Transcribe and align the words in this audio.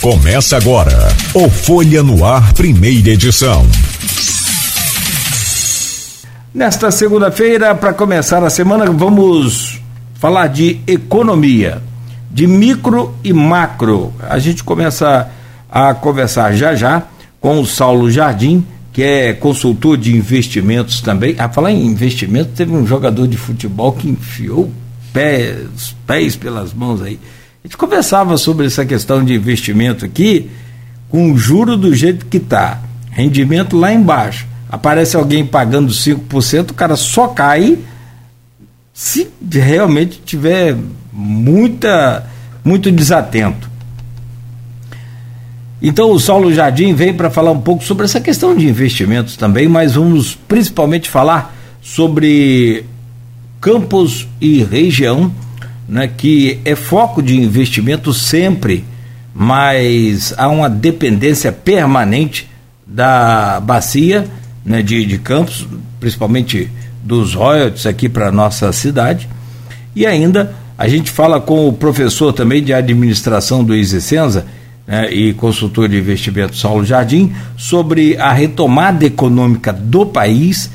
Começa 0.00 0.56
agora 0.56 0.96
o 1.34 1.50
Folha 1.50 2.04
no 2.04 2.24
Ar, 2.24 2.52
primeira 2.52 3.10
edição. 3.10 3.66
Nesta 6.54 6.92
segunda-feira, 6.92 7.74
para 7.74 7.92
começar 7.92 8.44
a 8.44 8.48
semana, 8.48 8.88
vamos 8.92 9.80
falar 10.14 10.46
de 10.46 10.78
economia, 10.86 11.82
de 12.30 12.46
micro 12.46 13.12
e 13.24 13.32
macro. 13.32 14.14
A 14.20 14.38
gente 14.38 14.62
começa 14.62 15.28
a 15.68 15.92
conversar 15.94 16.52
já 16.52 16.76
já 16.76 17.02
com 17.40 17.60
o 17.60 17.66
Saulo 17.66 18.08
Jardim, 18.08 18.64
que 18.92 19.02
é 19.02 19.32
consultor 19.32 19.96
de 19.96 20.16
investimentos 20.16 21.00
também. 21.00 21.34
A 21.40 21.48
falar 21.48 21.72
em 21.72 21.84
investimentos, 21.84 22.52
teve 22.54 22.70
um 22.70 22.86
jogador 22.86 23.26
de 23.26 23.36
futebol 23.36 23.90
que 23.90 24.08
enfiou 24.08 24.70
pés, 25.12 25.96
pés 26.06 26.36
pelas 26.36 26.72
mãos 26.72 27.02
aí. 27.02 27.18
Gente 27.68 27.76
conversava 27.76 28.38
sobre 28.38 28.64
essa 28.64 28.82
questão 28.86 29.22
de 29.22 29.34
investimento 29.34 30.02
aqui, 30.02 30.48
com 31.10 31.30
o 31.30 31.36
juro 31.36 31.76
do 31.76 31.94
jeito 31.94 32.24
que 32.24 32.38
está, 32.38 32.80
rendimento 33.10 33.76
lá 33.76 33.92
embaixo. 33.92 34.46
Aparece 34.70 35.16
alguém 35.16 35.44
pagando 35.44 35.92
5%, 35.92 36.70
o 36.70 36.74
cara 36.74 36.96
só 36.96 37.28
cai 37.28 37.78
se 38.90 39.28
realmente 39.52 40.18
tiver 40.24 40.78
muita, 41.12 42.26
muito 42.64 42.90
desatento. 42.90 43.70
Então 45.82 46.10
o 46.10 46.18
Saulo 46.18 46.50
Jardim 46.50 46.94
vem 46.94 47.12
para 47.12 47.28
falar 47.28 47.50
um 47.50 47.60
pouco 47.60 47.84
sobre 47.84 48.06
essa 48.06 48.18
questão 48.18 48.56
de 48.56 48.66
investimentos 48.66 49.36
também, 49.36 49.68
mas 49.68 49.94
vamos 49.94 50.34
principalmente 50.48 51.10
falar 51.10 51.54
sobre 51.82 52.86
campos 53.60 54.26
e 54.40 54.64
região 54.64 55.30
né, 55.88 56.08
que 56.14 56.60
é 56.64 56.74
foco 56.74 57.22
de 57.22 57.40
investimento 57.40 58.12
sempre, 58.12 58.84
mas 59.34 60.34
há 60.36 60.48
uma 60.48 60.68
dependência 60.68 61.50
permanente 61.50 62.48
da 62.86 63.60
bacia 63.60 64.26
né, 64.64 64.82
de, 64.82 65.04
de 65.06 65.18
Campos, 65.18 65.66
principalmente 65.98 66.70
dos 67.02 67.34
royalties 67.34 67.86
aqui 67.86 68.08
para 68.08 68.30
nossa 68.30 68.70
cidade. 68.72 69.28
E 69.96 70.06
ainda 70.06 70.54
a 70.76 70.86
gente 70.86 71.10
fala 71.10 71.40
com 71.40 71.68
o 71.68 71.72
professor 71.72 72.32
também 72.32 72.62
de 72.62 72.72
administração 72.72 73.64
do 73.64 73.74
Isicenza 73.74 74.46
né, 74.86 75.10
e 75.12 75.32
consultor 75.32 75.88
de 75.88 75.98
investimento 75.98 76.56
Saulo 76.56 76.84
Jardim 76.84 77.32
sobre 77.56 78.16
a 78.16 78.32
retomada 78.32 79.04
econômica 79.04 79.72
do 79.72 80.04
país, 80.04 80.70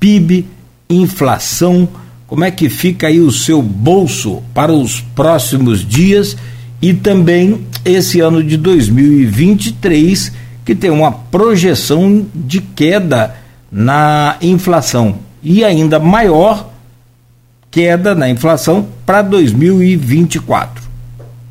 PIB, 0.00 0.46
inflação, 0.88 1.88
como 2.34 2.44
é 2.44 2.50
que 2.50 2.68
fica 2.68 3.06
aí 3.06 3.20
o 3.20 3.30
seu 3.30 3.62
bolso 3.62 4.42
para 4.52 4.72
os 4.72 5.00
próximos 5.00 5.86
dias 5.86 6.36
e 6.82 6.92
também 6.92 7.64
esse 7.84 8.18
ano 8.18 8.42
de 8.42 8.56
2023, 8.56 10.32
que 10.64 10.74
tem 10.74 10.90
uma 10.90 11.12
projeção 11.12 12.26
de 12.34 12.60
queda 12.60 13.36
na 13.70 14.36
inflação 14.42 15.14
e 15.44 15.64
ainda 15.64 16.00
maior 16.00 16.70
queda 17.70 18.16
na 18.16 18.28
inflação 18.28 18.88
para 19.06 19.22
2024. 19.22 20.82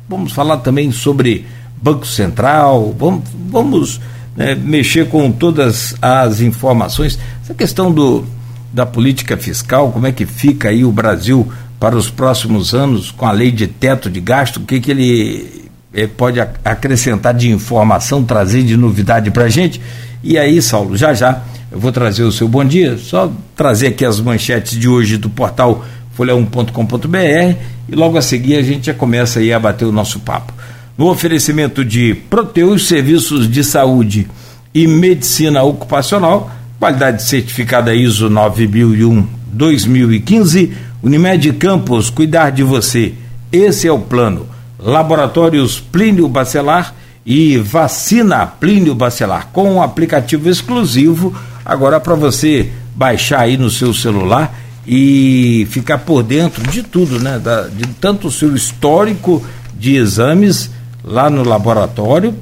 Vamos 0.06 0.32
falar 0.32 0.58
também 0.58 0.92
sobre 0.92 1.46
Banco 1.80 2.06
Central, 2.06 2.94
vamos, 2.98 3.22
vamos 3.48 4.00
né, 4.36 4.54
mexer 4.54 5.08
com 5.08 5.32
todas 5.32 5.96
as 6.02 6.42
informações. 6.42 7.18
Essa 7.42 7.54
questão 7.54 7.90
do 7.90 8.26
da 8.74 8.84
política 8.84 9.36
fiscal, 9.36 9.92
como 9.92 10.06
é 10.08 10.12
que 10.12 10.26
fica 10.26 10.68
aí 10.68 10.84
o 10.84 10.90
Brasil 10.90 11.50
para 11.78 11.96
os 11.96 12.10
próximos 12.10 12.74
anos 12.74 13.12
com 13.12 13.24
a 13.24 13.30
lei 13.30 13.52
de 13.52 13.68
teto 13.68 14.10
de 14.10 14.20
gasto, 14.20 14.56
o 14.56 14.60
que, 14.60 14.80
que 14.80 14.90
ele 14.90 15.70
eh, 15.94 16.08
pode 16.08 16.40
acrescentar 16.40 17.32
de 17.32 17.48
informação, 17.50 18.24
trazer 18.24 18.64
de 18.64 18.76
novidade 18.76 19.30
para 19.30 19.44
a 19.44 19.48
gente. 19.48 19.80
E 20.24 20.36
aí, 20.36 20.60
Saulo, 20.60 20.96
já 20.96 21.14
já 21.14 21.40
eu 21.70 21.78
vou 21.78 21.92
trazer 21.92 22.24
o 22.24 22.32
seu 22.32 22.48
bom 22.48 22.64
dia, 22.64 22.98
só 22.98 23.32
trazer 23.54 23.88
aqui 23.88 24.04
as 24.04 24.20
manchetes 24.20 24.78
de 24.78 24.88
hoje 24.88 25.16
do 25.16 25.30
portal 25.30 25.84
folha1.com.br 26.18 27.58
e 27.88 27.94
logo 27.94 28.18
a 28.18 28.22
seguir 28.22 28.56
a 28.56 28.62
gente 28.62 28.86
já 28.86 28.94
começa 28.94 29.38
aí 29.38 29.52
a 29.52 29.60
bater 29.60 29.84
o 29.84 29.92
nosso 29.92 30.18
papo. 30.20 30.52
No 30.98 31.08
oferecimento 31.08 31.84
de 31.84 32.14
Proteus 32.14 32.88
Serviços 32.88 33.48
de 33.50 33.62
Saúde 33.62 34.26
e 34.74 34.86
Medicina 34.86 35.62
Ocupacional, 35.62 36.50
Qualidade 36.84 37.22
certificada 37.22 37.94
ISO 37.94 38.28
9001-2015. 38.28 40.72
Unimed 41.02 41.50
Campos, 41.54 42.10
cuidar 42.10 42.50
de 42.50 42.62
você. 42.62 43.14
Esse 43.50 43.88
é 43.88 43.90
o 43.90 43.98
plano. 43.98 44.46
Laboratórios 44.78 45.80
Plínio 45.80 46.28
Bacelar 46.28 46.94
e 47.24 47.56
vacina 47.56 48.44
Plínio 48.44 48.94
Bacelar 48.94 49.48
com 49.50 49.76
um 49.76 49.80
aplicativo 49.80 50.46
exclusivo 50.46 51.34
agora 51.64 51.98
para 51.98 52.14
você 52.14 52.70
baixar 52.94 53.40
aí 53.40 53.56
no 53.56 53.70
seu 53.70 53.94
celular 53.94 54.54
e 54.86 55.66
ficar 55.70 56.00
por 56.00 56.22
dentro 56.22 56.70
de 56.70 56.82
tudo, 56.82 57.18
né? 57.18 57.38
Da, 57.38 57.62
de 57.62 57.86
tanto 57.98 58.28
o 58.28 58.30
seu 58.30 58.54
histórico 58.54 59.42
de 59.74 59.96
exames 59.96 60.70
lá 61.02 61.30
no 61.30 61.48
laboratório, 61.48 62.34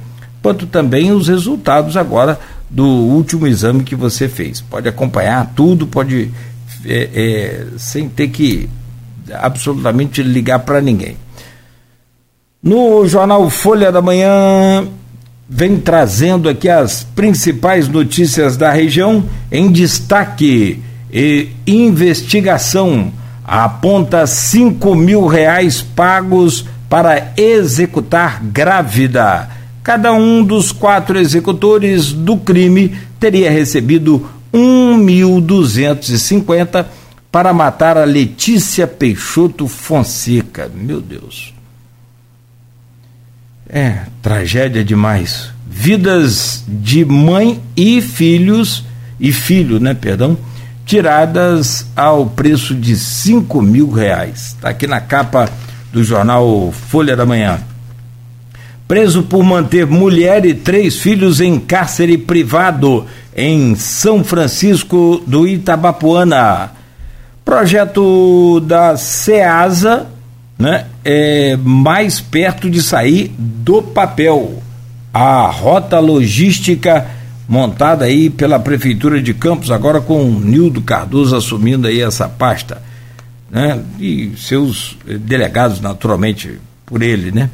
quanto 0.42 0.66
também 0.66 1.12
os 1.12 1.28
resultados 1.28 1.96
agora 1.96 2.40
do 2.72 2.86
último 2.86 3.46
exame 3.46 3.84
que 3.84 3.94
você 3.94 4.28
fez. 4.28 4.62
Pode 4.62 4.88
acompanhar 4.88 5.52
tudo, 5.54 5.86
pode 5.86 6.30
é, 6.86 7.10
é, 7.14 7.66
sem 7.76 8.08
ter 8.08 8.28
que 8.28 8.68
absolutamente 9.30 10.22
ligar 10.22 10.60
para 10.60 10.80
ninguém. 10.80 11.16
No 12.62 13.06
jornal 13.06 13.48
Folha 13.50 13.92
da 13.92 14.00
Manhã 14.00 14.86
vem 15.48 15.78
trazendo 15.78 16.48
aqui 16.48 16.68
as 16.68 17.04
principais 17.04 17.88
notícias 17.88 18.56
da 18.56 18.72
região 18.72 19.24
em 19.50 19.70
destaque. 19.70 20.82
E 21.12 21.50
investigação 21.66 23.12
aponta 23.44 24.26
5 24.26 24.94
mil 24.94 25.26
reais 25.26 25.82
pagos 25.82 26.64
para 26.88 27.34
executar 27.36 28.42
grávida 28.42 29.61
Cada 29.82 30.12
um 30.12 30.44
dos 30.44 30.70
quatro 30.70 31.18
executores 31.18 32.12
do 32.12 32.36
crime 32.36 32.94
teria 33.18 33.50
recebido 33.50 34.30
1.250 34.54 36.86
para 37.32 37.52
matar 37.52 37.98
a 37.98 38.04
Letícia 38.04 38.86
Peixoto 38.86 39.66
Fonseca. 39.66 40.70
Meu 40.72 41.00
Deus. 41.00 41.52
É, 43.68 44.02
tragédia 44.20 44.84
demais. 44.84 45.50
Vidas 45.66 46.62
de 46.68 47.04
mãe 47.04 47.60
e 47.76 48.00
filhos, 48.00 48.84
e 49.18 49.32
filho, 49.32 49.80
né, 49.80 49.94
perdão, 49.94 50.38
tiradas 50.84 51.86
ao 51.96 52.26
preço 52.26 52.72
de 52.74 52.94
cinco 52.94 53.60
mil 53.62 53.90
reais. 53.90 54.48
Está 54.48 54.68
aqui 54.68 54.86
na 54.86 55.00
capa 55.00 55.48
do 55.92 56.04
jornal 56.04 56.70
Folha 56.70 57.16
da 57.16 57.26
Manhã 57.26 57.71
preso 58.92 59.22
por 59.22 59.42
manter 59.42 59.86
mulher 59.86 60.44
e 60.44 60.52
três 60.52 60.98
filhos 60.98 61.40
em 61.40 61.58
cárcere 61.58 62.18
privado 62.18 63.06
em 63.34 63.74
São 63.74 64.22
Francisco 64.22 65.24
do 65.26 65.48
Itabapuana. 65.48 66.72
Projeto 67.42 68.60
da 68.60 68.94
SEASA, 68.98 70.08
né, 70.58 70.88
é 71.02 71.56
mais 71.56 72.20
perto 72.20 72.68
de 72.68 72.82
sair 72.82 73.32
do 73.38 73.80
papel. 73.80 74.62
A 75.10 75.46
rota 75.46 75.98
logística 75.98 77.06
montada 77.48 78.04
aí 78.04 78.28
pela 78.28 78.58
prefeitura 78.60 79.22
de 79.22 79.32
Campos, 79.32 79.70
agora 79.70 80.02
com 80.02 80.22
o 80.22 80.38
Nildo 80.38 80.82
Cardoso 80.82 81.34
assumindo 81.34 81.88
aí 81.88 82.02
essa 82.02 82.28
pasta, 82.28 82.82
né, 83.50 83.80
e 83.98 84.34
seus 84.36 84.98
delegados 85.20 85.80
naturalmente 85.80 86.58
por 86.84 87.00
ele, 87.00 87.32
né? 87.32 87.48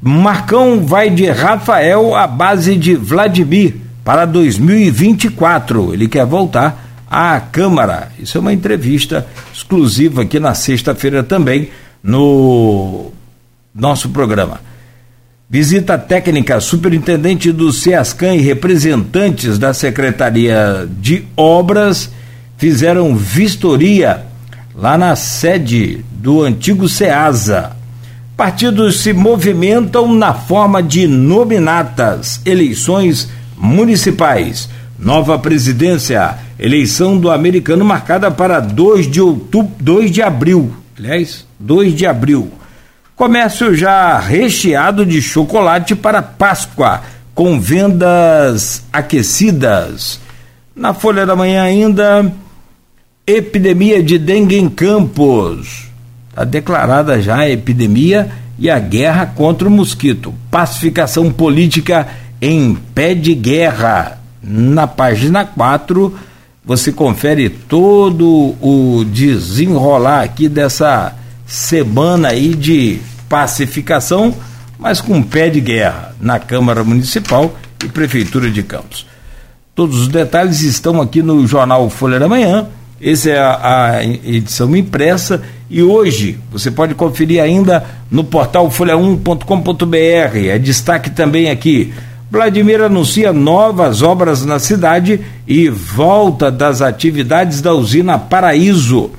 Marcão 0.00 0.86
vai 0.86 1.10
de 1.10 1.26
Rafael 1.30 2.14
à 2.14 2.26
base 2.26 2.76
de 2.76 2.94
Vladimir 2.94 3.74
para 4.04 4.24
2024. 4.24 5.92
Ele 5.92 6.08
quer 6.08 6.24
voltar 6.24 7.04
à 7.10 7.38
Câmara. 7.40 8.10
Isso 8.18 8.38
é 8.38 8.40
uma 8.40 8.52
entrevista 8.52 9.26
exclusiva 9.52 10.22
aqui 10.22 10.40
na 10.40 10.54
sexta-feira 10.54 11.22
também 11.22 11.68
no 12.02 13.12
nosso 13.74 14.08
programa. 14.08 14.60
Visita 15.48 15.98
técnica, 15.98 16.60
superintendente 16.60 17.50
do 17.50 17.72
SEASCAN 17.72 18.36
e 18.36 18.40
representantes 18.40 19.58
da 19.58 19.74
Secretaria 19.74 20.88
de 20.88 21.24
Obras 21.36 22.10
fizeram 22.56 23.16
vistoria 23.16 24.24
lá 24.74 24.96
na 24.96 25.16
sede 25.16 26.04
do 26.12 26.42
antigo 26.42 26.88
SEASA, 26.88 27.76
Partidos 28.40 29.02
se 29.02 29.12
movimentam 29.12 30.14
na 30.14 30.32
forma 30.32 30.82
de 30.82 31.06
nominatas, 31.06 32.40
eleições 32.46 33.28
municipais. 33.54 34.66
Nova 34.98 35.38
presidência, 35.38 36.38
eleição 36.58 37.18
do 37.18 37.30
americano 37.30 37.84
marcada 37.84 38.30
para 38.30 38.58
2 38.58 39.10
de 39.10 39.20
outubro, 39.20 39.70
2 39.78 40.10
de 40.10 40.22
abril. 40.22 40.74
Aliás, 40.98 41.44
2 41.58 41.94
de 41.94 42.06
abril. 42.06 42.50
Comércio 43.14 43.74
já 43.74 44.18
recheado 44.18 45.04
de 45.04 45.20
chocolate 45.20 45.94
para 45.94 46.22
Páscoa, 46.22 47.02
com 47.34 47.60
vendas 47.60 48.82
aquecidas. 48.90 50.18
Na 50.74 50.94
Folha 50.94 51.26
da 51.26 51.36
Manhã 51.36 51.64
ainda, 51.64 52.32
epidemia 53.26 54.02
de 54.02 54.18
dengue 54.18 54.56
em 54.56 54.70
Campos. 54.70 55.89
Está 56.30 56.44
declarada 56.44 57.20
já 57.20 57.38
a 57.38 57.50
epidemia 57.50 58.30
e 58.58 58.70
a 58.70 58.78
guerra 58.78 59.26
contra 59.26 59.68
o 59.68 59.70
mosquito. 59.70 60.32
Pacificação 60.50 61.32
política 61.32 62.06
em 62.40 62.74
pé 62.94 63.14
de 63.14 63.34
guerra. 63.34 64.18
Na 64.42 64.86
página 64.86 65.44
4, 65.44 66.16
você 66.64 66.90
confere 66.90 67.50
todo 67.50 68.54
o 68.60 69.04
desenrolar 69.04 70.22
aqui 70.22 70.48
dessa 70.48 71.14
semana 71.46 72.28
aí 72.28 72.54
de 72.54 73.00
pacificação, 73.28 74.34
mas 74.78 75.00
com 75.00 75.22
pé 75.22 75.50
de 75.50 75.60
guerra 75.60 76.14
na 76.20 76.38
Câmara 76.38 76.82
Municipal 76.82 77.54
e 77.84 77.88
Prefeitura 77.88 78.50
de 78.50 78.62
Campos. 78.62 79.06
Todos 79.74 80.02
os 80.02 80.08
detalhes 80.08 80.62
estão 80.62 81.00
aqui 81.00 81.22
no 81.22 81.46
jornal 81.46 81.88
Folha 81.90 82.18
da 82.18 82.28
Manhã. 82.28 82.66
Essa 83.00 83.30
é 83.30 83.38
a, 83.38 83.90
a 83.96 84.04
edição 84.04 84.74
impressa 84.76 85.42
e 85.70 85.82
hoje 85.84 86.36
você 86.50 86.68
pode 86.68 86.94
conferir 86.96 87.40
ainda 87.40 87.84
no 88.10 88.24
portal 88.24 88.68
folha1.com.br. 88.68 90.36
É 90.48 90.58
destaque 90.58 91.10
também 91.10 91.48
aqui. 91.48 91.94
Vladimir 92.28 92.80
anuncia 92.80 93.32
novas 93.32 94.02
obras 94.02 94.44
na 94.44 94.58
cidade 94.58 95.20
e 95.46 95.68
volta 95.68 96.50
das 96.50 96.82
atividades 96.82 97.60
da 97.60 97.72
usina 97.72 98.18
Paraíso. 98.18 99.12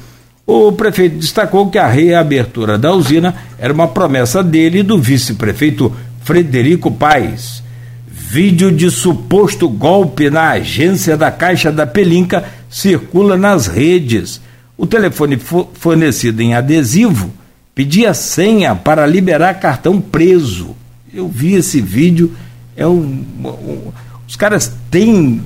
O 0.45 0.73
prefeito 0.73 1.17
destacou 1.17 1.69
que 1.69 1.77
a 1.77 1.87
reabertura 1.87 2.77
da 2.77 2.91
usina 2.91 3.33
era 3.57 3.71
uma 3.73 3.87
promessa 3.87 4.43
dele 4.43 4.79
e 4.79 4.83
do 4.83 4.97
vice-prefeito 4.97 5.93
Frederico 6.23 6.91
Paes. 6.91 7.63
Vídeo 8.07 8.71
de 8.71 8.91
suposto 8.91 9.69
golpe 9.69 10.29
na 10.29 10.51
agência 10.51 11.15
da 11.15 11.31
Caixa 11.31 11.71
da 11.71 11.87
Pelinca 11.87 12.43
circula 12.69 13.37
nas 13.37 13.67
redes. 13.67 14.41
O 14.77 14.87
telefone 14.87 15.37
fornecido 15.73 16.41
em 16.41 16.53
adesivo 16.53 17.31
pedia 17.75 18.13
senha 18.13 18.75
para 18.75 19.05
liberar 19.05 19.53
cartão 19.55 20.01
preso. 20.01 20.75
Eu 21.13 21.27
vi 21.27 21.53
esse 21.53 21.81
vídeo. 21.81 22.33
É 22.75 22.87
um, 22.87 23.23
um 23.43 23.91
os 24.27 24.35
caras 24.35 24.73
têm 24.89 25.41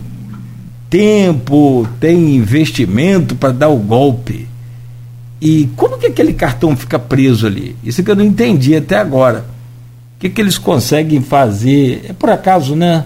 tempo, 0.89 1.88
têm 2.00 2.36
investimento 2.36 3.36
para 3.36 3.51
dar 3.51 3.69
o 3.69 3.77
golpe 3.77 4.48
e 5.39 5.69
como 5.75 5.98
que 5.98 6.07
aquele 6.07 6.33
cartão 6.33 6.75
fica 6.75 6.98
preso 6.98 7.45
ali? 7.45 7.75
Isso 7.83 8.04
que 8.04 8.10
eu 8.10 8.16
não 8.16 8.24
entendi 8.24 8.75
até 8.75 8.98
agora. 8.98 9.45
O 10.16 10.19
que, 10.19 10.30
que 10.30 10.42
eles 10.42 10.57
conseguem 10.57 11.22
fazer? 11.22 12.06
É 12.10 12.13
por 12.13 12.30
acaso, 12.30 12.75
né? 12.75 13.06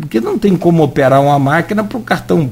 Porque 0.00 0.20
não 0.20 0.38
tem 0.38 0.56
como 0.56 0.82
operar 0.82 1.20
uma 1.20 1.38
máquina 1.38 1.84
para 1.84 1.98
o 1.98 2.02
cartão. 2.02 2.50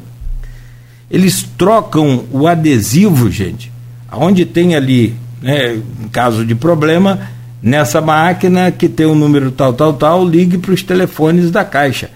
Eles 1.10 1.46
trocam 1.56 2.24
o 2.30 2.46
adesivo, 2.46 3.30
gente, 3.30 3.72
aonde 4.08 4.44
tem 4.44 4.74
ali, 4.74 5.14
né, 5.40 5.74
em 5.74 6.08
caso 6.08 6.44
de 6.44 6.54
problema, 6.54 7.20
nessa 7.62 8.00
máquina 8.00 8.70
que 8.70 8.88
tem 8.88 9.06
o 9.06 9.12
um 9.12 9.14
número 9.14 9.50
tal, 9.50 9.72
tal, 9.72 9.92
tal, 9.94 10.26
ligue 10.26 10.58
para 10.58 10.72
os 10.72 10.82
telefones 10.82 11.50
da 11.50 11.64
caixa. 11.64 12.10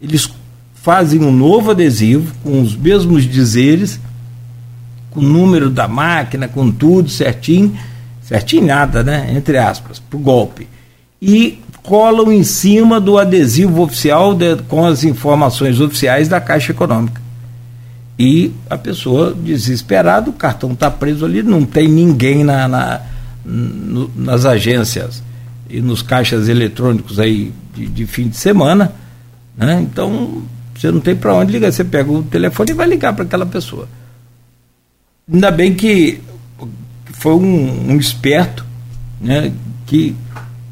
Eles 0.00 0.28
fazem 0.74 1.22
um 1.22 1.30
novo 1.30 1.70
adesivo 1.70 2.34
com 2.42 2.60
os 2.60 2.76
mesmos 2.76 3.24
dizeres 3.24 4.00
com 5.12 5.20
o 5.20 5.22
número 5.22 5.70
da 5.70 5.86
máquina, 5.86 6.48
com 6.48 6.70
tudo 6.70 7.08
certinho, 7.08 7.76
certinho 8.22 8.66
nada, 8.66 9.02
né? 9.02 9.32
Entre 9.36 9.56
aspas, 9.58 9.98
pro 9.98 10.18
golpe. 10.18 10.66
E 11.20 11.60
colam 11.82 12.32
em 12.32 12.42
cima 12.42 13.00
do 13.00 13.18
adesivo 13.18 13.82
oficial 13.82 14.34
de, 14.34 14.56
com 14.68 14.84
as 14.84 15.04
informações 15.04 15.80
oficiais 15.80 16.28
da 16.28 16.40
Caixa 16.40 16.72
Econômica. 16.72 17.21
E 18.18 18.52
a 18.68 18.76
pessoa 18.76 19.34
desesperada, 19.34 20.30
o 20.30 20.32
cartão 20.32 20.72
está 20.72 20.90
preso 20.90 21.24
ali, 21.24 21.42
não 21.42 21.64
tem 21.64 21.88
ninguém 21.88 22.44
na, 22.44 22.68
na 22.68 23.00
no, 23.44 24.10
nas 24.14 24.44
agências 24.44 25.22
e 25.68 25.80
nos 25.80 26.02
caixas 26.02 26.48
eletrônicos 26.48 27.18
aí 27.18 27.52
de, 27.74 27.86
de 27.86 28.06
fim 28.06 28.28
de 28.28 28.36
semana, 28.36 28.92
né? 29.56 29.80
Então 29.80 30.42
você 30.74 30.90
não 30.90 31.00
tem 31.00 31.16
para 31.16 31.34
onde 31.34 31.52
ligar, 31.52 31.72
você 31.72 31.84
pega 31.84 32.10
o 32.10 32.22
telefone 32.22 32.70
e 32.70 32.74
vai 32.74 32.86
ligar 32.86 33.12
para 33.14 33.24
aquela 33.24 33.46
pessoa. 33.46 33.88
Ainda 35.32 35.50
bem 35.50 35.74
que 35.74 36.20
foi 37.12 37.34
um, 37.34 37.92
um 37.92 37.96
esperto 37.96 38.64
né, 39.20 39.52
que 39.86 40.16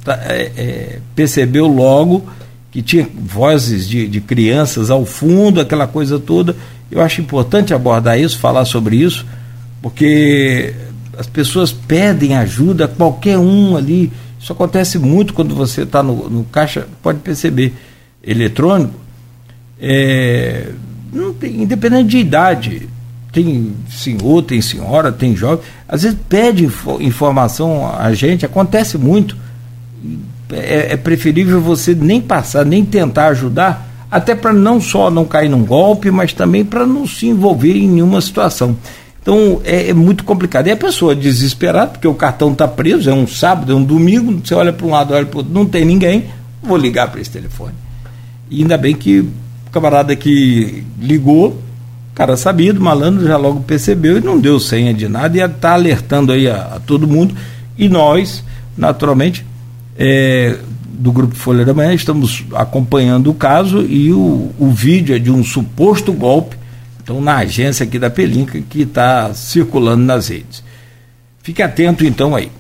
tá, 0.04 0.14
é, 0.24 0.52
é, 0.56 0.98
percebeu 1.14 1.66
logo 1.66 2.26
que 2.70 2.82
tinha 2.82 3.08
vozes 3.14 3.88
de, 3.88 4.06
de 4.06 4.20
crianças 4.20 4.90
ao 4.90 5.04
fundo, 5.04 5.60
aquela 5.60 5.86
coisa 5.86 6.18
toda. 6.18 6.56
Eu 6.90 7.02
acho 7.02 7.20
importante 7.20 7.72
abordar 7.72 8.18
isso, 8.18 8.38
falar 8.38 8.64
sobre 8.64 8.96
isso, 8.96 9.24
porque 9.80 10.74
as 11.16 11.26
pessoas 11.26 11.72
pedem 11.72 12.36
ajuda, 12.36 12.88
qualquer 12.88 13.38
um 13.38 13.76
ali. 13.76 14.12
Isso 14.38 14.52
acontece 14.52 14.98
muito 14.98 15.34
quando 15.34 15.54
você 15.54 15.82
está 15.82 16.02
no, 16.02 16.28
no, 16.28 16.44
caixa, 16.44 16.86
pode 17.02 17.18
perceber, 17.20 17.74
eletrônico, 18.22 18.94
é, 19.80 20.70
tem, 21.38 21.62
independente 21.62 22.08
de 22.08 22.18
idade 22.18 22.88
tem 23.32 23.74
senhor, 23.88 24.42
tem 24.42 24.60
senhora, 24.60 25.12
tem 25.12 25.36
jovem, 25.36 25.64
às 25.88 26.02
vezes 26.02 26.18
pede 26.28 26.68
informação 27.00 27.92
a 27.96 28.12
gente, 28.12 28.44
acontece 28.44 28.98
muito. 28.98 29.36
É, 30.52 30.94
é 30.94 30.96
preferível 30.96 31.60
você 31.60 31.94
nem 31.94 32.20
passar, 32.20 32.64
nem 32.64 32.84
tentar 32.84 33.28
ajudar, 33.28 33.88
até 34.10 34.34
para 34.34 34.52
não 34.52 34.80
só 34.80 35.10
não 35.10 35.24
cair 35.24 35.48
num 35.48 35.64
golpe, 35.64 36.10
mas 36.10 36.32
também 36.32 36.64
para 36.64 36.86
não 36.86 37.06
se 37.06 37.26
envolver 37.26 37.76
em 37.76 37.88
nenhuma 37.88 38.20
situação. 38.20 38.76
Então 39.22 39.60
é, 39.64 39.90
é, 39.90 39.94
muito 39.94 40.24
complicado. 40.24 40.66
E 40.66 40.70
a 40.70 40.76
pessoa 40.76 41.14
desesperada, 41.14 41.92
porque 41.92 42.08
o 42.08 42.14
cartão 42.14 42.52
está 42.52 42.66
preso, 42.66 43.08
é 43.08 43.14
um 43.14 43.26
sábado, 43.26 43.72
é 43.72 43.74
um 43.74 43.84
domingo, 43.84 44.40
você 44.44 44.54
olha 44.54 44.72
para 44.72 44.86
um 44.86 44.90
lado, 44.90 45.14
olha 45.14 45.26
para 45.26 45.36
o 45.36 45.38
outro, 45.38 45.52
não 45.52 45.66
tem 45.66 45.84
ninguém, 45.84 46.24
vou 46.62 46.76
ligar 46.76 47.10
para 47.10 47.20
esse 47.20 47.30
telefone. 47.30 47.74
E 48.50 48.62
ainda 48.62 48.76
bem 48.76 48.94
que 48.94 49.20
o 49.20 49.30
camarada 49.70 50.16
que 50.16 50.84
ligou 50.98 51.60
cara 52.20 52.36
sabido, 52.36 52.80
malandro, 52.80 53.26
já 53.26 53.38
logo 53.38 53.60
percebeu 53.60 54.18
e 54.18 54.20
não 54.20 54.38
deu 54.38 54.60
senha 54.60 54.92
de 54.92 55.08
nada 55.08 55.38
e 55.38 55.40
está 55.40 55.72
alertando 55.72 56.32
aí 56.32 56.48
a, 56.48 56.74
a, 56.74 56.80
todo 56.80 57.08
mundo. 57.08 57.34
E 57.78 57.88
nós, 57.88 58.44
naturalmente, 58.76 59.44
é, 59.98 60.58
do 61.00 61.10
Grupo 61.10 61.34
Folha 61.34 61.64
da 61.64 61.72
Manhã, 61.72 61.94
estamos 61.94 62.44
acompanhando 62.52 63.30
o 63.30 63.34
caso 63.34 63.80
e 63.80 64.12
o, 64.12 64.50
o 64.58 64.70
vídeo 64.70 65.16
é 65.16 65.18
de 65.18 65.30
um 65.30 65.42
suposto 65.42 66.12
golpe, 66.12 66.56
então, 67.02 67.22
na 67.22 67.38
agência 67.38 67.84
aqui 67.84 67.98
da 67.98 68.10
Pelinca, 68.10 68.60
que 68.68 68.82
está 68.82 69.32
circulando 69.32 70.04
nas 70.04 70.28
redes. 70.28 70.62
Fique 71.42 71.62
atento 71.62 72.04
então 72.04 72.36
aí. 72.36 72.52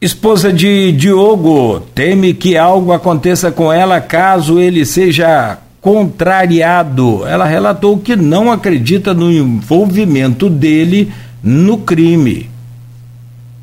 Esposa 0.00 0.52
de 0.52 0.90
Diogo 0.90 1.78
teme 1.94 2.34
que 2.34 2.56
algo 2.56 2.90
aconteça 2.90 3.52
com 3.52 3.72
ela 3.72 4.00
caso 4.00 4.58
ele 4.58 4.84
seja 4.84 5.58
contrariado. 5.80 7.24
Ela 7.24 7.44
relatou 7.44 7.96
que 7.98 8.16
não 8.16 8.50
acredita 8.50 9.14
no 9.14 9.30
envolvimento 9.30 10.50
dele 10.50 11.12
no 11.40 11.78
crime. 11.78 12.50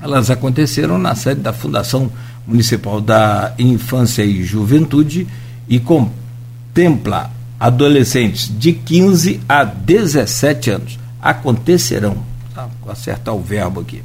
Elas 0.00 0.30
aconteceram 0.30 0.98
na 0.98 1.16
sede 1.16 1.40
da 1.40 1.52
Fundação 1.52 2.10
Municipal 2.46 3.00
da 3.00 3.52
Infância 3.58 4.22
e 4.22 4.44
Juventude 4.44 5.26
e 5.68 5.80
contempla 5.80 7.30
adolescentes 7.58 8.52
de 8.56 8.72
15 8.72 9.40
a 9.48 9.64
17 9.64 10.70
anos. 10.70 10.98
Acontecerão, 11.20 12.18
tá? 12.54 12.68
vou 12.80 12.92
acertar 12.92 13.34
o 13.34 13.40
verbo 13.40 13.80
aqui. 13.80 14.02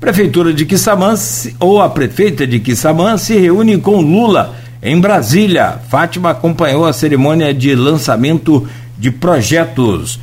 Prefeitura 0.00 0.52
de 0.52 0.66
Quissamã, 0.66 1.14
ou 1.60 1.80
a 1.80 1.88
prefeita 1.88 2.46
de 2.46 2.58
Quissamã, 2.58 3.16
se 3.16 3.36
reúne 3.36 3.78
com 3.78 4.00
Lula 4.00 4.54
em 4.82 4.98
Brasília. 4.98 5.78
Fátima 5.88 6.30
acompanhou 6.30 6.86
a 6.86 6.92
cerimônia 6.92 7.54
de 7.54 7.74
lançamento 7.74 8.66
de 8.98 9.10
projetos. 9.10 10.18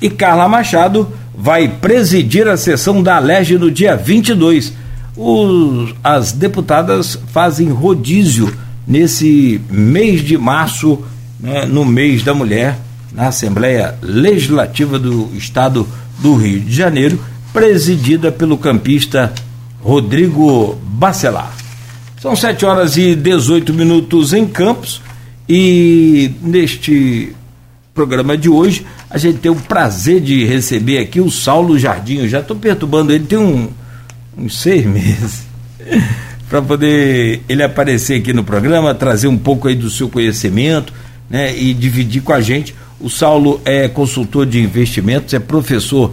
E 0.00 0.08
Carla 0.08 0.48
Machado 0.48 1.12
vai 1.40 1.68
presidir 1.68 2.48
a 2.48 2.56
sessão 2.56 3.00
da 3.00 3.14
Alerj 3.14 3.56
no 3.58 3.70
dia 3.70 3.96
22. 3.96 4.72
Os, 5.16 5.94
as 6.02 6.32
deputadas 6.32 7.16
fazem 7.32 7.68
rodízio 7.68 8.52
nesse 8.84 9.60
mês 9.70 10.20
de 10.24 10.36
março, 10.36 11.00
né, 11.38 11.64
no 11.64 11.84
mês 11.84 12.24
da 12.24 12.34
mulher, 12.34 12.76
na 13.12 13.28
Assembleia 13.28 13.94
Legislativa 14.02 14.98
do 14.98 15.30
Estado 15.36 15.86
do 16.18 16.34
Rio 16.34 16.58
de 16.58 16.74
Janeiro, 16.74 17.20
presidida 17.52 18.32
pelo 18.32 18.58
campista 18.58 19.32
Rodrigo 19.80 20.76
Bacelar. 20.82 21.54
São 22.20 22.34
7 22.34 22.66
horas 22.66 22.96
e 22.96 23.14
18 23.14 23.72
minutos 23.72 24.32
em 24.32 24.44
Campos 24.44 25.00
e 25.48 26.32
neste 26.42 27.32
programa 27.94 28.36
de 28.36 28.48
hoje, 28.48 28.84
a 29.10 29.16
gente 29.16 29.38
tem 29.38 29.50
o 29.50 29.56
prazer 29.56 30.20
de 30.20 30.44
receber 30.44 30.98
aqui 30.98 31.20
o 31.20 31.30
Saulo 31.30 31.78
Jardim. 31.78 32.18
Eu 32.18 32.28
já 32.28 32.40
estou 32.40 32.56
perturbando 32.56 33.12
ele, 33.12 33.24
tem 33.24 33.38
um, 33.38 33.68
uns 34.36 34.60
seis 34.60 34.84
meses, 34.86 35.42
para 36.48 36.60
poder 36.60 37.42
ele 37.48 37.62
aparecer 37.62 38.20
aqui 38.20 38.32
no 38.32 38.44
programa, 38.44 38.94
trazer 38.94 39.28
um 39.28 39.38
pouco 39.38 39.68
aí 39.68 39.74
do 39.74 39.90
seu 39.90 40.08
conhecimento 40.08 40.92
né, 41.28 41.56
e 41.56 41.72
dividir 41.72 42.22
com 42.22 42.32
a 42.32 42.40
gente. 42.40 42.74
O 43.00 43.08
Saulo 43.08 43.60
é 43.64 43.88
consultor 43.88 44.44
de 44.44 44.60
investimentos, 44.60 45.32
é 45.32 45.38
professor 45.38 46.12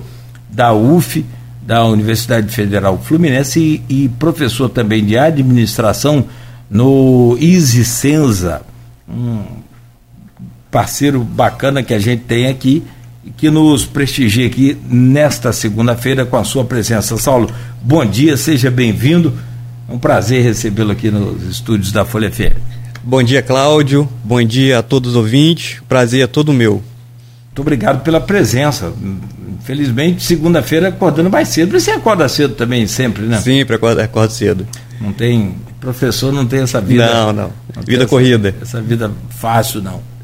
da 0.50 0.74
UF, 0.74 1.26
da 1.62 1.84
Universidade 1.86 2.54
Federal 2.54 2.98
Fluminense, 3.04 3.84
e, 3.90 4.06
e 4.06 4.10
professor 4.10 4.70
também 4.70 5.04
de 5.04 5.18
administração 5.18 6.26
no 6.70 7.38
Easy 7.42 7.84
Senza, 7.84 8.62
um 9.10 9.65
parceiro 10.76 11.24
bacana 11.24 11.82
que 11.82 11.94
a 11.94 12.00
gente 12.00 12.24
tem 12.24 12.48
aqui 12.48 12.84
e 13.24 13.30
que 13.30 13.50
nos 13.50 13.86
prestigia 13.86 14.46
aqui 14.46 14.78
nesta 14.90 15.54
segunda-feira 15.54 16.26
com 16.26 16.36
a 16.36 16.44
sua 16.44 16.66
presença. 16.66 17.16
Saulo, 17.16 17.50
bom 17.82 18.06
dia, 18.06 18.36
seja 18.36 18.70
bem-vindo. 18.70 19.34
É 19.88 19.94
um 19.94 19.98
prazer 19.98 20.44
recebê-lo 20.44 20.92
aqui 20.92 21.10
nos 21.10 21.44
estúdios 21.44 21.94
da 21.94 22.04
Folha 22.04 22.30
FM. 22.30 22.58
Bom 23.02 23.24
dia, 23.24 23.42
Cláudio. 23.42 24.06
Bom 24.22 24.44
dia 24.44 24.80
a 24.80 24.84
todos 24.84 25.12
os 25.12 25.16
ouvintes. 25.16 25.82
Prazer 25.88 26.26
é 26.26 26.28
todo 26.28 26.52
meu. 26.52 26.84
Muito 27.46 27.62
obrigado 27.62 28.04
pela 28.04 28.20
presença. 28.20 28.92
Infelizmente, 29.58 30.24
segunda-feira 30.24 30.90
acordando 30.90 31.30
mais 31.30 31.48
cedo. 31.48 31.80
Você 31.80 31.92
acorda 31.92 32.28
cedo 32.28 32.54
também, 32.54 32.86
sempre, 32.86 33.24
né? 33.24 33.40
Sempre 33.40 33.78
acordo, 33.78 34.02
acordo 34.02 34.32
cedo. 34.32 34.68
Não 35.00 35.14
tem. 35.14 35.56
Professor 35.80 36.34
não 36.34 36.46
tem 36.46 36.64
essa 36.64 36.82
vida. 36.82 37.08
Não, 37.08 37.32
não. 37.32 37.54
não 37.74 37.82
vida 37.82 38.06
corrida. 38.06 38.50
Essa, 38.50 38.80
essa 38.80 38.82
vida 38.82 39.10
fácil, 39.30 39.82
não. 39.82 40.15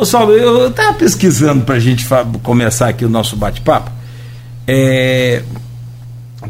Ô 0.00 0.04
Saulo, 0.06 0.32
eu 0.32 0.68
estava 0.68 0.94
pesquisando 0.94 1.62
para 1.62 1.74
a 1.74 1.78
gente 1.78 2.06
começar 2.42 2.88
aqui 2.88 3.04
o 3.04 3.08
nosso 3.10 3.36
bate-papo. 3.36 3.90
É, 4.66 5.42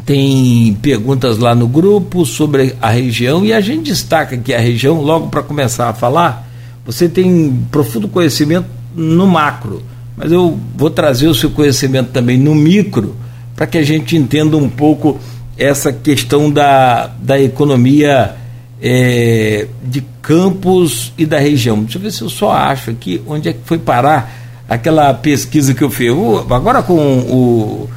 tem 0.05 0.73
perguntas 0.81 1.37
lá 1.37 1.53
no 1.53 1.67
grupo 1.67 2.25
sobre 2.25 2.77
a 2.81 2.89
região 2.89 3.43
e 3.43 3.51
a 3.51 3.59
gente 3.59 3.91
destaca 3.91 4.37
que 4.37 4.53
a 4.53 4.57
região, 4.57 5.01
logo 5.01 5.27
para 5.27 5.43
começar 5.43 5.89
a 5.89 5.93
falar, 5.93 6.49
você 6.85 7.09
tem 7.09 7.61
profundo 7.69 8.07
conhecimento 8.07 8.67
no 8.95 9.27
macro, 9.27 9.83
mas 10.15 10.31
eu 10.31 10.57
vou 10.77 10.89
trazer 10.89 11.27
o 11.27 11.35
seu 11.35 11.51
conhecimento 11.51 12.11
também 12.11 12.37
no 12.37 12.55
micro 12.55 13.17
para 13.53 13.67
que 13.67 13.77
a 13.77 13.83
gente 13.83 14.15
entenda 14.15 14.55
um 14.55 14.69
pouco 14.69 15.19
essa 15.57 15.91
questão 15.91 16.49
da, 16.49 17.07
da 17.21 17.37
economia 17.37 18.33
é, 18.81 19.67
de 19.83 20.01
Campos 20.21 21.13
e 21.17 21.25
da 21.25 21.39
região. 21.39 21.81
Deixa 21.81 21.97
eu 21.97 22.01
ver 22.01 22.11
se 22.11 22.21
eu 22.21 22.29
só 22.29 22.51
acho 22.51 22.91
aqui 22.91 23.21
onde 23.27 23.49
é 23.49 23.53
que 23.53 23.59
foi 23.65 23.77
parar 23.77 24.39
aquela 24.67 25.13
pesquisa 25.13 25.73
que 25.73 25.83
eu 25.83 25.89
fiz. 25.89 26.11
agora 26.49 26.81
com 26.81 26.95
o, 26.95 27.89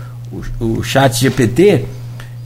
o, 0.60 0.64
o 0.64 0.82
chat 0.82 1.18
GPT, 1.18 1.84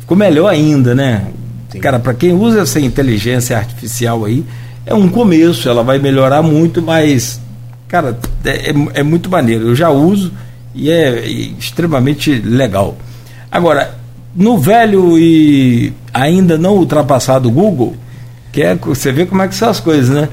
ficou 0.00 0.16
melhor 0.16 0.48
ainda, 0.48 0.94
né? 0.94 1.26
Sim. 1.70 1.80
Cara, 1.80 1.98
para 1.98 2.14
quem 2.14 2.32
usa 2.32 2.60
essa 2.60 2.80
inteligência 2.80 3.56
artificial 3.56 4.24
aí, 4.24 4.44
é 4.86 4.94
um 4.94 5.08
começo, 5.08 5.68
ela 5.68 5.82
vai 5.82 5.98
melhorar 5.98 6.42
muito, 6.42 6.80
mas, 6.80 7.40
cara, 7.86 8.18
é, 8.44 8.70
é, 8.70 8.74
é 8.94 9.02
muito 9.02 9.30
maneiro. 9.30 9.68
Eu 9.68 9.74
já 9.74 9.90
uso 9.90 10.32
e 10.74 10.90
é, 10.90 11.18
é 11.18 11.28
extremamente 11.28 12.32
legal. 12.32 12.96
Agora, 13.50 13.96
no 14.34 14.58
velho 14.58 15.18
e 15.18 15.92
ainda 16.12 16.56
não 16.56 16.76
ultrapassado 16.76 17.50
Google, 17.50 17.96
que 18.52 18.62
é, 18.62 18.74
você 18.74 19.12
vê 19.12 19.26
como 19.26 19.42
é 19.42 19.48
que 19.48 19.54
são 19.54 19.68
as 19.68 19.80
coisas, 19.80 20.08
né? 20.08 20.28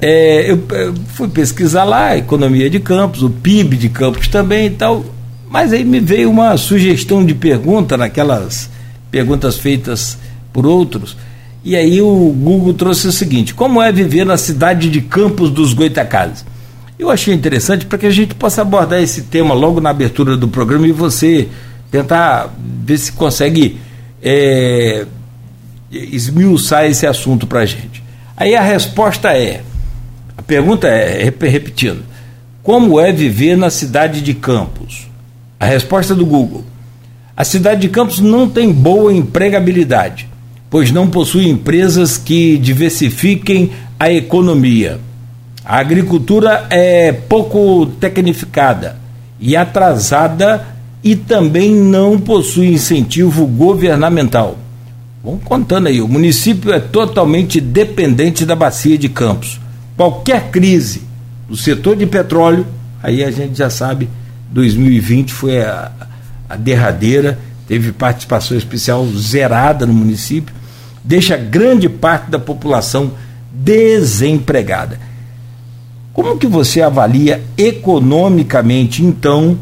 É, 0.00 0.50
eu, 0.50 0.62
eu, 0.70 0.94
fui 1.14 1.28
pesquisar 1.28 1.84
lá 1.84 2.08
a 2.08 2.16
economia 2.18 2.68
de 2.68 2.80
Campos, 2.80 3.22
o 3.22 3.30
PIB 3.30 3.76
de 3.76 3.88
Campos 3.88 4.28
também 4.28 4.66
e 4.66 4.70
tal, 4.70 5.04
mas 5.48 5.72
aí 5.72 5.84
me 5.84 6.00
veio 6.00 6.30
uma 6.30 6.56
sugestão 6.56 7.24
de 7.24 7.34
pergunta 7.34 7.96
naquelas 7.96 8.68
perguntas 9.10 9.56
feitas 9.56 10.18
por 10.52 10.66
outros, 10.66 11.16
e 11.64 11.74
aí 11.74 12.02
o 12.02 12.34
Google 12.36 12.74
trouxe 12.74 13.06
o 13.06 13.12
seguinte: 13.12 13.54
como 13.54 13.80
é 13.80 13.90
viver 13.90 14.26
na 14.26 14.36
cidade 14.36 14.90
de 14.90 15.00
Campos 15.00 15.50
dos 15.50 15.72
Goitacazes? 15.72 16.44
Eu 16.98 17.10
achei 17.10 17.34
interessante 17.34 17.86
para 17.86 17.98
que 17.98 18.06
a 18.06 18.10
gente 18.10 18.34
possa 18.34 18.62
abordar 18.62 19.02
esse 19.02 19.22
tema 19.22 19.54
logo 19.54 19.80
na 19.80 19.90
abertura 19.90 20.36
do 20.36 20.46
programa 20.46 20.86
e 20.86 20.92
você 20.92 21.48
tentar 21.90 22.54
ver 22.84 22.98
se 22.98 23.12
consegue 23.12 23.78
é, 24.22 25.06
esmiuçar 25.94 26.84
esse 26.84 27.06
assunto 27.06 27.46
para 27.46 27.60
a 27.60 27.66
gente. 27.66 28.02
Aí 28.36 28.54
a 28.54 28.62
resposta 28.62 29.32
é: 29.32 29.62
a 30.36 30.42
pergunta 30.42 30.88
é, 30.88 31.22
repetindo, 31.22 32.02
como 32.62 32.98
é 32.98 33.12
viver 33.12 33.56
na 33.56 33.70
cidade 33.70 34.20
de 34.20 34.34
Campos? 34.34 35.06
A 35.58 35.66
resposta 35.66 36.14
do 36.14 36.26
Google: 36.26 36.64
a 37.36 37.44
cidade 37.44 37.82
de 37.82 37.88
Campos 37.88 38.20
não 38.20 38.48
tem 38.48 38.72
boa 38.72 39.12
empregabilidade, 39.12 40.28
pois 40.68 40.90
não 40.90 41.08
possui 41.08 41.48
empresas 41.48 42.18
que 42.18 42.58
diversifiquem 42.58 43.70
a 43.98 44.10
economia. 44.10 44.98
A 45.64 45.78
agricultura 45.78 46.66
é 46.68 47.12
pouco 47.12 47.86
tecnificada 47.98 48.98
e 49.40 49.56
atrasada 49.56 50.66
e 51.02 51.16
também 51.16 51.70
não 51.74 52.18
possui 52.18 52.68
incentivo 52.72 53.46
governamental. 53.46 54.58
Vamos 55.24 55.42
contando 55.42 55.86
aí, 55.86 56.02
o 56.02 56.06
município 56.06 56.70
é 56.70 56.78
totalmente 56.78 57.58
dependente 57.58 58.44
da 58.44 58.54
bacia 58.54 58.98
de 58.98 59.08
Campos. 59.08 59.58
Qualquer 59.96 60.50
crise 60.50 61.00
no 61.48 61.56
setor 61.56 61.96
de 61.96 62.04
petróleo, 62.04 62.66
aí 63.02 63.24
a 63.24 63.30
gente 63.30 63.56
já 63.56 63.70
sabe, 63.70 64.06
2020 64.50 65.32
foi 65.32 65.62
a, 65.62 65.90
a 66.46 66.56
derradeira, 66.56 67.38
teve 67.66 67.90
participação 67.90 68.54
especial 68.54 69.06
zerada 69.16 69.86
no 69.86 69.94
município, 69.94 70.54
deixa 71.02 71.38
grande 71.38 71.88
parte 71.88 72.30
da 72.30 72.38
população 72.38 73.12
desempregada. 73.50 75.00
Como 76.12 76.36
que 76.36 76.46
você 76.46 76.82
avalia 76.82 77.42
economicamente, 77.56 79.02
então, 79.02 79.58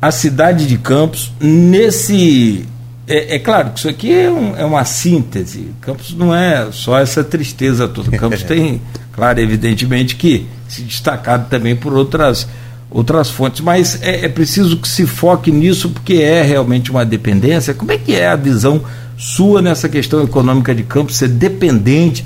a 0.00 0.12
cidade 0.12 0.68
de 0.68 0.78
Campos 0.78 1.32
nesse 1.40 2.64
é, 3.10 3.34
é, 3.34 3.38
claro 3.40 3.70
que 3.70 3.80
isso 3.80 3.88
aqui 3.88 4.12
é, 4.12 4.30
um, 4.30 4.56
é, 4.56 4.64
uma 4.64 4.84
síntese. 4.84 5.72
Campos 5.80 6.14
não 6.14 6.32
é 6.32 6.70
só 6.70 6.96
essa 6.96 7.24
tristeza 7.24 7.88
toda. 7.88 8.16
Campos 8.16 8.42
tem, 8.44 8.80
claro, 9.12 9.40
evidentemente 9.40 10.14
que 10.14 10.46
se 10.68 10.82
destacado 10.82 11.48
também 11.50 11.74
por 11.74 11.92
outras, 11.92 12.46
outras 12.88 13.28
fontes, 13.28 13.60
mas 13.62 14.00
é, 14.00 14.26
é, 14.26 14.28
preciso 14.28 14.76
que 14.76 14.86
se 14.86 15.06
foque 15.06 15.50
nisso 15.50 15.90
porque 15.90 16.14
é 16.14 16.42
realmente 16.42 16.92
uma 16.92 17.04
dependência. 17.04 17.74
Como 17.74 17.90
é 17.90 17.98
que 17.98 18.14
é 18.14 18.28
a 18.28 18.36
visão 18.36 18.80
sua 19.18 19.60
nessa 19.60 19.88
questão 19.88 20.22
econômica 20.22 20.72
de 20.72 20.84
Campos 20.84 21.16
ser 21.16 21.28
dependente 21.28 22.24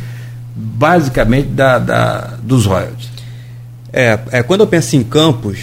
basicamente 0.55 1.49
da, 1.49 1.79
da 1.79 2.21
dos 2.43 2.67
royalties? 2.67 3.09
É, 3.91 4.19
é, 4.33 4.43
quando 4.43 4.61
eu 4.61 4.67
penso 4.67 4.97
em 4.97 5.03
Campos, 5.03 5.61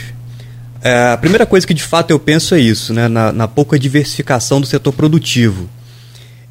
é, 0.83 1.11
a 1.13 1.17
primeira 1.17 1.45
coisa 1.45 1.65
que 1.65 1.73
de 1.73 1.83
fato 1.83 2.11
eu 2.11 2.19
penso 2.19 2.55
é 2.55 2.59
isso, 2.59 2.93
né, 2.93 3.07
na, 3.07 3.31
na 3.31 3.47
pouca 3.47 3.77
diversificação 3.77 4.59
do 4.59 4.67
setor 4.67 4.93
produtivo. 4.93 5.69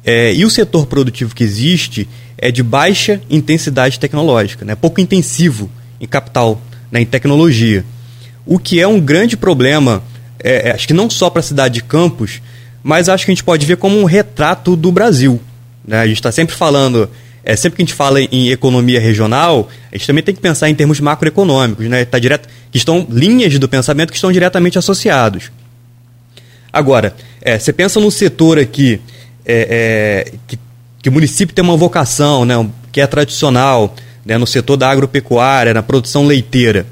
É, 0.03 0.33
e 0.33 0.45
o 0.45 0.49
setor 0.49 0.87
produtivo 0.87 1.35
que 1.35 1.43
existe 1.43 2.07
é 2.37 2.51
de 2.51 2.63
baixa 2.63 3.21
intensidade 3.29 3.99
tecnológica, 3.99 4.65
né, 4.65 4.75
pouco 4.75 5.01
intensivo 5.01 5.69
em 5.99 6.07
capital, 6.07 6.61
né, 6.91 7.01
em 7.01 7.05
tecnologia. 7.05 7.85
O 8.45 8.57
que 8.57 8.79
é 8.79 8.87
um 8.87 8.99
grande 8.99 9.35
problema 9.37 10.01
é, 10.43 10.69
é 10.69 10.71
acho 10.71 10.87
que 10.87 10.93
não 10.93 11.09
só 11.09 11.29
para 11.29 11.41
a 11.41 11.43
cidade 11.43 11.75
de 11.75 11.83
Campos, 11.83 12.41
mas 12.83 13.09
acho 13.09 13.25
que 13.25 13.31
a 13.31 13.35
gente 13.35 13.43
pode 13.43 13.65
ver 13.65 13.77
como 13.77 13.99
um 13.99 14.05
retrato 14.05 14.75
do 14.75 14.91
Brasil. 14.91 15.39
Né? 15.85 15.99
A 15.99 16.07
gente 16.07 16.17
está 16.17 16.31
sempre 16.31 16.55
falando, 16.55 17.09
é, 17.43 17.55
sempre 17.55 17.77
que 17.77 17.81
a 17.81 17.85
gente 17.85 17.93
fala 17.93 18.21
em 18.21 18.49
economia 18.49 18.99
regional, 18.99 19.69
a 19.91 19.97
gente 19.97 20.07
também 20.07 20.23
tem 20.23 20.35
que 20.35 20.41
pensar 20.41 20.69
em 20.69 20.75
termos 20.75 20.99
macroeconômicos, 20.99 21.87
né? 21.87 22.05
Tá 22.05 22.19
direto, 22.19 22.47
que 22.71 22.77
estão 22.77 23.05
linhas 23.09 23.57
do 23.57 23.67
pensamento 23.67 24.11
que 24.11 24.17
estão 24.17 24.31
diretamente 24.31 24.77
associados. 24.77 25.51
Agora, 26.71 27.15
é, 27.41 27.59
você 27.59 27.73
pensa 27.73 27.99
num 27.99 28.11
setor 28.11 28.57
aqui 28.57 29.01
é, 29.45 30.25
é, 30.29 30.33
que, 30.47 30.57
que 31.01 31.09
o 31.09 31.11
município 31.11 31.53
tem 31.53 31.63
uma 31.63 31.75
vocação, 31.75 32.45
né, 32.45 32.55
que 32.91 33.01
é 33.01 33.07
tradicional, 33.07 33.93
né, 34.25 34.37
no 34.37 34.47
setor 34.47 34.77
da 34.77 34.89
agropecuária, 34.89 35.73
na 35.73 35.83
produção 35.83 36.25
leiteira. 36.25 36.85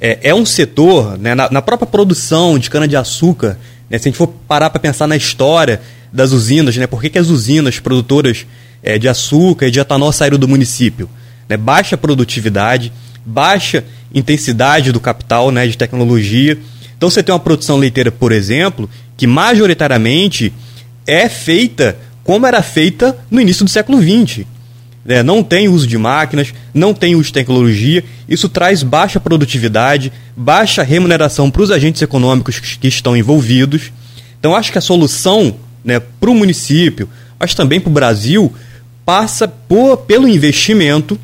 É, 0.00 0.18
é 0.22 0.34
um 0.34 0.44
setor, 0.46 1.18
né, 1.18 1.34
na, 1.34 1.50
na, 1.50 1.62
própria 1.62 1.86
produção 1.86 2.58
de 2.58 2.70
cana-de-açúcar, 2.70 3.58
né, 3.90 3.98
se 3.98 4.08
a 4.08 4.10
gente 4.10 4.18
for 4.18 4.28
parar 4.28 4.70
para 4.70 4.78
pensar 4.78 5.06
na 5.06 5.16
história 5.16 5.80
das 6.12 6.30
usinas, 6.30 6.76
né, 6.76 6.86
por 6.86 7.00
que, 7.00 7.10
que 7.10 7.18
as 7.18 7.28
usinas 7.28 7.80
produtoras 7.80 8.46
é, 8.84 8.98
de 8.98 9.08
açúcar 9.08 9.66
e 9.66 9.70
de 9.70 9.80
etanol 9.80 10.12
saíram 10.12 10.38
do 10.38 10.46
município? 10.46 11.10
Né, 11.48 11.56
baixa 11.56 11.96
produtividade, 11.96 12.92
baixa 13.24 13.82
intensidade 14.14 14.92
do 14.92 15.00
capital 15.00 15.50
né, 15.50 15.66
de 15.66 15.76
tecnologia. 15.76 16.56
Então 16.96 17.10
você 17.10 17.22
tem 17.22 17.34
uma 17.34 17.40
produção 17.40 17.78
leiteira, 17.78 18.12
por 18.12 18.30
exemplo, 18.30 18.88
que 19.16 19.26
majoritariamente 19.26 20.52
é 21.06 21.28
feita 21.28 21.96
como 22.22 22.46
era 22.46 22.62
feita 22.62 23.18
no 23.30 23.40
início 23.40 23.64
do 23.64 23.70
século 23.70 24.00
XX. 24.00 24.46
É, 25.06 25.22
não 25.22 25.42
tem 25.42 25.68
uso 25.68 25.86
de 25.86 25.98
máquinas, 25.98 26.54
não 26.72 26.94
tem 26.94 27.14
uso 27.14 27.24
de 27.24 27.34
tecnologia, 27.34 28.02
isso 28.26 28.48
traz 28.48 28.82
baixa 28.82 29.20
produtividade, 29.20 30.10
baixa 30.34 30.82
remuneração 30.82 31.50
para 31.50 31.60
os 31.60 31.70
agentes 31.70 32.00
econômicos 32.00 32.58
que 32.58 32.88
estão 32.88 33.14
envolvidos. 33.14 33.92
Então, 34.40 34.56
acho 34.56 34.72
que 34.72 34.78
a 34.78 34.80
solução 34.80 35.56
né, 35.84 36.00
para 36.00 36.30
o 36.30 36.34
município, 36.34 37.08
mas 37.38 37.54
também 37.54 37.78
para 37.78 37.90
o 37.90 37.92
Brasil, 37.92 38.50
passa 39.04 39.46
por, 39.46 39.98
pelo 39.98 40.28
investimento 40.28 41.18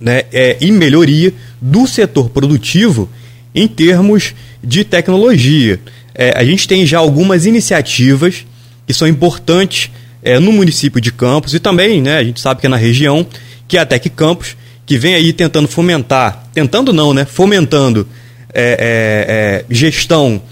né, 0.00 0.24
é, 0.32 0.56
e 0.60 0.72
melhoria 0.72 1.32
do 1.60 1.86
setor 1.86 2.30
produtivo 2.30 3.08
em 3.54 3.68
termos 3.68 4.34
de 4.62 4.84
tecnologia. 4.84 5.78
É, 6.14 6.32
a 6.36 6.44
gente 6.44 6.66
tem 6.66 6.86
já 6.86 6.98
algumas 6.98 7.44
iniciativas 7.44 8.46
que 8.86 8.94
são 8.94 9.06
importantes 9.06 9.90
é, 10.22 10.38
no 10.38 10.52
município 10.52 11.00
de 11.00 11.12
Campos 11.12 11.54
e 11.54 11.60
também, 11.60 12.00
né, 12.00 12.18
a 12.18 12.24
gente 12.24 12.40
sabe 12.40 12.60
que 12.60 12.66
é 12.66 12.70
na 12.70 12.76
região, 12.76 13.26
que 13.68 13.76
é 13.76 13.80
a 13.80 13.86
Tec 13.86 14.08
Campos, 14.10 14.56
que 14.86 14.98
vem 14.98 15.14
aí 15.14 15.32
tentando 15.32 15.68
fomentar, 15.68 16.48
tentando 16.52 16.92
não, 16.92 17.12
né, 17.12 17.24
fomentando 17.24 18.08
é, 18.52 19.64
é, 19.68 19.70
é 19.70 19.74
gestão, 19.74 20.42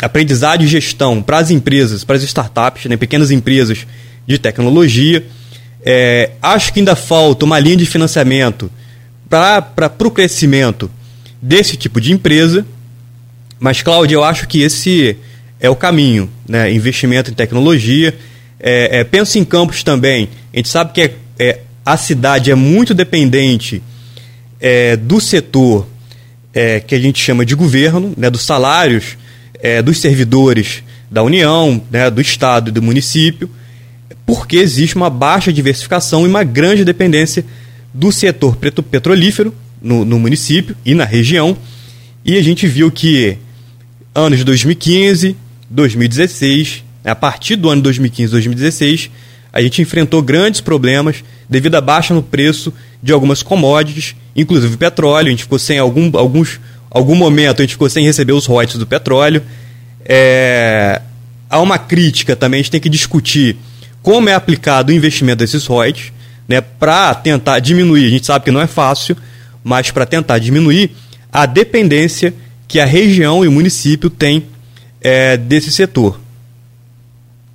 aprendizado 0.00 0.62
e 0.62 0.66
gestão 0.66 1.22
para 1.22 1.38
as 1.38 1.50
empresas, 1.50 2.04
para 2.04 2.16
as 2.16 2.22
startups, 2.22 2.84
né, 2.86 2.96
pequenas 2.96 3.30
empresas 3.30 3.86
de 4.26 4.38
tecnologia. 4.38 5.24
acho 6.42 6.72
que 6.72 6.80
ainda 6.80 6.96
falta 6.96 7.44
uma 7.44 7.58
linha 7.58 7.76
de 7.76 7.86
financiamento 7.86 8.70
para 9.28 9.92
o 10.04 10.10
crescimento 10.10 10.90
desse 11.40 11.76
tipo 11.76 12.00
de 12.00 12.12
empresa. 12.12 12.66
Mas, 13.58 13.82
Cláudio, 13.82 14.16
eu 14.16 14.24
acho 14.24 14.46
que 14.46 14.60
esse 14.60 15.16
é 15.60 15.70
o 15.70 15.76
caminho, 15.76 16.30
né? 16.48 16.72
Investimento 16.72 17.30
em 17.30 17.34
tecnologia. 17.34 18.14
É, 18.58 19.00
é, 19.00 19.04
penso 19.04 19.38
em 19.38 19.44
campos 19.44 19.82
também. 19.82 20.28
A 20.52 20.56
gente 20.56 20.68
sabe 20.68 20.92
que 20.92 21.00
é, 21.00 21.14
é 21.38 21.60
a 21.84 21.96
cidade 21.96 22.50
é 22.50 22.54
muito 22.54 22.92
dependente 22.92 23.82
é, 24.60 24.96
do 24.96 25.20
setor 25.20 25.86
é, 26.52 26.80
que 26.80 26.94
a 26.94 26.98
gente 26.98 27.22
chama 27.22 27.44
de 27.44 27.54
governo, 27.54 28.12
né? 28.16 28.28
dos 28.28 28.42
salários 28.42 29.16
é, 29.60 29.80
dos 29.80 29.98
servidores 29.98 30.82
da 31.10 31.22
União, 31.22 31.80
né? 31.90 32.10
do 32.10 32.20
Estado 32.20 32.70
e 32.70 32.72
do 32.72 32.82
município, 32.82 33.48
porque 34.24 34.56
existe 34.56 34.96
uma 34.96 35.10
baixa 35.10 35.52
diversificação 35.52 36.24
e 36.24 36.28
uma 36.28 36.44
grande 36.44 36.84
dependência 36.84 37.44
do 37.92 38.12
setor 38.12 38.56
petrolífero 38.56 39.54
no, 39.80 40.04
no 40.04 40.18
município 40.18 40.76
e 40.84 40.94
na 40.94 41.04
região. 41.04 41.56
E 42.24 42.36
a 42.36 42.42
gente 42.42 42.66
viu 42.66 42.90
que 42.90 43.38
anos 44.14 44.38
de 44.38 44.44
2015, 44.44 45.36
2016, 45.70 46.84
né, 47.04 47.10
a 47.10 47.14
partir 47.14 47.56
do 47.56 47.70
ano 47.70 47.82
2015 47.82 48.32
2016, 48.32 49.10
a 49.52 49.62
gente 49.62 49.80
enfrentou 49.80 50.20
grandes 50.20 50.60
problemas 50.60 51.24
devido 51.48 51.76
à 51.76 51.80
baixa 51.80 52.12
no 52.12 52.22
preço 52.22 52.72
de 53.02 53.12
algumas 53.12 53.42
commodities, 53.42 54.14
inclusive 54.34 54.76
petróleo. 54.76 55.28
A 55.28 55.30
gente 55.30 55.44
ficou 55.44 55.58
sem 55.58 55.78
algum, 55.78 56.10
alguns, 56.18 56.60
algum 56.90 57.14
momento, 57.14 57.60
a 57.60 57.62
gente 57.62 57.72
ficou 57.72 57.88
sem 57.88 58.04
receber 58.04 58.32
os 58.32 58.44
royalties 58.44 58.78
do 58.78 58.86
petróleo. 58.86 59.42
É, 60.04 61.00
há 61.48 61.60
uma 61.60 61.78
crítica 61.78 62.36
também, 62.36 62.60
a 62.60 62.62
gente 62.62 62.72
tem 62.72 62.80
que 62.80 62.90
discutir 62.90 63.56
como 64.06 64.28
é 64.28 64.34
aplicado 64.34 64.92
o 64.92 64.94
investimento 64.94 65.38
desses 65.38 65.66
royalties, 65.66 66.12
né, 66.46 66.60
para 66.60 67.12
tentar 67.12 67.58
diminuir, 67.58 68.06
a 68.06 68.10
gente 68.10 68.24
sabe 68.24 68.44
que 68.44 68.52
não 68.52 68.60
é 68.60 68.66
fácil, 68.68 69.16
mas 69.64 69.90
para 69.90 70.06
tentar 70.06 70.38
diminuir 70.38 70.92
a 71.32 71.44
dependência 71.44 72.32
que 72.68 72.78
a 72.78 72.86
região 72.86 73.44
e 73.44 73.48
o 73.48 73.50
município 73.50 74.08
têm 74.08 74.46
é, 75.00 75.36
desse 75.36 75.72
setor. 75.72 76.20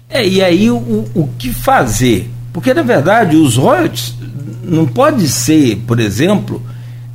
É, 0.09 0.27
e 0.27 0.43
aí 0.43 0.69
o, 0.69 0.75
o 1.15 1.29
que 1.39 1.53
fazer? 1.53 2.29
Porque, 2.51 2.73
na 2.73 2.83
verdade, 2.83 3.37
os 3.37 3.55
royalties 3.55 4.13
não 4.61 4.85
pode 4.85 5.29
ser, 5.29 5.77
por 5.87 6.01
exemplo, 6.01 6.61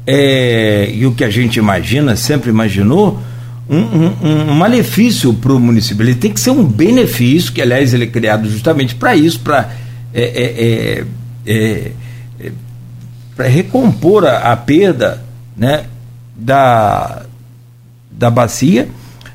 é, 0.06 0.90
e 0.90 1.04
o 1.04 1.14
que 1.14 1.22
a 1.22 1.28
gente 1.28 1.58
imagina, 1.58 2.16
sempre 2.16 2.48
imaginou, 2.48 3.20
um, 3.68 3.76
um, 3.76 4.50
um 4.50 4.54
malefício 4.54 5.34
para 5.34 5.52
o 5.52 5.58
município. 5.58 6.04
Ele 6.04 6.14
tem 6.14 6.32
que 6.32 6.40
ser 6.40 6.50
um 6.50 6.64
benefício, 6.64 7.52
que 7.52 7.60
aliás 7.60 7.92
ele 7.92 8.04
é 8.04 8.08
criado 8.08 8.48
justamente 8.48 8.94
para 8.94 9.16
isso, 9.16 9.40
para 9.40 9.70
é, 10.14 10.22
é, 10.22 11.04
é, 11.46 11.92
é, 12.42 12.52
para 13.34 13.46
recompor 13.48 14.24
a, 14.24 14.52
a, 14.52 14.56
perda 14.56 15.22
né, 15.56 15.84
da, 16.34 17.22
da 18.10 18.30
bacia 18.30 18.88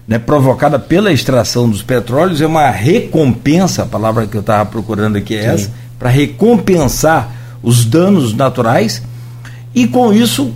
né, 0.07 0.17
provocada 0.17 0.79
pela 0.79 1.11
extração 1.11 1.69
dos 1.69 1.83
petróleos, 1.83 2.41
é 2.41 2.47
uma 2.47 2.69
recompensa, 2.69 3.83
a 3.83 3.85
palavra 3.85 4.25
que 4.25 4.35
eu 4.35 4.41
estava 4.41 4.65
procurando 4.65 5.17
aqui 5.17 5.35
é 5.35 5.41
Sim. 5.41 5.47
essa, 5.47 5.71
para 5.99 6.09
recompensar 6.09 7.31
os 7.61 7.85
danos 7.85 8.33
naturais 8.33 9.03
e 9.73 9.87
com 9.87 10.11
isso 10.11 10.51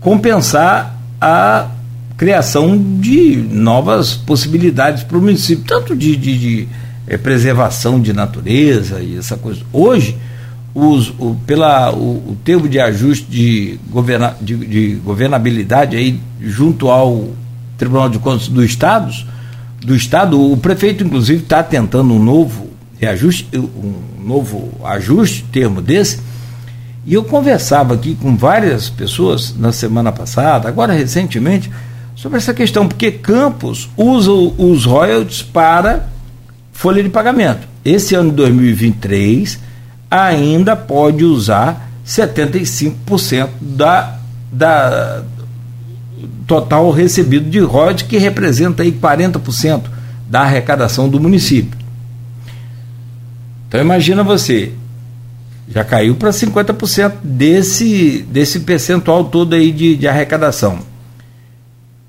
compensar 0.00 0.98
a 1.20 1.68
criação 2.18 2.76
de 3.00 3.36
novas 3.36 4.14
possibilidades 4.14 5.04
para 5.04 5.16
o 5.16 5.20
município, 5.20 5.64
tanto 5.64 5.94
de, 5.94 6.16
de, 6.16 6.38
de 6.38 6.68
é, 7.06 7.16
preservação 7.16 8.00
de 8.00 8.12
natureza 8.12 9.00
e 9.00 9.16
essa 9.16 9.36
coisa. 9.36 9.60
Hoje, 9.72 10.18
os, 10.74 11.10
o, 11.16 11.36
pela, 11.46 11.92
o, 11.92 12.32
o 12.32 12.36
termo 12.44 12.68
de 12.68 12.80
ajuste 12.80 13.24
de, 13.30 13.78
governa, 13.88 14.36
de, 14.40 14.56
de 14.56 14.94
governabilidade 14.96 15.96
aí, 15.96 16.20
junto 16.40 16.90
ao 16.90 17.28
Tribunal 17.78 18.08
de 18.08 18.18
Contas 18.18 18.48
do 18.48 18.64
Estado, 18.64 19.14
do 19.80 19.94
Estado, 19.94 20.52
o 20.52 20.56
prefeito, 20.56 21.04
inclusive, 21.04 21.44
está 21.44 21.62
tentando 21.62 22.12
um 22.12 22.22
novo 22.22 22.68
reajuste, 22.98 23.46
um 23.56 23.94
novo 24.26 24.72
ajuste, 24.84 25.44
termo 25.52 25.80
desse, 25.80 26.18
e 27.06 27.14
eu 27.14 27.22
conversava 27.22 27.94
aqui 27.94 28.16
com 28.16 28.36
várias 28.36 28.90
pessoas 28.90 29.54
na 29.56 29.70
semana 29.70 30.10
passada, 30.10 30.68
agora 30.68 30.92
recentemente, 30.92 31.70
sobre 32.18 32.38
essa 32.38 32.52
questão, 32.52 32.88
porque 32.88 33.12
Campos 33.12 33.88
usa 33.96 34.32
os 34.32 34.84
royalties 34.84 35.40
para 35.40 36.08
folha 36.72 37.00
de 37.00 37.08
pagamento. 37.08 37.66
Esse 37.84 38.16
ano 38.16 38.30
de 38.30 38.36
2023 38.36 39.58
ainda 40.10 40.74
pode 40.74 41.24
usar 41.24 41.88
75% 42.04 43.48
da, 43.60 44.18
da, 44.50 45.22
total 46.44 46.90
recebido 46.90 47.48
de 47.48 47.60
royalties, 47.60 48.08
que 48.08 48.18
representa 48.18 48.82
aí 48.82 48.90
40% 48.90 49.82
da 50.28 50.40
arrecadação 50.40 51.08
do 51.08 51.20
município. 51.20 51.78
Então 53.68 53.80
imagina 53.80 54.24
você, 54.24 54.72
já 55.68 55.84
caiu 55.84 56.16
para 56.16 56.30
50% 56.30 57.12
desse, 57.22 58.26
desse 58.28 58.60
percentual 58.60 59.24
todo 59.24 59.54
aí 59.54 59.70
de, 59.70 59.94
de 59.94 60.08
arrecadação. 60.08 60.87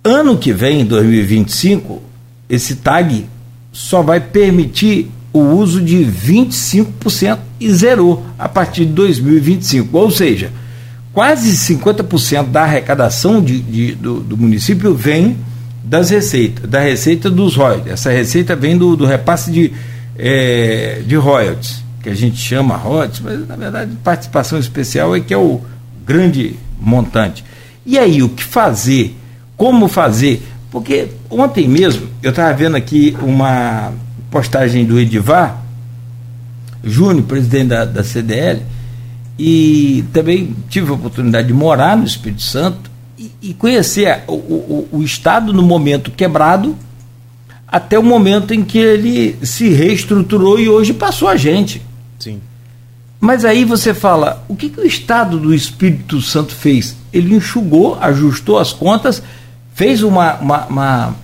Ano 0.04 0.38
que 0.38 0.54
vem, 0.54 0.86
2025, 0.86 2.02
esse 2.50 2.78
tag 2.78 3.26
só 3.72 4.02
vai 4.02 4.20
permitir 4.20 5.12
o 5.34 5.40
uso 5.40 5.82
de 5.82 5.98
25% 5.98 7.40
e 7.60 7.72
zerou 7.72 8.26
a 8.38 8.48
partir 8.48 8.86
de 8.86 8.94
2025. 8.94 9.98
Ou 9.98 10.10
seja, 10.10 10.52
quase 11.14 11.52
50% 11.52 12.50
da 12.50 12.64
arrecadação 12.64 13.42
de, 13.42 13.60
de 13.60 13.96
do, 13.96 14.22
do, 14.22 14.38
município 14.38 14.96
vem 14.96 15.38
das 15.84 16.10
receitas, 16.10 16.70
da 16.70 16.80
receita 16.80 17.30
dos 17.30 17.56
royalties. 17.56 17.92
Essa 17.92 18.12
receita 18.12 18.56
vem 18.56 18.78
do, 18.78 18.96
do 18.96 19.06
repasse 19.06 19.52
de, 19.52 19.74
é, 20.18 21.02
de 21.06 21.16
royalties, 21.16 21.84
que 22.02 22.10
a 22.10 22.16
gente 22.16 22.38
chama 22.38 22.78
royalties, 22.78 23.20
mas 23.20 23.48
na 23.48 23.56
verdade 23.56 23.92
participação 24.04 24.58
especial 24.58 25.16
é 25.16 25.20
que 25.20 25.34
é 25.34 25.38
o 25.38 25.62
grande 26.06 26.56
montante. 26.80 27.44
E 27.86 27.98
aí, 27.98 28.24
o 28.24 28.30
que 28.30 28.44
fazer? 28.44 29.19
Como 29.60 29.90
fazer 29.90 30.42
Porque 30.72 31.10
ontem 31.30 31.68
mesmo 31.68 32.08
eu 32.24 32.30
estava 32.30 32.54
vendo 32.54 32.78
aqui 32.78 33.16
uma 33.22 33.92
postagem 34.32 34.86
do 34.86 34.98
Edivar 34.98 35.62
Júnior, 36.82 37.26
presidente 37.26 37.68
da, 37.68 37.84
da 37.84 38.04
CDL, 38.06 38.62
e 39.38 40.06
também 40.14 40.56
tive 40.70 40.90
a 40.90 40.94
oportunidade 40.94 41.48
de 41.48 41.54
morar 41.54 41.98
no 41.98 42.06
Espírito 42.06 42.42
Santo 42.42 42.90
e, 43.18 43.32
e 43.42 43.54
conhecer 43.54 44.24
o, 44.28 44.34
o, 44.34 44.90
o 44.94 45.04
Estado 45.04 45.52
no 45.52 45.62
momento 45.62 46.10
quebrado 46.12 46.74
até 47.68 48.00
o 48.00 48.04
momento 48.04 48.54
em 48.54 48.64
que 48.64 48.78
ele 48.78 49.38
se 49.46 49.70
reestruturou 49.70 50.58
e 50.58 50.70
hoje 50.70 50.94
passou 50.94 51.28
a 51.28 51.36
gente. 51.36 51.82
Sim. 52.18 52.40
Mas 53.20 53.44
aí 53.44 53.66
você 53.66 53.94
fala, 53.94 54.44
o 54.48 54.56
que, 54.56 54.70
que 54.70 54.80
o 54.80 54.86
Estado 54.86 55.38
do 55.38 55.54
Espírito 55.54 56.22
Santo 56.22 56.56
fez? 56.56 56.96
Ele 57.12 57.36
enxugou, 57.36 57.98
ajustou 58.00 58.58
as 58.58 58.72
contas, 58.72 59.22
fez 59.80 60.04
uma, 60.04 60.34
uma, 60.36 60.66
uma 60.66 61.16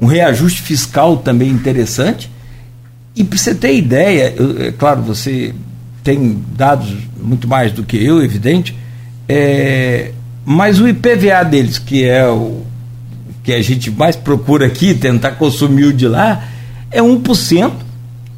um 0.00 0.06
reajuste 0.06 0.60
fiscal 0.60 1.18
também 1.18 1.48
interessante. 1.48 2.28
E 3.14 3.22
para 3.22 3.38
você 3.38 3.54
ter 3.54 3.76
ideia, 3.76 4.34
eu, 4.36 4.60
é 4.60 4.72
claro, 4.72 5.02
você 5.02 5.54
tem 6.02 6.42
dados 6.56 6.92
muito 7.16 7.46
mais 7.46 7.70
do 7.70 7.84
que 7.84 8.04
eu, 8.04 8.20
evidente, 8.20 8.76
é, 9.28 10.10
mas 10.44 10.80
o 10.80 10.88
IPVA 10.88 11.44
deles, 11.44 11.78
que 11.78 12.04
é 12.04 12.26
o 12.26 12.62
que 13.44 13.52
a 13.52 13.62
gente 13.62 13.88
mais 13.88 14.16
procura 14.16 14.66
aqui, 14.66 14.94
tentar 14.94 15.32
consumir 15.32 15.84
o 15.84 15.92
de 15.92 16.08
lá, 16.08 16.48
é 16.90 17.00
1% 17.00 17.70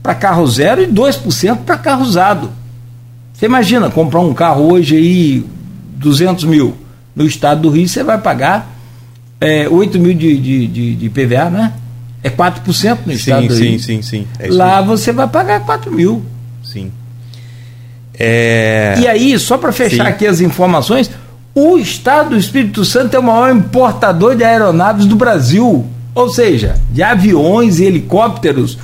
para 0.03 0.15
carro 0.15 0.47
zero 0.47 0.83
e 0.83 0.87
2% 0.87 1.61
para 1.65 1.79
carro 1.79 2.03
usado. 2.03 2.51
Você 3.33 3.47
imagina 3.47 3.89
comprar 3.89 4.21
um 4.21 4.35
carro 4.35 4.71
hoje 4.71 4.95
aí, 4.95 5.47
200 5.97 6.45
mil, 6.45 6.77
no 7.17 7.25
estado 7.25 7.63
do 7.63 7.71
Rio, 7.71 7.89
você 7.89 8.05
vai 8.05 8.19
pagar 8.19 8.74
é, 9.45 9.69
8 9.69 9.99
mil 9.99 10.15
de, 10.15 10.39
de, 10.39 10.67
de, 10.67 10.95
de 10.97 11.09
PVA, 11.11 11.51
né? 11.51 11.73
É 12.23 12.31
4% 12.31 12.99
no 13.05 13.13
estado 13.13 13.43
sim, 13.43 13.49
do 13.49 13.55
sim. 13.55 13.79
Sim, 13.79 14.03
sim. 14.03 14.27
É 14.39 14.49
Lá 14.49 14.81
você 14.81 15.13
vai 15.13 15.29
pagar 15.29 15.61
4 15.61 15.93
mil. 15.93 16.25
Sim. 16.63 16.91
É... 18.19 18.95
E 18.99 19.07
aí, 19.07 19.39
só 19.39 19.59
para 19.59 19.73
fechar 19.73 20.05
sim. 20.05 20.11
aqui 20.11 20.27
as 20.27 20.41
informações, 20.41 21.11
o 21.55 21.77
estado 21.77 22.31
do 22.31 22.37
Espírito 22.39 22.85
Santo 22.85 23.15
é 23.15 23.19
o 23.19 23.23
maior 23.23 23.55
importador 23.55 24.35
de 24.35 24.43
aeronaves 24.43 25.05
do 25.05 25.17
Brasil. 25.17 25.87
Ou 26.15 26.31
seja, 26.31 26.77
de 26.91 27.03
aviões 27.03 27.79
e 27.79 27.85
helicópteros. 27.85 28.79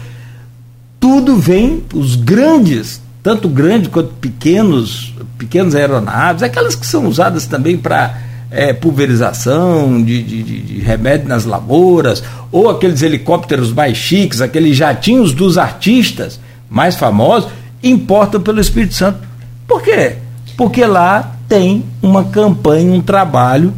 Tudo 0.99 1.37
vem, 1.39 1.83
os 1.95 2.17
grandes, 2.17 3.01
tanto 3.23 3.49
grandes 3.49 3.89
quanto 3.89 4.13
pequenos, 4.15 5.15
pequenas 5.39 5.75
aeronaves, 5.75 6.43
aquelas 6.43 6.75
que 6.75 6.87
são 6.87 7.07
usadas 7.07 7.47
também 7.47 7.79
para 7.79 8.19
é, 8.51 8.73
pulverização 8.73 10.03
de, 10.03 10.23
de, 10.23 10.43
de, 10.43 10.81
remédio 10.81 11.29
nas 11.29 11.45
lavouras, 11.45 12.23
ou 12.51 12.69
aqueles 12.69 13.03
helicópteros 13.03 13.73
mais 13.73 13.97
chiques, 13.97 14.41
aqueles 14.41 14.77
jatinhos 14.77 15.33
dos 15.33 15.57
artistas 15.57 16.41
mais 16.69 16.97
famosos, 16.97 17.51
importam 17.83 18.41
pelo 18.41 18.61
Espírito 18.61 18.95
Santo. 18.95 19.21
Por 19.67 19.83
quê? 19.83 20.17
Porque 20.57 20.85
lá 20.85 21.37
tem 21.49 21.85
uma 22.03 22.25
campanha, 22.25 22.93
um 22.93 23.01
trabalho 23.01 23.73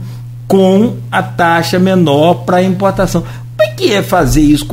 com 0.48 0.96
a 1.10 1.22
taxa 1.22 1.78
menor 1.78 2.44
para 2.44 2.62
importação. 2.62 3.22
Como 3.22 3.70
é 3.70 3.74
que 3.74 3.92
é 3.92 4.02
fazer 4.02 4.42
isso? 4.42 4.66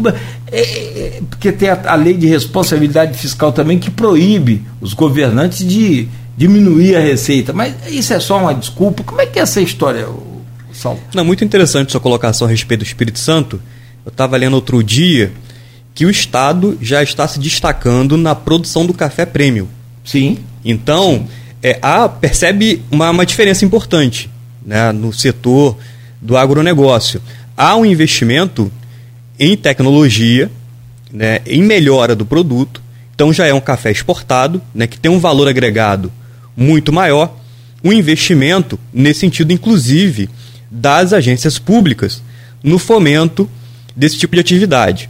É, 0.51 0.59
é, 0.59 0.62
é, 0.62 1.21
porque 1.29 1.51
tem 1.51 1.69
a, 1.69 1.79
a, 1.85 1.95
lei 1.95 2.13
de 2.15 2.27
responsabilidade 2.27 3.17
fiscal 3.17 3.51
também 3.51 3.77
que 3.77 3.91
proíbe 3.91 4.63
os 4.81 4.93
governantes 4.93 5.65
de 5.65 6.07
diminuir 6.39 6.95
a 6.95 7.02
receita. 7.02 7.52
Mas 7.52 7.75
isso 7.89 8.13
é 8.13 8.19
só 8.19 8.39
uma 8.39 8.56
desculpa? 8.56 9.04
Como 9.04 9.19
é 9.19 9.25
que 9.25 9.38
é 9.38 9.41
essa 9.41 9.60
história, 9.60 10.08
Saulo? 10.71 10.97
Não, 11.13 11.25
muito 11.25 11.43
interessante 11.43 11.91
sua 11.91 11.99
colocação 11.99 12.47
a 12.47 12.49
respeito 12.49 12.80
do 12.80 12.88
Espírito 12.88 13.19
Santo. 13.19 13.62
Eu 14.06 14.10
estava 14.10 14.38
lendo 14.38 14.54
outro 14.54 14.82
dia 14.82 15.34
que 15.93 16.06
o 16.06 16.10
Estado 16.10 16.78
já 16.82 17.04
está 17.04 17.28
se 17.28 17.39
destacando 17.39 18.15
na 18.15 18.34
produção 18.34 18.86
do 18.86 18.93
café 18.93 19.25
prêmio. 19.25 19.67
Sim. 20.06 20.38
Então, 20.63 21.28
é, 21.62 21.78
há, 21.82 22.08
percebe 22.08 22.82
uma, 22.89 23.10
uma 23.10 23.25
diferença 23.25 23.65
importante 23.65 24.30
né, 24.65 24.93
no 24.93 25.12
setor 25.12 25.75
do 26.21 26.38
agronegócio. 26.38 27.21
Há 27.58 27.75
um 27.75 27.86
investimento 27.86 28.71
em 29.38 29.58
tecnologia, 29.58 30.49
né, 31.12 31.41
em 31.45 31.62
melhora 31.62 32.15
do 32.15 32.25
produto, 32.25 32.82
então 33.13 33.34
já 33.34 33.45
é 33.45 33.54
um 33.54 33.60
café 33.60 33.91
exportado, 33.91 34.62
né, 34.73 34.88
que 34.88 34.97
tem 34.97 35.12
um 35.12 35.19
valor 35.19 35.49
agregado 35.49 36.10
muito 36.59 36.91
maior, 36.91 37.33
um 37.81 37.93
investimento 37.93 38.77
nesse 38.93 39.21
sentido, 39.21 39.53
inclusive, 39.53 40.29
das 40.69 41.13
agências 41.13 41.57
públicas 41.57 42.21
no 42.61 42.77
fomento 42.77 43.49
desse 43.95 44.17
tipo 44.17 44.35
de 44.35 44.41
atividade. 44.41 45.09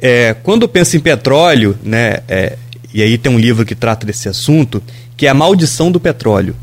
É, 0.00 0.34
quando 0.42 0.68
pensa 0.68 0.96
em 0.96 1.00
petróleo, 1.00 1.76
né, 1.82 2.18
é, 2.28 2.56
e 2.94 3.02
aí 3.02 3.18
tem 3.18 3.32
um 3.32 3.38
livro 3.38 3.66
que 3.66 3.74
trata 3.74 4.06
desse 4.06 4.28
assunto, 4.28 4.80
que 5.16 5.26
é 5.26 5.28
a 5.28 5.34
maldição 5.34 5.90
do 5.90 5.98
petróleo. 5.98 6.54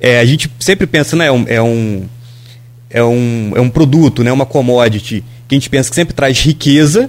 É, 0.00 0.18
a 0.18 0.24
gente 0.24 0.50
sempre 0.58 0.86
pensa, 0.86 1.14
né, 1.14 1.26
é 1.26 1.32
um, 1.32 1.44
é 1.46 1.62
um, 1.62 2.06
é 2.90 3.04
um, 3.04 3.52
é 3.54 3.60
um 3.60 3.70
produto, 3.70 4.24
né, 4.24 4.32
uma 4.32 4.46
commodity, 4.46 5.22
que 5.46 5.54
a 5.54 5.58
gente 5.58 5.70
pensa 5.70 5.88
que 5.88 5.94
sempre 5.94 6.14
traz 6.14 6.40
riqueza, 6.40 7.08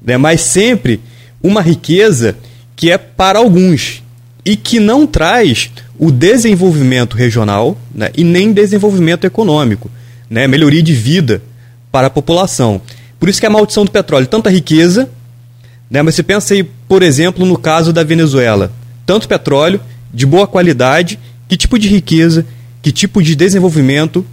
né, 0.00 0.16
mas 0.16 0.40
sempre 0.40 1.00
uma 1.42 1.60
riqueza 1.60 2.36
que 2.74 2.90
é 2.90 2.96
para 2.96 3.38
alguns 3.38 4.02
e 4.46 4.54
que 4.54 4.78
não 4.78 5.08
traz 5.08 5.72
o 5.98 6.12
desenvolvimento 6.12 7.16
regional 7.16 7.76
né, 7.92 8.10
e 8.16 8.22
nem 8.22 8.52
desenvolvimento 8.52 9.24
econômico, 9.24 9.90
né, 10.30 10.46
melhoria 10.46 10.82
de 10.82 10.94
vida 10.94 11.42
para 11.90 12.06
a 12.06 12.10
população. 12.10 12.80
Por 13.18 13.28
isso 13.28 13.40
que 13.40 13.46
a 13.46 13.50
maldição 13.50 13.84
do 13.84 13.90
petróleo, 13.90 14.28
tanta 14.28 14.48
riqueza, 14.48 15.10
né, 15.90 16.00
mas 16.00 16.14
você 16.14 16.22
pensa 16.22 16.54
aí, 16.54 16.62
por 16.62 17.02
exemplo, 17.02 17.44
no 17.44 17.58
caso 17.58 17.92
da 17.92 18.04
Venezuela, 18.04 18.72
tanto 19.04 19.26
petróleo 19.26 19.80
de 20.14 20.24
boa 20.24 20.46
qualidade, 20.46 21.18
que 21.48 21.56
tipo 21.56 21.76
de 21.76 21.88
riqueza, 21.88 22.46
que 22.80 22.92
tipo 22.92 23.20
de 23.20 23.34
desenvolvimento 23.34 24.24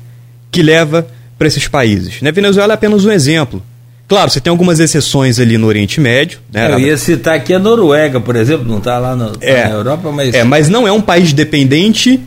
que 0.52 0.62
leva 0.62 1.08
para 1.40 1.48
esses 1.48 1.68
países. 1.68 2.22
Né? 2.22 2.32
Venezuela 2.32 2.74
é 2.74 2.76
apenas 2.76 3.04
um 3.04 3.12
exemplo. 3.12 3.64
Claro, 4.08 4.30
você 4.30 4.42
tem 4.42 4.52
algumas 4.52 4.80
exceções 4.80 5.40
ali 5.40 5.58
no 5.58 5.68
Oriente 5.68 6.00
Médio. 6.00 6.40
Né? 6.52 6.72
Eu 6.72 6.80
ia 6.80 6.98
citar 6.98 7.36
aqui 7.36 7.54
a 7.54 7.60
Noruega, 7.60 8.20
por 8.20 8.36
exemplo, 8.36 8.68
não 8.68 8.78
está 8.78 9.00
lá 9.00 9.16
no, 9.16 9.32
é, 9.40 9.64
na 9.64 9.76
Europa, 9.76 10.12
mas. 10.12 10.34
É, 10.34 10.44
mas 10.44 10.70
não 10.70 10.88
é 10.88 10.92
um 10.92 11.02
país 11.02 11.34
dependente 11.34 12.20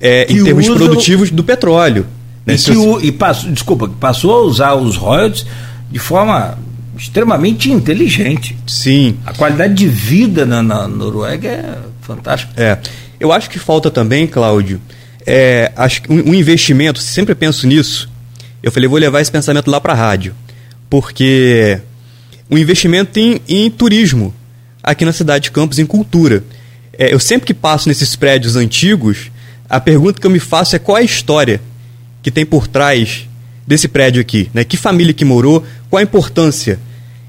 é, 0.00 0.26
em 0.28 0.42
termos 0.42 0.68
produtivos 0.68 1.30
do 1.30 1.44
petróleo. 1.44 2.06
Né? 2.44 2.54
E, 2.54 2.58
que 2.58 2.76
o, 2.76 3.00
e 3.00 3.12
passou, 3.12 3.50
desculpa, 3.50 3.88
passou 4.00 4.34
a 4.34 4.42
usar 4.42 4.74
os 4.74 4.96
royalties 4.96 5.46
de 5.90 5.98
forma 5.98 6.58
extremamente 6.98 7.70
inteligente. 7.70 8.56
Sim. 8.66 9.16
A 9.24 9.32
qualidade 9.32 9.74
de 9.74 9.86
vida 9.86 10.44
na, 10.44 10.62
na 10.62 10.88
Noruega 10.88 11.48
é 11.48 11.78
fantástica. 12.00 12.52
É. 12.56 12.78
Eu 13.20 13.32
acho 13.32 13.48
que 13.48 13.58
falta 13.58 13.90
também, 13.90 14.26
Cláudio, 14.26 14.80
é, 15.26 15.70
acho 15.76 16.02
que 16.02 16.12
um, 16.12 16.30
um 16.30 16.34
investimento, 16.34 16.98
sempre 16.98 17.34
penso 17.34 17.66
nisso. 17.66 18.10
Eu 18.62 18.72
falei, 18.72 18.88
vou 18.88 18.98
levar 18.98 19.20
esse 19.20 19.30
pensamento 19.30 19.70
lá 19.70 19.80
para 19.80 19.92
a 19.92 19.96
rádio. 19.96 20.34
Porque 20.92 21.80
um 22.50 22.58
investimento 22.58 23.18
em, 23.18 23.40
em, 23.48 23.70
turismo 23.70 24.34
aqui 24.82 25.06
na 25.06 25.12
cidade 25.14 25.44
de 25.44 25.50
Campos, 25.50 25.78
em 25.78 25.86
cultura. 25.86 26.44
É, 26.98 27.14
eu 27.14 27.18
sempre 27.18 27.46
que 27.46 27.54
passo 27.54 27.88
nesses 27.88 28.14
prédios 28.14 28.56
antigos, 28.56 29.30
a 29.70 29.80
pergunta 29.80 30.20
que 30.20 30.26
eu 30.26 30.30
me 30.30 30.38
faço 30.38 30.76
é 30.76 30.78
qual 30.78 30.98
é 30.98 31.00
a 31.00 31.04
história 31.04 31.62
que 32.22 32.30
tem 32.30 32.44
por 32.44 32.68
trás 32.68 33.26
desse 33.66 33.88
prédio 33.88 34.20
aqui, 34.20 34.50
né? 34.52 34.64
Que 34.64 34.76
família 34.76 35.14
que 35.14 35.24
morou, 35.24 35.64
qual 35.88 35.98
a 35.98 36.02
importância. 36.02 36.78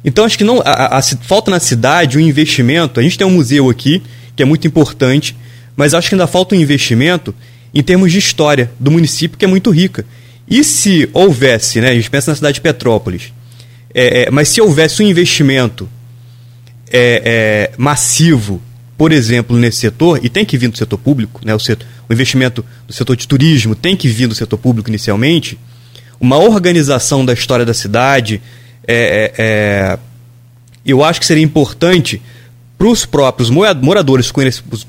Então 0.03 0.25
acho 0.25 0.37
que 0.37 0.43
não 0.43 0.59
a, 0.59 0.97
a, 0.97 0.97
a, 0.97 1.01
falta 1.01 1.49
na 1.49 1.61
cidade 1.61 2.17
um 2.17 2.21
investimento. 2.21 2.99
A 2.99 3.03
gente 3.03 3.17
tem 3.17 3.25
um 3.25 3.31
museu 3.31 3.69
aqui 3.69 4.03
que 4.35 4.43
é 4.43 4.45
muito 4.45 4.67
importante, 4.67 5.37
mas 5.73 5.93
acho 5.93 6.09
que 6.09 6.15
ainda 6.15 6.27
falta 6.27 6.53
um 6.53 6.59
investimento 6.59 7.33
em 7.73 7.81
termos 7.81 8.11
de 8.11 8.19
história 8.19 8.69
do 8.77 8.91
município 8.91 9.37
que 9.37 9.45
é 9.45 9.47
muito 9.47 9.71
rica. 9.71 10.05
E 10.49 10.65
se 10.65 11.09
houvesse, 11.13 11.79
né? 11.79 11.91
A 11.91 11.95
gente 11.95 12.09
pensa 12.09 12.29
na 12.29 12.35
cidade 12.35 12.55
de 12.55 12.61
Petrópolis, 12.61 13.31
é, 13.93 14.23
é, 14.23 14.31
mas 14.31 14.49
se 14.49 14.59
houvesse 14.59 15.03
um 15.03 15.07
investimento 15.07 15.87
é, 16.91 17.69
é 17.71 17.77
massivo, 17.77 18.61
por 18.97 19.11
exemplo, 19.11 19.57
nesse 19.57 19.77
setor, 19.77 20.19
e 20.23 20.29
tem 20.29 20.45
que 20.45 20.57
vir 20.57 20.69
do 20.69 20.77
setor 20.77 20.97
público, 20.97 21.41
né? 21.45 21.53
O, 21.53 21.59
setor, 21.59 21.85
o 22.09 22.13
investimento 22.13 22.65
do 22.87 22.93
setor 22.93 23.15
de 23.15 23.27
turismo 23.27 23.75
tem 23.75 23.95
que 23.95 24.07
vir 24.07 24.27
do 24.27 24.35
setor 24.35 24.57
público 24.57 24.89
inicialmente 24.89 25.57
uma 26.19 26.37
organização 26.37 27.25
da 27.25 27.33
história 27.33 27.65
da 27.65 27.73
cidade. 27.73 28.41
É, 28.87 29.33
é, 29.37 29.99
eu 30.85 31.03
acho 31.03 31.19
que 31.19 31.25
seria 31.25 31.43
importante 31.43 32.21
para 32.77 32.87
os 32.87 33.05
próprios 33.05 33.49
moradores, 33.49 34.31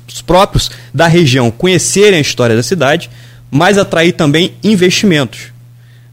os 0.09 0.21
próprios 0.21 0.71
da 0.93 1.07
região 1.07 1.51
conhecerem 1.51 2.17
a 2.17 2.21
história 2.21 2.55
da 2.55 2.63
cidade, 2.63 3.09
mas 3.51 3.77
atrair 3.77 4.13
também 4.13 4.53
investimentos. 4.63 5.53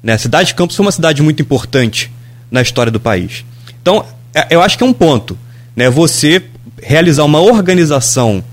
Né? 0.03 0.13
A 0.13 0.19
cidade 0.19 0.49
de 0.49 0.55
Campos 0.55 0.77
foi 0.77 0.85
uma 0.85 0.93
cidade 0.93 1.23
muito 1.23 1.41
importante 1.41 2.11
na 2.53 2.61
história 2.61 2.93
do 2.93 3.01
país. 3.01 3.45
Então, 3.81 4.05
é, 4.35 4.47
eu 4.51 4.61
acho 4.61 4.77
que 4.77 4.85
é 4.85 4.87
um 4.87 4.93
ponto. 4.93 5.37
Né? 5.75 5.89
Você 5.89 6.43
realizar 6.81 7.25
uma 7.25 7.41
organização 7.41 8.45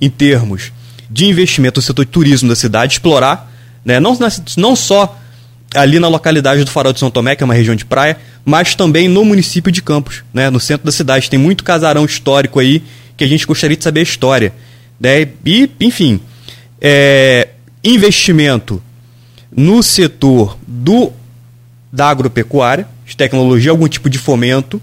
em 0.00 0.10
termos 0.10 0.70
de 1.10 1.24
investimento 1.24 1.78
no 1.78 1.82
setor 1.82 2.04
de 2.04 2.10
turismo 2.10 2.48
da 2.48 2.54
cidade, 2.54 2.92
explorar, 2.92 3.50
né? 3.84 3.98
não, 3.98 4.16
não 4.58 4.76
só 4.76 5.18
ali 5.74 5.98
na 5.98 6.08
localidade 6.08 6.62
do 6.62 6.70
Farol 6.70 6.92
de 6.92 7.00
São 7.00 7.10
Tomé, 7.10 7.34
que 7.34 7.42
é 7.42 7.46
uma 7.46 7.54
região 7.54 7.74
de 7.74 7.84
praia, 7.84 8.18
mas 8.44 8.74
também 8.74 9.08
no 9.08 9.24
município 9.24 9.72
de 9.72 9.82
Campos, 9.82 10.22
né, 10.32 10.48
no 10.48 10.58
centro 10.58 10.86
da 10.86 10.92
cidade. 10.92 11.28
Tem 11.28 11.38
muito 11.38 11.64
casarão 11.64 12.04
histórico 12.04 12.58
aí 12.58 12.82
que 13.16 13.24
a 13.24 13.26
gente 13.26 13.46
gostaria 13.46 13.76
de 13.76 13.84
saber 13.84 14.00
a 14.00 14.04
história. 14.04 14.54
Né? 14.98 15.28
E, 15.44 15.70
enfim, 15.80 16.20
é, 16.80 17.48
investimento 17.84 18.82
no 19.54 19.82
setor 19.82 20.56
do 20.66 21.12
da 21.92 22.08
agropecuária, 22.08 22.86
de 23.06 23.16
tecnologia, 23.16 23.70
algum 23.70 23.88
tipo 23.88 24.10
de 24.10 24.18
fomento, 24.18 24.80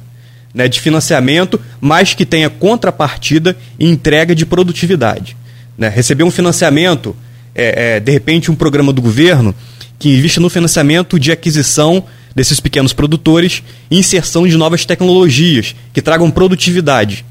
né, 0.53 0.67
de 0.67 0.79
financiamento, 0.79 1.59
mas 1.81 2.13
que 2.13 2.25
tenha 2.25 2.49
contrapartida 2.49 3.55
e 3.77 3.89
entrega 3.89 4.33
de 4.33 4.45
produtividade. 4.45 5.35
Né? 5.77 5.89
Receber 5.89 6.23
um 6.23 6.31
financiamento, 6.31 7.15
é, 7.53 7.95
é, 7.95 7.99
de 7.99 8.11
repente 8.11 8.49
um 8.49 8.55
programa 8.55 8.93
do 8.93 9.01
governo 9.01 9.53
que 9.99 10.09
invista 10.09 10.39
no 10.39 10.49
financiamento 10.49 11.19
de 11.19 11.31
aquisição 11.31 12.03
desses 12.33 12.59
pequenos 12.59 12.91
produtores 12.91 13.63
inserção 13.89 14.47
de 14.47 14.57
novas 14.57 14.85
tecnologias 14.85 15.75
que 15.93 16.01
tragam 16.01 16.29
produtividade. 16.31 17.25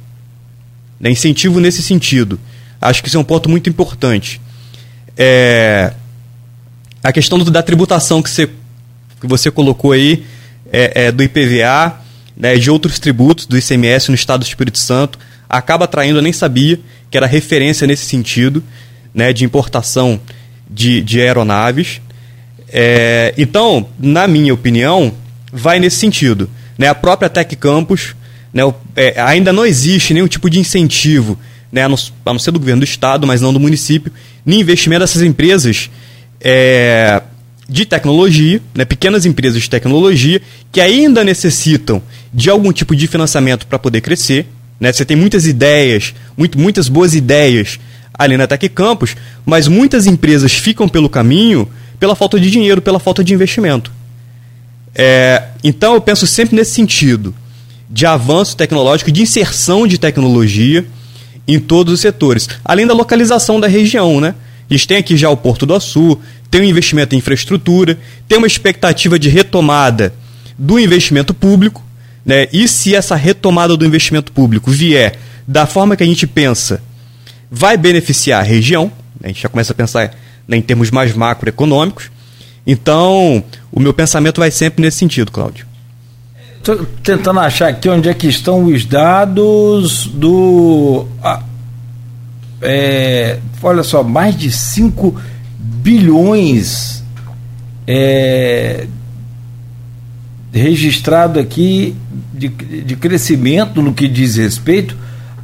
Né? 0.98 1.10
Incentivo 1.10 1.60
nesse 1.60 1.82
sentido. 1.82 2.38
Acho 2.80 3.02
que 3.02 3.08
isso 3.08 3.16
é 3.16 3.20
um 3.20 3.24
ponto 3.24 3.48
muito 3.48 3.68
importante. 3.68 4.40
É... 5.16 5.92
A 7.02 7.12
questão 7.12 7.38
da 7.38 7.62
tributação 7.62 8.22
que 8.22 8.30
você, 8.30 8.48
que 9.24 9.28
você 9.28 9.50
colocou 9.50 9.92
aí, 9.92 10.22
é, 10.70 11.06
é 11.06 11.12
do 11.12 11.22
IPVA, 11.22 11.98
né, 12.37 12.56
de 12.56 12.70
outros 12.70 12.98
tributos 12.98 13.46
do 13.46 13.56
ICMS 13.56 14.10
no 14.10 14.14
estado 14.14 14.40
do 14.40 14.46
Espírito 14.46 14.78
Santo, 14.78 15.18
acaba 15.48 15.87
atraindo, 15.87 16.18
eu 16.18 16.22
nem 16.22 16.32
sabia 16.32 16.78
que 17.10 17.16
era 17.16 17.26
referência 17.26 17.87
nesse 17.87 18.04
sentido, 18.04 18.62
né, 19.14 19.32
de 19.32 19.44
importação 19.44 20.20
de, 20.68 21.00
de 21.00 21.20
aeronaves. 21.20 22.02
É, 22.68 23.32
então, 23.38 23.88
na 23.98 24.26
minha 24.26 24.52
opinião, 24.52 25.12
vai 25.50 25.78
nesse 25.78 25.96
sentido. 25.96 26.50
Né, 26.76 26.88
a 26.88 26.94
própria 26.94 27.30
Tec 27.30 27.54
Campus 27.56 28.14
né, 28.52 28.62
é, 28.94 29.20
ainda 29.22 29.52
não 29.52 29.64
existe 29.64 30.12
nenhum 30.12 30.28
tipo 30.28 30.50
de 30.50 30.58
incentivo, 30.58 31.38
né, 31.72 31.84
a, 31.84 31.88
não, 31.88 31.96
a 32.26 32.32
não 32.32 32.38
ser 32.38 32.50
do 32.50 32.58
governo 32.58 32.80
do 32.80 32.84
estado, 32.84 33.26
mas 33.26 33.40
não 33.40 33.54
do 33.54 33.60
município, 33.60 34.12
nem 34.44 34.60
investimento 34.60 35.00
dessas 35.00 35.22
empresas 35.22 35.88
é, 36.40 37.22
de 37.68 37.87
tecnologia, 37.87 38.61
né, 38.74 38.85
pequenas 38.85 39.24
empresas 39.24 39.62
de 39.62 39.70
tecnologia, 39.70 40.40
que 40.70 40.81
ainda 40.81 41.24
necessitam 41.24 42.03
de 42.33 42.50
algum 42.50 42.72
tipo 42.72 42.94
de 42.94 43.07
financiamento 43.07 43.66
para 43.66 43.79
poder 43.79 44.00
crescer. 44.00 44.46
Né? 44.79 44.92
Você 44.92 45.05
tem 45.05 45.16
muitas 45.16 45.46
ideias, 45.46 46.14
muito, 46.37 46.59
muitas 46.59 46.88
boas 46.88 47.14
ideias 47.14 47.79
ali 48.12 48.37
na 48.37 48.46
Tec 48.46 48.68
Campus, 48.68 49.16
mas 49.44 49.66
muitas 49.66 50.07
empresas 50.07 50.53
ficam 50.53 50.88
pelo 50.88 51.09
caminho 51.09 51.68
pela 51.98 52.14
falta 52.14 52.38
de 52.38 52.50
dinheiro, 52.50 52.83
pela 52.83 52.98
falta 52.98 53.24
de 53.24 53.33
investimento. 53.33 53.90
É, 54.94 55.44
então 55.62 55.94
eu 55.94 56.00
penso 56.00 56.27
sempre 56.27 56.55
nesse 56.55 56.72
sentido 56.72 57.35
de 57.88 58.07
avanço 58.07 58.57
tecnológico, 58.57 59.11
de 59.11 59.22
inserção 59.22 59.87
de 59.87 59.98
tecnologia 59.98 60.85
em 61.46 61.59
todos 61.59 61.94
os 61.94 62.00
setores, 62.00 62.48
além 62.64 62.87
da 62.87 62.94
localização 62.94 63.61
da 63.61 63.66
região, 63.66 64.20
né? 64.20 64.35
A 64.68 64.74
gente 64.74 64.88
tem 64.88 64.96
aqui 64.96 65.16
já 65.16 65.29
o 65.29 65.37
Porto 65.37 65.66
do 65.66 65.74
Açu, 65.74 66.18
tem 66.54 66.60
um 66.60 66.64
investimento 66.64 67.16
em 67.16 67.18
infraestrutura, 67.18 67.98
tem 68.28 68.38
uma 68.38 68.46
expectativa 68.46 69.18
de 69.18 69.28
retomada 69.28 70.14
do 70.56 70.78
investimento 70.78 71.34
público, 71.34 71.82
né? 72.24 72.46
E 72.52 72.68
se 72.68 72.94
essa 72.94 73.16
retomada 73.16 73.76
do 73.76 73.84
investimento 73.84 74.30
público 74.30 74.70
vier 74.70 75.18
da 75.48 75.66
forma 75.66 75.96
que 75.96 76.04
a 76.04 76.06
gente 76.06 76.28
pensa, 76.28 76.80
vai 77.50 77.76
beneficiar 77.76 78.38
a 78.38 78.44
região, 78.44 78.84
né? 79.20 79.24
a 79.24 79.28
gente 79.28 79.42
já 79.42 79.48
começa 79.48 79.72
a 79.72 79.74
pensar 79.74 80.14
né, 80.46 80.56
em 80.56 80.62
termos 80.62 80.92
mais 80.92 81.12
macroeconômicos. 81.12 82.08
Então, 82.64 83.42
o 83.72 83.80
meu 83.80 83.92
pensamento 83.92 84.38
vai 84.38 84.52
sempre 84.52 84.80
nesse 84.80 84.98
sentido, 84.98 85.32
Cláudio. 85.32 85.66
Estou 86.58 86.86
tentando 87.02 87.40
achar 87.40 87.70
aqui 87.70 87.88
onde 87.88 88.08
é 88.08 88.14
que 88.14 88.28
estão 88.28 88.66
os 88.66 88.84
dados 88.84 90.06
do. 90.06 91.04
Ah, 91.20 91.42
é, 92.62 93.40
olha 93.60 93.82
só, 93.82 94.04
mais 94.04 94.38
de 94.38 94.52
5 94.52 95.34
bilhões 95.85 97.05
é, 97.87 98.87
registrado 100.51 101.38
aqui 101.38 101.94
de, 102.33 102.49
de 102.49 102.97
crescimento 102.97 103.83
no 103.83 103.92
que 103.92 104.09
diz 104.09 104.37
respeito 104.37 104.97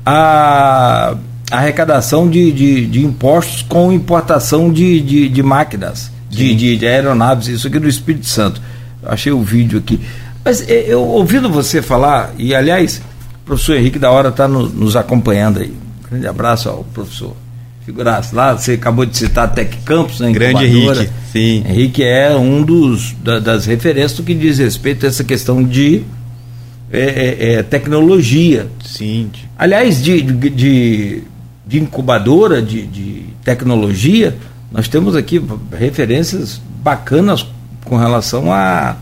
à 0.04 1.14
arrecadação 1.50 2.26
de, 2.26 2.50
de, 2.52 2.86
de 2.86 3.04
impostos 3.04 3.60
com 3.60 3.92
importação 3.92 4.72
de, 4.72 5.02
de, 5.02 5.28
de 5.28 5.42
máquinas, 5.42 6.10
de, 6.30 6.54
de, 6.54 6.78
de, 6.78 6.86
aeronaves, 6.86 7.48
isso 7.48 7.66
aqui 7.66 7.78
do 7.78 7.88
Espírito 7.88 8.26
Santo. 8.26 8.62
Achei 9.02 9.32
o 9.32 9.42
vídeo 9.42 9.78
aqui. 9.78 10.00
Mas 10.42 10.66
é, 10.66 10.86
eu 10.88 11.02
ouvindo 11.02 11.50
você 11.50 11.82
falar, 11.82 12.32
e 12.38 12.54
aliás, 12.54 13.02
o 13.42 13.44
professor 13.44 13.76
Henrique 13.76 13.98
da 13.98 14.10
Hora 14.10 14.30
está 14.30 14.48
no, 14.48 14.70
nos 14.70 14.96
acompanhando 14.96 15.60
aí. 15.60 15.70
Um 15.70 16.08
grande 16.08 16.26
abraço 16.26 16.70
ao 16.70 16.82
professor 16.82 17.36
figurasse 17.90 18.34
lá, 18.34 18.56
você 18.56 18.74
acabou 18.74 19.04
de 19.04 19.16
citar 19.16 19.44
a 19.46 19.48
Tec 19.48 19.82
Campos, 19.84 20.20
né? 20.20 20.30
Grande 20.30 20.64
Henrique, 20.64 21.10
sim. 21.32 21.64
Henrique 21.68 22.04
é 22.04 22.34
um 22.36 22.62
dos 22.62 23.12
da, 23.22 23.40
das 23.40 23.66
referências 23.66 24.14
do 24.14 24.22
que 24.22 24.32
diz 24.32 24.58
respeito 24.58 25.04
a 25.04 25.08
essa 25.08 25.24
questão 25.24 25.62
de 25.62 26.04
é, 26.92 27.00
é, 27.00 27.52
é, 27.54 27.62
tecnologia. 27.62 28.68
Sim. 28.84 29.30
Aliás, 29.58 30.02
de, 30.02 30.22
de, 30.22 31.22
de 31.66 31.78
incubadora 31.80 32.62
de, 32.62 32.86
de 32.86 33.24
tecnologia, 33.44 34.36
nós 34.70 34.86
temos 34.86 35.16
aqui 35.16 35.42
referências 35.76 36.60
bacanas 36.82 37.44
com 37.84 37.96
relação 37.96 38.52
a, 38.52 38.96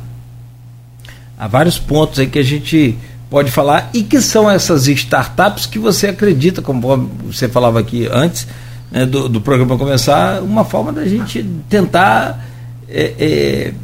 a 1.39 1.47
vários 1.47 1.79
pontos 1.79 2.19
aí 2.19 2.27
que 2.27 2.39
a 2.39 2.45
gente 2.45 2.97
pode 3.29 3.51
falar 3.51 3.91
e 3.93 4.03
que 4.03 4.23
são 4.23 4.51
essas 4.51 4.89
startups 4.89 5.67
que 5.67 5.79
você 5.79 6.07
acredita, 6.07 6.63
como 6.63 7.11
você 7.27 7.47
falava 7.47 7.79
aqui 7.79 8.09
antes, 8.11 8.47
né, 8.91 9.07
do, 9.07 9.29
do, 9.29 9.41
programa 9.41 9.77
começar, 9.77 10.43
uma 10.43 10.65
forma 10.65 10.93
da 10.93 11.07
gente 11.07 11.45
tentar 11.69 12.45
é, 12.89 13.15
é, 13.19 13.75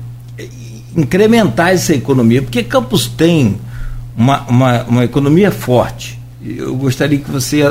incrementar 0.96 1.70
essa 1.70 1.94
economia, 1.94 2.42
porque 2.42 2.62
Campos 2.62 3.06
tem 3.06 3.58
uma, 4.16 4.42
uma, 4.42 4.82
uma 4.84 5.04
economia 5.04 5.50
forte. 5.50 6.18
Eu 6.44 6.74
gostaria 6.76 7.18
que 7.18 7.30
você 7.30 7.62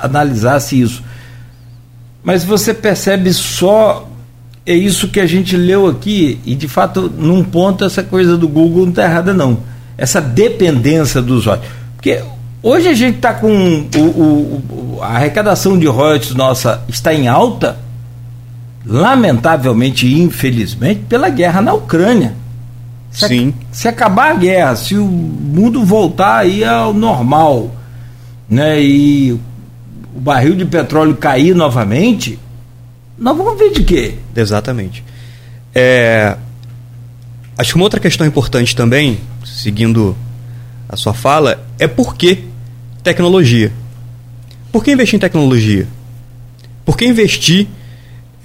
analisasse 0.00 0.80
isso. 0.80 1.02
Mas 2.22 2.44
você 2.44 2.74
percebe 2.74 3.32
só 3.32 4.08
é 4.68 4.74
isso 4.74 5.08
que 5.08 5.18
a 5.18 5.26
gente 5.26 5.56
leu 5.56 5.86
aqui, 5.86 6.38
e 6.44 6.54
de 6.54 6.68
fato, 6.68 7.10
num 7.16 7.42
ponto, 7.42 7.86
essa 7.86 8.02
coisa 8.02 8.36
do 8.36 8.46
Google 8.46 8.82
não 8.82 8.90
está 8.90 9.04
errada, 9.04 9.32
não. 9.32 9.60
Essa 9.96 10.20
dependência 10.20 11.22
dos 11.22 11.46
olhos. 11.46 11.64
Porque 11.96 12.22
Hoje 12.62 12.88
a 12.88 12.94
gente 12.94 13.16
está 13.16 13.34
com 13.34 13.86
o, 13.96 14.00
o, 14.00 14.98
a 15.00 15.08
arrecadação 15.08 15.78
de 15.78 15.86
royalties 15.86 16.34
nossa 16.34 16.82
está 16.88 17.14
em 17.14 17.28
alta, 17.28 17.78
lamentavelmente 18.84 20.06
e 20.06 20.20
infelizmente, 20.20 21.02
pela 21.08 21.28
guerra 21.28 21.62
na 21.62 21.72
Ucrânia. 21.72 22.34
Se 23.12 23.28
Sim. 23.28 23.54
A, 23.70 23.74
se 23.74 23.88
acabar 23.88 24.32
a 24.32 24.34
guerra, 24.34 24.74
se 24.74 24.96
o 24.96 25.04
mundo 25.04 25.84
voltar 25.84 26.38
aí 26.38 26.64
ao 26.64 26.92
normal, 26.92 27.74
né, 28.48 28.82
e 28.82 29.32
o 29.32 30.20
barril 30.20 30.56
de 30.56 30.64
petróleo 30.64 31.16
cair 31.16 31.54
novamente, 31.54 32.38
nós 33.16 33.36
vamos 33.36 33.56
ver 33.56 33.70
de 33.72 33.84
quê? 33.84 34.14
Exatamente. 34.34 35.04
É, 35.72 36.36
acho 37.56 37.70
que 37.70 37.76
uma 37.76 37.84
outra 37.84 38.00
questão 38.00 38.26
importante 38.26 38.74
também, 38.74 39.20
seguindo 39.44 40.16
a 40.88 40.96
sua 40.96 41.12
fala, 41.12 41.64
é 41.78 41.86
por 41.86 42.16
que 42.16 42.44
tecnologia. 43.02 43.72
Por 44.72 44.82
que 44.82 44.92
investir 44.92 45.16
em 45.16 45.20
tecnologia? 45.20 45.86
Por 46.84 46.96
que 46.96 47.04
investir, 47.04 47.66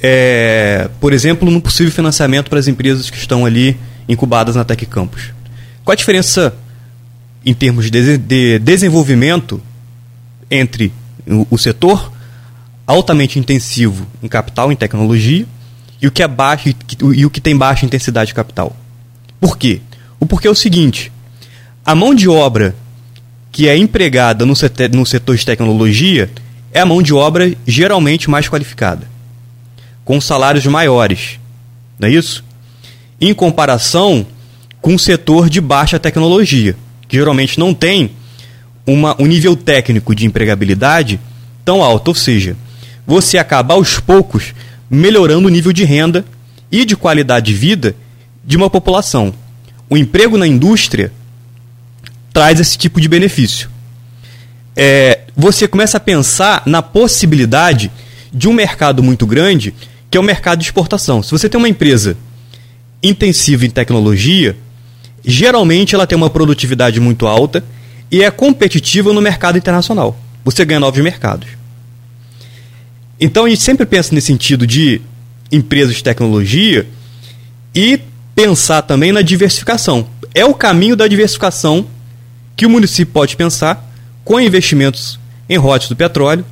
é, 0.01 0.89
por 0.99 1.13
exemplo, 1.13 1.49
num 1.49 1.59
possível 1.59 1.91
financiamento 1.91 2.49
para 2.49 2.59
as 2.59 2.67
empresas 2.67 3.09
que 3.09 3.17
estão 3.17 3.45
ali 3.45 3.77
incubadas 4.07 4.55
na 4.55 4.65
Tec 4.65 4.85
Campus? 4.85 5.31
Qual 5.83 5.93
a 5.93 5.95
diferença 5.95 6.53
em 7.45 7.53
termos 7.53 7.89
de, 7.89 8.17
de 8.17 8.59
desenvolvimento 8.59 9.61
entre 10.49 10.91
o, 11.49 11.57
setor 11.57 12.11
altamente 12.85 13.39
intensivo 13.39 14.05
em 14.21 14.27
capital, 14.27 14.71
em 14.71 14.75
tecnologia, 14.75 15.45
e 16.01 16.07
o 16.07 16.11
que 16.11 16.21
é 16.21 16.27
baixo 16.27 16.69
e 17.13 17.25
o 17.25 17.29
que 17.29 17.39
tem 17.39 17.55
baixa 17.55 17.85
intensidade 17.85 18.27
de 18.27 18.33
capital? 18.33 18.75
Por 19.39 19.57
quê? 19.57 19.81
O 20.19 20.25
porquê 20.25 20.47
é 20.47 20.51
o 20.51 20.55
seguinte: 20.55 21.12
a 21.85 21.93
mão 21.93 22.15
de 22.15 22.29
obra 22.29 22.75
que 23.51 23.67
é 23.67 23.77
empregada 23.77 24.45
no 24.45 24.55
setor, 24.55 24.89
no 24.89 25.05
setor 25.05 25.35
de 25.35 25.45
tecnologia 25.45 26.29
é 26.71 26.79
a 26.79 26.85
mão 26.85 27.01
de 27.01 27.13
obra 27.13 27.53
geralmente 27.67 28.29
mais 28.29 28.47
qualificada, 28.47 29.07
com 30.03 30.19
salários 30.19 30.65
maiores, 30.65 31.39
não 31.99 32.07
é 32.07 32.11
isso? 32.11 32.43
Em 33.21 33.33
comparação 33.33 34.25
com 34.81 34.95
o 34.95 34.99
setor 34.99 35.49
de 35.49 35.61
baixa 35.61 35.99
tecnologia, 35.99 36.75
que 37.07 37.17
geralmente 37.17 37.59
não 37.59 37.73
tem 37.73 38.11
uma, 38.87 39.15
um 39.21 39.25
nível 39.25 39.55
técnico 39.55 40.15
de 40.15 40.25
empregabilidade 40.25 41.19
tão 41.63 41.83
alto, 41.83 42.09
ou 42.09 42.15
seja, 42.15 42.57
você 43.05 43.37
acaba 43.37 43.75
aos 43.75 43.99
poucos 43.99 44.53
melhorando 44.89 45.47
o 45.47 45.51
nível 45.51 45.71
de 45.71 45.83
renda 45.83 46.25
e 46.71 46.85
de 46.85 46.95
qualidade 46.95 47.47
de 47.47 47.53
vida 47.53 47.95
de 48.43 48.57
uma 48.57 48.69
população. 48.69 49.33
O 49.89 49.97
emprego 49.97 50.37
na 50.37 50.47
indústria 50.47 51.11
traz 52.33 52.59
esse 52.59 52.77
tipo 52.77 52.99
de 52.99 53.07
benefício. 53.07 53.69
É, 54.75 55.21
você 55.37 55.67
começa 55.67 55.97
a 55.97 55.99
pensar 55.99 56.63
na 56.65 56.81
possibilidade 56.81 57.91
de 58.33 58.49
um 58.49 58.53
mercado 58.53 59.03
muito 59.03 59.27
grande, 59.27 59.73
que 60.09 60.17
é 60.17 60.19
o 60.19 60.23
mercado 60.23 60.59
de 60.59 60.65
exportação. 60.65 61.21
Se 61.21 61.31
você 61.31 61.47
tem 61.47 61.59
uma 61.59 61.69
empresa 61.69 62.17
intensiva 63.01 63.65
em 63.65 63.69
tecnologia, 63.69 64.57
geralmente 65.23 65.93
ela 65.93 66.07
tem 66.07 66.17
uma 66.17 66.29
produtividade 66.29 66.99
muito 66.99 67.27
alta 67.27 67.63
e 68.11 68.23
é 68.23 68.31
competitiva 68.31 69.13
no 69.13 69.21
mercado 69.21 69.57
internacional. 69.57 70.17
Você 70.43 70.65
ganha 70.65 70.79
novos 70.79 71.01
mercados. 71.01 71.47
Então 73.19 73.45
a 73.45 73.49
gente 73.49 73.61
sempre 73.61 73.85
pensa 73.85 74.13
nesse 74.13 74.27
sentido 74.27 74.65
de 74.65 74.99
empresas 75.51 75.95
de 75.95 76.03
tecnologia 76.03 76.87
e 77.75 77.99
pensar 78.35 78.81
também 78.81 79.11
na 79.11 79.21
diversificação. 79.21 80.07
É 80.33 80.43
o 80.43 80.53
caminho 80.53 80.95
da 80.95 81.07
diversificação 81.07 81.85
que 82.55 82.65
o 82.65 82.69
município 82.69 83.13
pode 83.13 83.35
pensar 83.35 83.89
com 84.23 84.39
investimentos 84.39 85.19
em 85.49 85.57
rotas 85.57 85.89
do 85.89 85.95
petróleo 85.95 86.45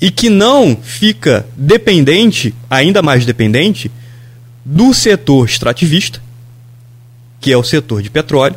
e 0.00 0.10
que 0.10 0.30
não 0.30 0.76
fica 0.80 1.46
dependente, 1.56 2.54
ainda 2.70 3.02
mais 3.02 3.26
dependente, 3.26 3.90
do 4.64 4.92
setor 4.94 5.46
extrativista, 5.46 6.22
que 7.40 7.52
é 7.52 7.56
o 7.56 7.64
setor 7.64 8.02
de 8.02 8.10
petróleo. 8.10 8.56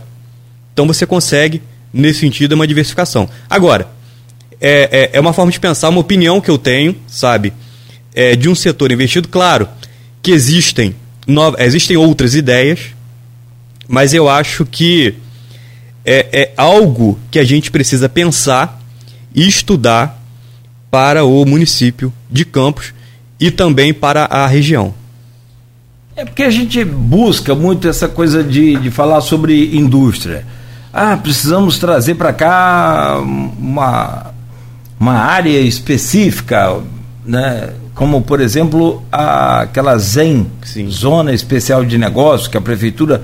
Então 0.73 0.85
você 0.85 1.05
consegue, 1.05 1.61
nesse 1.93 2.19
sentido, 2.19 2.53
uma 2.53 2.67
diversificação. 2.67 3.29
Agora, 3.49 3.87
é, 4.59 5.09
é, 5.13 5.17
é 5.17 5.19
uma 5.19 5.33
forma 5.33 5.51
de 5.51 5.59
pensar, 5.59 5.89
uma 5.89 5.99
opinião 5.99 6.39
que 6.39 6.49
eu 6.49 6.57
tenho, 6.57 6.95
sabe, 7.07 7.53
é, 8.13 8.35
de 8.35 8.47
um 8.47 8.55
setor 8.55 8.91
investido. 8.91 9.27
Claro 9.27 9.67
que 10.21 10.31
existem, 10.31 10.95
no, 11.25 11.55
existem 11.57 11.97
outras 11.97 12.35
ideias, 12.35 12.79
mas 13.87 14.13
eu 14.13 14.29
acho 14.29 14.65
que 14.65 15.15
é, 16.05 16.27
é 16.31 16.53
algo 16.57 17.17
que 17.29 17.39
a 17.39 17.43
gente 17.43 17.71
precisa 17.71 18.09
pensar 18.09 18.79
e 19.33 19.47
estudar 19.47 20.19
para 20.89 21.23
o 21.23 21.45
município 21.45 22.11
de 22.29 22.43
Campos 22.43 22.93
e 23.39 23.49
também 23.49 23.93
para 23.93 24.25
a 24.25 24.45
região. 24.45 24.93
É 26.15 26.25
porque 26.25 26.43
a 26.43 26.49
gente 26.49 26.83
busca 26.83 27.55
muito 27.55 27.87
essa 27.87 28.07
coisa 28.07 28.43
de, 28.43 28.75
de 28.75 28.91
falar 28.91 29.21
sobre 29.21 29.75
indústria. 29.75 30.45
Ah, 30.93 31.15
precisamos 31.15 31.77
trazer 31.77 32.15
para 32.15 32.33
cá 32.33 33.17
uma, 33.19 34.33
uma 34.99 35.13
área 35.13 35.59
específica, 35.61 36.81
né? 37.25 37.69
como 37.95 38.21
por 38.21 38.41
exemplo 38.41 39.03
a, 39.11 39.61
aquela 39.61 39.97
ZEM, 39.97 40.47
Sim. 40.63 40.89
Zona 40.89 41.33
Especial 41.33 41.85
de 41.85 41.97
Negócios, 41.97 42.47
que 42.47 42.57
a 42.57 42.61
prefeitura 42.61 43.21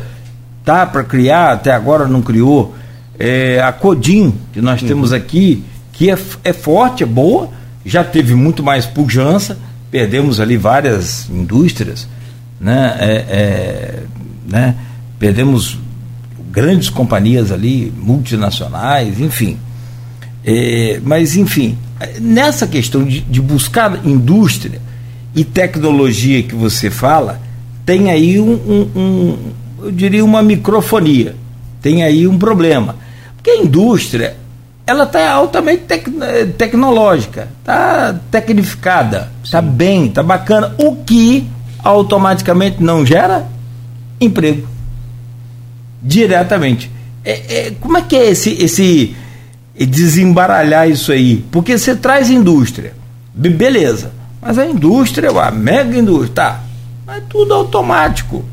tá 0.68 0.86
para 0.86 1.02
criar, 1.02 1.54
até 1.54 1.72
agora 1.72 2.10
não 2.10 2.22
criou. 2.22 2.76
É, 3.18 3.62
a 3.62 3.72
Codim, 3.72 4.34
que 4.52 4.60
nós 4.60 4.82
uhum. 4.82 4.88
temos 4.90 5.14
aqui, 5.14 5.64
que 5.94 6.12
é, 6.12 6.18
é 6.44 6.52
forte, 6.52 7.04
é 7.04 7.06
boa, 7.06 7.50
já 7.86 8.04
teve 8.04 8.36
muito 8.36 8.62
mais 8.62 8.86
pujança, 8.86 9.58
perdemos 9.90 10.42
ali 10.42 10.58
várias 10.58 11.30
indústrias, 11.30 12.06
né? 12.60 12.98
É, 13.00 13.14
é, 13.30 14.04
né? 14.46 14.76
Perdemos 15.18 15.80
grandes 16.52 16.90
companhias 16.90 17.50
ali, 17.50 17.92
multinacionais, 17.98 19.22
enfim. 19.22 19.58
É, 20.44 21.00
mas, 21.02 21.38
enfim, 21.38 21.78
nessa 22.20 22.68
questão 22.68 23.06
de, 23.06 23.22
de, 23.22 23.42
buscar 23.42 24.06
indústria 24.06 24.82
e 25.34 25.46
tecnologia 25.46 26.44
que 26.44 26.56
você 26.56 26.90
fala, 26.90 27.40
tem 27.86 28.12
aí 28.12 28.38
um, 28.38 28.52
um, 28.54 29.00
um 29.00 29.38
eu 29.82 29.92
diria, 29.92 30.24
uma 30.24 30.42
microfonia. 30.42 31.36
Tem 31.82 32.04
aí 32.04 32.28
um 32.28 32.38
problema. 32.38 32.96
Porque 33.36 33.52
a 33.52 33.58
indústria 33.58 34.36
ela 34.88 35.04
está 35.04 35.30
altamente 35.30 35.84
tec 35.84 36.08
tecnológica, 36.58 37.50
está 37.60 38.18
tecnificada, 38.32 39.30
está 39.44 39.62
bem, 39.62 40.08
está 40.08 40.24
bacana, 40.24 40.74
o 40.78 40.96
que 40.96 41.46
automaticamente 41.84 42.82
não 42.82 43.06
gera 43.06 43.46
emprego 44.20 44.66
diretamente. 46.02 46.90
É, 47.24 47.32
é, 47.68 47.72
como 47.82 47.98
é 47.98 48.02
que 48.02 48.16
é 48.16 48.30
esse, 48.30 48.52
esse 48.64 49.16
desembaralhar 49.78 50.90
isso 50.90 51.12
aí? 51.12 51.46
Porque 51.52 51.78
você 51.78 51.94
traz 51.94 52.30
indústria, 52.30 52.94
beleza, 53.34 54.14
mas 54.42 54.58
a 54.58 54.66
indústria, 54.66 55.30
a 55.30 55.52
mega 55.52 55.98
indústria, 55.98 56.34
tá, 56.34 56.64
é 57.18 57.22
tudo 57.30 57.54
automático. 57.54 58.46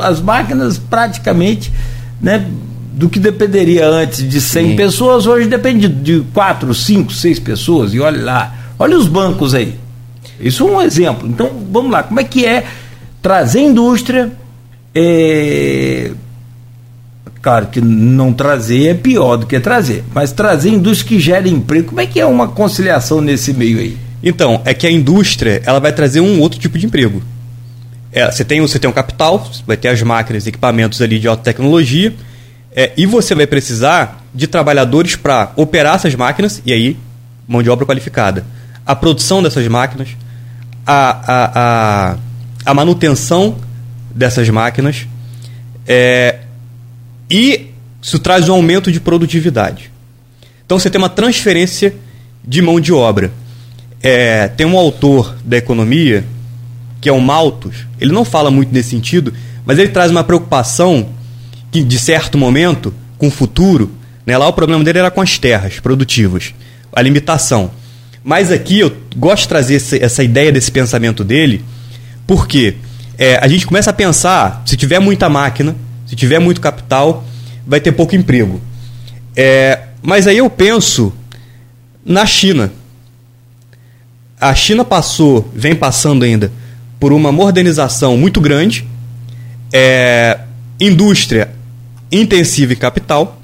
As 0.00 0.20
máquinas 0.20 0.78
praticamente, 0.78 1.72
né, 2.20 2.46
do 2.92 3.08
que 3.08 3.20
dependeria 3.20 3.88
antes 3.88 4.28
de 4.28 4.40
100 4.40 4.70
Sim. 4.70 4.76
pessoas, 4.76 5.26
hoje 5.26 5.48
depende 5.48 5.88
de 5.88 6.20
4, 6.32 6.74
5, 6.74 7.12
6 7.12 7.38
pessoas. 7.38 7.94
E 7.94 8.00
olha 8.00 8.24
lá, 8.24 8.54
olha 8.78 8.96
os 8.96 9.06
bancos 9.06 9.54
aí. 9.54 9.74
Isso 10.40 10.66
é 10.66 10.70
um 10.70 10.82
exemplo. 10.82 11.28
Então, 11.28 11.50
vamos 11.70 11.90
lá, 11.90 12.02
como 12.02 12.18
é 12.20 12.24
que 12.24 12.44
é 12.44 12.64
trazer 13.22 13.60
indústria? 13.60 14.32
É... 14.94 16.10
Claro 17.40 17.66
que 17.66 17.80
não 17.80 18.32
trazer 18.32 18.88
é 18.88 18.94
pior 18.94 19.36
do 19.36 19.46
que 19.46 19.58
trazer, 19.60 20.04
mas 20.12 20.32
trazer 20.32 20.70
indústria 20.70 21.08
que 21.08 21.20
gere 21.20 21.48
emprego, 21.48 21.88
como 21.88 22.00
é 22.00 22.06
que 22.06 22.18
é 22.18 22.26
uma 22.26 22.48
conciliação 22.48 23.20
nesse 23.20 23.52
meio 23.52 23.78
aí? 23.78 23.96
Então, 24.22 24.60
é 24.64 24.74
que 24.74 24.86
a 24.86 24.90
indústria 24.90 25.62
ela 25.64 25.78
vai 25.78 25.92
trazer 25.92 26.20
um 26.20 26.40
outro 26.40 26.58
tipo 26.58 26.76
de 26.76 26.86
emprego. 26.86 27.22
É, 28.18 28.28
você, 28.32 28.44
tem, 28.44 28.60
você 28.60 28.80
tem 28.80 28.90
um 28.90 28.92
capital, 28.92 29.48
vai 29.64 29.76
ter 29.76 29.86
as 29.86 30.02
máquinas, 30.02 30.44
equipamentos 30.44 31.00
ali 31.00 31.20
de 31.20 31.28
alta 31.28 31.44
tecnologia, 31.44 32.12
é, 32.74 32.90
e 32.96 33.06
você 33.06 33.32
vai 33.32 33.46
precisar 33.46 34.24
de 34.34 34.48
trabalhadores 34.48 35.14
para 35.14 35.52
operar 35.54 35.94
essas 35.94 36.16
máquinas, 36.16 36.60
e 36.66 36.72
aí, 36.72 36.96
mão 37.46 37.62
de 37.62 37.70
obra 37.70 37.86
qualificada. 37.86 38.44
A 38.84 38.96
produção 38.96 39.40
dessas 39.40 39.68
máquinas, 39.68 40.08
a, 40.84 41.10
a, 41.10 41.50
a, 41.54 42.16
a 42.66 42.74
manutenção 42.74 43.56
dessas 44.12 44.48
máquinas, 44.48 45.06
é, 45.86 46.40
e 47.30 47.70
isso 48.02 48.18
traz 48.18 48.48
um 48.48 48.54
aumento 48.54 48.90
de 48.90 48.98
produtividade. 48.98 49.92
Então 50.66 50.76
você 50.76 50.90
tem 50.90 51.00
uma 51.00 51.08
transferência 51.08 51.94
de 52.44 52.60
mão 52.62 52.80
de 52.80 52.92
obra. 52.92 53.30
É, 54.02 54.48
tem 54.48 54.66
um 54.66 54.76
autor 54.76 55.36
da 55.44 55.56
economia, 55.56 56.24
que 57.00 57.08
é 57.08 57.12
o 57.12 57.20
Malthus, 57.20 57.86
ele 58.00 58.12
não 58.12 58.24
fala 58.24 58.50
muito 58.50 58.72
nesse 58.72 58.90
sentido, 58.90 59.32
mas 59.64 59.78
ele 59.78 59.88
traz 59.88 60.10
uma 60.10 60.24
preocupação 60.24 61.10
que, 61.70 61.82
de 61.82 61.98
certo 61.98 62.38
momento, 62.38 62.92
com 63.16 63.28
o 63.28 63.30
futuro, 63.30 63.90
né, 64.24 64.36
lá 64.36 64.48
o 64.48 64.52
problema 64.52 64.82
dele 64.82 64.98
era 64.98 65.10
com 65.10 65.20
as 65.20 65.38
terras 65.38 65.80
produtivas, 65.80 66.54
a 66.92 67.02
limitação. 67.02 67.70
Mas 68.24 68.50
aqui 68.50 68.80
eu 68.80 68.94
gosto 69.16 69.42
de 69.42 69.48
trazer 69.48 69.76
essa, 69.76 69.96
essa 69.96 70.24
ideia 70.24 70.52
desse 70.52 70.70
pensamento 70.70 71.22
dele, 71.22 71.64
porque 72.26 72.76
é, 73.16 73.36
a 73.36 73.48
gente 73.48 73.66
começa 73.66 73.90
a 73.90 73.92
pensar, 73.92 74.62
se 74.66 74.76
tiver 74.76 74.98
muita 74.98 75.28
máquina, 75.28 75.74
se 76.06 76.14
tiver 76.14 76.38
muito 76.38 76.60
capital, 76.60 77.24
vai 77.66 77.80
ter 77.80 77.92
pouco 77.92 78.14
emprego. 78.14 78.60
É, 79.36 79.80
mas 80.02 80.26
aí 80.26 80.38
eu 80.38 80.48
penso 80.48 81.12
na 82.04 82.24
China. 82.24 82.72
A 84.40 84.54
China 84.54 84.84
passou, 84.84 85.50
vem 85.54 85.74
passando 85.74 86.24
ainda, 86.24 86.52
por 86.98 87.12
uma 87.12 87.30
modernização 87.30 88.16
muito 88.16 88.40
grande, 88.40 88.86
é, 89.72 90.38
indústria 90.80 91.50
intensiva 92.10 92.72
em 92.72 92.76
capital 92.76 93.40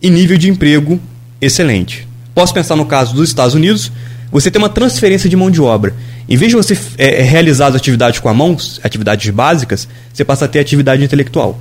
e 0.00 0.10
nível 0.10 0.36
de 0.36 0.48
emprego 0.48 1.00
excelente. 1.40 2.06
Posso 2.34 2.54
pensar 2.54 2.76
no 2.76 2.86
caso 2.86 3.14
dos 3.14 3.28
Estados 3.28 3.54
Unidos, 3.54 3.90
você 4.30 4.50
tem 4.50 4.60
uma 4.60 4.68
transferência 4.68 5.28
de 5.28 5.36
mão 5.36 5.50
de 5.50 5.60
obra. 5.60 5.94
Em 6.28 6.36
vez 6.36 6.50
de 6.50 6.56
você 6.56 6.78
é, 6.96 7.20
é 7.20 7.22
realizar 7.22 7.68
as 7.68 7.74
atividades 7.74 8.20
com 8.20 8.28
a 8.28 8.34
mão, 8.34 8.56
atividades 8.82 9.28
básicas, 9.30 9.88
você 10.12 10.24
passa 10.24 10.44
a 10.44 10.48
ter 10.48 10.60
atividade 10.60 11.02
intelectual, 11.02 11.60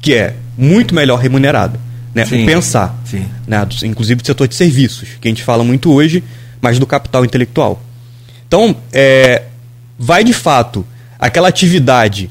que 0.00 0.12
é 0.12 0.34
muito 0.58 0.94
melhor 0.94 1.18
remunerada. 1.18 1.80
Né? 2.14 2.24
Sim, 2.24 2.44
o 2.44 2.46
pensar. 2.46 2.94
Sim. 3.04 3.26
Né? 3.46 3.66
Inclusive 3.84 4.20
do 4.20 4.26
setor 4.26 4.46
de 4.46 4.54
serviços, 4.54 5.08
que 5.20 5.26
a 5.26 5.30
gente 5.30 5.42
fala 5.42 5.64
muito 5.64 5.90
hoje, 5.90 6.22
mas 6.60 6.78
do 6.78 6.86
capital 6.86 7.24
intelectual. 7.24 7.82
Então, 8.46 8.76
é, 8.92 9.42
vai 9.98 10.24
de 10.24 10.32
fato 10.32 10.86
aquela 11.18 11.48
atividade 11.48 12.30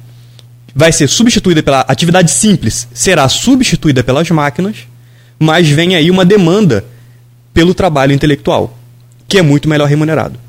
vai 0.75 0.91
ser 0.91 1.07
substituída 1.07 1.61
pela 1.61 1.81
atividade 1.81 2.31
simples, 2.31 2.87
será 2.93 3.29
substituída 3.29 4.03
pelas 4.03 4.29
máquinas, 4.31 4.87
mas 5.37 5.69
vem 5.69 5.95
aí 5.95 6.09
uma 6.09 6.25
demanda 6.25 6.83
pelo 7.53 7.73
trabalho 7.73 8.13
intelectual, 8.13 8.75
que 9.27 9.37
é 9.37 9.41
muito 9.41 9.69
melhor 9.69 9.87
remunerado. 9.87 10.39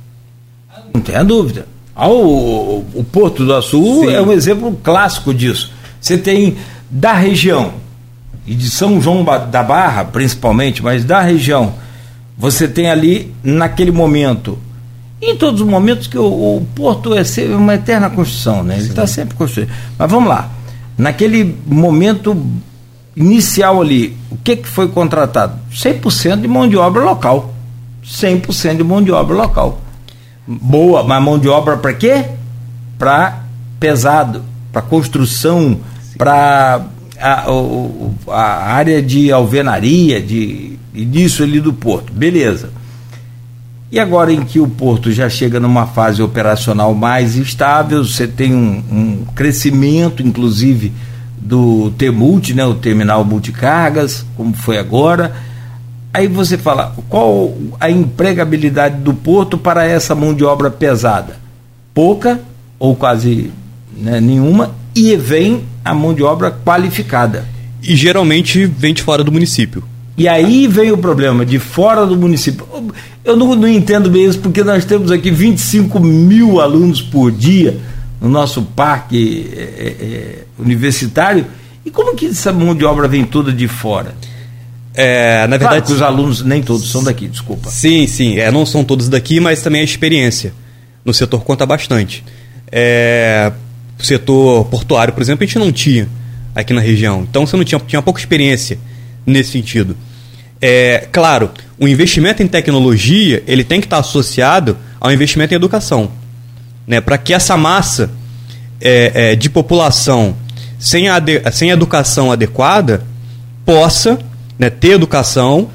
Não 0.92 1.00
tenha 1.00 1.22
dúvida. 1.22 1.66
Ah, 1.94 2.08
o, 2.08 2.78
o 2.94 3.04
Porto 3.04 3.44
do 3.44 3.54
Açu 3.54 4.00
Sim. 4.00 4.14
é 4.14 4.20
um 4.20 4.32
exemplo 4.32 4.78
clássico 4.82 5.34
disso. 5.34 5.72
Você 6.00 6.16
tem 6.16 6.56
da 6.90 7.12
região, 7.12 7.74
e 8.46 8.54
de 8.54 8.68
São 8.70 9.00
João 9.00 9.24
da 9.24 9.62
Barra 9.62 10.04
principalmente, 10.04 10.82
mas 10.82 11.04
da 11.04 11.20
região, 11.20 11.74
você 12.36 12.66
tem 12.66 12.90
ali 12.90 13.32
naquele 13.42 13.90
momento 13.90 14.58
em 15.30 15.36
todos 15.36 15.60
os 15.60 15.66
momentos 15.66 16.06
que 16.06 16.18
o, 16.18 16.24
o 16.24 16.66
porto 16.74 17.14
é 17.14 17.22
uma 17.56 17.74
eterna 17.74 18.10
construção, 18.10 18.62
né? 18.62 18.76
Ele 18.76 18.88
está 18.88 19.06
sempre 19.06 19.34
construindo. 19.34 19.70
Mas 19.98 20.10
vamos 20.10 20.28
lá. 20.28 20.50
Naquele 20.96 21.56
momento 21.66 22.36
inicial 23.16 23.80
ali, 23.80 24.16
o 24.30 24.36
que, 24.36 24.56
que 24.56 24.68
foi 24.68 24.88
contratado? 24.88 25.58
100% 25.72 26.40
de 26.40 26.48
mão 26.48 26.68
de 26.68 26.76
obra 26.76 27.02
local. 27.02 27.54
100% 28.04 28.76
de 28.76 28.84
mão 28.84 29.02
de 29.02 29.10
obra 29.10 29.36
local. 29.36 29.80
Boa, 30.46 31.02
mas 31.02 31.22
mão 31.22 31.38
de 31.38 31.48
obra 31.48 31.76
para 31.76 31.94
quê? 31.94 32.26
Para 32.98 33.44
pesado, 33.80 34.42
para 34.72 34.82
construção, 34.82 35.78
para 36.18 36.82
a, 37.18 37.46
a, 38.28 38.72
área 38.74 39.00
de 39.00 39.32
alvenaria, 39.32 40.20
de, 40.20 40.78
disso 40.92 41.42
ali 41.42 41.60
do 41.60 41.72
porto. 41.72 42.12
Beleza. 42.12 42.70
E 43.94 44.00
agora 44.00 44.32
em 44.32 44.42
que 44.42 44.58
o 44.58 44.66
porto 44.66 45.12
já 45.12 45.28
chega 45.28 45.60
numa 45.60 45.86
fase 45.86 46.20
operacional 46.20 46.92
mais 46.96 47.36
estável, 47.36 48.04
você 48.04 48.26
tem 48.26 48.52
um, 48.52 48.82
um 48.90 49.24
crescimento, 49.36 50.20
inclusive, 50.20 50.92
do 51.38 51.92
T-Multi, 51.92 52.54
né, 52.54 52.66
o 52.66 52.74
terminal 52.74 53.24
multicargas, 53.24 54.26
como 54.36 54.52
foi 54.52 54.78
agora. 54.78 55.36
Aí 56.12 56.26
você 56.26 56.58
fala, 56.58 56.92
qual 57.08 57.56
a 57.78 57.88
empregabilidade 57.88 58.96
do 58.96 59.14
porto 59.14 59.56
para 59.56 59.84
essa 59.84 60.12
mão 60.12 60.34
de 60.34 60.42
obra 60.42 60.72
pesada? 60.72 61.36
Pouca 61.94 62.40
ou 62.80 62.96
quase 62.96 63.52
né, 63.96 64.20
nenhuma, 64.20 64.74
e 64.92 65.14
vem 65.14 65.66
a 65.84 65.94
mão 65.94 66.12
de 66.12 66.24
obra 66.24 66.50
qualificada. 66.50 67.44
E 67.80 67.94
geralmente 67.94 68.66
vem 68.66 68.92
de 68.92 69.04
fora 69.04 69.22
do 69.22 69.30
município. 69.30 69.84
E 70.16 70.28
aí 70.28 70.68
vem 70.68 70.92
o 70.92 70.98
problema, 70.98 71.44
de 71.44 71.58
fora 71.58 72.06
do 72.06 72.16
município. 72.16 72.66
Eu 73.24 73.36
não, 73.36 73.54
não 73.54 73.68
entendo 73.68 74.08
bem 74.08 74.26
isso, 74.26 74.38
porque 74.38 74.62
nós 74.62 74.84
temos 74.84 75.10
aqui 75.10 75.30
25 75.30 75.98
mil 75.98 76.60
alunos 76.60 77.02
por 77.02 77.32
dia 77.32 77.80
no 78.20 78.28
nosso 78.28 78.62
parque 78.62 79.50
é, 79.52 79.60
é, 79.60 79.86
é, 79.86 80.44
universitário. 80.58 81.46
E 81.84 81.90
como 81.90 82.14
que 82.14 82.26
essa 82.26 82.52
mão 82.52 82.74
de 82.74 82.84
obra 82.84 83.08
vem 83.08 83.24
toda 83.24 83.52
de 83.52 83.66
fora? 83.66 84.14
É, 84.94 85.46
na 85.48 85.56
verdade, 85.56 85.86
claro 85.86 85.94
os 85.94 86.02
alunos 86.02 86.42
nem 86.42 86.62
todos 86.62 86.90
são 86.90 87.02
daqui, 87.02 87.26
desculpa. 87.26 87.68
Sim, 87.68 88.06
sim, 88.06 88.38
é, 88.38 88.50
não 88.50 88.64
são 88.64 88.84
todos 88.84 89.08
daqui, 89.08 89.40
mas 89.40 89.60
também 89.60 89.80
a 89.80 89.84
experiência 89.84 90.54
no 91.04 91.12
setor 91.12 91.42
conta 91.42 91.66
bastante. 91.66 92.24
É, 92.70 93.52
o 93.98 94.04
setor 94.04 94.64
portuário, 94.66 95.12
por 95.12 95.20
exemplo, 95.20 95.42
a 95.42 95.46
gente 95.46 95.58
não 95.58 95.72
tinha 95.72 96.08
aqui 96.54 96.72
na 96.72 96.80
região. 96.80 97.26
Então 97.28 97.44
você 97.46 97.56
não 97.56 97.64
tinha, 97.64 97.80
tinha 97.80 98.00
pouca 98.00 98.20
experiência 98.20 98.78
nesse 99.26 99.52
sentido. 99.52 99.96
É, 100.60 101.08
claro, 101.12 101.50
o 101.78 101.86
investimento 101.86 102.42
em 102.42 102.46
tecnologia 102.46 103.42
ele 103.46 103.64
tem 103.64 103.80
que 103.80 103.86
estar 103.86 103.98
associado 103.98 104.76
ao 105.00 105.12
investimento 105.12 105.52
em 105.52 105.56
educação. 105.56 106.10
Né, 106.86 107.00
Para 107.00 107.18
que 107.18 107.34
essa 107.34 107.56
massa 107.56 108.10
é, 108.80 109.32
é, 109.32 109.36
de 109.36 109.48
população 109.48 110.36
sem, 110.78 111.08
a 111.08 111.20
sem 111.52 111.70
educação 111.70 112.30
adequada 112.30 113.04
possa 113.64 114.18
né, 114.58 114.68
ter 114.70 114.92
educação, 114.92 115.70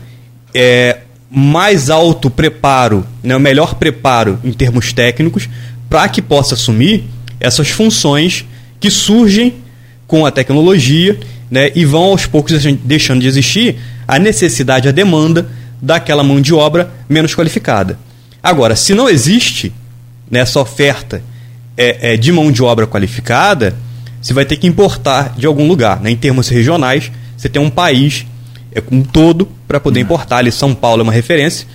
é, 0.54 1.00
mais 1.30 1.90
alto 1.90 2.30
preparo, 2.30 3.06
né, 3.24 3.36
o 3.36 3.40
melhor 3.40 3.76
preparo 3.76 4.40
em 4.44 4.52
termos 4.52 4.94
técnicos, 4.94 5.50
para 5.90 6.08
que 6.10 6.22
possa 6.22 6.56
assumir 6.56 7.06
essas 7.40 7.70
funções 7.70 8.46
que 8.80 8.90
surgem 8.90 9.56
com 10.08 10.26
a 10.26 10.32
tecnologia 10.32 11.20
né, 11.50 11.72
e 11.76 11.86
vão 11.86 12.04
aos 12.04 12.26
poucos 12.26 12.64
deixando 12.84 13.22
de 13.22 13.28
existir 13.28 13.78
a 14.08 14.20
necessidade, 14.20 14.88
a 14.88 14.92
demanda 14.92 15.50
daquela 15.82 16.24
mão 16.24 16.42
de 16.42 16.54
obra 16.54 16.92
menos 17.08 17.34
qualificada. 17.34 17.98
Agora, 18.42 18.76
se 18.76 18.94
não 18.94 19.10
existe 19.10 19.74
nessa 20.30 20.60
oferta 20.60 21.22
é, 21.78 22.14
é, 22.14 22.18
de 22.18 22.32
mão 22.32 22.52
de 22.52 22.62
obra 22.62 22.86
qualificada, 22.86 23.76
você 24.22 24.34
vai 24.34 24.46
ter 24.46 24.58
que 24.58 24.68
importar 24.68 25.34
de 25.38 25.46
algum 25.46 25.68
lugar. 25.68 26.02
Né? 26.02 26.12
Em 26.12 26.16
termos 26.16 26.50
regionais, 26.50 27.12
você 27.38 27.50
tem 27.50 27.62
um 27.62 27.70
país 27.70 28.26
é, 28.74 28.84
um 28.92 29.02
todo 29.02 29.48
para 29.68 29.80
poder 29.80 30.00
importar. 30.00 30.38
Ali, 30.38 30.52
São 30.52 30.76
Paulo 30.76 31.02
é 31.02 31.04
uma 31.04 31.14
referência. 31.14 31.68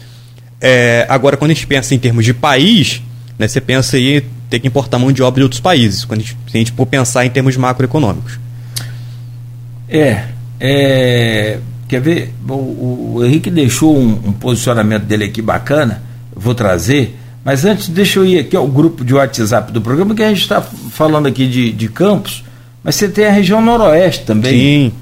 É, 0.60 1.06
agora, 1.08 1.36
quando 1.36 1.50
a 1.50 1.54
gente 1.54 1.66
pensa 1.66 1.94
em 1.94 1.98
termos 1.98 2.24
de 2.24 2.32
país, 2.32 3.02
né, 3.38 3.48
você 3.48 3.60
pensa 3.60 3.96
aí 3.96 4.24
ter 4.48 4.60
que 4.60 4.68
importar 4.68 4.98
mão 4.98 5.10
de 5.10 5.22
obra 5.22 5.40
de 5.40 5.42
outros 5.42 5.60
países, 5.60 6.04
quando 6.04 6.20
a 6.20 6.22
gente, 6.22 6.36
se 6.50 6.56
a 6.56 6.58
gente 6.58 6.72
for 6.72 6.86
pensar 6.86 7.26
em 7.26 7.30
termos 7.30 7.56
macroeconômicos. 7.56 8.38
É, 9.88 10.24
é 10.60 11.58
quer 11.88 12.00
ver? 12.00 12.34
O, 12.48 13.16
o 13.16 13.24
Henrique 13.24 13.50
deixou 13.50 13.96
um, 13.96 14.20
um, 14.26 14.32
posicionamento 14.32 15.04
dele 15.04 15.24
aqui 15.24 15.42
bacana, 15.42 16.02
vou 16.34 16.54
trazer, 16.54 17.18
mas 17.44 17.64
antes 17.64 17.88
deixa 17.88 18.18
eu 18.18 18.26
ir 18.26 18.38
aqui 18.38 18.56
ao 18.56 18.66
grupo 18.66 19.04
de 19.04 19.14
WhatsApp 19.14 19.70
do 19.72 19.80
programa, 19.80 20.14
que 20.14 20.22
a 20.22 20.28
gente 20.28 20.40
está 20.40 20.60
falando 20.60 21.26
aqui 21.26 21.46
de, 21.46 21.72
de 21.72 21.88
Campos, 21.88 22.44
mas 22.82 22.94
você 22.94 23.08
tem 23.08 23.26
a 23.26 23.30
região 23.30 23.60
noroeste 23.60 24.24
também. 24.24 24.52
Sim. 24.52 24.92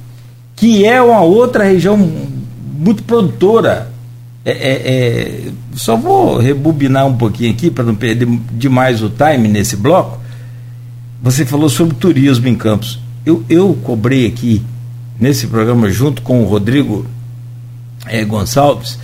Que 0.57 0.87
é 0.87 1.01
uma 1.01 1.23
outra 1.23 1.65
região 1.65 1.97
muito 1.97 3.03
produtora 3.05 3.93
é, 4.45 4.51
é, 4.51 4.73
é, 4.73 5.53
só 5.75 5.97
vou 5.97 6.39
rebobinar 6.39 7.07
um 7.07 7.17
pouquinho 7.17 7.53
aqui 7.53 7.71
para 7.71 7.85
não 7.85 7.95
perder 7.95 8.27
demais 8.53 9.03
o 9.03 9.09
time 9.09 9.47
nesse 9.47 9.77
bloco. 9.77 10.21
Você 11.23 11.47
falou 11.47 11.69
sobre 11.69 11.95
turismo 11.95 12.49
em 12.49 12.55
Campos. 12.57 12.99
Eu, 13.25 13.45
eu 13.49 13.79
cobrei 13.85 14.27
aqui 14.27 14.61
nesse 15.23 15.47
programa 15.47 15.89
junto 15.89 16.21
com 16.21 16.43
o 16.43 16.47
Rodrigo 16.47 17.07
é, 18.07 18.25
Gonçalves, 18.25 18.99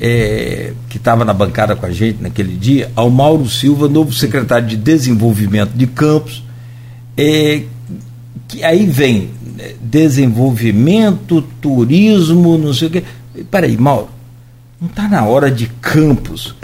é, 0.00 0.72
que 0.88 0.96
estava 0.96 1.22
na 1.22 1.34
bancada 1.34 1.76
com 1.76 1.84
a 1.84 1.90
gente 1.90 2.22
naquele 2.22 2.56
dia, 2.56 2.90
ao 2.96 3.10
Mauro 3.10 3.46
Silva, 3.46 3.86
novo 3.86 4.10
secretário 4.10 4.66
de 4.66 4.74
Desenvolvimento 4.74 5.72
de 5.74 5.86
Campos, 5.86 6.42
é, 7.14 7.64
que 8.48 8.64
aí 8.64 8.86
vem 8.86 9.28
desenvolvimento, 9.82 11.42
turismo, 11.60 12.56
não 12.56 12.72
sei 12.72 12.88
o 12.88 12.90
quê. 12.90 13.04
Peraí, 13.50 13.76
Mauro, 13.76 14.08
não 14.80 14.88
está 14.88 15.06
na 15.08 15.26
hora 15.26 15.50
de 15.50 15.66
Campos, 15.82 16.54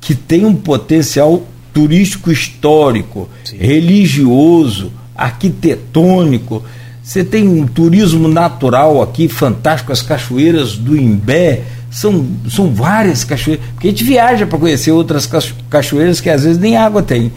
que 0.00 0.14
tem 0.14 0.44
um 0.44 0.54
potencial 0.54 1.42
turístico 1.72 2.30
histórico, 2.30 3.28
Sim. 3.44 3.56
religioso, 3.56 4.92
arquitetônico. 5.16 6.62
Você 7.04 7.22
tem 7.22 7.46
um 7.46 7.66
turismo 7.66 8.28
natural 8.28 9.02
aqui 9.02 9.28
fantástico, 9.28 9.92
as 9.92 10.00
cachoeiras 10.00 10.74
do 10.74 10.96
Imbé. 10.96 11.60
São, 11.90 12.26
são 12.48 12.72
várias 12.72 13.22
cachoeiras. 13.22 13.64
Porque 13.74 13.88
a 13.88 13.90
gente 13.90 14.02
viaja 14.02 14.46
para 14.46 14.58
conhecer 14.58 14.90
outras 14.90 15.28
cachoeiras 15.68 16.18
que 16.18 16.30
às 16.30 16.42
vezes 16.42 16.58
nem 16.58 16.78
água 16.78 17.02
tem. 17.02 17.30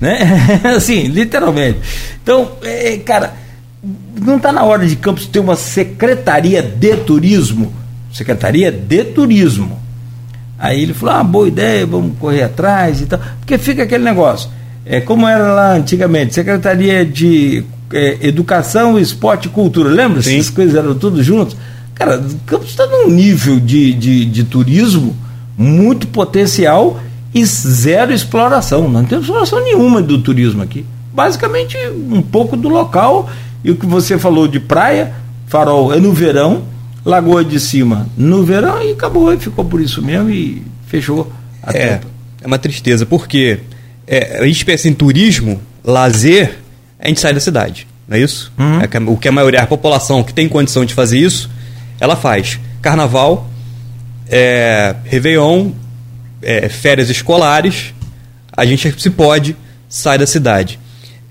Né? 0.00 0.18
assim, 0.76 1.04
literalmente. 1.04 1.78
Então, 2.20 2.50
é, 2.64 2.96
cara, 2.96 3.34
não 4.20 4.38
está 4.38 4.50
na 4.50 4.64
hora 4.64 4.84
de 4.84 4.96
Campos 4.96 5.26
ter 5.26 5.38
uma 5.38 5.54
secretaria 5.54 6.60
de 6.60 6.96
turismo? 6.96 7.72
Secretaria 8.12 8.70
de 8.70 9.04
Turismo 9.04 9.80
Aí 10.58 10.82
ele 10.82 10.94
falou: 10.94 11.14
ah, 11.14 11.24
boa 11.24 11.48
ideia, 11.48 11.84
vamos 11.84 12.16
correr 12.18 12.42
atrás 12.42 13.00
e 13.00 13.06
tal. 13.06 13.18
Porque 13.40 13.58
fica 13.58 13.82
aquele 13.82 14.04
negócio. 14.04 14.50
É, 14.84 15.00
como 15.00 15.28
era 15.28 15.52
lá 15.52 15.72
antigamente, 15.74 16.34
Secretaria 16.34 17.04
de 17.04 17.64
é, 17.92 18.18
Educação, 18.20 18.98
Esporte 18.98 19.46
e 19.46 19.50
Cultura. 19.50 19.88
Lembra? 19.88 20.22
Sim. 20.22 20.38
Essas 20.38 20.50
coisas 20.50 20.74
eram 20.74 20.94
tudo 20.94 21.22
juntos. 21.22 21.56
Cara, 21.94 22.22
Campos 22.46 22.70
está 22.70 22.86
num 22.86 23.10
nível 23.10 23.60
de, 23.60 23.92
de, 23.92 24.24
de 24.24 24.44
turismo 24.44 25.16
muito 25.56 26.06
potencial 26.06 27.00
e 27.34 27.44
zero 27.44 28.12
exploração. 28.12 28.88
Não 28.88 29.04
tem 29.04 29.18
exploração 29.18 29.62
nenhuma 29.62 30.02
do 30.02 30.18
turismo 30.18 30.62
aqui. 30.62 30.84
Basicamente, 31.12 31.76
um 32.10 32.22
pouco 32.22 32.56
do 32.56 32.68
local. 32.68 33.30
E 33.64 33.70
o 33.70 33.76
que 33.76 33.86
você 33.86 34.18
falou 34.18 34.48
de 34.48 34.58
praia, 34.58 35.14
farol 35.46 35.94
é 35.94 36.00
no 36.00 36.12
verão, 36.12 36.64
Lagoa 37.04 37.44
de 37.44 37.58
Cima 37.58 38.06
no 38.16 38.44
verão 38.44 38.80
e 38.82 38.92
acabou, 38.92 39.32
e 39.32 39.36
ficou 39.36 39.64
por 39.64 39.80
isso 39.80 40.00
mesmo 40.00 40.30
e 40.30 40.62
fechou 40.86 41.32
a 41.62 41.76
é, 41.76 41.88
tampa. 41.88 42.06
É 42.40 42.46
uma 42.46 42.58
tristeza, 42.58 43.04
porque 43.04 43.58
é, 44.06 44.38
a 44.38 44.46
gente 44.46 44.64
pensa 44.64 44.88
em 44.88 44.94
turismo, 44.94 45.60
lazer, 45.84 46.58
a 47.02 47.08
gente 47.08 47.20
sai 47.20 47.34
da 47.34 47.40
cidade, 47.40 47.86
não 48.06 48.16
é 48.16 48.20
isso? 48.20 48.52
Uhum. 48.56 48.80
É, 48.80 49.10
o 49.10 49.16
que 49.16 49.26
a 49.26 49.32
maioria, 49.32 49.60
a 49.60 49.66
população 49.66 50.22
que 50.22 50.32
tem 50.32 50.48
condição 50.48 50.84
de 50.84 50.94
fazer 50.94 51.18
isso, 51.18 51.50
ela 51.98 52.14
faz. 52.14 52.60
Carnaval, 52.80 53.50
é, 54.30 54.94
Réveillon, 55.04 55.72
é, 56.40 56.68
férias 56.68 57.10
escolares, 57.10 57.92
a 58.56 58.64
gente 58.64 58.94
se 59.02 59.10
pode, 59.10 59.56
sai 59.88 60.16
da 60.16 60.26
cidade. 60.28 60.78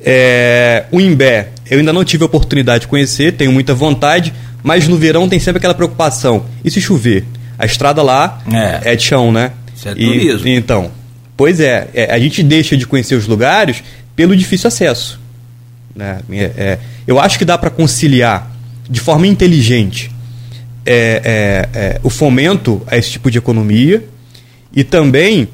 É, 0.03 0.86
o 0.91 0.99
Imbé, 0.99 1.49
eu 1.69 1.80
ainda 1.80 1.93
não 1.93 2.03
tive 2.03 2.24
a 2.24 2.26
oportunidade 2.26 2.82
de 2.82 2.88
conhecer, 2.88 3.32
tenho 3.34 3.51
muita 3.51 3.74
vontade, 3.74 4.34
mas 4.61 4.89
no 4.89 4.97
verão 4.97 5.30
tem 5.30 5.39
sempre 5.39 5.59
aquela 5.59 5.74
preocupação. 5.74 6.45
E 6.65 6.69
se 6.69 6.82
chover? 6.82 7.24
A 7.57 7.65
estrada 7.65 8.01
lá 8.03 8.41
é, 8.84 8.91
é 8.91 8.95
de 8.97 9.03
chão, 9.03 9.32
né? 9.32 9.51
Isso 9.74 9.88
é 9.88 9.93
turismo. 9.93 10.47
E, 10.47 10.51
então, 10.51 10.91
pois 11.38 11.61
é, 11.61 11.88
é, 11.93 12.13
a 12.13 12.19
gente 12.19 12.43
deixa 12.43 12.76
de 12.76 12.86
conhecer 12.86 13.15
os 13.15 13.26
lugares 13.26 13.82
pelo 14.17 14.36
difícil 14.36 14.67
acesso. 14.67 15.20
Né? 15.95 16.19
É, 16.31 16.43
é 16.43 16.79
eu 17.05 17.19
acho 17.19 17.37
que 17.37 17.45
dá 17.45 17.57
para 17.57 17.69
conciliar 17.69 18.51
de 18.89 18.99
forma 18.99 19.27
inteligente 19.27 20.11
é, 20.85 21.67
é, 21.73 21.99
o 22.03 22.09
fomento 22.09 22.81
a 22.87 22.97
esse 22.97 23.11
tipo 23.11 23.29
de 23.29 23.37
economia 23.37 24.03
e 24.73 24.83
também 24.83 25.47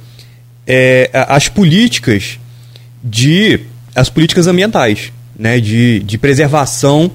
é, 0.65 1.09
as 1.13 1.47
políticas 1.47 2.39
de 3.03 3.61
as 3.95 4.09
políticas 4.09 4.45
ambientais, 4.45 5.11
né, 5.37 5.59
de, 5.59 5.99
de 5.99 6.17
preservação 6.19 7.09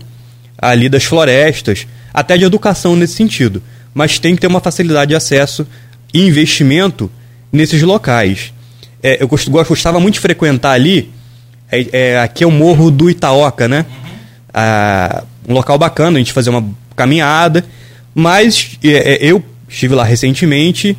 ali 0.58 0.88
das 0.88 1.04
florestas, 1.04 1.86
até 2.12 2.36
de 2.36 2.44
educação 2.44 2.96
nesse 2.96 3.14
sentido. 3.14 3.62
Mas 3.94 4.18
tem 4.18 4.34
que 4.34 4.40
ter 4.40 4.48
uma 4.48 4.60
facilidade 4.60 5.10
de 5.10 5.14
acesso 5.14 5.66
e 6.12 6.26
investimento 6.26 7.10
nesses 7.52 7.82
locais. 7.82 8.52
É, 9.00 9.22
eu 9.22 9.28
gostava 9.28 10.00
muito 10.00 10.14
de 10.14 10.20
frequentar 10.20 10.72
ali, 10.72 11.10
é, 11.72 11.88
é, 11.92 12.20
aqui 12.20 12.44
é 12.44 12.46
o 12.46 12.50
Morro 12.50 12.90
do 12.90 13.08
Itaoca, 13.08 13.66
né? 13.66 13.86
Ah, 14.52 15.24
um 15.48 15.54
local 15.54 15.78
bacana, 15.78 16.16
a 16.16 16.18
gente 16.18 16.32
fazer 16.32 16.50
uma 16.50 16.62
caminhada, 16.94 17.64
mas 18.14 18.78
é, 18.84 19.14
é, 19.14 19.18
eu 19.22 19.42
estive 19.66 19.94
lá 19.94 20.04
recentemente 20.04 20.96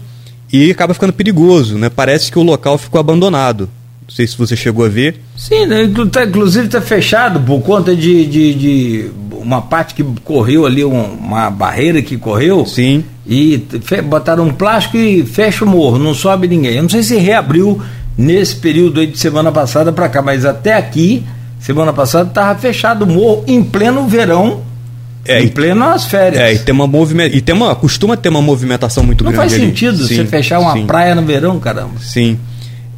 e 0.52 0.72
acaba 0.72 0.94
ficando 0.94 1.14
perigoso, 1.14 1.78
né? 1.78 1.90
Parece 1.90 2.32
que 2.32 2.40
o 2.40 2.44
local 2.44 2.78
ficou 2.78 3.00
abandonado. 3.00 3.70
Não 4.08 4.14
sei 4.14 4.28
se 4.28 4.38
você 4.38 4.56
chegou 4.56 4.84
a 4.84 4.90
ver. 4.90 5.20
Sim, 5.38 5.66
né? 5.66 5.90
Tá, 6.12 6.26
inclusive 6.26 6.66
está 6.66 6.82
fechado 6.82 7.40
por 7.40 7.62
conta 7.62 7.96
de, 7.96 8.26
de, 8.26 8.54
de, 8.54 9.12
uma 9.32 9.62
parte 9.62 9.94
que 9.94 10.04
correu 10.24 10.66
ali, 10.66 10.84
uma 10.84 11.50
barreira 11.50 12.02
que 12.02 12.18
correu. 12.18 12.66
Sim. 12.66 13.06
E 13.26 13.66
botaram 14.06 14.46
um 14.46 14.54
plástico 14.54 14.98
e 14.98 15.26
fecha 15.26 15.64
o 15.64 15.68
morro, 15.68 15.98
não 15.98 16.14
sobe 16.14 16.48
ninguém. 16.48 16.76
Eu 16.76 16.84
não 16.84 16.90
sei 16.90 17.04
se 17.04 17.16
reabriu 17.18 17.82
nesse 18.18 18.56
período 18.56 19.00
aí 19.00 19.08
de 19.08 19.18
semana 19.18 19.52
passada 19.52 19.92
para 19.92 20.08
cá, 20.10 20.22
mas 20.22 20.46
até 20.46 20.74
aqui, 20.74 21.26
semana 21.60 21.92
passada, 21.94 22.30
estava 22.30 22.58
fechado 22.60 23.04
o 23.04 23.08
morro 23.08 23.44
em 23.48 23.64
pleno 23.64 24.08
verão 24.08 24.62
é, 25.26 25.42
em 25.42 25.48
plenas 25.48 26.06
férias. 26.06 26.42
É, 26.42 26.54
e 26.54 26.60
tem 26.60 26.74
uma 26.74 26.88
movimento, 26.88 27.36
e 27.36 27.42
tem 27.42 27.56
uma 27.56 27.74
costuma 27.76 28.18
ter 28.18 28.30
uma 28.30 28.42
movimentação 28.42 29.04
muito 29.04 29.24
Não 29.24 29.32
grande. 29.32 29.46
Não 29.46 29.58
faz 29.58 29.62
sentido 29.62 30.06
sim, 30.06 30.16
você 30.16 30.26
fechar 30.26 30.60
uma 30.60 30.74
sim. 30.74 30.86
praia 30.86 31.16
no 31.16 31.26
verão, 31.26 31.60
caramba. 31.60 31.94
Sim. 32.02 32.38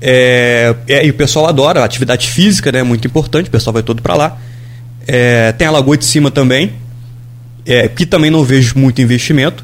É, 0.01 0.75
é, 0.87 1.05
e 1.05 1.09
o 1.09 1.13
pessoal 1.13 1.47
adora, 1.47 1.81
a 1.81 1.85
atividade 1.85 2.27
física 2.29 2.71
né, 2.71 2.79
é 2.79 2.83
muito 2.83 3.07
importante, 3.07 3.47
o 3.47 3.51
pessoal 3.51 3.73
vai 3.73 3.83
todo 3.83 4.01
para 4.01 4.15
lá. 4.15 4.37
É, 5.07 5.51
tem 5.51 5.67
a 5.67 5.71
Lagoa 5.71 5.97
de 5.97 6.05
Cima 6.05 6.31
também, 6.31 6.73
é, 7.65 7.87
que 7.87 8.05
também 8.05 8.31
não 8.31 8.43
vejo 8.43 8.77
muito 8.77 9.01
investimento. 9.01 9.63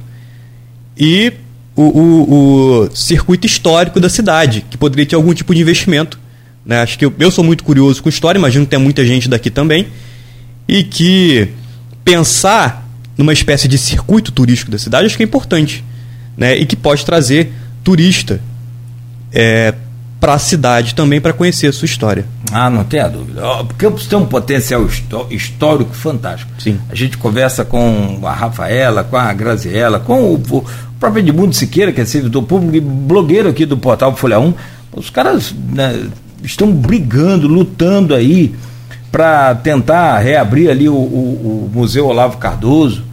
E 0.96 1.34
o, 1.82 2.00
o, 2.00 2.84
o, 2.84 2.96
circuito 2.96 3.48
histórico 3.48 4.00
da 4.00 4.10
cidade, 4.10 4.66
que 4.70 4.78
poderia 4.78 5.06
ter 5.06 5.16
algum 5.16 5.34
tipo 5.34 5.54
de 5.54 5.62
investimento. 5.62 6.20
Né? 6.66 6.82
Acho 6.82 6.98
que 6.98 7.06
eu, 7.06 7.14
eu 7.20 7.32
sou 7.32 7.44
muito 7.44 7.64
curioso 7.64 8.02
com 8.02 8.10
história, 8.10 8.38
imagino 8.38 8.66
que 8.66 8.72
tem 8.72 8.80
muita 8.80 9.06
gente 9.06 9.30
daqui 9.30 9.50
também. 9.50 9.88
E 10.68 10.84
que 10.84 11.50
pensar 12.04 12.88
numa 13.18 13.34
espécie 13.34 13.68
de 13.68 13.78
circuito 13.78 14.32
turístico 14.32 14.72
da 14.72 14.78
cidade 14.78 15.06
acho 15.06 15.18
que 15.18 15.24
é 15.24 15.26
importante. 15.26 15.84
Né? 16.38 16.58
E 16.58 16.66
que 16.66 16.76
pode 16.76 17.06
trazer 17.06 17.52
turista 17.84 18.40
é, 19.32 19.74
para 20.22 20.36
a 20.36 20.40
cidade 20.40 20.94
também 20.94 21.20
para 21.20 21.34
conhecer 21.34 21.66
a 21.66 21.74
sua 21.74 21.88
história. 21.88 22.28
Ah, 22.52 22.70
não 22.70 22.84
tem 22.84 23.00
a 23.00 23.08
dúvida. 23.08 23.42
Campos 23.76 24.06
tem 24.06 24.20
um 24.20 24.26
potencial 24.26 24.88
histórico 25.32 25.96
fantástico. 25.96 26.52
Sim. 26.60 26.80
A 26.92 26.96
gente 26.96 27.18
conversa 27.18 27.66
com 27.66 28.20
a 28.24 28.32
Rafaela, 28.32 29.04
com 29.04 29.18
a 29.18 29.34
Graziella, 29.34 30.00
com 30.00 30.22
o, 30.22 30.36
o 30.36 30.66
próprio 31.00 31.22
Edmundo 31.22 31.56
Siqueira, 31.56 31.92
que 31.92 32.00
é 32.00 32.06
servidor 32.06 32.44
público 32.44 32.76
e 32.76 32.80
blogueiro 32.80 33.50
aqui 33.50 33.66
do 33.66 33.76
portal 33.76 34.16
Folha 34.16 34.40
1. 34.40 34.54
Os 34.96 35.10
caras 35.10 35.56
né, 35.74 36.08
estão 36.44 36.72
brigando, 36.72 37.48
lutando 37.48 38.14
aí 38.14 38.54
para 39.12 39.56
tentar 39.56 40.20
reabrir 40.20 40.70
ali 40.70 40.88
o, 40.88 40.94
o, 40.94 41.66
o, 41.66 41.72
Museu 41.74 42.06
Olavo 42.06 42.38
Cardoso. 42.38 43.04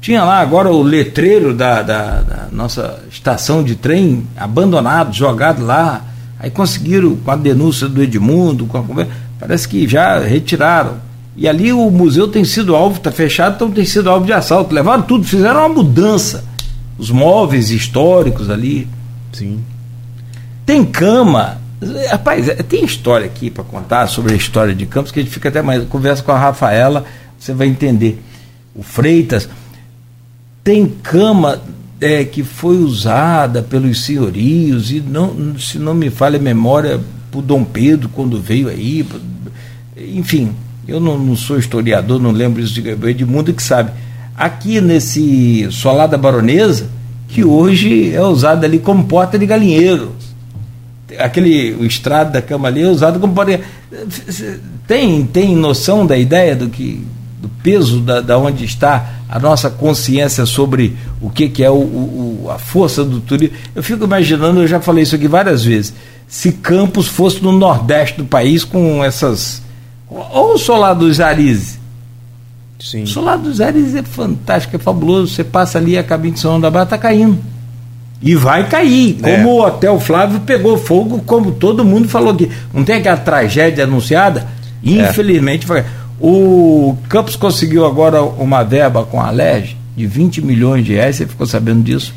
Tinha 0.00 0.24
lá 0.24 0.40
agora 0.40 0.68
o 0.70 0.82
letreiro 0.82 1.54
da, 1.54 1.82
da, 1.82 2.20
da, 2.22 2.48
nossa 2.50 3.02
estação 3.10 3.62
de 3.62 3.76
trem 3.76 4.26
abandonado, 4.36 5.14
jogado 5.14 5.64
lá. 5.64 6.04
Aí 6.38 6.50
conseguiram, 6.50 7.16
com 7.16 7.30
a 7.30 7.36
denúncia 7.36 7.88
do 7.88 8.02
Edmundo, 8.02 8.66
com 8.66 8.78
a, 8.78 9.06
parece 9.38 9.66
que 9.68 9.86
já 9.88 10.18
retiraram. 10.18 10.98
E 11.36 11.48
ali 11.48 11.72
o 11.72 11.90
museu 11.90 12.28
tem 12.28 12.44
sido 12.44 12.74
alvo, 12.74 12.96
está 12.96 13.12
fechado, 13.12 13.56
então 13.56 13.70
tem 13.70 13.84
sido 13.84 14.08
alvo 14.08 14.26
de 14.26 14.32
assalto. 14.32 14.74
Levaram 14.74 15.02
tudo, 15.02 15.24
fizeram 15.24 15.60
uma 15.60 15.68
mudança. 15.68 16.44
Os 16.98 17.10
móveis 17.10 17.70
históricos 17.70 18.48
ali. 18.48 18.88
Sim. 19.32 19.60
Tem 20.64 20.84
cama, 20.84 21.58
Rapaz, 22.10 22.46
tem 22.68 22.84
história 22.84 23.26
aqui 23.26 23.50
para 23.50 23.62
contar 23.62 24.06
sobre 24.06 24.32
a 24.32 24.36
história 24.36 24.74
de 24.74 24.86
Campos, 24.86 25.12
que 25.12 25.20
a 25.20 25.22
gente 25.22 25.32
fica 25.32 25.50
até 25.50 25.60
mais. 25.60 25.84
Conversa 25.84 26.22
com 26.22 26.32
a 26.32 26.38
Rafaela, 26.38 27.04
você 27.38 27.52
vai 27.52 27.66
entender. 27.66 28.22
O 28.74 28.82
Freitas. 28.82 29.48
Tem 30.64 30.86
cama 30.86 31.60
é, 32.00 32.24
que 32.24 32.42
foi 32.42 32.76
usada 32.78 33.62
pelos 33.62 34.04
senhorios, 34.04 34.90
e 34.90 35.00
não, 35.00 35.58
se 35.58 35.78
não 35.78 35.94
me 35.94 36.10
falha 36.10 36.38
a 36.38 36.42
memória, 36.42 37.00
por 37.30 37.42
Dom 37.42 37.64
Pedro, 37.64 38.08
quando 38.08 38.40
veio 38.40 38.68
aí. 38.68 39.06
Enfim, 39.96 40.52
eu 40.86 41.00
não, 41.00 41.18
não 41.18 41.36
sou 41.36 41.58
historiador, 41.58 42.20
não 42.20 42.30
lembro 42.30 42.62
isso 42.62 42.80
de 42.80 42.88
Edmundo 42.88 43.52
que 43.52 43.62
sabe. 43.62 43.90
Aqui 44.36 44.80
nesse 44.80 45.66
Solar 45.70 46.08
da 46.08 46.18
Baronesa, 46.18 46.88
que 47.28 47.44
hoje 47.44 48.14
é 48.14 48.22
usado 48.22 48.64
ali 48.64 48.78
como 48.78 49.04
porta 49.04 49.38
de 49.38 49.46
galinheiro 49.46 50.12
aquele 51.18 51.72
o 51.74 51.84
estrado 51.84 52.32
da 52.32 52.42
cama 52.42 52.68
ali 52.68 52.82
é 52.82 52.88
usado 52.88 53.20
como 53.20 53.32
pode 53.32 53.60
tem 54.86 55.24
tem 55.24 55.54
noção 55.54 56.06
da 56.06 56.16
ideia 56.16 56.56
do 56.56 56.68
que 56.68 57.04
do 57.46 57.62
peso 57.62 58.00
da, 58.00 58.20
da 58.20 58.38
onde 58.38 58.64
está 58.64 59.14
a 59.28 59.38
nossa 59.38 59.70
consciência 59.70 60.44
sobre 60.46 60.96
o 61.20 61.30
que, 61.30 61.48
que 61.48 61.62
é 61.62 61.70
o, 61.70 61.74
o, 61.74 62.48
a 62.50 62.58
força 62.58 63.04
do 63.04 63.20
turismo 63.20 63.56
eu 63.74 63.82
fico 63.82 64.04
imaginando 64.04 64.60
eu 64.60 64.66
já 64.66 64.80
falei 64.80 65.02
isso 65.02 65.14
aqui 65.14 65.28
várias 65.28 65.64
vezes 65.64 65.94
se 66.26 66.52
Campos 66.52 67.06
fosse 67.06 67.42
no 67.42 67.52
nordeste 67.52 68.18
do 68.18 68.24
país 68.24 68.64
com 68.64 69.04
essas 69.04 69.62
ou 70.08 70.54
o 70.54 70.58
Solar 70.58 70.94
dos 70.94 71.20
Arizes 71.20 71.78
Sim. 72.78 73.04
O 73.04 73.06
Solar 73.06 73.38
dos 73.38 73.60
Arizes 73.60 73.94
é 73.94 74.02
fantástico, 74.02 74.76
é 74.76 74.78
fabuloso. 74.78 75.34
Você 75.34 75.42
passa 75.42 75.78
ali 75.78 75.96
a 75.96 76.04
cabine 76.04 76.34
de 76.34 76.40
São 76.40 76.60
da 76.60 76.70
Barra, 76.70 76.84
está 76.84 76.98
caindo. 76.98 77.38
E 78.20 78.34
vai 78.34 78.68
cair, 78.68 79.18
é. 79.22 79.36
como 79.36 79.50
o 79.50 79.66
Hotel 79.66 80.00
Flávio 80.00 80.40
pegou 80.40 80.78
fogo, 80.78 81.22
como 81.26 81.52
todo 81.52 81.84
mundo 81.84 82.08
falou 82.08 82.34
que 82.34 82.50
não 82.72 82.82
tem 82.82 82.96
aquela 82.96 83.16
tragédia 83.16 83.84
anunciada? 83.84 84.46
É. 84.84 84.90
Infelizmente 84.90 85.66
foi. 85.66 85.84
O 86.20 86.96
Campos 87.08 87.36
conseguiu 87.36 87.84
agora 87.84 88.22
uma 88.22 88.62
verba 88.62 89.04
com 89.04 89.20
a 89.20 89.30
LEG 89.30 89.76
de 89.96 90.06
20 90.06 90.42
milhões 90.42 90.84
de 90.84 90.94
reais, 90.94 91.16
você 91.16 91.26
ficou 91.26 91.46
sabendo 91.46 91.82
disso? 91.82 92.12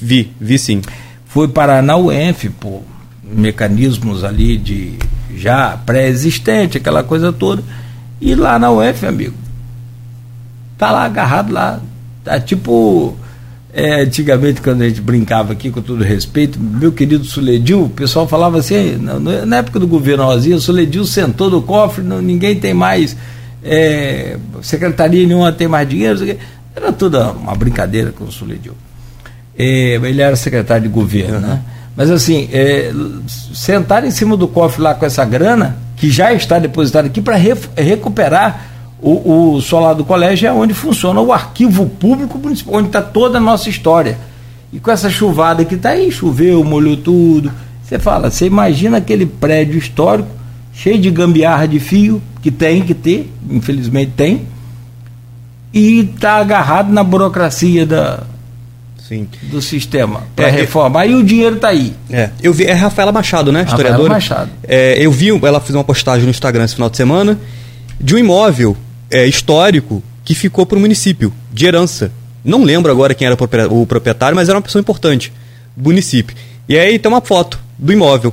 Vi, 0.00 0.30
vi 0.40 0.58
sim. 0.58 0.80
Foi 1.26 1.48
para 1.48 1.80
a 1.80 1.96
UENF, 1.96 2.50
por 2.60 2.82
mecanismos 3.22 4.24
ali 4.24 4.56
de 4.56 4.94
já 5.36 5.76
pré-existente, 5.76 6.78
aquela 6.78 7.02
coisa 7.02 7.32
toda. 7.32 7.62
E 8.20 8.34
lá 8.34 8.58
na 8.58 8.70
UENF, 8.70 9.04
amigo, 9.06 9.34
tá 10.76 10.90
lá 10.90 11.04
agarrado 11.04 11.52
lá, 11.52 11.80
tá 12.24 12.40
tipo 12.40 13.16
é, 13.72 14.02
antigamente, 14.02 14.62
quando 14.62 14.82
a 14.82 14.88
gente 14.88 15.00
brincava 15.00 15.52
aqui, 15.52 15.70
com 15.70 15.82
todo 15.82 16.02
respeito, 16.02 16.58
meu 16.58 16.90
querido 16.90 17.24
Suledil, 17.24 17.84
o 17.84 17.88
pessoal 17.88 18.26
falava 18.26 18.58
assim, 18.58 18.96
na, 18.96 19.18
na 19.44 19.56
época 19.58 19.78
do 19.78 19.86
governo 19.86 20.24
Rosinha, 20.24 20.56
o 20.56 20.60
Suledil 20.60 21.04
sentou 21.04 21.50
no 21.50 21.62
cofre, 21.62 22.02
não, 22.02 22.20
ninguém 22.22 22.56
tem 22.56 22.72
mais, 22.72 23.16
é, 23.62 24.36
secretaria 24.62 25.26
nenhuma 25.26 25.52
tem 25.52 25.68
mais 25.68 25.88
dinheiro, 25.88 26.38
era 26.74 26.92
toda 26.92 27.32
uma 27.32 27.54
brincadeira 27.54 28.12
com 28.12 28.24
o 28.24 28.32
Suledil. 28.32 28.74
É, 29.58 29.94
ele 29.94 30.22
era 30.22 30.36
secretário 30.36 30.84
de 30.84 30.88
governo, 30.88 31.34
uhum. 31.36 31.40
né? 31.40 31.62
Mas 31.96 32.10
assim, 32.10 32.48
é, 32.52 32.92
sentar 33.52 34.04
em 34.04 34.10
cima 34.12 34.36
do 34.36 34.46
cofre 34.46 34.80
lá 34.80 34.94
com 34.94 35.04
essa 35.04 35.24
grana, 35.24 35.76
que 35.96 36.08
já 36.08 36.32
está 36.32 36.58
depositada 36.60 37.08
aqui, 37.08 37.20
para 37.20 37.36
recuperar 37.36 38.68
o, 39.00 39.54
o 39.54 39.60
solar 39.60 39.94
do 39.94 40.04
colégio 40.04 40.48
é 40.48 40.52
onde 40.52 40.74
funciona 40.74 41.20
o 41.20 41.32
arquivo 41.32 41.86
público 41.86 42.38
municipal, 42.38 42.76
onde 42.76 42.88
está 42.88 43.02
toda 43.02 43.38
a 43.38 43.40
nossa 43.40 43.68
história. 43.68 44.16
E 44.72 44.78
com 44.78 44.90
essa 44.90 45.08
chuvada 45.08 45.64
que 45.64 45.74
está 45.74 45.90
aí, 45.90 46.10
choveu, 46.10 46.62
molhou 46.62 46.96
tudo. 46.96 47.50
Você 47.82 47.98
fala, 47.98 48.30
você 48.30 48.46
imagina 48.46 48.98
aquele 48.98 49.24
prédio 49.24 49.78
histórico, 49.78 50.28
cheio 50.78 50.98
de 50.98 51.10
gambiarra 51.10 51.66
de 51.66 51.80
fio, 51.80 52.22
que 52.40 52.52
tem 52.52 52.82
que 52.82 52.94
ter, 52.94 53.28
infelizmente 53.50 54.12
tem, 54.16 54.46
e 55.74 56.00
está 56.00 56.36
agarrado 56.36 56.92
na 56.92 57.02
burocracia 57.02 57.84
da, 57.84 58.22
Sim. 58.96 59.26
do 59.50 59.60
sistema 59.60 60.22
para 60.36 60.46
é, 60.46 60.50
reformar 60.52 61.06
e 61.06 61.16
o 61.16 61.24
dinheiro 61.24 61.56
está 61.56 61.70
aí. 61.70 61.92
É, 62.08 62.30
eu 62.40 62.54
vi, 62.54 62.64
é 62.64 62.72
Rafaela 62.72 63.10
Machado, 63.10 63.50
né? 63.50 63.64
Historiadora. 63.64 64.14
Rafaela 64.14 64.14
Machado. 64.14 64.50
É, 64.62 65.04
eu 65.04 65.10
vi, 65.10 65.30
ela 65.30 65.60
fez 65.60 65.74
uma 65.74 65.82
postagem 65.82 66.22
no 66.24 66.30
Instagram 66.30 66.64
esse 66.64 66.74
final 66.76 66.88
de 66.88 66.96
semana 66.96 67.36
de 68.00 68.14
um 68.14 68.18
imóvel 68.18 68.76
é, 69.10 69.26
histórico 69.26 70.00
que 70.24 70.32
ficou 70.32 70.64
para 70.64 70.78
o 70.78 70.80
município, 70.80 71.32
de 71.52 71.66
herança. 71.66 72.12
Não 72.44 72.62
lembro 72.62 72.92
agora 72.92 73.14
quem 73.14 73.26
era 73.26 73.36
o 73.68 73.84
proprietário, 73.84 74.36
mas 74.36 74.48
era 74.48 74.56
uma 74.56 74.62
pessoa 74.62 74.80
importante 74.80 75.32
do 75.76 75.88
município. 75.88 76.36
E 76.68 76.78
aí 76.78 77.00
tem 77.00 77.10
uma 77.10 77.20
foto 77.20 77.58
do 77.76 77.92
imóvel 77.92 78.32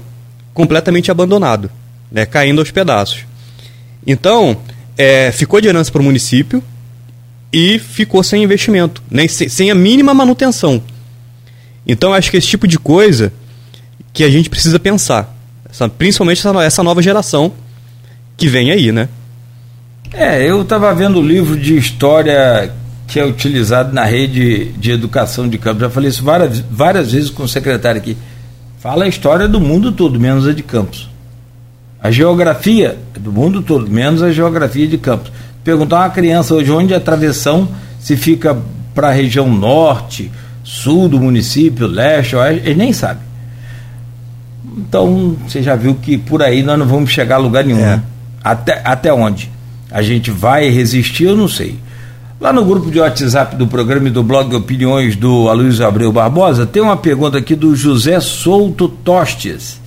completamente 0.53 1.09
abandonado, 1.09 1.71
né, 2.11 2.25
caindo 2.25 2.59
aos 2.59 2.71
pedaços. 2.71 3.25
Então, 4.05 4.57
é, 4.97 5.31
ficou 5.31 5.59
de 5.59 5.67
herança 5.67 5.91
para 5.91 6.01
o 6.01 6.05
município 6.05 6.63
e 7.51 7.79
ficou 7.79 8.23
sem 8.23 8.43
investimento, 8.43 9.01
né, 9.09 9.27
sem, 9.27 9.49
sem 9.49 9.71
a 9.71 9.75
mínima 9.75 10.13
manutenção. 10.13 10.81
Então, 11.87 12.13
acho 12.13 12.31
que 12.31 12.37
esse 12.37 12.47
tipo 12.47 12.67
de 12.67 12.79
coisa 12.79 13.31
que 14.11 14.23
a 14.23 14.29
gente 14.29 14.49
precisa 14.49 14.79
pensar. 14.79 15.35
Essa, 15.69 15.89
principalmente 15.89 16.39
essa, 16.39 16.63
essa 16.63 16.83
nova 16.83 17.01
geração 17.01 17.51
que 18.37 18.47
vem 18.47 18.71
aí, 18.71 18.91
né? 18.91 19.09
É, 20.13 20.49
eu 20.49 20.61
estava 20.61 20.93
vendo 20.93 21.19
o 21.19 21.21
livro 21.21 21.57
de 21.57 21.77
história 21.77 22.71
que 23.07 23.19
é 23.19 23.25
utilizado 23.25 23.93
na 23.93 24.03
rede 24.03 24.65
de 24.73 24.91
educação 24.91 25.47
de 25.47 25.57
Campos. 25.57 25.81
Já 25.81 25.89
falei 25.89 26.09
isso 26.09 26.23
várias, 26.23 26.59
várias 26.59 27.11
vezes 27.11 27.29
com 27.29 27.43
o 27.43 27.47
secretário 27.47 27.99
aqui. 28.01 28.17
Fala 28.79 29.05
a 29.05 29.07
história 29.07 29.47
do 29.47 29.59
mundo 29.59 29.91
todo, 29.91 30.19
menos 30.19 30.47
a 30.47 30.53
de 30.53 30.63
Campos. 30.63 31.09
A 32.05 32.11
geografia 32.11 32.99
do 33.19 33.31
mundo 33.31 33.63
todo, 33.63 33.89
menos 33.89 34.21
a 34.21 34.31
geografia 34.31 34.87
de 34.87 34.95
Campos. 34.95 35.31
Perguntar 35.63 35.97
a 35.97 35.99
uma 36.01 36.09
criança 36.11 36.53
hoje 36.53 36.71
onde 36.71 36.93
a 36.93 36.99
travessão 36.99 37.67
se 37.99 38.15
fica 38.15 38.55
para 38.93 39.07
a 39.07 39.11
região 39.11 39.51
norte, 39.51 40.31
sul 40.63 41.09
do 41.09 41.19
município, 41.19 41.87
leste, 41.87 42.35
oeste, 42.35 42.61
ele 42.63 42.75
nem 42.75 42.93
sabe. 42.93 43.21
Então, 44.77 45.35
você 45.47 45.63
já 45.63 45.75
viu 45.75 45.95
que 45.95 46.15
por 46.15 46.43
aí 46.43 46.61
nós 46.61 46.77
não 46.77 46.85
vamos 46.85 47.09
chegar 47.09 47.37
a 47.37 47.39
lugar 47.39 47.63
nenhum. 47.63 47.79
É. 47.79 47.95
Né? 47.95 48.03
Até, 48.43 48.81
até 48.85 49.11
onde? 49.11 49.49
A 49.89 50.03
gente 50.03 50.29
vai 50.29 50.69
resistir, 50.69 51.23
eu 51.23 51.35
não 51.35 51.47
sei. 51.47 51.79
Lá 52.39 52.53
no 52.53 52.63
grupo 52.63 52.91
de 52.91 52.99
WhatsApp 52.99 53.55
do 53.55 53.65
programa 53.65 54.09
e 54.09 54.11
do 54.11 54.21
blog 54.21 54.55
Opiniões 54.55 55.15
do 55.15 55.49
Aloysio 55.49 55.87
Abreu 55.87 56.11
Barbosa, 56.11 56.67
tem 56.67 56.83
uma 56.83 56.97
pergunta 56.97 57.39
aqui 57.39 57.55
do 57.55 57.75
José 57.75 58.19
Souto 58.19 58.87
Tostes. 58.87 59.81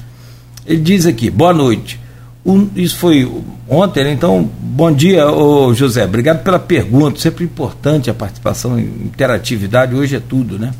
Ele 0.66 0.80
diz 0.80 1.06
aqui: 1.06 1.30
boa 1.30 1.54
noite. 1.54 2.07
Um, 2.49 2.66
isso 2.74 2.96
foi 2.96 3.30
ontem, 3.68 4.05
né? 4.05 4.12
então, 4.12 4.49
bom 4.59 4.90
dia, 4.90 5.30
ô 5.30 5.74
José. 5.74 6.05
Obrigado 6.05 6.42
pela 6.42 6.59
pergunta. 6.59 7.20
Sempre 7.20 7.44
importante 7.44 8.09
a 8.09 8.14
participação, 8.14 8.78
interatividade, 8.78 9.94
hoje 9.94 10.16
é 10.16 10.20
tudo, 10.20 10.59
né? 10.59 10.72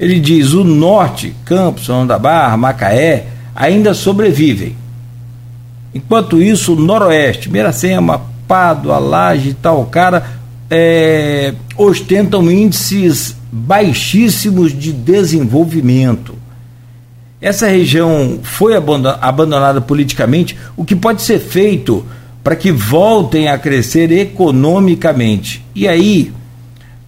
Ele 0.00 0.18
diz: 0.18 0.54
o 0.54 0.64
norte, 0.64 1.34
Campos, 1.44 1.84
São 1.84 2.06
da 2.06 2.18
Barra, 2.18 2.56
Macaé, 2.56 3.26
ainda 3.54 3.92
sobrevivem. 3.92 4.74
Enquanto 5.94 6.40
isso, 6.40 6.72
o 6.72 6.80
noroeste, 6.80 7.50
Miracema, 7.50 8.22
Pádua, 8.48 8.98
Laje 8.98 9.50
e 9.50 9.54
tal, 9.54 9.84
cara 9.84 10.40
é, 10.70 11.52
ostentam 11.76 12.50
índices 12.50 13.36
baixíssimos 13.52 14.72
de 14.72 14.90
desenvolvimento. 14.90 16.34
Essa 17.42 17.66
região 17.66 18.38
foi 18.40 18.74
abandonada 18.76 19.80
politicamente, 19.80 20.56
o 20.76 20.84
que 20.84 20.94
pode 20.94 21.22
ser 21.22 21.40
feito 21.40 22.06
para 22.44 22.54
que 22.54 22.70
voltem 22.70 23.48
a 23.48 23.58
crescer 23.58 24.12
economicamente. 24.12 25.64
E 25.74 25.88
aí, 25.88 26.32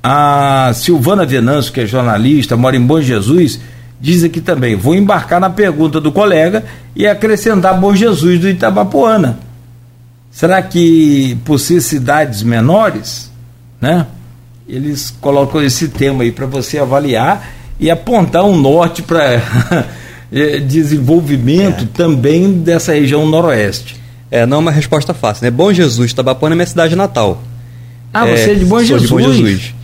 a 0.02 0.72
Silvana 0.74 1.24
Venâncio, 1.24 1.72
que 1.72 1.80
é 1.80 1.86
jornalista, 1.86 2.56
mora 2.56 2.76
em 2.76 2.84
Bom 2.84 3.00
Jesus, 3.00 3.60
diz 4.00 4.24
aqui 4.24 4.40
também: 4.40 4.74
vou 4.74 4.96
embarcar 4.96 5.38
na 5.38 5.50
pergunta 5.50 6.00
do 6.00 6.10
colega 6.10 6.64
e 6.96 7.06
acrescentar 7.06 7.78
Bom 7.78 7.94
Jesus 7.94 8.40
do 8.40 8.48
Itabapoana. 8.48 9.38
Será 10.32 10.60
que 10.60 11.38
por 11.44 11.60
ser 11.60 11.80
cidades 11.80 12.42
menores, 12.42 13.30
né? 13.80 14.04
Eles 14.68 15.14
colocam 15.20 15.62
esse 15.62 15.88
tema 15.88 16.24
aí 16.24 16.32
para 16.32 16.46
você 16.46 16.78
avaliar 16.78 17.50
e 17.78 17.88
apontar 17.88 18.44
um 18.44 18.56
norte 18.56 19.00
para 19.00 19.40
eh, 20.32 20.58
desenvolvimento 20.58 21.84
é. 21.84 21.88
também 21.92 22.52
dessa 22.52 22.92
região 22.92 23.26
noroeste. 23.26 23.96
É, 24.30 24.44
não 24.44 24.56
é 24.56 24.60
uma 24.60 24.70
resposta 24.70 25.14
fácil, 25.14 25.44
né? 25.44 25.50
Bom 25.50 25.72
Jesus, 25.72 26.12
Tabapona 26.12 26.54
é 26.54 26.56
minha 26.56 26.66
cidade 26.66 26.96
natal. 26.96 27.42
Ah, 28.12 28.28
é, 28.28 28.36
você 28.36 28.50
é 28.50 28.54
de 28.54 28.64
Bom 28.64 28.80
Jesus? 28.80 29.02
de 29.02 29.08
Bom 29.08 29.20
Jesus. 29.20 29.74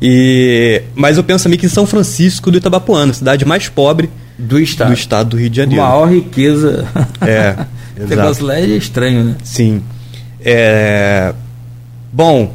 E, 0.00 0.82
mas 0.94 1.16
eu 1.16 1.24
penso 1.24 1.44
também 1.44 1.58
que 1.58 1.66
em 1.66 1.70
São 1.70 1.86
Francisco 1.86 2.50
do 2.50 2.58
Itabapuana, 2.58 3.12
cidade 3.12 3.44
mais 3.44 3.68
pobre 3.68 4.08
do 4.38 4.60
estado 4.60 4.88
do, 4.88 4.94
estado 4.94 5.30
do 5.30 5.36
Rio 5.36 5.50
de 5.50 5.56
Janeiro. 5.56 5.82
Maior 5.82 6.08
riqueza. 6.08 6.86
É. 7.20 7.56
o 8.00 8.06
negócio 8.06 8.44
lá 8.44 8.56
é 8.56 8.66
estranho, 8.66 9.24
né? 9.24 9.36
Sim. 9.42 9.82
É, 10.40 11.34
bom, 12.12 12.54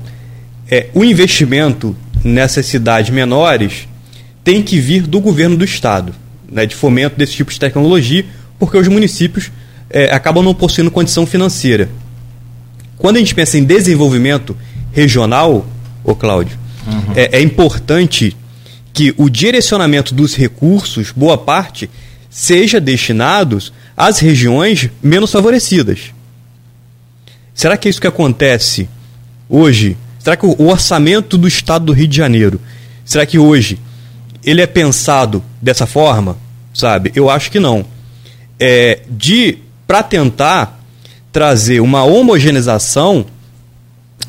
é, 0.69 0.87
o 0.93 1.03
investimento 1.03 1.95
nessas 2.23 2.65
cidades 2.65 3.09
menores 3.11 3.87
tem 4.43 4.61
que 4.61 4.79
vir 4.79 5.03
do 5.03 5.19
governo 5.19 5.57
do 5.57 5.65
estado, 5.65 6.13
né, 6.53 6.65
de 6.65 6.75
fomento 6.75 7.17
desse 7.17 7.33
tipo 7.33 7.51
de 7.51 7.59
tecnologia, 7.59 8.25
porque 8.59 8.77
os 8.77 8.87
municípios 8.87 9.51
é, 9.89 10.13
acabam 10.13 10.43
não 10.43 10.53
possuindo 10.53 10.91
condição 10.91 11.25
financeira. 11.25 11.89
Quando 12.97 13.17
a 13.17 13.19
gente 13.19 13.35
pensa 13.35 13.57
em 13.57 13.63
desenvolvimento 13.63 14.55
regional, 14.91 15.65
ô 16.03 16.15
Cláudio, 16.15 16.57
uhum. 16.87 17.13
é, 17.15 17.37
é 17.37 17.41
importante 17.41 18.35
que 18.93 19.13
o 19.17 19.29
direcionamento 19.29 20.13
dos 20.13 20.35
recursos, 20.35 21.11
boa 21.11 21.37
parte, 21.37 21.89
seja 22.29 22.79
destinados 22.79 23.73
às 23.97 24.19
regiões 24.19 24.89
menos 25.01 25.31
favorecidas. 25.31 26.13
Será 27.53 27.75
que 27.75 27.87
é 27.87 27.89
isso 27.89 28.01
que 28.01 28.07
acontece 28.07 28.87
hoje 29.49 29.97
Será 30.23 30.37
que 30.37 30.45
o 30.45 30.67
orçamento 30.69 31.37
do 31.37 31.49
Estado 31.49 31.83
do 31.83 31.91
Rio 31.91 32.07
de 32.07 32.15
Janeiro, 32.15 32.57
será 33.03 33.25
que 33.25 33.37
hoje 33.37 33.77
ele 34.41 34.61
é 34.61 34.65
pensado 34.65 35.43
dessa 35.61 35.85
forma? 35.85 36.37
Sabe? 36.73 37.11
Eu 37.15 37.29
acho 37.29 37.51
que 37.51 37.59
não. 37.59 37.85
É, 38.59 39.01
de 39.09 39.57
para 39.85 40.01
tentar 40.01 40.79
trazer 41.31 41.79
uma 41.79 42.03
homogeneização 42.03 43.25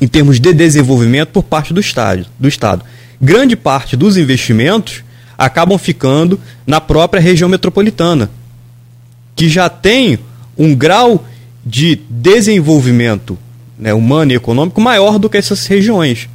em 0.01 0.07
termos 0.07 0.39
de 0.39 0.53
desenvolvimento 0.53 1.29
por 1.29 1.43
parte 1.43 1.73
do 1.73 1.79
Estado, 1.79 2.25
do 2.37 2.47
Estado. 2.47 2.83
Grande 3.21 3.55
parte 3.55 3.95
dos 3.95 4.17
investimentos 4.17 5.03
acabam 5.37 5.77
ficando 5.77 6.39
na 6.65 6.81
própria 6.81 7.21
região 7.21 7.49
metropolitana, 7.49 8.29
que 9.35 9.47
já 9.47 9.69
tem 9.69 10.19
um 10.57 10.75
grau 10.75 11.25
de 11.65 11.99
desenvolvimento 12.09 13.37
né, 13.77 13.93
humano 13.93 14.31
e 14.31 14.35
econômico 14.35 14.79
maior 14.79 15.17
do 15.19 15.29
que 15.29 15.37
essas 15.37 15.65
regiões. 15.65 16.29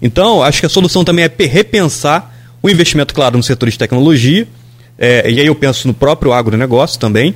Então, 0.00 0.42
acho 0.42 0.60
que 0.60 0.66
a 0.66 0.70
solução 0.70 1.04
também 1.04 1.24
é 1.24 1.46
repensar 1.46 2.34
o 2.62 2.70
investimento, 2.70 3.14
claro, 3.14 3.36
no 3.36 3.42
setor 3.42 3.68
de 3.68 3.78
tecnologia, 3.78 4.46
é, 4.98 5.30
e 5.30 5.40
aí 5.40 5.46
eu 5.46 5.54
penso 5.54 5.86
no 5.86 5.94
próprio 5.94 6.32
agronegócio 6.32 6.98
também, 6.98 7.34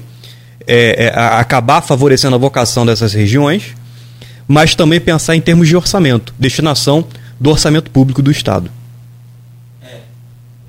é, 0.66 1.06
é, 1.06 1.18
acabar 1.18 1.80
favorecendo 1.80 2.34
a 2.34 2.38
vocação 2.38 2.84
dessas 2.84 3.12
regiões, 3.12 3.74
mas 4.48 4.74
também 4.74 5.00
pensar 5.00 5.36
em 5.36 5.40
termos 5.40 5.68
de 5.68 5.76
orçamento, 5.76 6.34
destinação 6.38 7.04
do 7.38 7.50
orçamento 7.50 7.90
público 7.90 8.20
do 8.20 8.30
Estado. 8.30 8.70
É, 9.82 9.96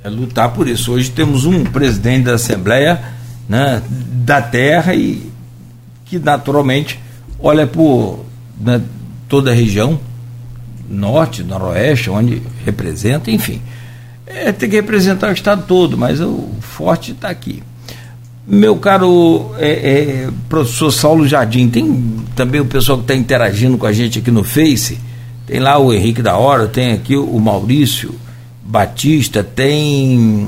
é 0.03 0.09
lutar 0.09 0.53
por 0.53 0.67
isso. 0.67 0.91
Hoje 0.91 1.09
temos 1.09 1.45
um 1.45 1.63
presidente 1.63 2.25
da 2.25 2.35
Assembleia 2.35 3.01
né, 3.47 3.81
da 3.89 4.41
Terra 4.41 4.93
e 4.93 5.31
que 6.05 6.19
naturalmente 6.19 6.99
olha 7.39 7.65
por 7.67 8.23
né, 8.59 8.81
toda 9.27 9.51
a 9.51 9.53
região, 9.53 9.99
norte, 10.87 11.43
noroeste, 11.43 12.09
onde 12.09 12.41
representa, 12.65 13.31
enfim. 13.31 13.61
É, 14.25 14.51
tem 14.51 14.69
que 14.69 14.75
representar 14.75 15.29
o 15.29 15.33
estado 15.33 15.65
todo, 15.67 15.97
mas 15.97 16.19
o 16.21 16.49
forte 16.61 17.11
está 17.11 17.29
aqui. 17.29 17.61
Meu 18.45 18.75
caro 18.75 19.51
é, 19.57 19.71
é, 19.71 20.29
professor 20.49 20.91
Saulo 20.91 21.27
Jardim, 21.27 21.69
tem 21.69 22.25
também 22.35 22.59
o 22.59 22.65
pessoal 22.65 22.97
que 22.97 23.05
está 23.05 23.15
interagindo 23.15 23.77
com 23.77 23.85
a 23.85 23.93
gente 23.93 24.19
aqui 24.19 24.31
no 24.31 24.43
Face, 24.43 24.99
tem 25.47 25.59
lá 25.59 25.77
o 25.77 25.93
Henrique 25.93 26.21
da 26.21 26.35
Hora, 26.37 26.67
tem 26.67 26.91
aqui 26.91 27.15
o 27.15 27.39
Maurício 27.39 28.13
Batista, 28.63 29.43
tem. 29.43 30.47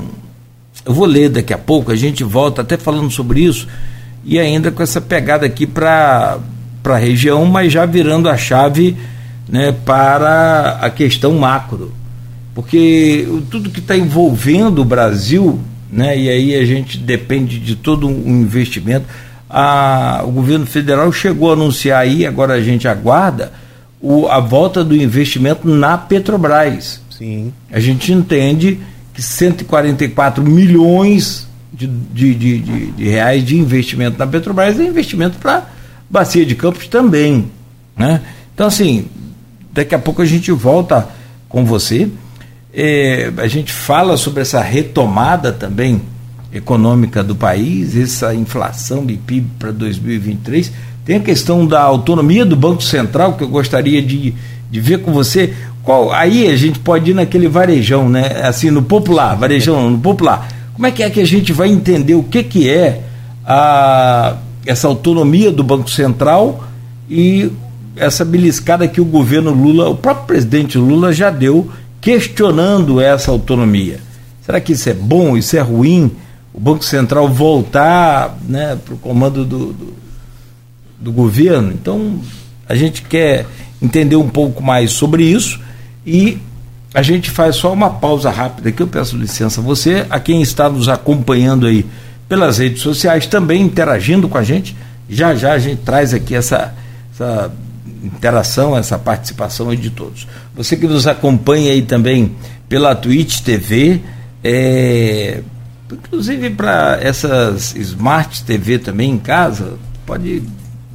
Eu 0.84 0.92
vou 0.92 1.06
ler 1.06 1.30
daqui 1.30 1.52
a 1.52 1.58
pouco, 1.58 1.90
a 1.90 1.96
gente 1.96 2.22
volta 2.22 2.62
até 2.62 2.76
falando 2.76 3.10
sobre 3.10 3.40
isso, 3.40 3.66
e 4.24 4.38
ainda 4.38 4.70
com 4.70 4.82
essa 4.82 5.00
pegada 5.00 5.46
aqui 5.46 5.66
para 5.66 6.38
a 6.84 6.96
região, 6.96 7.44
mas 7.46 7.72
já 7.72 7.86
virando 7.86 8.28
a 8.28 8.36
chave 8.36 8.96
né, 9.48 9.72
para 9.84 10.78
a 10.80 10.90
questão 10.90 11.34
macro. 11.34 11.92
Porque 12.56 13.28
tudo 13.50 13.68
que 13.68 13.80
está 13.80 13.94
envolvendo 13.94 14.80
o 14.80 14.84
Brasil, 14.84 15.60
né, 15.92 16.18
e 16.18 16.30
aí 16.30 16.54
a 16.54 16.64
gente 16.64 16.96
depende 16.96 17.58
de 17.58 17.76
todo 17.76 18.08
um 18.08 18.40
investimento. 18.40 19.04
A, 19.48 20.22
o 20.24 20.30
governo 20.30 20.64
federal 20.64 21.12
chegou 21.12 21.50
a 21.50 21.52
anunciar 21.52 22.00
aí, 22.00 22.24
agora 22.24 22.54
a 22.54 22.62
gente 22.62 22.88
aguarda, 22.88 23.52
o, 24.00 24.26
a 24.28 24.40
volta 24.40 24.82
do 24.82 24.96
investimento 24.96 25.68
na 25.68 25.98
Petrobras. 25.98 27.02
Sim. 27.10 27.52
A 27.70 27.78
gente 27.78 28.10
entende 28.10 28.80
que 29.12 29.20
144 29.20 30.42
milhões 30.42 31.46
de, 31.70 31.86
de, 31.86 32.34
de, 32.34 32.58
de, 32.58 32.86
de 32.92 33.04
reais 33.04 33.44
de 33.44 33.58
investimento 33.58 34.18
na 34.18 34.26
Petrobras 34.26 34.80
é 34.80 34.84
investimento 34.84 35.36
para 35.36 35.68
Bacia 36.08 36.46
de 36.46 36.54
Campos 36.54 36.88
também. 36.88 37.50
Né? 37.94 38.22
Então, 38.54 38.66
assim, 38.66 39.08
daqui 39.74 39.94
a 39.94 39.98
pouco 39.98 40.22
a 40.22 40.26
gente 40.26 40.50
volta 40.52 41.06
com 41.50 41.62
você. 41.62 42.08
É, 42.78 43.32
a 43.38 43.46
gente 43.46 43.72
fala 43.72 44.18
sobre 44.18 44.42
essa 44.42 44.60
retomada 44.60 45.50
também 45.50 46.02
econômica 46.52 47.24
do 47.24 47.34
país, 47.34 47.96
essa 47.96 48.34
inflação 48.34 49.06
de 49.06 49.14
PIB 49.16 49.48
para 49.58 49.72
2023. 49.72 50.70
Tem 51.02 51.16
a 51.16 51.20
questão 51.20 51.66
da 51.66 51.80
autonomia 51.80 52.44
do 52.44 52.54
Banco 52.54 52.82
Central, 52.82 53.32
que 53.32 53.44
eu 53.44 53.48
gostaria 53.48 54.02
de, 54.02 54.34
de 54.70 54.80
ver 54.80 54.98
com 54.98 55.10
você. 55.10 55.54
Qual, 55.82 56.12
aí 56.12 56.48
a 56.48 56.54
gente 56.54 56.78
pode 56.78 57.12
ir 57.12 57.14
naquele 57.14 57.48
varejão, 57.48 58.10
né? 58.10 58.42
Assim, 58.42 58.70
no 58.70 58.82
popular, 58.82 59.34
varejão, 59.36 59.88
no 59.88 59.98
popular. 59.98 60.46
Como 60.74 60.86
é 60.86 60.90
que 60.90 61.02
é 61.02 61.08
que 61.08 61.20
a 61.20 61.26
gente 61.26 61.54
vai 61.54 61.70
entender 61.70 62.14
o 62.14 62.24
que, 62.24 62.42
que 62.42 62.68
é 62.68 63.00
a, 63.46 64.36
essa 64.66 64.86
autonomia 64.86 65.50
do 65.50 65.64
Banco 65.64 65.88
Central 65.88 66.62
e 67.08 67.50
essa 67.96 68.22
beliscada 68.22 68.86
que 68.86 69.00
o 69.00 69.04
governo 69.06 69.50
Lula, 69.50 69.88
o 69.88 69.96
próprio 69.96 70.26
presidente 70.26 70.76
Lula 70.76 71.10
já 71.10 71.30
deu 71.30 71.70
questionando 72.06 73.00
essa 73.00 73.32
autonomia. 73.32 73.98
Será 74.40 74.60
que 74.60 74.74
isso 74.74 74.88
é 74.88 74.94
bom, 74.94 75.36
isso 75.36 75.56
é 75.56 75.60
ruim? 75.60 76.12
O 76.54 76.60
Banco 76.60 76.84
Central 76.84 77.28
voltar 77.28 78.38
né, 78.48 78.78
para 78.84 78.94
o 78.94 78.96
comando 78.96 79.44
do, 79.44 79.72
do, 79.72 79.94
do 81.00 81.10
governo? 81.10 81.72
Então, 81.72 82.20
a 82.68 82.76
gente 82.76 83.02
quer 83.02 83.44
entender 83.82 84.14
um 84.14 84.28
pouco 84.28 84.62
mais 84.62 84.92
sobre 84.92 85.24
isso 85.24 85.58
e 86.06 86.38
a 86.94 87.02
gente 87.02 87.28
faz 87.28 87.56
só 87.56 87.72
uma 87.72 87.90
pausa 87.90 88.30
rápida 88.30 88.68
aqui. 88.68 88.80
Eu 88.80 88.86
peço 88.86 89.16
licença 89.16 89.60
a 89.60 89.64
você, 89.64 90.06
a 90.08 90.20
quem 90.20 90.40
está 90.40 90.70
nos 90.70 90.88
acompanhando 90.88 91.66
aí 91.66 91.84
pelas 92.28 92.58
redes 92.58 92.82
sociais, 92.82 93.26
também 93.26 93.62
interagindo 93.62 94.28
com 94.28 94.38
a 94.38 94.44
gente. 94.44 94.76
Já 95.10 95.34
já 95.34 95.54
a 95.54 95.58
gente 95.58 95.80
traz 95.80 96.14
aqui 96.14 96.36
essa, 96.36 96.72
essa 97.12 97.50
interação, 98.02 98.76
essa 98.76 98.98
participação 98.98 99.70
aí 99.70 99.76
de 99.76 99.90
todos. 99.90 100.26
Você 100.54 100.76
que 100.76 100.86
nos 100.86 101.06
acompanha 101.06 101.72
aí 101.72 101.82
também 101.82 102.34
pela 102.68 102.94
Twitch 102.94 103.40
TV, 103.40 104.00
é, 104.42 105.42
inclusive 105.92 106.50
para 106.50 106.98
essas 107.00 107.74
Smart 107.76 108.44
TV 108.44 108.78
também 108.78 109.10
em 109.10 109.18
casa, 109.18 109.74
pode 110.04 110.42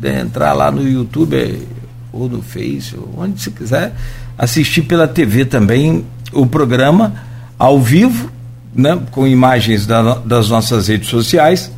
né, 0.02 0.22
entrar 0.22 0.54
lá 0.54 0.72
no 0.72 0.88
YouTube 0.88 1.68
ou 2.12 2.28
no 2.28 2.42
Face, 2.42 2.96
ou 2.96 3.14
onde 3.18 3.42
você 3.42 3.52
quiser, 3.52 3.94
assistir 4.38 4.82
pela 4.82 5.08
TV 5.08 5.46
também 5.46 6.06
o 6.34 6.46
programa 6.46 7.14
ao 7.58 7.80
vivo, 7.80 8.32
né, 8.74 9.00
com 9.12 9.28
imagens 9.28 9.86
da, 9.86 10.16
das 10.16 10.50
nossas 10.50 10.88
redes 10.88 11.10
sociais, 11.10 11.72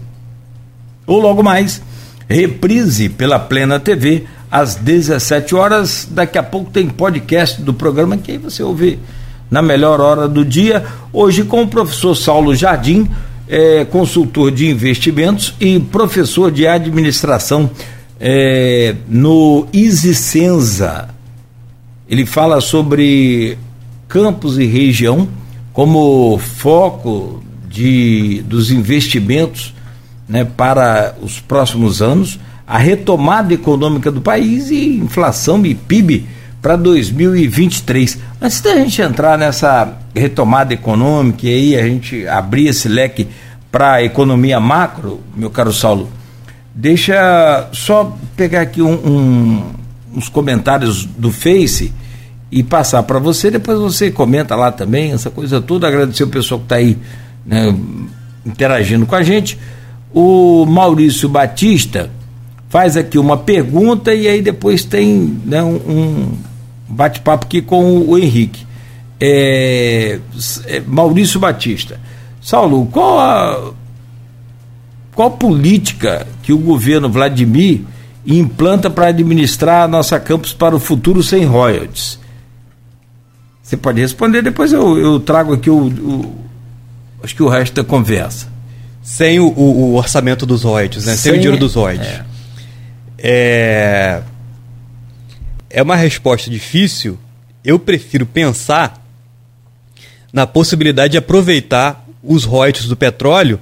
ou 1.05 1.19
logo 1.19 1.43
mais, 1.43 1.81
reprise 2.27 3.09
pela 3.09 3.37
Plena 3.37 3.79
TV 3.79 4.25
às 4.53 4.75
17 4.75 5.55
horas. 5.55 6.07
Daqui 6.11 6.37
a 6.37 6.43
pouco 6.43 6.69
tem 6.69 6.87
podcast 6.87 7.59
do 7.59 7.73
programa 7.73 8.17
que 8.17 8.33
aí 8.33 8.37
você 8.37 8.61
ouve 8.61 8.99
na 9.49 9.63
melhor 9.63 9.99
hora 9.99 10.27
do 10.27 10.45
dia. 10.45 10.85
Hoje 11.11 11.43
com 11.43 11.63
o 11.63 11.67
professor 11.67 12.13
Saulo 12.13 12.55
Jardim, 12.55 13.09
é, 13.49 13.83
consultor 13.85 14.51
de 14.51 14.69
investimentos 14.69 15.55
e 15.59 15.79
professor 15.79 16.51
de 16.51 16.67
administração 16.67 17.71
é, 18.19 18.93
no 19.09 19.65
Isicenza. 19.73 21.09
Ele 22.07 22.23
fala 22.23 22.61
sobre 22.61 23.57
campos 24.07 24.59
e 24.59 24.65
região 24.65 25.27
como 25.73 26.37
foco 26.37 27.43
de, 27.67 28.43
dos 28.43 28.69
investimentos 28.69 29.73
né, 30.29 30.45
para 30.45 31.15
os 31.23 31.39
próximos 31.39 32.03
anos 32.03 32.37
a 32.73 32.79
retomada 32.79 33.53
econômica 33.53 34.09
do 34.09 34.19
país 34.19 34.71
e 34.71 34.97
inflação 34.97 35.63
e 35.63 35.75
PIB 35.75 36.25
para 36.59 36.75
2023. 36.75 38.17
Antes 38.41 38.61
da 38.61 38.75
gente 38.77 38.99
entrar 38.99 39.37
nessa 39.37 39.95
retomada 40.15 40.73
econômica 40.73 41.45
e 41.45 41.53
aí 41.53 41.79
a 41.79 41.83
gente 41.83 42.27
abrir 42.27 42.69
esse 42.69 42.89
leque 42.89 43.27
para 43.71 43.93
a 43.93 44.03
economia 44.03 44.59
macro, 44.59 45.21
meu 45.37 45.51
caro 45.51 45.71
Saulo, 45.71 46.09
deixa 46.73 47.69
só 47.73 48.17
pegar 48.35 48.61
aqui 48.61 48.81
um, 48.81 48.93
um, 48.93 49.63
uns 50.15 50.27
comentários 50.27 51.05
do 51.05 51.31
Face 51.31 51.93
e 52.51 52.63
passar 52.63 53.03
para 53.03 53.19
você, 53.19 53.51
depois 53.51 53.77
você 53.77 54.09
comenta 54.09 54.55
lá 54.55 54.71
também, 54.71 55.11
essa 55.11 55.29
coisa 55.29 55.61
toda, 55.61 55.87
agradecer 55.87 56.23
o 56.23 56.27
pessoal 56.27 56.59
que 56.59 56.65
está 56.65 56.77
aí 56.77 56.97
né, 57.45 57.71
interagindo 58.43 59.05
com 59.05 59.13
a 59.13 59.21
gente. 59.21 59.59
O 60.11 60.65
Maurício 60.65 61.29
Batista 61.29 62.09
faz 62.73 62.97
aqui 62.97 63.19
uma 63.19 63.37
pergunta 63.37 64.15
e 64.15 64.27
aí 64.27 64.41
depois 64.41 64.83
tem 64.83 65.39
né, 65.45 65.61
um, 65.61 66.31
bate-papo 66.89 67.45
aqui 67.45 67.61
com 67.61 67.99
o 67.99 68.17
Henrique. 68.17 68.65
É, 69.21 70.19
é, 70.65 70.79
Maurício 70.79 71.39
Batista. 71.39 71.99
Saulo, 72.41 72.87
qual 72.87 73.19
a 73.19 73.73
qual 75.13 75.29
política 75.29 76.25
que 76.41 76.51
o 76.51 76.57
governo 76.57 77.07
Vladimir 77.11 77.81
implanta 78.25 78.89
para 78.89 79.09
administrar 79.09 79.83
a 79.83 79.87
nossa 79.87 80.19
campus 80.19 80.51
para 80.51 80.75
o 80.75 80.79
futuro 80.79 81.21
sem 81.21 81.45
royalties? 81.45 82.17
Você 83.61 83.77
pode 83.77 84.01
responder, 84.01 84.41
depois 84.41 84.73
eu, 84.73 84.97
eu 84.97 85.19
trago 85.19 85.53
aqui 85.53 85.69
o, 85.69 85.85
o, 85.85 86.35
acho 87.23 87.35
que 87.35 87.43
o 87.43 87.47
resto 87.47 87.75
da 87.75 87.83
conversa. 87.83 88.47
Sem 89.03 89.39
o, 89.39 89.45
o 89.45 89.93
orçamento 89.93 90.43
dos 90.43 90.63
royalties, 90.63 91.05
né? 91.05 91.11
Sem, 91.15 91.33
sem 91.33 91.33
o 91.33 91.35
dinheiro 91.35 91.59
dos 91.59 91.75
royalties. 91.75 92.07
É. 92.07 92.32
É, 93.25 94.21
é 95.69 95.81
uma 95.81 95.95
resposta 95.95 96.51
difícil. 96.51 97.17
Eu 97.63 97.79
prefiro 97.79 98.25
pensar 98.25 99.01
na 100.33 100.45
possibilidade 100.45 101.13
de 101.13 101.17
aproveitar 101.17 102.05
os 102.21 102.43
royalties 102.43 102.85
do 102.85 102.97
petróleo 102.97 103.61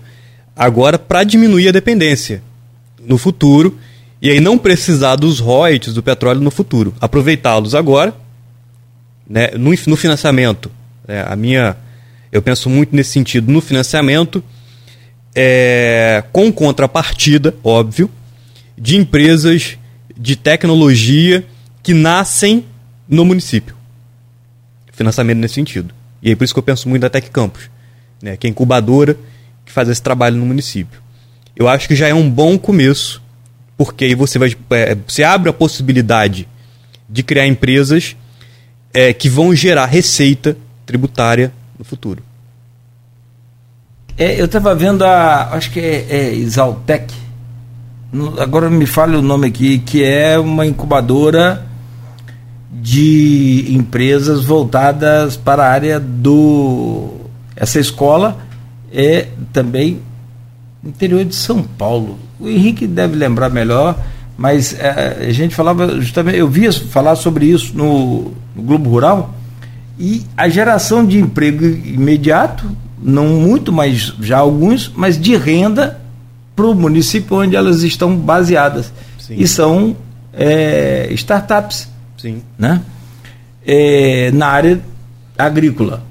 agora 0.56 0.98
para 0.98 1.24
diminuir 1.24 1.68
a 1.68 1.72
dependência 1.72 2.42
no 3.00 3.20
futuro 3.20 3.78
e 4.20 4.32
aí 4.32 4.40
não 4.40 4.58
precisar 4.58 5.16
dos 5.16 5.40
royalties 5.40 5.94
do 5.94 6.02
petróleo 6.02 6.42
no 6.42 6.50
futuro. 6.50 6.94
Aproveitá-los 7.00 7.76
agora, 7.76 8.16
né, 9.28 9.52
no, 9.52 9.72
no 9.88 9.96
financiamento. 9.96 10.72
É, 11.08 11.24
a 11.28 11.36
minha, 11.36 11.78
eu 12.32 12.42
penso 12.42 12.70
muito 12.70 12.96
nesse 12.96 13.12
sentido, 13.12 13.52
no 13.52 13.62
financiamento, 13.62 14.44
é, 15.36 16.24
com 16.32 16.52
contrapartida, 16.52 17.56
óbvio, 17.64 18.10
de 18.78 18.96
empresas 18.98 19.78
de 20.18 20.36
tecnologia 20.36 21.46
que 21.84 21.94
nascem 21.94 22.66
no 23.08 23.26
município. 23.26 23.76
Financiamento 24.92 25.40
nesse 25.40 25.56
sentido. 25.56 25.94
E 26.22 26.32
é 26.32 26.36
por 26.36 26.44
isso 26.44 26.54
que 26.54 26.60
eu 26.60 26.64
penso 26.64 26.88
muito 26.88 27.02
na 27.02 27.10
Tec 27.10 27.30
Campus, 27.30 27.70
né, 28.22 28.38
que 28.38 28.46
é 28.46 28.50
incubadora 28.50 29.18
que 29.66 29.72
faz 29.72 29.90
esse 29.90 30.02
trabalho 30.02 30.38
no 30.38 30.46
município. 30.46 31.02
Eu 31.56 31.68
acho 31.68 31.88
que 31.88 31.96
já 31.96 32.08
é 32.08 32.14
um 32.14 32.30
bom 32.30 32.58
começo, 32.58 33.22
porque 33.78 34.06
aí 34.06 34.16
você 34.16 34.38
vai 34.38 34.56
é, 34.72 34.96
você 35.08 35.24
abre 35.24 35.50
a 35.50 35.54
possibilidade 35.54 36.48
de 37.10 37.24
criar 37.24 37.48
empresas 37.48 38.16
é, 38.94 39.14
que 39.14 39.30
vão 39.30 39.56
gerar 39.56 39.86
receita 39.86 40.56
tributária 40.86 41.52
no 41.78 41.84
futuro. 41.84 42.24
É, 44.18 44.40
eu 44.40 44.46
estava 44.46 44.76
vendo 44.76 45.04
a, 45.04 45.50
acho 45.54 45.72
que 45.72 45.80
é, 45.80 46.06
é 46.10 46.34
Exaltec, 46.36 47.14
agora 48.40 48.70
me 48.70 48.86
fale 48.86 49.16
o 49.16 49.22
nome 49.22 49.48
aqui, 49.48 49.80
que 49.80 50.04
é 50.04 50.38
uma 50.38 50.66
incubadora 50.66 51.66
de 52.72 53.68
empresas 53.70 54.44
voltadas 54.44 55.38
para 55.38 55.64
a 55.64 55.70
área 55.70 56.00
do. 56.00 57.10
Essa 57.56 57.80
escola 57.80 58.38
é 58.92 59.28
também 59.54 60.02
interior 60.84 61.24
de 61.24 61.36
São 61.36 61.62
Paulo. 61.62 62.18
O 62.40 62.50
Henrique 62.50 62.88
deve 62.88 63.16
lembrar 63.16 63.50
melhor, 63.50 63.98
mas 64.38 64.74
é, 64.80 65.28
a 65.28 65.32
gente 65.32 65.54
falava 65.54 66.02
justamente, 66.02 66.38
eu 66.38 66.48
via 66.48 66.74
falar 66.74 67.16
sobre 67.16 67.46
isso 67.46 67.78
no, 67.78 68.32
no 68.56 68.64
Globo 68.64 68.90
Rural 68.90 69.36
e 70.00 70.26
a 70.36 70.50
geração 70.50 71.06
de 71.06 71.20
emprego 71.20 71.64
imediato, 71.64 72.66
não 73.00 73.28
muito, 73.28 73.72
mas 73.72 74.14
já 74.20 74.40
alguns, 74.40 74.92
mas 74.96 75.20
de 75.20 75.36
renda 75.36 76.01
para 76.56 76.66
o 76.66 76.76
município 76.76 77.38
onde 77.38 77.56
elas 77.56 77.84
estão 77.84 78.16
baseadas. 78.16 78.92
Sim. 79.20 79.36
E 79.38 79.48
são 79.48 79.96
é, 80.34 81.08
startups. 81.12 81.88
Sim. 82.18 82.42
Né? 82.58 82.82
É, 83.66 84.32
na 84.34 84.48
área 84.48 84.82
agrícola. 85.38 86.04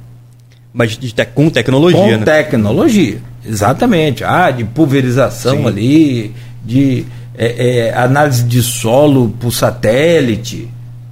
Mas 0.72 0.96
te 0.96 1.14
com 1.34 1.50
tecnologia, 1.50 2.00
com 2.00 2.18
né? 2.18 2.24
tecnologia, 2.24 3.20
exatamente. 3.44 4.22
Ah, 4.22 4.50
de 4.50 4.64
pulverização 4.64 5.58
Sim. 5.58 5.66
ali, 5.66 6.34
de 6.64 7.04
é, 7.36 7.88
é, 7.88 7.94
análise 7.96 8.44
de 8.44 8.62
solo 8.62 9.34
por 9.40 9.52
satélite. 9.52 10.68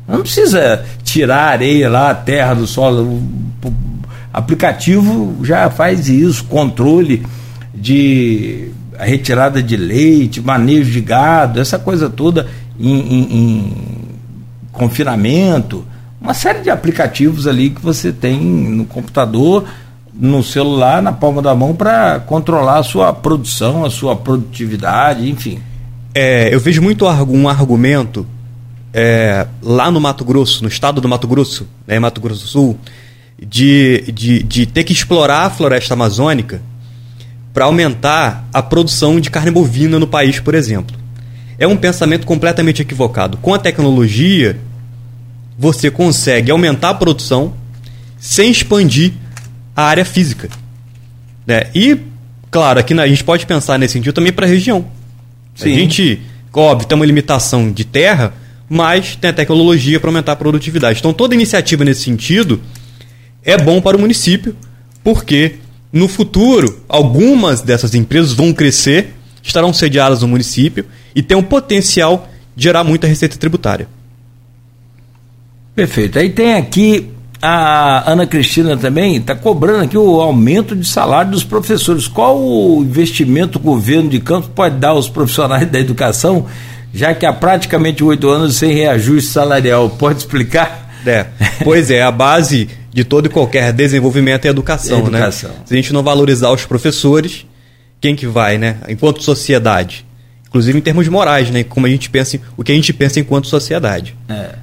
Não 0.07 0.21
precisa 0.21 0.85
tirar 1.03 1.37
a 1.37 1.51
areia 1.51 1.91
lá, 1.91 2.11
a 2.11 2.15
terra 2.15 2.55
do 2.55 2.67
solo. 2.67 3.21
O 3.65 3.73
aplicativo 4.33 5.45
já 5.45 5.69
faz 5.69 6.09
isso, 6.09 6.45
controle 6.45 7.27
de 7.75 8.71
a 8.99 9.05
retirada 9.05 9.63
de 9.63 9.77
leite, 9.77 10.41
manejo 10.41 10.91
de 10.91 11.01
gado, 11.01 11.61
essa 11.61 11.79
coisa 11.79 12.11
toda 12.11 12.49
em, 12.79 12.99
em, 12.99 13.37
em 13.37 13.73
confinamento, 14.73 15.85
uma 16.21 16.35
série 16.35 16.61
de 16.61 16.71
aplicativos 16.71 17.47
ali 17.47 17.71
que 17.71 17.81
você 17.81 18.13
tem 18.13 18.41
no 18.41 18.85
computador, 18.85 19.65
no 20.13 20.43
celular, 20.43 21.01
na 21.01 21.13
palma 21.13 21.41
da 21.41 21.55
mão 21.55 21.75
para 21.75 22.19
controlar 22.21 22.79
a 22.79 22.83
sua 22.83 23.13
produção, 23.13 23.85
a 23.85 23.91
sua 23.91 24.17
produtividade, 24.17 25.31
enfim. 25.31 25.61
É, 26.13 26.53
eu 26.53 26.59
vejo 26.59 26.83
muito 26.83 27.07
um 27.07 27.49
argumento 27.49 28.27
é, 28.93 29.47
lá 29.63 29.93
no 29.93 30.01
Mato 30.01 30.25
Grosso, 30.25 30.63
no 30.63 30.69
estado 30.69 31.01
do 31.01 31.09
Mato 31.09 31.29
Grosso, 31.29 31.69
né, 31.87 32.01
Mato 32.01 32.21
Grosso 32.21 32.43
do 32.43 32.49
Sul, 32.49 32.79
de, 33.41 34.11
de, 34.13 34.43
de 34.43 34.67
ter 34.67 34.83
que 34.83 34.93
explorar 34.93 35.47
a 35.47 35.51
floresta 35.51 35.95
amazônica 35.95 36.61
para 37.53 37.65
aumentar 37.65 38.49
a 38.53 38.63
produção 38.63 39.21
de 39.21 39.31
carne 39.31 39.51
bovina 39.51 39.99
no 39.99 40.07
país, 40.07 40.39
por 40.41 40.55
exemplo. 40.55 40.97
É 41.59 41.67
um 41.67 41.77
pensamento 41.77 42.27
completamente 42.27 42.83
equivocado. 42.83 43.37
Com 43.39 43.53
a 43.53 43.59
tecnologia, 43.59 44.59
você 45.59 45.91
consegue 45.91 46.51
aumentar 46.51 46.91
a 46.91 46.95
produção 46.95 47.55
sem 48.19 48.51
expandir 48.51 49.13
a 49.75 49.83
área 49.83 50.05
física. 50.05 50.49
Né? 51.47 51.67
E, 51.75 51.99
claro, 52.51 52.79
aqui 52.79 52.95
a 52.95 53.07
gente 53.07 53.25
pode 53.25 53.45
pensar 53.45 53.79
nesse 53.79 53.95
sentido 53.95 54.15
também 54.15 54.33
para 54.33 54.47
a 54.47 54.49
região. 54.49 54.87
Sim. 55.55 55.73
A 55.73 55.75
gente, 55.75 56.21
óbvio, 56.55 56.87
tem 56.87 56.95
uma 56.95 57.07
limitação 57.07 57.73
de 57.73 57.85
terra, 57.85 58.33
mas 58.69 59.17
tem 59.17 59.31
a 59.31 59.33
tecnologia 59.33 59.99
para 59.99 60.11
aumentar 60.11 60.33
a 60.33 60.37
produtividade. 60.37 61.01
Então, 61.01 61.13
toda 61.13 61.35
iniciativa 61.35 61.85
nesse 61.85 62.03
sentido 62.03 62.61
é 63.43 63.57
bom 63.57 63.81
para 63.81 63.97
o 63.97 64.01
município, 64.01 64.55
porque 65.03 65.57
no 65.93 66.09
futuro, 66.09 66.81
algumas 66.89 67.63
dessas 67.63 67.95
empresas 67.95 68.33
vão 68.33 68.53
crescer, 68.53 69.15
estarão 69.43 69.73
sediadas 69.73 70.23
no 70.23 70.29
município 70.29 70.85
e 71.15 71.23
tem 71.23 71.37
um 71.37 71.43
potencial 71.43 72.29
de 72.55 72.65
gerar 72.65 72.85
muita 72.85 73.07
receita 73.07 73.37
tributária. 73.37 73.89
Perfeito. 75.75 76.19
Aí 76.19 76.31
tem 76.31 76.55
aqui 76.55 77.11
a 77.41 78.11
Ana 78.11 78.27
Cristina 78.27 78.77
também 78.77 79.17
está 79.17 79.35
cobrando 79.35 79.85
aqui 79.85 79.97
o 79.97 80.21
aumento 80.21 80.75
de 80.75 80.87
salário 80.87 81.31
dos 81.31 81.45
professores. 81.45 82.09
Qual 82.09 82.37
o 82.37 82.83
investimento 82.83 83.59
o 83.59 83.63
governo 83.63 84.11
de 84.11 84.19
Campos 84.19 84.51
pode 84.55 84.77
dar 84.77 84.91
aos 84.91 85.09
profissionais 85.09 85.67
da 85.71 85.79
educação, 85.79 86.47
já 86.93 87.15
que 87.15 87.25
há 87.25 87.33
praticamente 87.33 88.03
oito 88.03 88.29
anos 88.29 88.57
sem 88.57 88.75
reajuste 88.75 89.31
salarial? 89.31 89.89
Pode 89.91 90.19
explicar? 90.19 90.89
É, 91.07 91.27
pois 91.63 91.91
é, 91.93 92.03
a 92.03 92.11
base 92.11 92.69
de 92.93 93.05
todo 93.05 93.27
e 93.27 93.29
qualquer 93.29 93.73
desenvolvimento 93.73 94.47
é 94.47 94.49
educação, 94.49 95.01
educação, 95.01 95.51
né? 95.51 95.57
Se 95.65 95.75
a 95.75 95.77
gente 95.77 95.93
não 95.93 96.03
valorizar 96.03 96.51
os 96.51 96.65
professores, 96.65 97.47
quem 98.01 98.17
que 98.17 98.27
vai, 98.27 98.59
né? 98.59 98.79
Enquanto 98.89 99.23
sociedade. 99.23 100.07
Inclusive 100.49 100.79
em 100.79 100.83
termos 100.83 101.07
morais, 101.09 101.51
né? 101.51 101.63
Como 101.63 101.87
a 101.87 101.91
gente 101.91 102.09
pensa, 102.09 102.41
o 102.57 102.65
que 102.65 102.73
a 102.73 102.75
gente 102.75 102.93
pensa 102.93 103.21
enquanto 103.21 103.47
sociedade. 103.47 104.17
É. 104.29 104.55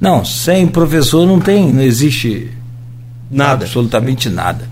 Não, 0.00 0.24
sem 0.24 0.66
professor 0.66 1.26
não 1.26 1.40
tem, 1.40 1.72
não 1.72 1.82
existe 1.82 2.50
nada, 3.30 3.64
absolutamente 3.64 4.28
nada. 4.28 4.68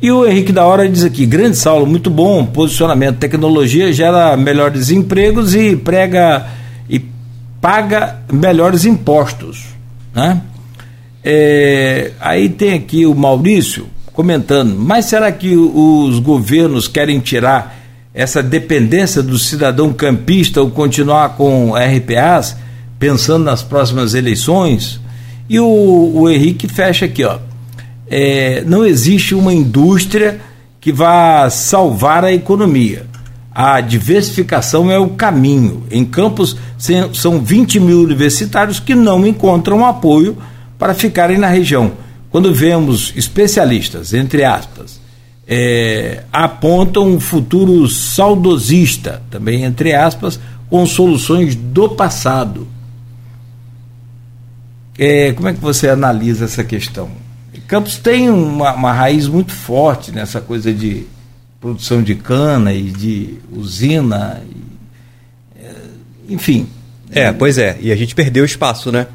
E 0.00 0.10
o 0.10 0.26
Henrique 0.26 0.52
da 0.52 0.64
Hora 0.64 0.88
diz 0.88 1.02
aqui: 1.02 1.26
grande 1.26 1.56
Saulo, 1.56 1.86
muito 1.86 2.10
bom 2.10 2.44
posicionamento. 2.46 3.18
Tecnologia 3.18 3.92
gera 3.92 4.36
melhores 4.36 4.90
empregos 4.90 5.54
e 5.54 5.76
prega 5.76 6.46
e 6.88 7.04
paga 7.60 8.18
melhores 8.32 8.84
impostos. 8.84 9.64
Né? 10.14 10.40
É, 11.24 12.12
aí 12.20 12.48
tem 12.48 12.74
aqui 12.74 13.06
o 13.06 13.14
Maurício 13.14 13.86
comentando: 14.12 14.76
mas 14.76 15.06
será 15.06 15.32
que 15.32 15.56
os 15.56 16.18
governos 16.18 16.86
querem 16.86 17.18
tirar 17.20 17.82
essa 18.12 18.42
dependência 18.42 19.22
do 19.22 19.38
cidadão 19.38 19.92
campista 19.92 20.60
ou 20.60 20.70
continuar 20.70 21.30
com 21.30 21.72
RPAs? 21.74 22.56
pensando 23.04 23.44
nas 23.44 23.62
próximas 23.62 24.14
eleições. 24.14 24.98
E 25.46 25.60
o, 25.60 26.12
o 26.14 26.30
Henrique 26.30 26.66
fecha 26.66 27.04
aqui, 27.04 27.22
ó. 27.22 27.38
É, 28.08 28.62
não 28.66 28.84
existe 28.84 29.34
uma 29.34 29.52
indústria 29.52 30.40
que 30.80 30.90
vá 30.90 31.50
salvar 31.50 32.24
a 32.24 32.32
economia. 32.32 33.06
A 33.54 33.80
diversificação 33.82 34.90
é 34.90 34.98
o 34.98 35.10
caminho. 35.10 35.84
Em 35.90 36.02
Campos 36.02 36.56
são 37.12 37.40
20 37.40 37.78
mil 37.78 38.00
universitários 38.00 38.80
que 38.80 38.94
não 38.94 39.26
encontram 39.26 39.84
apoio 39.84 40.36
para 40.78 40.94
ficarem 40.94 41.38
na 41.38 41.48
região. 41.48 41.92
Quando 42.30 42.52
vemos 42.52 43.12
especialistas, 43.16 44.12
entre 44.12 44.44
aspas, 44.44 45.00
é, 45.46 46.24
apontam 46.32 47.06
um 47.06 47.20
futuro 47.20 47.88
saudosista, 47.88 49.22
também 49.30 49.64
entre 49.64 49.94
aspas, 49.94 50.40
com 50.68 50.84
soluções 50.86 51.54
do 51.54 51.90
passado. 51.90 52.66
É, 54.98 55.32
como 55.32 55.48
é 55.48 55.52
que 55.52 55.60
você 55.60 55.88
analisa 55.88 56.46
essa 56.46 56.64
questão? 56.64 57.10
Campos 57.66 57.96
tem 57.96 58.28
uma, 58.28 58.74
uma, 58.74 58.92
raiz 58.92 59.26
muito 59.26 59.52
forte 59.52 60.12
nessa 60.12 60.40
coisa 60.40 60.72
de 60.72 61.06
produção 61.60 62.02
de 62.02 62.14
cana 62.14 62.74
e 62.74 62.90
de 62.90 63.38
usina, 63.50 64.42
e, 64.44 65.64
é, 65.64 65.74
enfim. 66.28 66.68
É, 67.10 67.32
pois 67.32 67.56
é, 67.56 67.78
e 67.80 67.90
a 67.90 67.96
gente 67.96 68.14
perdeu 68.14 68.44
espaço, 68.44 68.92
né? 68.92 69.06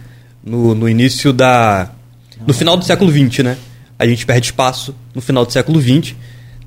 No, 0.44 0.74
no 0.74 0.88
início 0.88 1.34
da. 1.34 1.92
No 2.46 2.54
final 2.54 2.78
do 2.78 2.86
século 2.86 3.12
XX, 3.12 3.44
né? 3.44 3.58
A 3.98 4.06
gente 4.08 4.26
perde 4.26 4.48
espaço 4.48 4.96
no 5.14 5.22
final 5.22 5.46
do 5.46 5.52
século 5.52 5.82
XX 5.82 6.16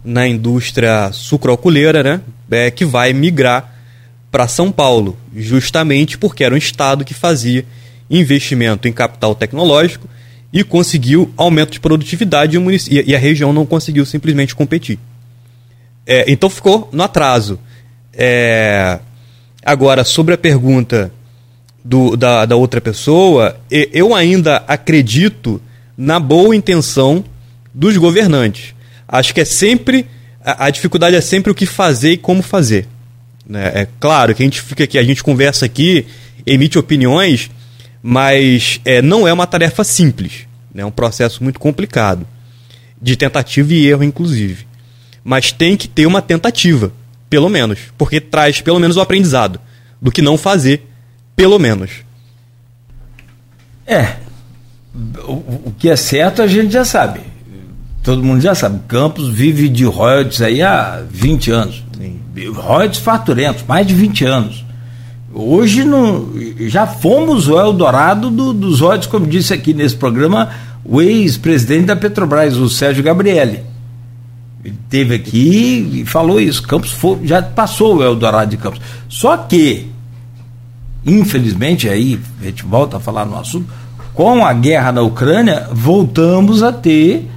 na 0.04 0.26
indústria 0.26 1.10
sucroalcooleira, 1.12 2.02
né? 2.02 2.20
É, 2.50 2.70
que 2.70 2.84
vai 2.84 3.12
migrar 3.12 3.72
para 4.30 4.48
São 4.48 4.70
Paulo, 4.70 5.16
justamente 5.34 6.18
porque 6.18 6.44
era 6.44 6.54
um 6.54 6.58
estado 6.58 7.04
que 7.04 7.14
fazia 7.14 7.64
investimento 8.10 8.88
em 8.88 8.92
capital 8.92 9.34
tecnológico 9.34 10.08
e 10.52 10.62
conseguiu 10.62 11.32
aumento 11.36 11.70
de 11.70 11.80
produtividade 11.80 12.58
e, 12.58 13.10
e 13.10 13.14
a 13.14 13.18
região 13.18 13.52
não 13.52 13.64
conseguiu 13.64 14.04
simplesmente 14.04 14.54
competir. 14.54 14.98
É, 16.06 16.30
então 16.30 16.50
ficou 16.50 16.88
no 16.92 17.02
atraso. 17.02 17.58
É, 18.12 18.98
agora, 19.64 20.04
sobre 20.04 20.34
a 20.34 20.38
pergunta 20.38 21.12
do, 21.84 22.16
da, 22.16 22.46
da 22.46 22.56
outra 22.56 22.80
pessoa, 22.80 23.56
eu 23.70 24.14
ainda 24.14 24.62
acredito 24.68 25.60
na 25.96 26.20
boa 26.20 26.54
intenção 26.54 27.24
dos 27.74 27.96
governantes. 27.96 28.74
Acho 29.06 29.34
que 29.34 29.40
é 29.40 29.44
sempre. 29.44 30.06
A, 30.44 30.66
a 30.66 30.70
dificuldade 30.70 31.16
é 31.16 31.20
sempre 31.20 31.50
o 31.50 31.54
que 31.54 31.66
fazer 31.66 32.12
e 32.12 32.16
como 32.16 32.42
fazer. 32.42 32.86
Né? 33.46 33.72
É 33.74 33.88
claro 33.98 34.34
que 34.34 34.42
a 34.42 34.46
gente 34.46 34.60
fica 34.60 34.84
aqui, 34.84 34.98
a 34.98 35.02
gente 35.02 35.22
conversa 35.22 35.66
aqui, 35.66 36.06
emite 36.46 36.78
opiniões 36.78 37.50
mas 38.02 38.80
é, 38.84 39.00
não 39.00 39.28
é 39.28 39.32
uma 39.32 39.46
tarefa 39.46 39.84
simples. 39.84 40.46
Né? 40.74 40.82
É 40.82 40.86
um 40.86 40.90
processo 40.90 41.42
muito 41.42 41.60
complicado, 41.60 42.26
de 43.00 43.16
tentativa 43.16 43.72
e 43.72 43.86
erro, 43.86 44.02
inclusive. 44.02 44.66
Mas 45.22 45.52
tem 45.52 45.76
que 45.76 45.86
ter 45.86 46.06
uma 46.06 46.20
tentativa, 46.20 46.92
pelo 47.30 47.48
menos, 47.48 47.78
porque 47.96 48.20
traz 48.20 48.60
pelo 48.60 48.80
menos 48.80 48.96
o 48.96 49.00
aprendizado, 49.00 49.60
do 50.00 50.10
que 50.10 50.20
não 50.20 50.36
fazer, 50.36 50.84
pelo 51.36 51.58
menos. 51.58 51.90
É. 53.86 54.16
O, 55.26 55.32
o 55.68 55.74
que 55.78 55.88
é 55.88 55.96
certo 55.96 56.42
a 56.42 56.46
gente 56.46 56.72
já 56.72 56.84
sabe. 56.84 57.20
Todo 58.02 58.22
mundo 58.22 58.40
já 58.40 58.54
sabe. 58.54 58.80
Campos 58.88 59.28
vive 59.28 59.68
de 59.68 59.84
royalties 59.84 60.42
aí 60.42 60.62
há 60.62 61.02
20 61.08 61.50
anos. 61.50 61.84
Sim. 61.96 62.20
Royalties 62.52 63.00
faturentos, 63.00 63.64
mais 63.66 63.86
de 63.86 63.94
20 63.94 64.24
anos. 64.24 64.64
Hoje 65.34 65.84
não, 65.84 66.30
já 66.68 66.86
fomos 66.86 67.48
o 67.48 67.58
Eldorado 67.58 68.30
do, 68.30 68.52
dos 68.52 68.80
royalties, 68.80 69.06
como 69.06 69.26
disse 69.26 69.54
aqui 69.54 69.72
nesse 69.72 69.96
programa 69.96 70.50
o 70.84 71.00
ex-presidente 71.00 71.86
da 71.86 71.96
Petrobras, 71.96 72.56
o 72.56 72.68
Sérgio 72.68 73.02
Gabrielli. 73.02 73.62
Ele 74.64 74.78
teve 74.88 75.14
aqui 75.14 76.02
e 76.02 76.04
falou 76.04 76.40
isso. 76.40 76.62
Campos 76.62 76.90
foi, 76.90 77.20
já 77.24 77.42
passou 77.42 77.96
o 77.96 78.02
Eldorado 78.02 78.50
de 78.50 78.56
Campos. 78.56 78.80
Só 79.08 79.36
que, 79.36 79.86
infelizmente, 81.04 81.88
aí 81.88 82.18
a 82.40 82.44
gente 82.44 82.64
volta 82.64 82.96
a 82.96 83.00
falar 83.00 83.24
no 83.24 83.38
assunto, 83.38 83.66
com 84.14 84.44
a 84.44 84.52
guerra 84.52 84.92
na 84.92 85.02
Ucrânia, 85.02 85.68
voltamos 85.72 86.62
a 86.62 86.72
ter 86.72 87.28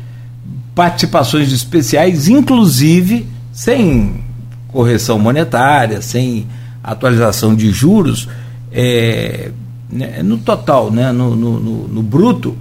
participações 0.73 1.51
especiais, 1.51 2.27
inclusive 2.27 3.25
sem 3.53 4.23
correção 4.67 5.17
monetária, 5.17 6.01
sem 6.01 6.45
atualização 6.83 7.55
de 7.55 7.71
juros, 7.71 8.27
é, 8.71 9.51
né, 9.89 10.21
no 10.21 10.37
total, 10.37 10.91
né, 10.91 11.11
no, 11.13 11.35
no, 11.35 11.59
no, 11.59 11.87
no 11.87 12.03
bruto, 12.03 12.57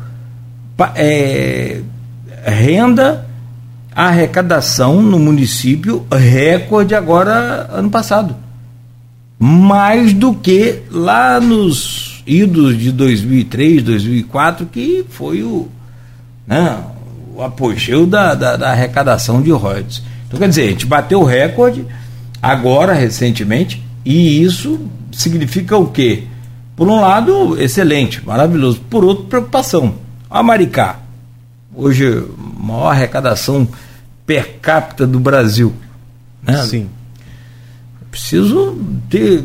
é, 0.94 1.80
renda, 2.44 3.26
arrecadação 3.94 5.02
no 5.02 5.18
município, 5.18 6.06
recorde 6.10 6.94
agora 6.94 7.68
ano 7.72 7.90
passado. 7.90 8.43
Mais 9.46 10.14
do 10.14 10.32
que 10.32 10.80
lá 10.90 11.38
nos 11.38 12.22
idos 12.26 12.78
de 12.78 12.90
2003, 12.90 13.82
2004, 13.82 14.64
que 14.64 15.04
foi 15.06 15.42
o, 15.42 15.68
né, 16.46 16.82
o 17.36 17.42
apogeu 17.42 18.06
da, 18.06 18.34
da, 18.34 18.56
da 18.56 18.70
arrecadação 18.70 19.42
de 19.42 19.50
royalties. 19.50 20.02
Então, 20.26 20.38
quer 20.38 20.48
dizer, 20.48 20.62
a 20.62 20.70
gente 20.70 20.86
bateu 20.86 21.20
o 21.20 21.24
recorde 21.24 21.84
agora, 22.40 22.94
recentemente, 22.94 23.84
e 24.02 24.42
isso 24.42 24.80
significa 25.12 25.76
o 25.76 25.88
quê? 25.88 26.22
Por 26.74 26.88
um 26.88 26.98
lado, 26.98 27.60
excelente, 27.60 28.24
maravilhoso. 28.24 28.80
Por 28.88 29.04
outro, 29.04 29.24
preocupação. 29.24 29.96
A 30.30 30.42
Maricá, 30.42 31.00
hoje, 31.74 32.24
maior 32.58 32.92
arrecadação 32.92 33.68
per 34.24 34.58
capita 34.62 35.06
do 35.06 35.20
Brasil. 35.20 35.74
Né? 36.42 36.64
Sim. 36.64 36.88
Preciso 38.14 38.78
ter. 39.10 39.42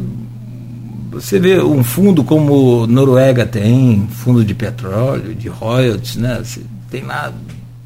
Você 1.09 1.39
vê 1.39 1.59
um 1.59 1.83
fundo 1.83 2.23
como 2.23 2.85
Noruega 2.85 3.43
tem, 3.43 4.07
fundo 4.11 4.45
de 4.45 4.53
petróleo, 4.53 5.33
de 5.33 5.47
royalties, 5.47 6.17
né? 6.17 6.39
Você 6.43 6.61
tem 6.91 7.01
lá 7.01 7.33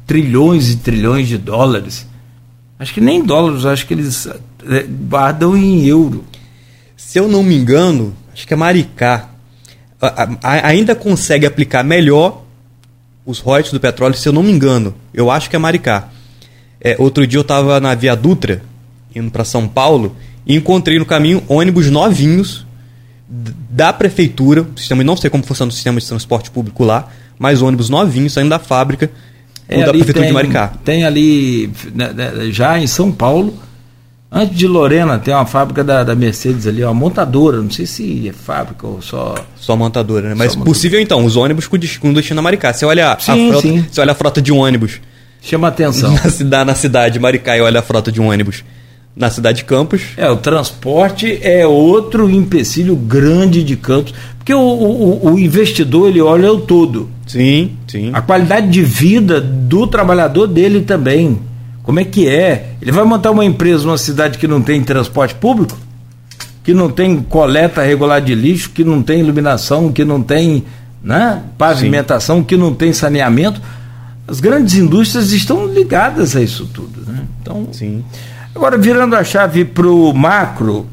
trilhões 0.06 0.68
e 0.68 0.76
trilhões 0.76 1.26
de 1.26 1.38
dólares. 1.38 2.06
Acho 2.78 2.92
que 2.92 3.00
nem 3.00 3.24
dólares, 3.24 3.64
acho 3.64 3.86
que 3.86 3.94
eles 3.94 4.26
é, 4.26 4.82
guardam 5.08 5.56
em 5.56 5.86
euro. 5.86 6.22
Se 6.98 7.18
eu 7.18 7.28
não 7.28 7.42
me 7.42 7.56
engano, 7.56 8.12
acho 8.34 8.46
que 8.46 8.52
é 8.52 8.56
Maricá. 8.56 9.30
A, 9.98 10.24
a, 10.42 10.66
ainda 10.66 10.94
consegue 10.94 11.46
aplicar 11.46 11.82
melhor 11.82 12.44
os 13.24 13.38
royalties 13.38 13.72
do 13.72 13.80
petróleo, 13.80 14.18
se 14.18 14.28
eu 14.28 14.34
não 14.34 14.42
me 14.42 14.52
engano. 14.52 14.94
Eu 15.14 15.30
acho 15.30 15.48
que 15.48 15.56
é 15.56 15.58
Maricá. 15.58 16.10
É, 16.78 16.94
outro 16.98 17.26
dia 17.26 17.38
eu 17.38 17.42
estava 17.42 17.80
na 17.80 17.94
Via 17.94 18.14
Dutra, 18.14 18.62
indo 19.16 19.30
para 19.30 19.46
São 19.46 19.66
Paulo, 19.66 20.14
e 20.46 20.54
encontrei 20.54 20.98
no 20.98 21.06
caminho 21.06 21.42
ônibus 21.48 21.90
novinhos 21.90 22.66
da 23.28 23.92
prefeitura, 23.92 24.66
sistema, 24.76 25.02
não 25.02 25.16
sei 25.16 25.30
como 25.30 25.42
funciona 25.44 25.70
o 25.70 25.72
sistema 25.72 25.98
de 25.98 26.06
transporte 26.06 26.50
público 26.50 26.84
lá, 26.84 27.08
mas 27.38 27.62
ônibus 27.62 27.88
novinhos 27.88 28.32
saindo 28.32 28.50
da 28.50 28.58
fábrica 28.58 29.10
é, 29.68 29.84
da 29.84 29.90
prefeitura 29.90 30.20
tem, 30.20 30.28
de 30.28 30.32
Maricá. 30.32 30.72
Tem 30.84 31.04
ali, 31.04 31.70
né, 31.94 32.12
né, 32.12 32.32
já 32.50 32.78
em 32.78 32.86
São 32.86 33.10
Paulo, 33.10 33.58
antes 34.30 34.56
de 34.56 34.66
Lorena, 34.66 35.18
tem 35.18 35.32
uma 35.32 35.46
fábrica 35.46 35.82
da, 35.82 36.04
da 36.04 36.14
Mercedes 36.14 36.66
ali, 36.66 36.84
uma 36.84 36.94
montadora, 36.94 37.60
não 37.62 37.70
sei 37.70 37.86
se 37.86 38.28
é 38.28 38.32
fábrica 38.32 38.86
ou 38.86 39.00
só. 39.00 39.34
Só 39.56 39.74
montadora, 39.74 40.28
né? 40.28 40.34
Mas 40.34 40.48
montadora. 40.48 40.64
possível 40.64 41.00
então, 41.00 41.24
os 41.24 41.36
ônibus 41.36 41.66
com 41.66 41.78
destino 41.78 42.38
a 42.38 42.42
Maricá. 42.42 42.72
Você 42.72 42.84
olha, 42.84 43.16
sim, 43.18 43.48
a 43.48 43.52
frota, 43.52 43.68
sim. 43.68 43.86
você 43.90 44.00
olha 44.00 44.12
a 44.12 44.14
frota 44.14 44.42
de 44.42 44.52
um 44.52 44.58
ônibus. 44.58 45.00
Chama 45.40 45.68
atenção. 45.68 46.12
Na 46.22 46.30
cidade, 46.30 46.66
na 46.66 46.74
cidade 46.74 47.14
de 47.14 47.18
Maricá 47.18 47.56
e 47.56 47.60
olha 47.60 47.80
a 47.80 47.82
frota 47.82 48.12
de 48.12 48.20
um 48.20 48.28
ônibus 48.30 48.62
na 49.16 49.30
cidade 49.30 49.58
de 49.58 49.64
Campos. 49.64 50.02
É, 50.16 50.28
o 50.28 50.36
transporte 50.36 51.38
é 51.42 51.66
outro 51.66 52.28
empecilho 52.28 52.96
grande 52.96 53.62
de 53.62 53.76
Campos, 53.76 54.12
porque 54.38 54.52
o, 54.52 54.60
o, 54.60 55.32
o, 55.32 55.38
investidor 55.38 56.08
ele 56.08 56.20
olha 56.20 56.52
o 56.52 56.60
todo. 56.60 57.08
Sim, 57.26 57.72
sim. 57.86 58.10
A 58.12 58.20
qualidade 58.20 58.68
de 58.68 58.82
vida 58.82 59.40
do 59.40 59.86
trabalhador 59.86 60.46
dele 60.46 60.82
também. 60.82 61.38
Como 61.82 62.00
é 62.00 62.04
que 62.04 62.28
é? 62.28 62.72
Ele 62.80 62.92
vai 62.92 63.04
montar 63.04 63.30
uma 63.30 63.44
empresa 63.44 63.84
numa 63.84 63.98
cidade 63.98 64.38
que 64.38 64.48
não 64.48 64.60
tem 64.60 64.82
transporte 64.82 65.34
público, 65.34 65.78
que 66.62 66.72
não 66.72 66.90
tem 66.90 67.20
coleta 67.20 67.82
regular 67.82 68.20
de 68.20 68.34
lixo, 68.34 68.70
que 68.70 68.82
não 68.82 69.02
tem 69.02 69.20
iluminação, 69.20 69.92
que 69.92 70.04
não 70.04 70.22
tem 70.22 70.64
né, 71.02 71.42
pavimentação, 71.58 72.38
sim. 72.38 72.44
que 72.44 72.56
não 72.56 72.74
tem 72.74 72.92
saneamento. 72.92 73.60
As 74.26 74.40
grandes 74.40 74.74
indústrias 74.74 75.32
estão 75.32 75.66
ligadas 75.66 76.34
a 76.34 76.40
isso 76.40 76.66
tudo. 76.72 77.02
Né? 77.06 77.24
Então, 77.40 77.68
sim. 77.70 78.02
Agora, 78.54 78.78
virando 78.78 79.16
a 79.16 79.24
chave 79.24 79.64
para 79.64 79.88
o 79.88 80.12
macro, 80.14 80.86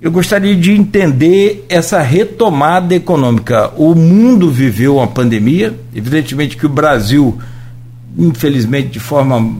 eu 0.00 0.12
gostaria 0.12 0.54
de 0.54 0.72
entender 0.72 1.66
essa 1.68 2.00
retomada 2.00 2.94
econômica. 2.94 3.72
O 3.76 3.96
mundo 3.96 4.48
viveu 4.48 4.96
uma 4.96 5.08
pandemia, 5.08 5.76
evidentemente 5.92 6.56
que 6.56 6.66
o 6.66 6.68
Brasil, 6.68 7.36
infelizmente, 8.16 8.90
de 8.90 9.00
forma 9.00 9.54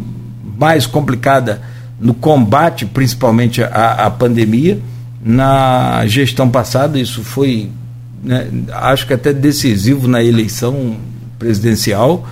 mais 0.57 0.87
complicada 0.87 1.61
no 2.01 2.14
combate, 2.14 2.87
principalmente 2.87 3.64
à, 3.64 4.07
à 4.07 4.11
pandemia. 4.11 4.79
Na 5.21 6.07
gestão 6.07 6.49
passada, 6.49 7.01
isso 7.01 7.25
foi, 7.25 7.69
né, 8.23 8.49
acho 8.75 9.09
que 9.09 9.12
até 9.12 9.33
decisivo 9.33 10.07
na 10.07 10.23
eleição 10.23 10.97
presidencial 11.37 12.25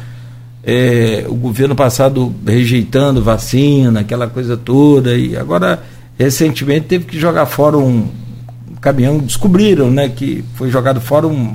é, 0.68 1.24
o 1.28 1.34
governo 1.34 1.76
passado 1.76 2.34
rejeitando 2.44 3.22
vacina, 3.22 4.00
aquela 4.00 4.26
coisa 4.26 4.56
toda, 4.56 5.16
e 5.16 5.36
agora 5.36 5.80
recentemente 6.18 6.86
teve 6.86 7.04
que 7.04 7.20
jogar 7.20 7.46
fora 7.46 7.78
um, 7.78 8.08
caminhão, 8.80 9.18
descobriram 9.18 9.92
né, 9.92 10.08
que 10.08 10.44
foi 10.56 10.68
jogado 10.68 11.00
fora 11.00 11.28
um, 11.28 11.54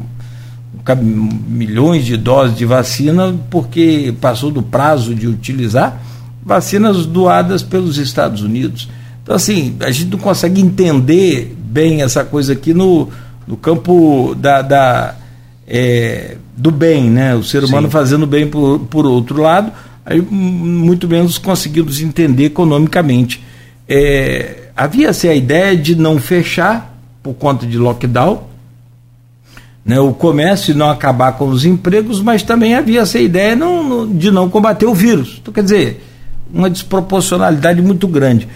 milhões 0.95 2.05
de 2.05 2.15
doses 2.15 2.57
de 2.57 2.65
vacina 2.65 3.35
porque 3.49 4.13
passou 4.21 4.49
do 4.49 4.63
prazo 4.63 5.13
de 5.13 5.27
utilizar 5.27 6.01
vacinas 6.43 7.05
doadas 7.05 7.61
pelos 7.61 7.97
Estados 7.97 8.41
Unidos. 8.41 8.89
Então, 9.21 9.35
assim, 9.35 9.75
a 9.81 9.91
gente 9.91 10.11
não 10.11 10.19
consegue 10.19 10.61
entender 10.61 11.55
bem 11.59 12.01
essa 12.01 12.23
coisa 12.23 12.53
aqui 12.53 12.73
no, 12.73 13.09
no 13.45 13.57
campo 13.57 14.33
da, 14.35 14.61
da 14.61 15.15
é, 15.73 16.35
do 16.57 16.69
bem, 16.69 17.09
né? 17.09 17.33
O 17.33 17.43
ser 17.43 17.63
humano 17.63 17.87
Sim. 17.87 17.91
fazendo 17.91 18.27
bem 18.27 18.45
por, 18.45 18.79
por 18.79 19.05
outro 19.05 19.41
lado, 19.41 19.71
aí 20.05 20.21
muito 20.21 21.07
menos 21.07 21.37
conseguimos 21.37 22.01
entender 22.01 22.45
economicamente. 22.45 23.41
É, 23.87 24.57
Havia-se 24.75 25.29
a 25.29 25.35
ideia 25.35 25.77
de 25.77 25.95
não 25.95 26.19
fechar 26.19 26.97
por 27.23 27.33
conta 27.35 27.65
de 27.65 27.77
lockdown, 27.77 28.43
né, 29.85 29.99
o 29.99 30.13
comércio 30.13 30.71
e 30.71 30.75
não 30.75 30.89
acabar 30.89 31.33
com 31.33 31.47
os 31.49 31.65
empregos, 31.65 32.21
mas 32.21 32.43
também 32.43 32.75
havia 32.75 33.01
essa 33.01 33.19
ideia 33.19 33.55
não, 33.55 34.07
de 34.07 34.31
não 34.31 34.49
combater 34.49 34.85
o 34.85 34.93
vírus. 34.93 35.37
Então, 35.41 35.53
quer 35.53 35.63
dizer, 35.63 36.03
uma 36.53 36.69
desproporcionalidade 36.69 37.81
muito 37.81 38.07
grande. 38.07 38.47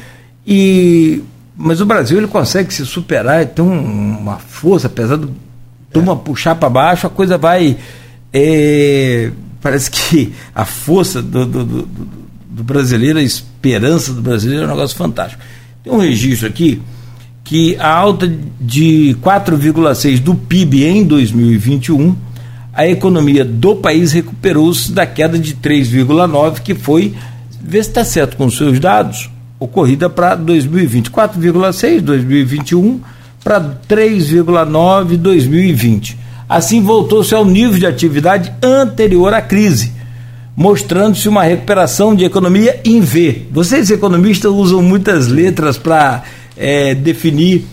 E, 0.47 1.22
mas 1.55 1.80
o 1.80 1.86
Brasil 1.86 2.18
ele 2.18 2.28
consegue 2.28 2.74
se 2.74 2.86
superar, 2.86 3.45
tem 3.45 3.63
uma 3.63 4.38
força, 4.38 4.88
apesar 4.88 5.18
do 5.18 5.32
turma 5.95 6.13
puxar 6.13 6.55
para 6.55 6.69
baixo, 6.69 7.07
a 7.07 7.09
coisa 7.09 7.37
vai. 7.37 7.77
É, 8.33 9.31
parece 9.61 9.89
que 9.89 10.33
a 10.53 10.65
força 10.65 11.21
do, 11.21 11.45
do, 11.45 11.63
do, 11.63 11.87
do, 12.49 12.63
brasileiro, 12.63 13.17
a 13.17 13.23
esperança 13.23 14.11
do 14.11 14.21
brasileiro 14.21 14.63
é 14.63 14.67
um 14.67 14.71
negócio 14.71 14.97
fantástico. 14.97 15.41
Tem 15.81 15.93
um 15.93 15.99
registro 15.99 16.49
aqui 16.49 16.81
que 17.45 17.77
a 17.77 17.87
alta 17.87 18.29
de 18.59 19.15
4,6% 19.23 20.19
do 20.19 20.35
PIB 20.35 20.83
em 20.83 21.03
2021, 21.05 22.13
a 22.73 22.85
economia 22.85 23.45
do 23.45 23.75
país 23.75 24.11
recuperou-se 24.11 24.91
da 24.91 25.05
queda 25.05 25.39
de 25.39 25.55
3,9%, 25.55 26.59
que 26.59 26.75
foi, 26.75 27.13
vê 27.61 27.81
se 27.81 27.89
está 27.89 28.03
certo 28.03 28.35
com 28.35 28.47
os 28.47 28.57
seus 28.57 28.79
dados, 28.79 29.29
ocorrida 29.57 30.09
para 30.09 30.35
2020. 30.35 31.09
4,6% 31.09 32.01
2021 32.01 32.99
para 33.45 33.61
3,9 33.87 35.13
em 35.13 35.17
2020. 35.17 36.17
Assim, 36.49 36.81
voltou-se 36.81 37.35
ao 37.35 37.45
nível 37.45 37.77
de 37.77 37.85
atividade 37.85 38.51
anterior 38.61 39.35
à 39.35 39.39
crise, 39.39 39.91
mostrando-se 40.57 41.29
uma 41.29 41.43
recuperação 41.43 42.15
de 42.15 42.25
economia 42.25 42.81
em 42.83 42.99
V. 43.01 43.43
Vocês, 43.51 43.91
economistas, 43.91 44.51
usam 44.51 44.81
muitas 44.81 45.27
letras 45.27 45.77
para 45.77 46.23
é, 46.57 46.95
definir 46.95 47.65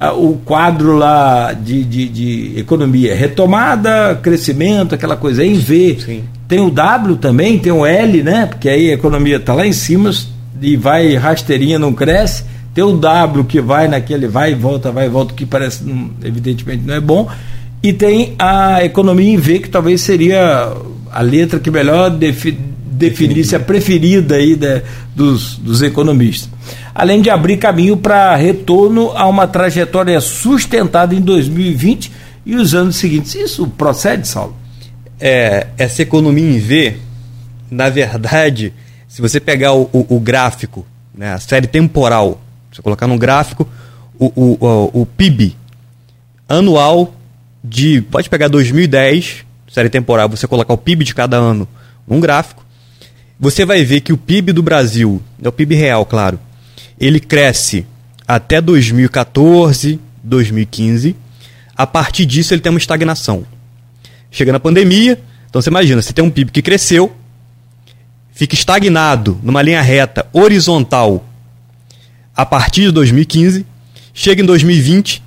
ah, 0.00 0.14
o 0.14 0.40
quadro 0.42 0.96
lá 0.96 1.52
de, 1.52 1.84
de, 1.84 2.08
de, 2.08 2.58
economia. 2.58 3.14
Retomada, 3.14 4.18
crescimento, 4.22 4.94
aquela 4.94 5.16
coisa 5.16 5.44
em 5.44 5.58
V. 5.58 5.98
Sim. 6.06 6.24
Tem 6.48 6.60
o 6.60 6.70
W 6.70 7.16
também, 7.16 7.58
tem 7.58 7.70
o 7.72 7.84
L, 7.84 8.22
né? 8.22 8.46
Porque 8.46 8.68
aí 8.68 8.90
a 8.90 8.94
economia 8.94 9.36
está 9.36 9.52
lá 9.52 9.66
em 9.66 9.74
cima 9.74 10.10
e 10.58 10.74
vai 10.74 11.16
rasteirinha, 11.16 11.78
não 11.78 11.92
cresce 11.92 12.44
tem 12.78 12.84
o 12.84 12.96
W 12.96 13.42
que 13.42 13.60
vai 13.60 13.88
naquele 13.88 14.28
vai 14.28 14.52
e 14.52 14.54
volta, 14.54 14.92
vai 14.92 15.06
e 15.06 15.08
volta, 15.08 15.34
que 15.34 15.44
parece, 15.44 15.82
evidentemente, 16.22 16.84
não 16.86 16.94
é 16.94 17.00
bom. 17.00 17.28
E 17.82 17.92
tem 17.92 18.36
a 18.38 18.84
economia 18.84 19.32
em 19.32 19.36
V, 19.36 19.58
que 19.58 19.68
talvez 19.68 20.00
seria 20.00 20.72
a 21.10 21.20
letra 21.20 21.58
que 21.58 21.72
melhor 21.72 22.08
defi 22.08 22.52
definisse 22.52 23.56
a 23.56 23.60
preferida 23.60 24.36
aí 24.36 24.54
da, 24.54 24.82
dos, 25.12 25.56
dos 25.58 25.82
economistas. 25.82 26.48
Além 26.94 27.20
de 27.20 27.30
abrir 27.30 27.56
caminho 27.56 27.96
para 27.96 28.36
retorno 28.36 29.10
a 29.16 29.26
uma 29.26 29.48
trajetória 29.48 30.20
sustentada 30.20 31.16
em 31.16 31.20
2020 31.20 32.12
e 32.46 32.54
os 32.54 32.74
anos 32.74 32.94
seguintes. 32.94 33.34
Isso 33.34 33.66
procede, 33.66 34.28
Saulo? 34.28 34.54
É, 35.18 35.66
essa 35.76 36.02
economia 36.02 36.48
em 36.48 36.60
V, 36.60 36.94
na 37.68 37.88
verdade, 37.88 38.72
se 39.08 39.20
você 39.20 39.40
pegar 39.40 39.72
o, 39.72 39.90
o, 39.92 40.16
o 40.16 40.20
gráfico, 40.20 40.86
né, 41.12 41.32
a 41.32 41.40
série 41.40 41.66
temporal 41.66 42.40
você 42.70 42.82
colocar 42.82 43.06
no 43.06 43.18
gráfico 43.18 43.68
o, 44.18 44.26
o, 44.26 44.66
o, 44.66 45.02
o 45.02 45.06
PIB 45.06 45.56
anual 46.48 47.14
de. 47.62 48.00
Pode 48.02 48.28
pegar 48.28 48.48
2010, 48.48 49.44
série 49.70 49.90
temporal, 49.90 50.28
você 50.28 50.46
colocar 50.46 50.72
o 50.72 50.78
PIB 50.78 51.04
de 51.04 51.14
cada 51.14 51.36
ano 51.36 51.68
num 52.06 52.20
gráfico. 52.20 52.64
Você 53.38 53.64
vai 53.64 53.84
ver 53.84 54.00
que 54.00 54.12
o 54.12 54.16
PIB 54.16 54.52
do 54.52 54.62
Brasil, 54.62 55.22
é 55.42 55.48
o 55.48 55.52
PIB 55.52 55.76
real, 55.76 56.04
claro, 56.04 56.40
ele 56.98 57.20
cresce 57.20 57.86
até 58.26 58.60
2014, 58.60 60.00
2015. 60.22 61.14
A 61.76 61.86
partir 61.86 62.26
disso, 62.26 62.52
ele 62.52 62.60
tem 62.60 62.70
uma 62.70 62.78
estagnação. 62.78 63.46
Chega 64.30 64.52
na 64.52 64.58
pandemia, 64.58 65.20
então 65.48 65.62
você 65.62 65.70
imagina, 65.70 66.02
você 66.02 66.12
tem 66.12 66.24
um 66.24 66.30
PIB 66.30 66.50
que 66.50 66.60
cresceu, 66.60 67.14
fica 68.32 68.54
estagnado 68.54 69.38
numa 69.42 69.62
linha 69.62 69.80
reta 69.80 70.26
horizontal 70.32 71.24
a 72.38 72.46
partir 72.46 72.82
de 72.82 72.92
2015, 72.92 73.66
chega 74.14 74.40
em 74.40 74.46
2020, 74.46 75.20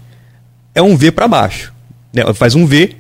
é 0.73 0.81
um 0.81 0.95
V 0.95 1.11
para 1.11 1.27
baixo. 1.27 1.73
Né? 2.13 2.23
Faz 2.33 2.55
um 2.55 2.65
V, 2.65 2.95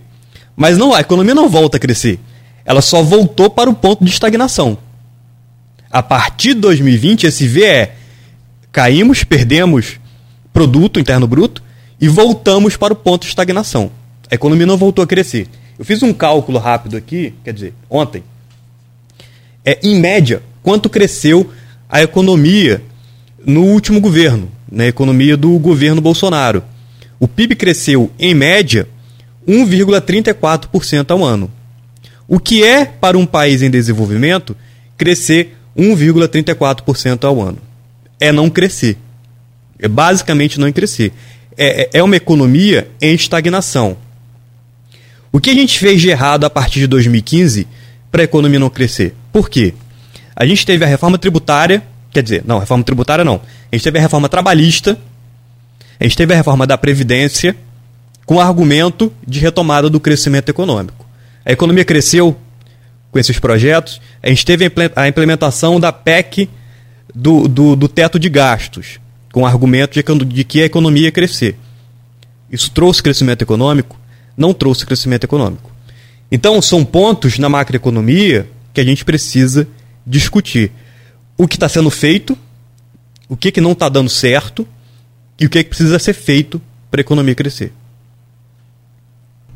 mas 0.53 0.77
não 0.77 0.93
a 0.93 0.99
economia 0.99 1.33
não 1.33 1.47
volta 1.47 1.77
a 1.77 1.79
crescer. 1.79 2.19
Ela 2.65 2.81
só 2.81 3.01
voltou 3.01 3.49
para 3.49 3.69
o 3.69 3.73
ponto 3.73 4.03
de 4.03 4.11
estagnação. 4.11 4.77
A 5.89 6.03
partir 6.03 6.55
de 6.55 6.59
2020, 6.59 7.23
esse 7.23 7.47
V 7.47 7.63
é 7.63 7.95
caímos, 8.69 9.23
perdemos 9.23 9.97
produto 10.51 10.99
interno 10.99 11.25
bruto 11.25 11.63
e 11.97 12.09
voltamos 12.09 12.75
para 12.75 12.91
o 12.91 12.97
ponto 12.97 13.21
de 13.21 13.29
estagnação. 13.29 13.89
A 14.29 14.35
economia 14.35 14.65
não 14.65 14.75
voltou 14.75 15.05
a 15.05 15.07
crescer. 15.07 15.47
Eu 15.79 15.85
fiz 15.85 16.03
um 16.03 16.11
cálculo 16.11 16.59
rápido 16.59 16.97
aqui, 16.97 17.33
quer 17.45 17.53
dizer, 17.53 17.73
ontem. 17.89 18.25
É, 19.63 19.79
em 19.81 20.01
média, 20.01 20.43
quanto 20.61 20.89
cresceu 20.89 21.49
a 21.87 22.01
economia 22.03 22.83
no 23.45 23.63
último 23.63 23.99
governo, 23.99 24.51
na 24.71 24.85
economia 24.85 25.35
do 25.35 25.57
governo 25.59 26.01
Bolsonaro. 26.01 26.63
O 27.19 27.27
PIB 27.27 27.55
cresceu, 27.55 28.11
em 28.17 28.33
média, 28.33 28.87
1,34% 29.47 31.11
ao 31.11 31.23
ano. 31.23 31.51
O 32.27 32.39
que 32.39 32.63
é, 32.63 32.85
para 32.85 33.17
um 33.17 33.25
país 33.25 33.61
em 33.61 33.69
desenvolvimento, 33.69 34.55
crescer 34.97 35.57
1,34% 35.77 37.23
ao 37.25 37.41
ano? 37.41 37.57
É 38.19 38.31
não 38.31 38.49
crescer. 38.49 38.97
É 39.79 39.87
basicamente 39.87 40.59
não 40.59 40.71
crescer. 40.71 41.11
É, 41.57 41.83
é, 41.83 41.89
é 41.99 42.03
uma 42.03 42.15
economia 42.15 42.89
em 43.01 43.13
estagnação. 43.13 43.97
O 45.31 45.39
que 45.39 45.49
a 45.49 45.53
gente 45.53 45.79
fez 45.79 46.01
de 46.01 46.09
errado 46.09 46.45
a 46.45 46.49
partir 46.49 46.79
de 46.79 46.87
2015 46.87 47.67
para 48.11 48.21
a 48.21 48.25
economia 48.25 48.59
não 48.59 48.69
crescer? 48.69 49.13
Por 49.31 49.49
quê? 49.49 49.73
A 50.35 50.45
gente 50.45 50.65
teve 50.65 50.83
a 50.83 50.87
reforma 50.87 51.17
tributária, 51.17 51.83
quer 52.11 52.21
dizer, 52.21 52.43
não, 52.45 52.59
reforma 52.59 52.83
tributária 52.83 53.23
não. 53.23 53.41
A 53.71 53.75
gente 53.75 53.83
teve 53.83 53.97
a 53.97 54.01
reforma 54.01 54.27
trabalhista, 54.27 54.97
a 55.99 56.03
gente 56.03 56.17
teve 56.17 56.33
a 56.33 56.37
reforma 56.37 56.67
da 56.67 56.77
Previdência, 56.77 57.55
com 58.25 58.39
argumento 58.39 59.11
de 59.25 59.39
retomada 59.39 59.89
do 59.89 59.99
crescimento 59.99 60.49
econômico. 60.49 61.05
A 61.45 61.51
economia 61.51 61.83
cresceu 61.83 62.37
com 63.11 63.19
esses 63.19 63.39
projetos, 63.39 63.99
a 64.21 64.29
gente 64.29 64.45
teve 64.45 64.71
a 64.95 65.07
implementação 65.07 65.79
da 65.79 65.91
PEC 65.91 66.49
do, 67.13 67.47
do, 67.47 67.75
do 67.75 67.87
teto 67.87 68.17
de 68.17 68.29
gastos, 68.29 68.99
com 69.33 69.45
argumento 69.45 69.93
de, 69.93 70.25
de 70.25 70.43
que 70.43 70.61
a 70.61 70.65
economia 70.65 71.03
ia 71.03 71.11
crescer. 71.11 71.57
Isso 72.51 72.71
trouxe 72.71 73.01
crescimento 73.01 73.41
econômico? 73.41 73.99
Não 74.35 74.53
trouxe 74.53 74.85
crescimento 74.85 75.23
econômico. 75.23 75.71
Então, 76.31 76.61
são 76.61 76.85
pontos 76.85 77.37
na 77.37 77.49
macroeconomia 77.49 78.47
que 78.73 78.79
a 78.79 78.83
gente 78.83 79.03
precisa 79.03 79.67
discutir. 80.05 80.71
O 81.37 81.47
que 81.47 81.55
está 81.55 81.67
sendo 81.67 81.89
feito, 81.89 82.37
o 83.27 83.37
que, 83.37 83.51
que 83.51 83.61
não 83.61 83.71
está 83.71 83.87
dando 83.87 84.09
certo 84.09 84.67
e 85.39 85.45
o 85.45 85.49
que, 85.49 85.63
que 85.63 85.69
precisa 85.69 85.97
ser 85.97 86.13
feito 86.13 86.61
para 86.91 86.99
a 86.99 87.03
economia 87.03 87.33
crescer. 87.33 87.71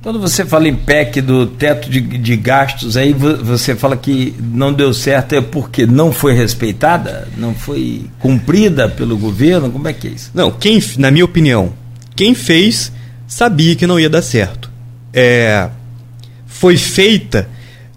Quando 0.02 0.20
você 0.20 0.46
fala 0.46 0.68
em 0.68 0.76
PEC 0.76 1.20
do 1.20 1.48
teto 1.48 1.90
de, 1.90 2.00
de 2.00 2.38
gastos, 2.38 2.96
aí 2.96 3.12
você 3.12 3.76
fala 3.76 3.98
que 3.98 4.36
não 4.40 4.72
deu 4.72 4.94
certo 4.94 5.34
é 5.34 5.42
porque 5.42 5.86
não 5.86 6.14
foi 6.14 6.34
respeitada? 6.34 7.28
Não 7.36 7.54
foi 7.54 8.06
cumprida 8.20 8.88
pelo 8.88 9.18
governo? 9.18 9.72
Como 9.72 9.88
é 9.88 9.94
que 9.94 10.08
é 10.08 10.12
isso? 10.12 10.32
Não, 10.34 10.52
quem, 10.52 10.82
na 10.98 11.10
minha 11.10 11.26
opinião, 11.26 11.74
quem 12.16 12.34
fez 12.34 12.92
sabia 13.28 13.76
que 13.76 13.88
não 13.88 14.00
ia 14.00 14.10
dar 14.10 14.22
certo. 14.22 14.72
É, 15.12 15.70
foi 16.46 16.78
feita, 16.78 17.50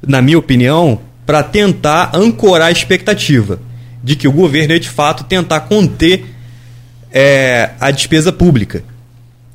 na 0.06 0.22
minha 0.22 0.38
opinião, 0.38 0.98
para 1.26 1.42
tentar 1.42 2.10
ancorar 2.14 2.68
a 2.68 2.72
expectativa 2.72 3.60
de 4.02 4.16
que 4.16 4.28
o 4.28 4.32
governo 4.32 4.74
ia 4.74 4.80
de 4.80 4.88
fato 4.88 5.24
tentar 5.24 5.60
conter 5.60 6.24
é, 7.10 7.70
a 7.80 7.90
despesa 7.90 8.32
pública. 8.32 8.82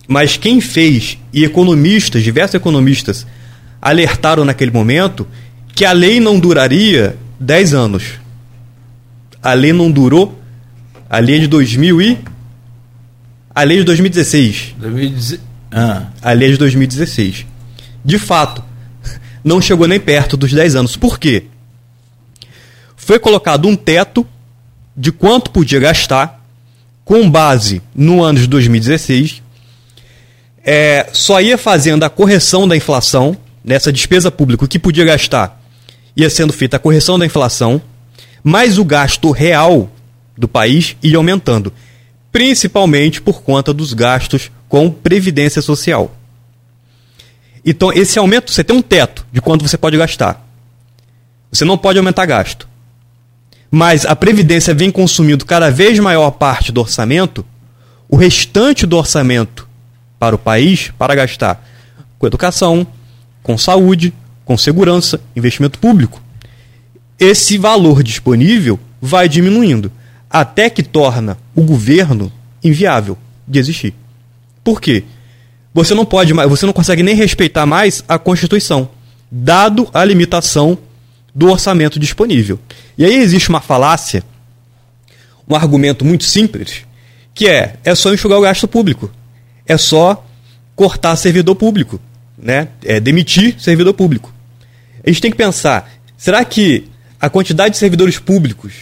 Mas 0.07 0.37
quem 0.37 0.59
fez, 0.59 1.17
e 1.31 1.43
economistas, 1.43 2.23
diversos 2.23 2.55
economistas, 2.55 3.25
alertaram 3.81 4.45
naquele 4.45 4.71
momento 4.71 5.27
que 5.73 5.85
a 5.85 5.91
lei 5.91 6.19
não 6.19 6.39
duraria 6.39 7.17
10 7.39 7.73
anos. 7.73 8.03
A 9.41 9.53
lei 9.53 9.73
não 9.73 9.91
durou. 9.91 10.39
A 11.09 11.19
lei 11.19 11.37
é 11.37 11.39
de 11.39 11.47
2000 11.47 12.01
e. 12.01 12.17
A 13.53 13.63
lei 13.63 13.77
é 13.77 13.79
de 13.79 13.85
2016. 13.85 14.75
2016. 14.77 15.41
Ah. 15.71 16.07
A 16.21 16.31
lei 16.31 16.49
é 16.49 16.51
de 16.51 16.57
2016. 16.57 17.45
De 18.05 18.19
fato, 18.19 18.63
não 19.43 19.61
chegou 19.61 19.87
nem 19.87 19.99
perto 19.99 20.37
dos 20.37 20.51
10 20.51 20.75
anos. 20.75 20.95
Por 20.95 21.19
quê? 21.19 21.45
Foi 22.95 23.19
colocado 23.19 23.67
um 23.67 23.75
teto 23.75 24.25
de 24.95 25.11
quanto 25.11 25.51
podia 25.51 25.79
gastar 25.79 26.41
com 27.03 27.29
base 27.29 27.81
no 27.95 28.23
ano 28.23 28.39
de 28.39 28.47
2016 28.47 29.43
é, 30.63 31.09
só 31.11 31.41
ia 31.41 31.57
fazendo 31.57 32.03
a 32.03 32.09
correção 32.09 32.67
da 32.67 32.77
inflação, 32.77 33.35
nessa 33.63 33.91
despesa 33.91 34.31
pública, 34.31 34.63
o 34.63 34.67
que 34.67 34.79
podia 34.79 35.03
gastar, 35.03 35.61
ia 36.15 36.29
sendo 36.29 36.53
feita 36.53 36.77
a 36.77 36.79
correção 36.79 37.19
da 37.19 37.25
inflação, 37.25 37.81
mas 38.41 38.77
o 38.77 38.85
gasto 38.85 39.29
real 39.31 39.91
do 40.37 40.47
país 40.47 40.95
ia 41.03 41.17
aumentando, 41.17 41.73
principalmente 42.31 43.21
por 43.21 43.41
conta 43.41 43.73
dos 43.73 43.93
gastos 43.93 44.49
com 44.69 44.89
previdência 44.89 45.61
social. 45.61 46.15
Então, 47.65 47.91
esse 47.93 48.17
aumento, 48.17 48.51
você 48.51 48.63
tem 48.63 48.75
um 48.75 48.81
teto 48.81 49.25
de 49.31 49.41
quanto 49.41 49.67
você 49.67 49.77
pode 49.77 49.97
gastar. 49.97 50.45
Você 51.51 51.63
não 51.63 51.77
pode 51.77 51.97
aumentar 51.97 52.25
gasto. 52.25 52.67
Mas 53.75 54.05
a 54.05 54.15
previdência 54.15 54.71
vem 54.71 54.91
consumindo 54.91 55.47
cada 55.47 55.71
vez 55.71 55.97
maior 55.97 56.29
parte 56.29 56.71
do 56.71 56.79
orçamento, 56.79 57.43
o 58.07 58.15
restante 58.15 58.85
do 58.85 58.95
orçamento 58.95 59.67
para 60.19 60.35
o 60.35 60.37
país 60.37 60.91
para 60.95 61.15
gastar 61.15 61.67
com 62.19 62.27
educação, 62.27 62.85
com 63.41 63.57
saúde, 63.57 64.13
com 64.45 64.55
segurança, 64.55 65.19
investimento 65.35 65.79
público. 65.79 66.21
Esse 67.17 67.57
valor 67.57 68.03
disponível 68.03 68.79
vai 69.01 69.27
diminuindo 69.27 69.91
até 70.29 70.69
que 70.69 70.83
torna 70.83 71.35
o 71.55 71.63
governo 71.63 72.31
inviável 72.63 73.17
de 73.47 73.57
existir. 73.57 73.95
Por 74.63 74.79
quê? 74.79 75.03
Você 75.73 75.95
não 75.95 76.05
pode 76.05 76.31
você 76.31 76.67
não 76.67 76.73
consegue 76.73 77.01
nem 77.01 77.15
respeitar 77.15 77.65
mais 77.65 78.03
a 78.07 78.19
Constituição, 78.19 78.87
dado 79.31 79.89
a 79.91 80.05
limitação 80.05 80.77
do 81.33 81.49
orçamento 81.49 81.99
disponível. 81.99 82.59
E 82.97 83.05
aí 83.05 83.15
existe 83.15 83.49
uma 83.49 83.61
falácia, 83.61 84.23
um 85.47 85.55
argumento 85.55 86.05
muito 86.05 86.23
simples, 86.23 86.85
que 87.33 87.47
é 87.47 87.75
é 87.83 87.95
só 87.95 88.13
enxugar 88.13 88.37
o 88.39 88.41
gasto 88.41 88.67
público 88.67 89.11
é 89.65 89.77
só 89.77 90.25
cortar 90.75 91.15
servidor 91.15 91.55
público, 91.55 91.99
né? 92.37 92.69
É 92.83 92.99
demitir 92.99 93.55
servidor 93.59 93.93
público. 93.93 94.33
A 95.05 95.09
gente 95.09 95.21
tem 95.21 95.31
que 95.31 95.37
pensar, 95.37 95.91
será 96.17 96.43
que 96.43 96.85
a 97.19 97.29
quantidade 97.29 97.73
de 97.73 97.77
servidores 97.77 98.19
públicos 98.19 98.73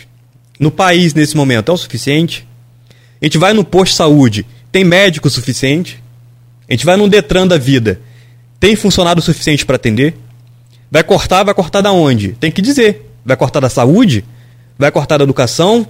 no 0.59 0.71
país 0.71 1.13
nesse 1.13 1.35
momento 1.35 1.71
é 1.71 1.73
o 1.73 1.77
suficiente? 1.77 2.47
A 3.21 3.25
gente 3.25 3.37
vai 3.37 3.53
no 3.53 3.63
posto 3.63 3.91
de 3.91 3.97
saúde, 3.97 4.45
tem 4.71 4.83
médico 4.83 5.29
suficiente? 5.29 6.01
A 6.69 6.73
gente 6.73 6.85
vai 6.85 6.95
no 6.95 7.09
Detran 7.09 7.45
da 7.45 7.57
vida, 7.57 7.99
tem 8.59 8.75
funcionário 8.75 9.21
suficiente 9.21 9.65
para 9.65 9.75
atender? 9.75 10.15
Vai 10.91 11.03
cortar, 11.03 11.43
vai 11.43 11.53
cortar 11.53 11.79
da 11.79 11.93
onde? 11.93 12.33
Tem 12.33 12.51
que 12.51 12.61
dizer. 12.61 13.09
Vai 13.25 13.37
cortar 13.37 13.61
da 13.61 13.69
saúde? 13.69 14.25
Vai 14.77 14.91
cortar 14.91 15.17
da 15.17 15.23
educação? 15.23 15.87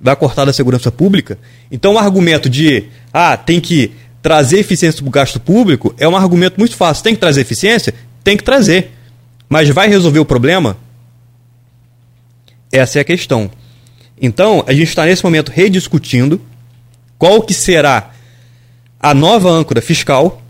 Vai 0.00 0.16
cortar 0.16 0.44
da 0.44 0.52
segurança 0.52 0.90
pública? 0.90 1.38
Então 1.70 1.94
o 1.94 1.98
argumento 1.98 2.50
de 2.50 2.84
ah, 3.12 3.36
tem 3.36 3.60
que 3.60 3.92
trazer 4.20 4.58
eficiência 4.58 5.00
para 5.02 5.08
o 5.08 5.12
gasto 5.12 5.38
público 5.38 5.94
é 5.98 6.08
um 6.08 6.16
argumento 6.16 6.58
muito 6.58 6.76
fácil. 6.76 7.04
Tem 7.04 7.14
que 7.14 7.20
trazer 7.20 7.42
eficiência? 7.42 7.94
Tem 8.24 8.36
que 8.36 8.42
trazer. 8.42 8.90
Mas 9.48 9.68
vai 9.68 9.88
resolver 9.88 10.18
o 10.18 10.24
problema? 10.24 10.76
Essa 12.72 12.98
é 12.98 13.02
a 13.02 13.04
questão. 13.04 13.50
Então, 14.20 14.64
a 14.66 14.72
gente 14.72 14.88
está 14.88 15.04
nesse 15.04 15.24
momento 15.24 15.50
rediscutindo 15.50 16.40
qual 17.18 17.42
que 17.42 17.54
será 17.54 18.10
a 19.00 19.14
nova 19.14 19.48
âncora 19.48 19.80
fiscal. 19.80 20.42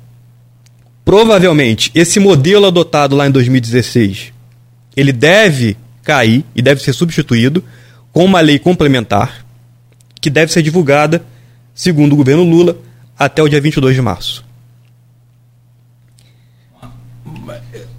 Provavelmente, 1.10 1.90
esse 1.92 2.20
modelo 2.20 2.66
adotado 2.66 3.16
lá 3.16 3.26
em 3.26 3.32
2016, 3.32 4.32
ele 4.96 5.10
deve 5.10 5.76
cair 6.04 6.44
e 6.54 6.62
deve 6.62 6.80
ser 6.80 6.92
substituído 6.92 7.64
com 8.12 8.24
uma 8.24 8.40
lei 8.40 8.60
complementar 8.60 9.44
que 10.20 10.30
deve 10.30 10.52
ser 10.52 10.62
divulgada, 10.62 11.20
segundo 11.74 12.12
o 12.12 12.16
governo 12.16 12.44
Lula, 12.44 12.78
até 13.18 13.42
o 13.42 13.48
dia 13.48 13.60
22 13.60 13.96
de 13.96 14.00
março. 14.00 14.44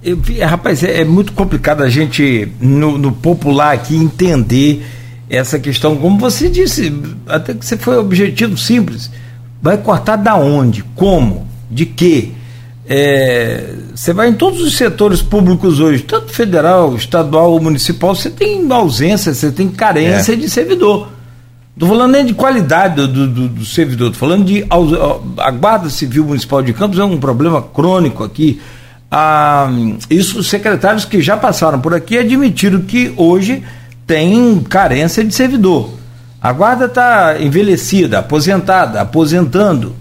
Eu, 0.01 0.17
rapaz, 0.47 0.81
é, 0.81 1.01
é, 1.01 1.03
muito 1.03 1.33
complicado 1.33 1.83
a 1.83 1.89
gente, 1.89 2.47
no, 2.61 2.97
no, 2.97 3.11
popular 3.11 3.73
aqui, 3.73 3.93
entender 3.93 4.85
essa 5.29 5.59
questão. 5.59 5.97
Como 5.97 6.17
você 6.17 6.47
disse, 6.47 6.93
até 7.27 7.53
que 7.53 7.65
você 7.65 7.75
foi 7.75 7.97
objetivo 7.97 8.57
simples. 8.57 9.11
Vai 9.61 9.77
cortar 9.77 10.15
da 10.15 10.37
onde? 10.37 10.81
Como? 10.95 11.45
De 11.69 11.85
quê? 11.85 12.35
É, 12.87 13.75
você 13.95 14.11
vai 14.11 14.29
em 14.29 14.33
todos 14.33 14.61
os 14.61 14.75
setores 14.75 15.21
públicos 15.21 15.79
hoje, 15.79 16.03
tanto 16.03 16.33
federal, 16.33 16.95
estadual 16.95 17.51
ou 17.51 17.61
municipal, 17.61 18.15
você 18.15 18.29
tem 18.29 18.69
ausência, 18.71 19.33
você 19.33 19.51
tem 19.51 19.69
carência 19.69 20.33
é. 20.33 20.35
de 20.35 20.49
servidor. 20.49 21.09
Estou 21.73 21.87
falando 21.87 22.11
nem 22.11 22.25
de 22.25 22.33
qualidade 22.33 22.95
do, 22.95 23.27
do, 23.27 23.47
do 23.47 23.65
servidor, 23.65 24.11
estou 24.11 24.27
falando 24.27 24.45
de. 24.45 24.65
A 25.37 25.51
Guarda 25.51 25.89
Civil 25.89 26.25
Municipal 26.25 26.61
de 26.61 26.73
Campos 26.73 26.99
é 26.99 27.03
um 27.03 27.17
problema 27.17 27.61
crônico 27.61 28.23
aqui. 28.23 28.61
Ah, 29.09 29.69
isso 30.09 30.39
os 30.39 30.47
secretários 30.47 31.05
que 31.05 31.21
já 31.21 31.35
passaram 31.35 31.79
por 31.79 31.93
aqui 31.93 32.17
admitiram 32.17 32.81
que 32.81 33.13
hoje 33.17 33.63
tem 34.05 34.59
carência 34.61 35.23
de 35.23 35.33
servidor. 35.33 35.89
A 36.41 36.51
guarda 36.51 36.85
está 36.85 37.39
envelhecida, 37.39 38.19
aposentada, 38.19 38.99
aposentando. 39.01 39.95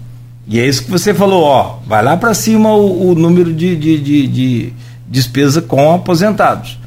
E 0.51 0.59
é 0.59 0.67
isso 0.67 0.83
que 0.83 0.91
você 0.91 1.13
falou, 1.13 1.43
ó, 1.43 1.77
vai 1.87 2.03
lá 2.03 2.17
para 2.17 2.33
cima 2.33 2.73
o, 2.73 3.11
o, 3.11 3.15
número 3.15 3.53
de, 3.53 3.73
de, 3.73 3.97
de, 3.97 4.27
de 4.27 4.73
despesa 5.07 5.61
com 5.61 5.93
aposentados. 5.93 6.77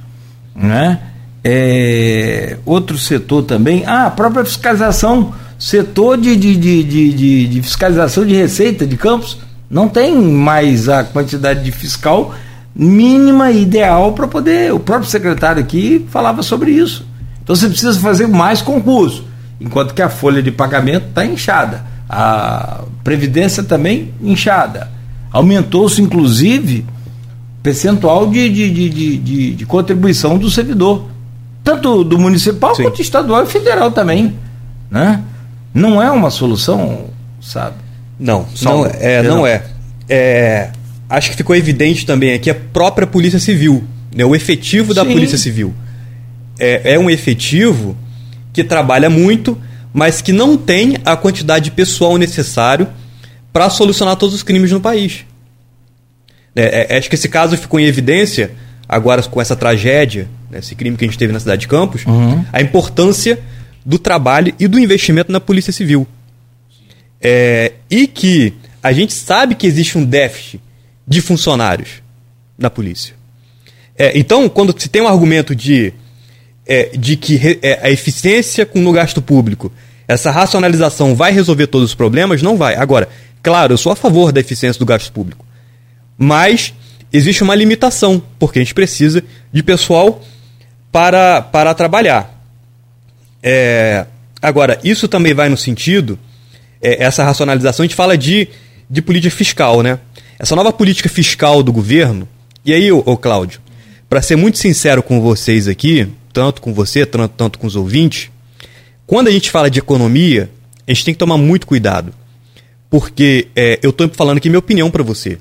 Né? 0.55 1.01
É, 1.43 2.59
outro 2.67 2.99
setor 2.99 3.43
também, 3.45 3.83
ah, 3.87 4.05
a 4.05 4.11
própria 4.11 4.45
fiscalização, 4.45 5.33
setor 5.59 6.19
de, 6.19 6.37
de, 6.37 6.55
de, 6.55 6.83
de, 6.85 7.49
de 7.49 7.63
fiscalização 7.63 8.27
de 8.27 8.35
receita 8.35 8.87
de 8.87 8.99
campos, 8.99 9.39
não 9.71 9.89
tem 9.89 10.15
mais 10.15 10.91
a 10.91 11.03
quantidade 11.03 11.65
de 11.65 11.73
fiscal 11.73 12.35
mínima 12.77 13.51
ideal 13.51 14.13
para 14.13 14.29
poder. 14.29 14.75
O 14.75 14.79
próprio 14.79 15.09
secretário 15.09 15.63
aqui 15.63 16.05
falava 16.11 16.43
sobre 16.43 16.71
isso. 16.73 17.07
Então 17.43 17.57
você 17.57 17.67
precisa 17.67 17.99
fazer 17.99 18.27
mais 18.27 18.61
concurso, 18.61 19.25
enquanto 19.59 19.95
que 19.95 20.03
a 20.03 20.11
folha 20.11 20.43
de 20.43 20.51
pagamento 20.51 21.07
está 21.09 21.25
inchada, 21.25 21.94
a 22.09 22.85
previdência 23.03 23.63
também 23.63 24.13
inchada. 24.23 24.91
Aumentou-se, 25.33 26.01
inclusive, 26.01 26.85
percentual 27.63 28.29
de, 28.29 28.49
de, 28.49 28.71
de, 28.71 29.19
de, 29.19 29.55
de 29.55 29.67
contribuição 29.67 30.39
do 30.39 30.51
servidor, 30.51 31.07
tanto 31.63 32.05
do 32.05 32.19
municipal 32.19 32.75
Sim. 32.75 32.85
quanto 32.85 33.01
estadual 33.01 33.45
e 33.45 33.47
federal 33.47 33.91
também. 33.91 34.37
Né? 34.91 35.23
Não 35.73 36.01
é 36.01 36.11
uma 36.11 36.31
solução, 36.31 37.07
sabe? 37.41 37.77
Não, 38.21 38.47
não, 38.63 38.87
é, 38.87 39.23
não 39.23 39.47
é. 39.47 39.65
é. 40.09 40.71
Acho 41.09 41.31
que 41.31 41.37
ficou 41.37 41.57
evidente 41.57 42.07
também 42.07 42.33
aqui 42.35 42.51
a 42.51 42.55
própria 42.55 43.07
Polícia 43.07 43.39
Civil, 43.39 43.83
né? 44.15 44.25
o 44.25 44.35
efetivo 44.37 44.95
da 44.95 45.05
Sim. 45.05 45.13
Polícia 45.13 45.39
Civil. 45.39 45.75
É, 46.59 46.95
é 46.95 46.99
um 46.99 47.11
efetivo 47.11 47.97
que 48.53 48.63
trabalha 48.63 49.11
muito, 49.11 49.59
mas 49.95 50.21
que 50.21 50.33
não 50.33 50.57
tem 50.57 50.97
a 51.05 51.17
quantidade 51.17 51.67
de 51.67 51.71
pessoal 51.71 52.19
necessário 52.19 52.89
para 53.53 53.71
solucionar 53.71 54.17
todos 54.17 54.35
os 54.35 54.43
crimes 54.43 54.73
no 54.73 54.81
país. 54.81 55.25
É, 56.57 56.93
é, 56.93 56.99
acho 56.99 57.09
que 57.09 57.15
esse 57.15 57.29
caso 57.29 57.57
ficou 57.57 57.79
em 57.79 57.85
evidência 57.85 58.51
agora 58.89 59.23
com 59.23 59.41
essa 59.41 59.55
tragédia, 59.55 60.29
né, 60.51 60.59
esse 60.59 60.75
crime 60.75 60.97
que 60.97 61.05
a 61.05 61.09
gente 61.09 61.17
teve 61.17 61.33
na 61.33 61.39
cidade 61.39 61.61
de 61.61 61.69
Campos, 61.69 62.05
uhum. 62.05 62.45
a 62.53 62.61
importância 62.61 63.39
do 63.87 63.97
trabalho 63.97 64.53
e 64.59 64.67
do 64.67 64.81
investimento 64.81 65.31
na 65.31 65.39
Polícia 65.39 65.73
Civil. 65.73 66.07
É, 67.21 67.73
e 67.89 68.09
que 68.09 68.53
a 68.83 68.93
gente 68.93 69.15
sabe 69.15 69.55
que 69.55 69.67
existe 69.67 69.97
um 69.97 70.05
déficit 70.05 70.61
de 71.07 71.21
funcionários 71.21 72.03
na 72.59 72.69
polícia. 72.69 73.15
É, 73.97 74.19
então, 74.19 74.49
quando 74.49 74.75
se 74.77 74.89
tem 74.89 75.03
um 75.03 75.09
argumento 75.09 75.55
de, 75.55 75.93
é, 76.67 76.91
de 76.97 77.17
que 77.17 77.59
é, 77.63 77.81
a 77.83 77.91
eficiência 77.91 78.65
com 78.65 78.81
no 78.81 78.93
gasto 78.93 79.21
público, 79.21 79.73
essa 80.07 80.31
racionalização 80.31 81.15
vai 81.15 81.33
resolver 81.33 81.67
todos 81.67 81.91
os 81.91 81.95
problemas, 81.95 82.43
não 82.43 82.57
vai. 82.57 82.75
Agora, 82.77 83.09
Claro, 83.45 83.75
eu 83.75 83.77
sou 83.77 83.93
a 83.93 83.97
favor 83.97 84.33
da 84.33 84.41
eficiência 84.41 84.79
do 84.79 84.87
gasto 84.87 85.13
público. 85.13 85.45
Mas 86.17 86.73
existe 87.13 87.43
uma 87.43 87.55
limitação, 87.55 88.21
porque 88.39 88.59
a 88.59 88.63
gente 88.63 88.73
precisa 88.73 89.23
de 89.53 89.63
pessoal 89.63 90.23
para, 90.91 91.43
para 91.43 91.75
trabalhar. 91.75 92.43
É, 93.43 94.07
agora, 94.41 94.81
isso 94.83 95.07
também 95.07 95.35
vai 95.35 95.51
no 95.51 95.59
sentido, 95.59 96.19
é, 96.81 97.05
essa 97.05 97.23
racionalização, 97.23 97.85
a 97.85 97.87
gente 97.87 97.95
fala 97.95 98.17
de, 98.17 98.49
de 98.89 99.03
política 99.03 99.37
fiscal, 99.37 99.83
né? 99.83 99.99
Essa 100.39 100.57
nova 100.57 100.73
política 100.73 101.11
fiscal 101.11 101.63
do 101.63 101.71
governo, 101.71 102.27
e 102.65 102.73
aí, 102.73 102.91
ô, 102.91 103.03
ô 103.05 103.15
Cláudio, 103.15 103.61
para 104.09 104.23
ser 104.23 104.37
muito 104.37 104.57
sincero 104.57 105.03
com 105.03 105.21
vocês 105.21 105.69
aqui, 105.69 106.09
tanto 106.35 106.61
com 106.61 106.75
você, 106.75 107.07
tanto, 107.07 107.33
tanto 107.35 107.59
com 107.59 107.67
os 107.67 107.77
ouvintes, 107.77 108.31
quando 109.07 109.29
a 109.29 109.31
gente 109.31 109.51
fala 109.51 109.71
de 109.71 109.79
economia, 109.79 110.51
a 110.87 110.93
gente 110.93 111.07
tem 111.07 111.15
que 111.15 111.19
tomar 111.19 111.39
muito 111.39 111.67
cuidado 111.67 112.13
porque 112.95 113.49
é, 113.57 113.81
eu 113.83 113.91
estou 113.91 114.09
falando 114.11 114.37
aqui 114.37 114.49
minha 114.49 114.61
opinião 114.61 114.89
para 114.89 115.03
você. 115.03 115.37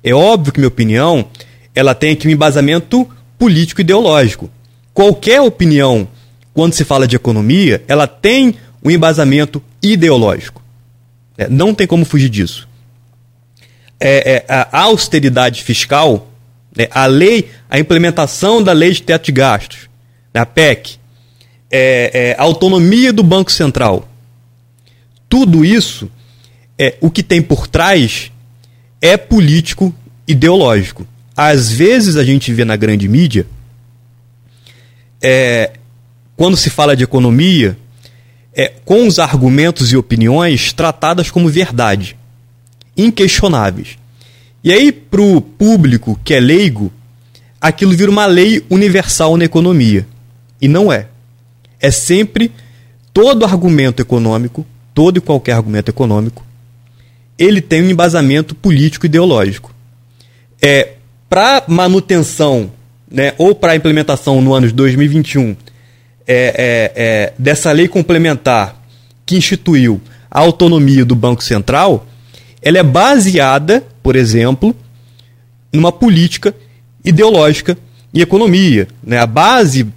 É 0.00 0.14
óbvio 0.14 0.52
que 0.52 0.60
minha 0.60 0.68
opinião 0.68 1.28
ela 1.74 1.92
tem 1.92 2.12
aqui 2.12 2.28
um 2.28 2.30
embasamento 2.30 3.04
político 3.36 3.80
ideológico. 3.80 4.48
Qualquer 4.92 5.40
opinião, 5.40 6.06
quando 6.52 6.72
se 6.72 6.84
fala 6.84 7.08
de 7.08 7.16
economia, 7.16 7.82
ela 7.88 8.06
tem 8.06 8.54
um 8.80 8.92
embasamento 8.92 9.60
ideológico. 9.82 10.62
É, 11.36 11.48
não 11.48 11.74
tem 11.74 11.84
como 11.84 12.04
fugir 12.04 12.28
disso. 12.28 12.68
É, 13.98 14.34
é, 14.34 14.44
a 14.48 14.82
austeridade 14.82 15.64
fiscal, 15.64 16.28
né, 16.76 16.86
a 16.92 17.06
lei, 17.06 17.50
a 17.68 17.76
implementação 17.76 18.62
da 18.62 18.70
lei 18.70 18.92
de 18.92 19.02
teto 19.02 19.24
de 19.24 19.32
gastos, 19.32 19.88
a 20.38 20.46
PEC, 20.46 20.98
é, 21.70 22.10
é, 22.30 22.36
autonomia 22.38 23.12
do 23.12 23.22
Banco 23.22 23.50
Central, 23.50 24.08
tudo 25.28 25.64
isso 25.64 26.10
é, 26.78 26.96
o 27.00 27.10
que 27.10 27.22
tem 27.22 27.40
por 27.40 27.66
trás 27.66 28.30
é 29.00 29.16
político 29.16 29.94
ideológico. 30.26 31.06
Às 31.36 31.70
vezes 31.70 32.16
a 32.16 32.24
gente 32.24 32.52
vê 32.52 32.64
na 32.64 32.76
grande 32.76 33.08
mídia, 33.08 33.46
é, 35.22 35.72
quando 36.36 36.56
se 36.56 36.70
fala 36.70 36.96
de 36.96 37.04
economia, 37.04 37.76
é, 38.52 38.72
com 38.84 39.06
os 39.06 39.18
argumentos 39.18 39.92
e 39.92 39.96
opiniões 39.96 40.72
tratadas 40.72 41.30
como 41.30 41.48
verdade, 41.48 42.16
inquestionáveis. 42.96 43.98
E 44.62 44.72
aí, 44.72 44.92
para 44.92 45.20
o 45.20 45.40
público 45.40 46.18
que 46.24 46.32
é 46.32 46.40
leigo, 46.40 46.92
aquilo 47.60 47.92
vira 47.92 48.10
uma 48.10 48.26
lei 48.26 48.64
universal 48.70 49.36
na 49.36 49.44
economia. 49.44 50.06
E 50.64 50.68
não 50.68 50.90
é. 50.90 51.08
É 51.78 51.90
sempre 51.90 52.50
todo 53.12 53.44
argumento 53.44 54.00
econômico, 54.00 54.66
todo 54.94 55.18
e 55.18 55.20
qualquer 55.20 55.52
argumento 55.52 55.90
econômico, 55.90 56.42
ele 57.38 57.60
tem 57.60 57.82
um 57.82 57.90
embasamento 57.90 58.54
político 58.54 59.04
ideológico. 59.04 59.74
É, 60.62 60.94
para 61.28 61.64
manutenção 61.68 62.72
né, 63.10 63.34
ou 63.36 63.54
para 63.54 63.76
implementação 63.76 64.40
no 64.40 64.54
ano 64.54 64.66
de 64.66 64.72
2021 64.72 65.50
é, 65.50 65.54
é, 66.26 66.92
é, 66.96 67.32
dessa 67.38 67.70
lei 67.70 67.86
complementar 67.86 68.82
que 69.26 69.36
instituiu 69.36 70.00
a 70.30 70.40
autonomia 70.40 71.04
do 71.04 71.14
Banco 71.14 71.44
Central, 71.44 72.06
ela 72.62 72.78
é 72.78 72.82
baseada, 72.82 73.84
por 74.02 74.16
exemplo, 74.16 74.74
numa 75.70 75.92
política 75.92 76.54
ideológica 77.04 77.76
e 78.14 78.22
economia. 78.22 78.88
Né? 79.02 79.18
A 79.18 79.26
base 79.26 79.92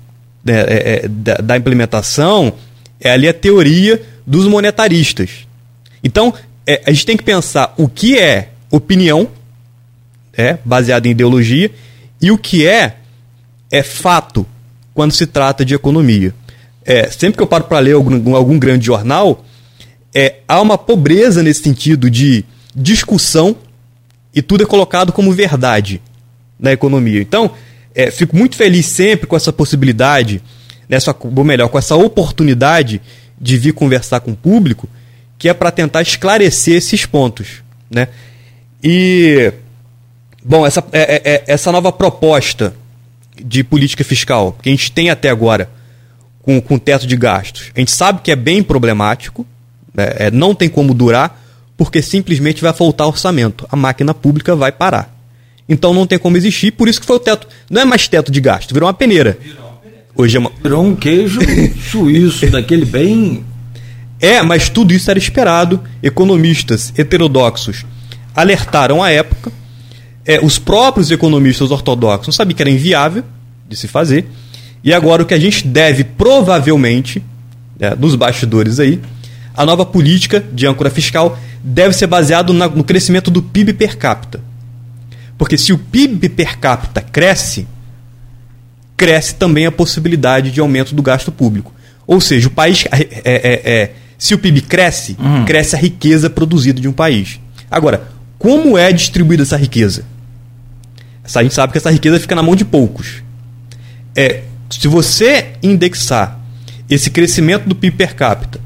é, 0.53 1.03
é, 1.03 1.07
da, 1.07 1.35
da 1.35 1.57
implementação 1.57 2.53
é 2.99 3.11
ali 3.11 3.27
a 3.27 3.33
teoria 3.33 4.01
dos 4.25 4.47
monetaristas. 4.47 5.47
Então, 6.03 6.33
é, 6.65 6.81
a 6.85 6.91
gente 6.91 7.05
tem 7.05 7.17
que 7.17 7.23
pensar 7.23 7.73
o 7.77 7.87
que 7.87 8.17
é 8.17 8.49
opinião, 8.71 9.29
é, 10.33 10.57
baseado 10.65 11.05
em 11.05 11.11
ideologia, 11.11 11.71
e 12.21 12.31
o 12.31 12.37
que 12.37 12.65
é, 12.65 12.97
é 13.71 13.83
fato 13.83 14.45
quando 14.93 15.11
se 15.11 15.25
trata 15.25 15.63
de 15.63 15.73
economia. 15.73 16.33
É, 16.83 17.09
sempre 17.09 17.37
que 17.37 17.43
eu 17.43 17.47
paro 17.47 17.65
para 17.65 17.79
ler 17.79 17.93
algum, 17.93 18.35
algum 18.35 18.57
grande 18.57 18.85
jornal, 18.85 19.45
é, 20.13 20.37
há 20.47 20.61
uma 20.61 20.77
pobreza 20.77 21.43
nesse 21.43 21.61
sentido 21.61 22.09
de 22.09 22.43
discussão 22.75 23.55
e 24.33 24.41
tudo 24.41 24.63
é 24.63 24.65
colocado 24.65 25.11
como 25.11 25.31
verdade 25.31 26.01
na 26.59 26.71
economia. 26.71 27.21
Então, 27.21 27.51
é, 27.97 28.11
fico 28.11 28.37
muito 28.37 28.55
feliz 28.55 28.85
sempre 28.85 29.25
com 29.25 29.35
essa 29.35 29.51
possibilidade, 29.51 30.39
nessa, 30.87 31.15
ou 31.19 31.43
melhor, 31.43 31.67
com 31.67 31.79
essa 31.79 31.95
oportunidade 31.95 33.01
de 33.41 33.57
vir 33.57 33.73
conversar 33.73 34.19
com 34.19 34.31
o 34.31 34.35
público 34.35 34.87
que 35.39 35.49
é 35.49 35.53
para 35.53 35.71
tentar 35.71 36.03
esclarecer 36.03 36.75
esses 36.75 37.07
pontos. 37.07 37.63
Né? 37.89 38.07
E, 38.83 39.51
bom, 40.43 40.65
essa, 40.65 40.83
é, 40.91 41.15
é, 41.15 41.21
é, 41.33 41.43
essa 41.47 41.71
nova 41.71 41.91
proposta 41.91 42.75
de 43.43 43.63
política 43.63 44.03
fiscal 44.03 44.55
que 44.61 44.69
a 44.69 44.71
gente 44.71 44.91
tem 44.91 45.09
até 45.09 45.29
agora 45.29 45.69
com, 46.43 46.61
com 46.61 46.77
teto 46.77 47.07
de 47.07 47.15
gastos, 47.15 47.71
a 47.75 47.79
gente 47.79 47.91
sabe 47.91 48.21
que 48.21 48.31
é 48.31 48.35
bem 48.35 48.61
problemático, 48.61 49.45
né? 49.91 50.13
é, 50.17 50.31
não 50.31 50.53
tem 50.53 50.69
como 50.69 50.93
durar, 50.93 51.43
porque 51.75 52.01
simplesmente 52.01 52.61
vai 52.61 52.73
faltar 52.73 53.07
orçamento. 53.07 53.67
A 53.71 53.75
máquina 53.75 54.13
pública 54.13 54.55
vai 54.55 54.71
parar. 54.71 55.16
Então 55.67 55.93
não 55.93 56.07
tem 56.07 56.17
como 56.17 56.37
existir, 56.37 56.71
por 56.71 56.87
isso 56.87 56.99
que 56.99 57.07
foi 57.07 57.15
o 57.15 57.19
teto. 57.19 57.47
Não 57.69 57.81
é 57.81 57.85
mais 57.85 58.07
teto 58.07 58.31
de 58.31 58.39
gasto, 58.39 58.73
virou 58.73 58.87
uma 58.87 58.93
peneira. 58.93 59.37
Hoje 60.15 60.37
é 60.37 60.39
uma... 60.39 60.51
Virou 60.63 60.83
um 60.83 60.95
queijo 60.95 61.39
suíço, 61.91 62.49
daquele 62.49 62.85
bem 62.85 63.43
é, 64.19 64.41
mas 64.41 64.69
tudo 64.69 64.93
isso 64.93 65.09
era 65.09 65.19
esperado. 65.19 65.81
Economistas 66.01 66.93
heterodoxos 66.97 67.85
alertaram 68.35 69.03
à 69.03 69.09
época. 69.09 69.51
É, 70.25 70.43
os 70.43 70.59
próprios 70.59 71.11
economistas 71.11 71.71
ortodoxos 71.71 72.35
sabiam 72.35 72.55
que 72.55 72.61
era 72.61 72.69
inviável 72.69 73.23
de 73.67 73.75
se 73.75 73.87
fazer. 73.87 74.25
E 74.83 74.93
agora 74.93 75.23
o 75.23 75.25
que 75.25 75.33
a 75.33 75.39
gente 75.39 75.67
deve 75.67 76.03
provavelmente, 76.03 77.23
é, 77.79 77.95
nos 77.95 78.15
bastidores 78.15 78.79
aí, 78.79 78.99
a 79.55 79.65
nova 79.65 79.85
política 79.85 80.43
de 80.51 80.67
âncora 80.67 80.89
fiscal 80.89 81.37
deve 81.63 81.93
ser 81.93 82.07
baseado 82.07 82.53
na, 82.53 82.67
no 82.67 82.83
crescimento 82.83 83.31
do 83.31 83.41
PIB 83.41 83.73
per 83.73 83.97
capita. 83.97 84.39
Porque 85.37 85.57
se 85.57 85.71
o 85.71 85.77
PIB 85.77 86.29
per 86.29 86.57
capita 86.57 87.01
cresce, 87.01 87.67
cresce 88.95 89.35
também 89.35 89.65
a 89.65 89.71
possibilidade 89.71 90.51
de 90.51 90.59
aumento 90.59 90.95
do 90.95 91.01
gasto 91.03 91.31
público. 91.31 91.73
Ou 92.05 92.19
seja, 92.19 92.47
o 92.47 92.51
país 92.51 92.85
é, 92.91 93.01
é, 93.23 93.81
é 93.81 93.91
se 94.17 94.33
o 94.33 94.39
PIB 94.39 94.61
cresce, 94.61 95.15
uhum. 95.19 95.45
cresce 95.45 95.75
a 95.75 95.79
riqueza 95.79 96.29
produzida 96.29 96.81
de 96.81 96.87
um 96.87 96.93
país. 96.93 97.39
Agora, 97.69 98.07
como 98.39 98.77
é 98.77 98.91
distribuída 98.91 99.43
essa 99.43 99.57
riqueza? 99.57 100.05
A 101.35 101.43
gente 101.43 101.53
sabe 101.53 101.71
que 101.71 101.77
essa 101.77 101.91
riqueza 101.91 102.19
fica 102.19 102.35
na 102.35 102.41
mão 102.41 102.55
de 102.55 102.63
poucos. 102.63 103.21
É, 104.15 104.43
Se 104.69 104.87
você 104.87 105.53
indexar 105.61 106.39
esse 106.89 107.09
crescimento 107.09 107.67
do 107.67 107.75
PIB 107.75 107.97
per 107.97 108.15
capita 108.15 108.59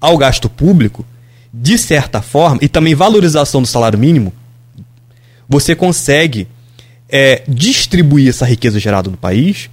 ao 0.00 0.16
gasto 0.16 0.48
público, 0.48 1.04
de 1.52 1.78
certa 1.78 2.22
forma, 2.22 2.58
e 2.62 2.68
também 2.68 2.94
valorização 2.94 3.60
do 3.60 3.68
salário 3.68 3.98
mínimo, 3.98 4.32
você 5.48 5.74
consegue 5.74 6.48
é, 7.08 7.42
distribuir 7.46 8.28
essa 8.28 8.44
riqueza 8.44 8.78
gerada 8.78 9.10
no 9.10 9.16
país 9.16 9.70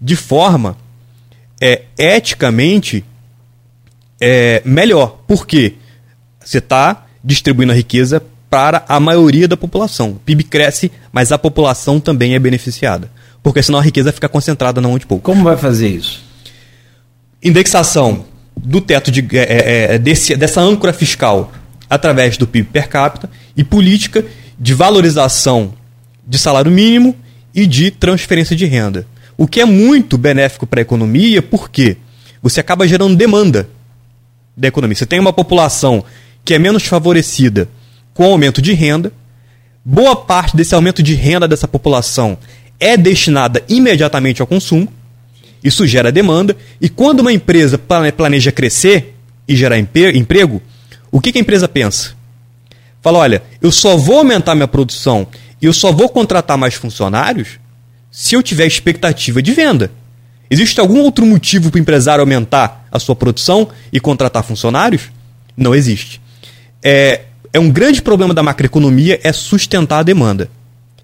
de 0.00 0.14
forma 0.14 0.76
é, 1.60 1.82
eticamente 1.98 3.04
é, 4.20 4.62
melhor. 4.64 5.18
Por 5.26 5.46
quê? 5.46 5.74
Você 6.44 6.58
está 6.58 7.06
distribuindo 7.24 7.72
a 7.72 7.76
riqueza 7.76 8.22
para 8.48 8.84
a 8.88 9.00
maioria 9.00 9.48
da 9.48 9.56
população. 9.56 10.10
O 10.10 10.14
PIB 10.16 10.44
cresce, 10.44 10.92
mas 11.12 11.32
a 11.32 11.38
população 11.38 11.98
também 11.98 12.34
é 12.34 12.38
beneficiada. 12.38 13.10
Porque 13.42 13.62
senão 13.62 13.78
a 13.78 13.82
riqueza 13.82 14.12
fica 14.12 14.28
concentrada 14.28 14.80
na 14.80 14.88
mão 14.88 14.98
de 14.98 15.06
pouco. 15.06 15.24
Como 15.24 15.42
vai 15.42 15.56
fazer 15.56 15.88
isso? 15.88 16.24
Indexação 17.42 18.24
do 18.56 18.80
teto 18.80 19.10
de, 19.10 19.26
é, 19.36 19.42
é, 19.42 19.94
é, 19.94 19.98
desse, 19.98 20.36
dessa 20.36 20.60
âncora 20.60 20.92
fiscal 20.92 21.52
através 21.88 22.36
do 22.36 22.46
PIB 22.46 22.68
per 22.70 22.88
capita 22.88 23.30
e 23.56 23.62
política 23.62 24.24
de 24.58 24.74
valorização 24.74 25.74
de 26.26 26.38
salário 26.38 26.70
mínimo 26.70 27.14
e 27.54 27.66
de 27.66 27.90
transferência 27.90 28.56
de 28.56 28.66
renda. 28.66 29.06
O 29.36 29.46
que 29.46 29.60
é 29.60 29.64
muito 29.64 30.16
benéfico 30.18 30.66
para 30.66 30.80
a 30.80 30.82
economia, 30.82 31.42
porque 31.42 31.96
você 32.42 32.60
acaba 32.60 32.88
gerando 32.88 33.16
demanda 33.16 33.68
da 34.56 34.68
economia. 34.68 34.96
Você 34.96 35.06
tem 35.06 35.20
uma 35.20 35.32
população 35.32 36.04
que 36.44 36.54
é 36.54 36.58
menos 36.58 36.84
favorecida 36.84 37.68
com 38.14 38.24
aumento 38.24 38.62
de 38.62 38.72
renda, 38.72 39.12
boa 39.84 40.16
parte 40.16 40.56
desse 40.56 40.74
aumento 40.74 41.02
de 41.02 41.14
renda 41.14 41.46
dessa 41.46 41.68
população 41.68 42.38
é 42.80 42.96
destinada 42.96 43.62
imediatamente 43.68 44.40
ao 44.40 44.46
consumo, 44.46 44.88
isso 45.62 45.86
gera 45.86 46.10
demanda, 46.10 46.56
e 46.80 46.88
quando 46.88 47.20
uma 47.20 47.32
empresa 47.32 47.78
planeja 48.16 48.52
crescer 48.52 49.14
e 49.46 49.54
gerar 49.54 49.78
emprego, 49.78 50.62
o 51.10 51.20
que 51.20 51.36
a 51.36 51.40
empresa 51.40 51.68
pensa? 51.68 52.15
Fala, 53.06 53.20
olha, 53.20 53.40
eu 53.62 53.70
só 53.70 53.96
vou 53.96 54.18
aumentar 54.18 54.56
minha 54.56 54.66
produção 54.66 55.28
e 55.62 55.66
eu 55.66 55.72
só 55.72 55.92
vou 55.92 56.08
contratar 56.08 56.58
mais 56.58 56.74
funcionários 56.74 57.50
se 58.10 58.34
eu 58.34 58.42
tiver 58.42 58.66
expectativa 58.66 59.40
de 59.40 59.52
venda. 59.52 59.92
Existe 60.50 60.80
algum 60.80 60.98
outro 61.02 61.24
motivo 61.24 61.70
para 61.70 61.78
o 61.78 61.80
empresário 61.80 62.20
aumentar 62.20 62.84
a 62.90 62.98
sua 62.98 63.14
produção 63.14 63.68
e 63.92 64.00
contratar 64.00 64.42
funcionários? 64.42 65.02
Não 65.56 65.72
existe. 65.72 66.20
É, 66.82 67.20
é 67.52 67.60
um 67.60 67.70
grande 67.70 68.02
problema 68.02 68.34
da 68.34 68.42
macroeconomia 68.42 69.20
é 69.22 69.32
sustentar 69.32 70.00
a 70.00 70.02
demanda. 70.02 70.50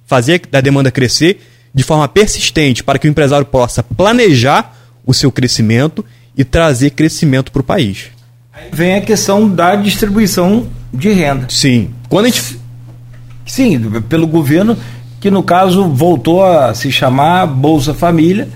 Fazer 0.05 0.43
a 0.53 0.61
demanda 0.61 0.91
crescer 0.91 1.41
de 1.73 1.85
forma 1.85 2.09
persistente 2.09 2.83
para 2.83 2.99
que 2.99 3.07
o 3.07 3.11
empresário 3.11 3.47
possa 3.47 3.81
planejar 3.81 4.77
o 5.07 5.15
seu 5.15 5.31
crescimento 5.31 6.05
e 6.37 6.43
trazer 6.43 6.91
crescimento 6.91 7.53
para 7.53 7.61
o 7.61 7.65
país. 7.65 8.07
Aí 8.53 8.70
vem 8.73 8.97
a 8.97 9.01
questão 9.03 9.49
da 9.49 9.77
distribuição 9.77 10.69
de 10.93 11.12
renda. 11.12 11.47
Sim. 11.48 11.90
Quando 12.09 12.27
a 12.27 12.28
gente... 12.28 12.60
Sim, 13.47 13.81
pelo 14.09 14.27
governo 14.27 14.77
que 15.23 15.31
no 15.31 15.43
caso 15.43 15.89
voltou 15.89 16.44
a 16.44 16.74
se 16.74 16.90
chamar 16.90 17.47
Bolsa 17.47 17.94
Família, 17.94 18.48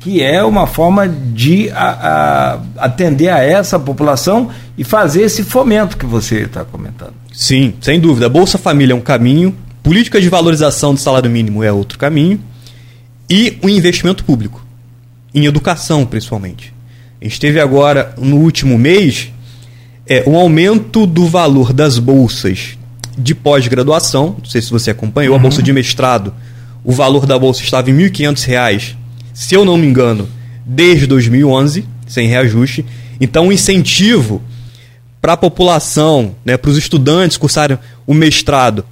que 0.00 0.22
é 0.22 0.42
uma 0.42 0.66
forma 0.66 1.06
de 1.06 1.68
a, 1.70 2.54
a, 2.78 2.84
atender 2.86 3.28
a 3.28 3.42
essa 3.42 3.78
população 3.78 4.48
e 4.78 4.82
fazer 4.82 5.22
esse 5.22 5.44
fomento 5.44 5.98
que 5.98 6.06
você 6.06 6.42
está 6.42 6.64
comentando. 6.64 7.12
Sim, 7.34 7.74
sem 7.82 8.00
dúvida. 8.00 8.26
A 8.26 8.30
Bolsa 8.30 8.56
Família 8.56 8.94
é 8.94 8.96
um 8.96 9.00
caminho, 9.00 9.54
política 9.82 10.20
de 10.20 10.28
valorização 10.30 10.94
do 10.94 11.00
salário 11.00 11.30
mínimo 11.30 11.62
é 11.62 11.70
outro 11.70 11.98
caminho, 11.98 12.40
e 13.28 13.58
o 13.62 13.68
investimento 13.68 14.24
público, 14.24 14.64
em 15.34 15.44
educação 15.44 16.06
principalmente. 16.06 16.72
A 17.20 17.24
gente 17.24 17.38
teve 17.38 17.60
agora, 17.60 18.14
no 18.16 18.36
último 18.36 18.78
mês, 18.78 19.30
é, 20.08 20.22
um 20.26 20.36
aumento 20.36 21.06
do 21.06 21.26
valor 21.26 21.72
das 21.72 21.98
bolsas 21.98 22.78
de 23.18 23.34
pós-graduação, 23.34 24.36
não 24.38 24.44
sei 24.44 24.60
se 24.62 24.70
você 24.70 24.90
acompanhou, 24.90 25.34
uhum. 25.34 25.40
a 25.40 25.42
bolsa 25.42 25.62
de 25.62 25.72
mestrado, 25.72 26.32
o 26.84 26.92
valor 26.92 27.26
da 27.26 27.38
bolsa 27.38 27.62
estava 27.62 27.90
em 27.90 27.96
R$ 27.96 28.10
1.500, 28.10 28.94
se 29.34 29.54
eu 29.54 29.64
não 29.64 29.76
me 29.76 29.86
engano, 29.86 30.28
desde 30.64 31.06
2011, 31.06 31.84
sem 32.06 32.28
reajuste. 32.28 32.84
Então, 33.20 33.48
o 33.48 33.52
incentivo 33.52 34.40
para 35.20 35.32
a 35.32 35.36
população, 35.36 36.36
né, 36.44 36.56
para 36.56 36.70
os 36.70 36.76
estudantes 36.76 37.36
cursarem 37.36 37.78
o 38.06 38.14
mestrado, 38.14 38.84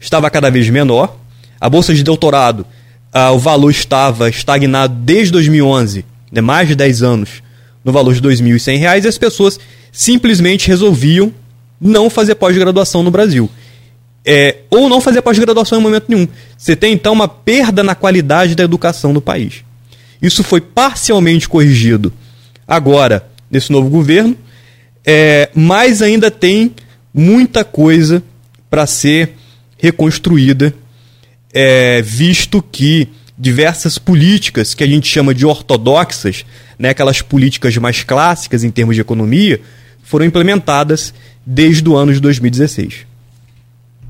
estava 0.00 0.30
cada 0.30 0.50
vez 0.50 0.68
menor. 0.70 1.18
A 1.60 1.68
bolsa 1.68 1.94
de 1.94 2.02
doutorado, 2.02 2.64
ah, 3.12 3.30
o 3.32 3.38
valor 3.38 3.70
estava 3.70 4.30
estagnado 4.30 4.94
desde 4.94 5.32
2011, 5.32 6.04
né, 6.30 6.40
mais 6.40 6.68
de 6.68 6.74
10 6.74 7.02
anos, 7.02 7.42
no 7.84 7.92
valor 7.92 8.14
de 8.14 8.20
R$ 8.26 8.34
2.100, 8.34 9.04
e 9.04 9.06
as 9.06 9.18
pessoas 9.18 9.60
simplesmente 9.92 10.66
resolviam 10.66 11.32
não 11.80 12.10
fazer 12.10 12.34
pós-graduação 12.34 13.02
no 13.02 13.10
Brasil 13.10 13.48
é, 14.24 14.58
ou 14.70 14.88
não 14.88 15.00
fazer 15.00 15.20
pós-graduação 15.22 15.78
em 15.78 15.82
momento 15.82 16.06
nenhum. 16.08 16.28
Você 16.56 16.76
tem 16.76 16.92
então 16.92 17.12
uma 17.12 17.28
perda 17.28 17.82
na 17.82 17.94
qualidade 17.94 18.54
da 18.54 18.64
educação 18.64 19.12
no 19.12 19.20
país. 19.20 19.64
Isso 20.20 20.42
foi 20.44 20.60
parcialmente 20.60 21.48
corrigido 21.48 22.12
agora 22.66 23.26
nesse 23.50 23.72
novo 23.72 23.90
governo, 23.90 24.36
é, 25.04 25.50
mas 25.54 26.00
ainda 26.00 26.30
tem 26.30 26.74
muita 27.12 27.64
coisa 27.64 28.22
para 28.70 28.86
ser 28.86 29.34
reconstruída, 29.76 30.72
é, 31.52 32.00
visto 32.00 32.62
que 32.62 33.08
diversas 33.36 33.98
políticas 33.98 34.72
que 34.72 34.84
a 34.84 34.86
gente 34.86 35.08
chama 35.08 35.34
de 35.34 35.44
ortodoxas, 35.44 36.46
né, 36.78 36.90
aquelas 36.90 37.20
políticas 37.20 37.76
mais 37.76 38.04
clássicas 38.04 38.62
em 38.62 38.70
termos 38.70 38.94
de 38.94 39.00
economia, 39.00 39.60
foram 40.02 40.24
implementadas 40.24 41.14
desde 41.44 41.88
o 41.88 41.96
ano 41.96 42.12
de 42.12 42.20
2016. 42.20 43.06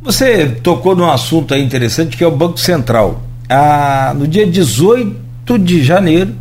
Você 0.03 0.49
tocou 0.49 0.97
num 0.97 1.09
assunto 1.09 1.55
aí 1.55 1.63
interessante 1.63 2.17
que 2.17 2.25
é 2.25 2.27
o 2.27 2.37
Banco 2.37 2.59
Central. 2.59 3.23
Ah, 3.49 4.13
no 4.17 4.27
dia 4.27 4.47
18 4.47 5.59
de 5.59 5.83
janeiro, 5.83 6.35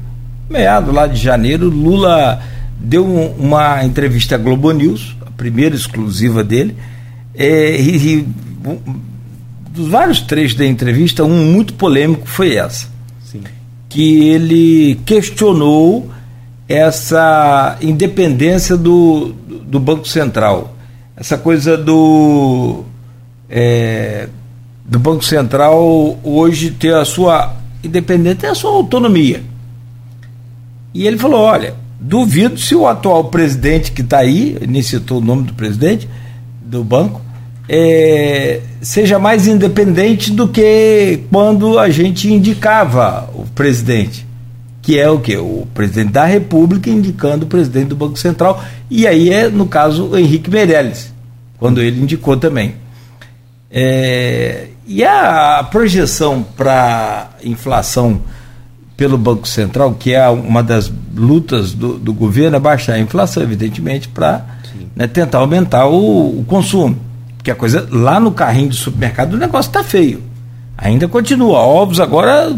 meado 0.49 0.91
lá 0.91 1.05
de 1.05 1.21
janeiro, 1.21 1.69
Lula 1.69 2.41
deu 2.79 3.05
um, 3.05 3.27
uma 3.37 3.85
entrevista 3.85 4.35
à 4.35 4.37
Globo 4.37 4.71
News, 4.71 5.15
a 5.25 5.31
primeira 5.31 5.75
exclusiva 5.75 6.43
dele, 6.43 6.75
é, 7.35 7.79
e, 7.79 7.97
e 7.97 8.27
um, 8.65 8.77
dos 9.69 9.87
vários 9.87 10.21
trechos 10.21 10.57
da 10.57 10.65
entrevista, 10.65 11.23
um 11.23 11.45
muito 11.45 11.73
polêmico 11.75 12.27
foi 12.27 12.55
essa. 12.55 12.87
Sim. 13.23 13.43
Que 13.87 14.29
ele 14.29 14.99
questionou 15.05 16.09
essa 16.67 17.77
independência 17.81 18.77
do, 18.77 19.33
do 19.65 19.79
Banco 19.79 20.07
Central. 20.07 20.75
Essa 21.15 21.37
coisa 21.37 21.77
do 21.77 22.83
é, 23.49 24.27
do 24.85 24.97
Banco 24.97 25.23
Central 25.23 26.17
hoje 26.23 26.71
ter 26.71 26.95
a 26.95 27.05
sua 27.05 27.55
independência, 27.83 28.51
a 28.51 28.55
sua 28.55 28.71
autonomia. 28.71 29.43
E 30.93 31.05
ele 31.05 31.17
falou: 31.17 31.41
olha, 31.41 31.75
duvido 31.99 32.57
se 32.57 32.75
o 32.75 32.87
atual 32.87 33.25
presidente 33.25 33.91
que 33.91 34.01
está 34.01 34.19
aí, 34.19 34.57
nem 34.67 34.81
citou 34.81 35.19
o 35.19 35.23
nome 35.23 35.43
do 35.43 35.53
presidente 35.53 36.09
do 36.61 36.83
banco, 36.83 37.21
é, 37.69 38.61
seja 38.81 39.19
mais 39.19 39.47
independente 39.47 40.31
do 40.31 40.47
que 40.47 41.21
quando 41.31 41.77
a 41.77 41.89
gente 41.89 42.31
indicava 42.31 43.29
o 43.33 43.45
presidente, 43.55 44.25
que 44.81 44.99
é 44.99 45.09
o 45.09 45.19
que? 45.19 45.37
O 45.37 45.67
presidente 45.73 46.11
da 46.11 46.25
República 46.25 46.89
indicando 46.89 47.45
o 47.45 47.47
presidente 47.47 47.87
do 47.87 47.95
Banco 47.95 48.17
Central, 48.17 48.63
e 48.89 49.07
aí 49.07 49.29
é, 49.29 49.47
no 49.49 49.67
caso, 49.67 50.07
o 50.07 50.17
Henrique 50.17 50.49
Meirelles, 50.49 51.13
quando 51.59 51.81
ele 51.81 52.01
indicou 52.01 52.35
também. 52.37 52.75
É, 53.69 54.67
e 54.85 55.03
a 55.03 55.65
projeção 55.69 56.43
para 56.57 57.29
inflação 57.43 58.21
pelo 58.97 59.17
Banco 59.17 59.47
Central, 59.47 59.93
que 59.93 60.13
é 60.13 60.27
uma 60.27 60.61
das 60.61 60.91
lutas 61.15 61.73
do, 61.73 61.97
do 61.97 62.13
governo, 62.13 62.57
é 62.57 62.59
baixar 62.59 62.93
a 62.93 62.99
inflação, 62.99 63.41
evidentemente, 63.41 64.07
para 64.07 64.45
né, 64.95 65.07
tentar 65.07 65.39
aumentar 65.39 65.87
o, 65.87 66.39
o, 66.39 66.45
consumo. 66.45 66.97
Porque 67.37 67.49
a 67.49 67.55
coisa 67.55 67.87
lá 67.89 68.19
no 68.19 68.31
carrinho 68.31 68.69
do 68.69 68.75
supermercado 68.75 69.33
o 69.33 69.37
negócio 69.37 69.69
está 69.69 69.83
feio. 69.83 70.21
Ainda 70.77 71.07
continua. 71.07 71.59
Ovos 71.59 71.99
agora 71.99 72.53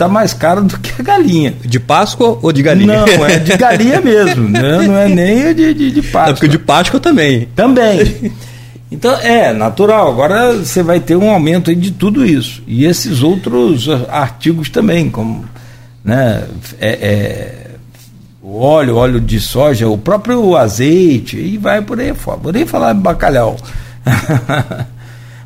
está 0.00 0.08
mais 0.08 0.32
caro 0.32 0.64
do 0.64 0.78
que 0.78 0.98
a 0.98 1.04
galinha. 1.04 1.54
De 1.62 1.78
Páscoa 1.78 2.38
ou 2.40 2.50
de 2.50 2.62
galinha? 2.62 3.04
Não, 3.04 3.26
é 3.26 3.38
de 3.38 3.54
galinha 3.56 4.00
mesmo. 4.02 4.48
né? 4.48 4.86
Não 4.86 4.96
é 4.96 5.08
nem 5.08 5.54
de, 5.54 5.74
de, 5.74 5.90
de 5.90 6.02
Páscoa. 6.02 6.30
É 6.30 6.32
porque 6.32 6.48
de 6.48 6.58
Páscoa 6.58 6.98
também. 6.98 7.46
Também. 7.54 8.32
Então, 8.90 9.12
é 9.20 9.52
natural. 9.52 10.08
Agora 10.08 10.54
você 10.56 10.82
vai 10.82 11.00
ter 11.00 11.16
um 11.16 11.30
aumento 11.30 11.74
de 11.74 11.90
tudo 11.90 12.24
isso. 12.24 12.62
E 12.66 12.86
esses 12.86 13.22
outros 13.22 13.88
artigos 14.08 14.70
também, 14.70 15.10
como 15.10 15.44
né, 16.02 16.44
é, 16.80 16.88
é, 16.88 17.66
o 18.42 18.58
óleo, 18.58 18.96
óleo 18.96 19.20
de 19.20 19.38
soja, 19.38 19.86
o 19.86 19.98
próprio 19.98 20.56
azeite, 20.56 21.36
e 21.36 21.58
vai 21.58 21.82
por 21.82 22.00
aí 22.00 22.14
fora. 22.14 22.38
Vou 22.38 22.52
nem 22.52 22.64
falar 22.64 22.94
bacalhau. 22.94 23.58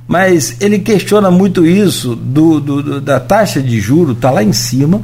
Mas 0.06 0.56
ele 0.60 0.78
questiona 0.78 1.30
muito 1.30 1.64
isso 1.64 2.14
do, 2.14 2.60
do, 2.60 2.82
do 2.82 3.00
da 3.00 3.18
taxa 3.18 3.62
de 3.62 3.80
juro, 3.80 4.12
está 4.12 4.30
lá 4.30 4.42
em 4.42 4.52
cima, 4.52 5.02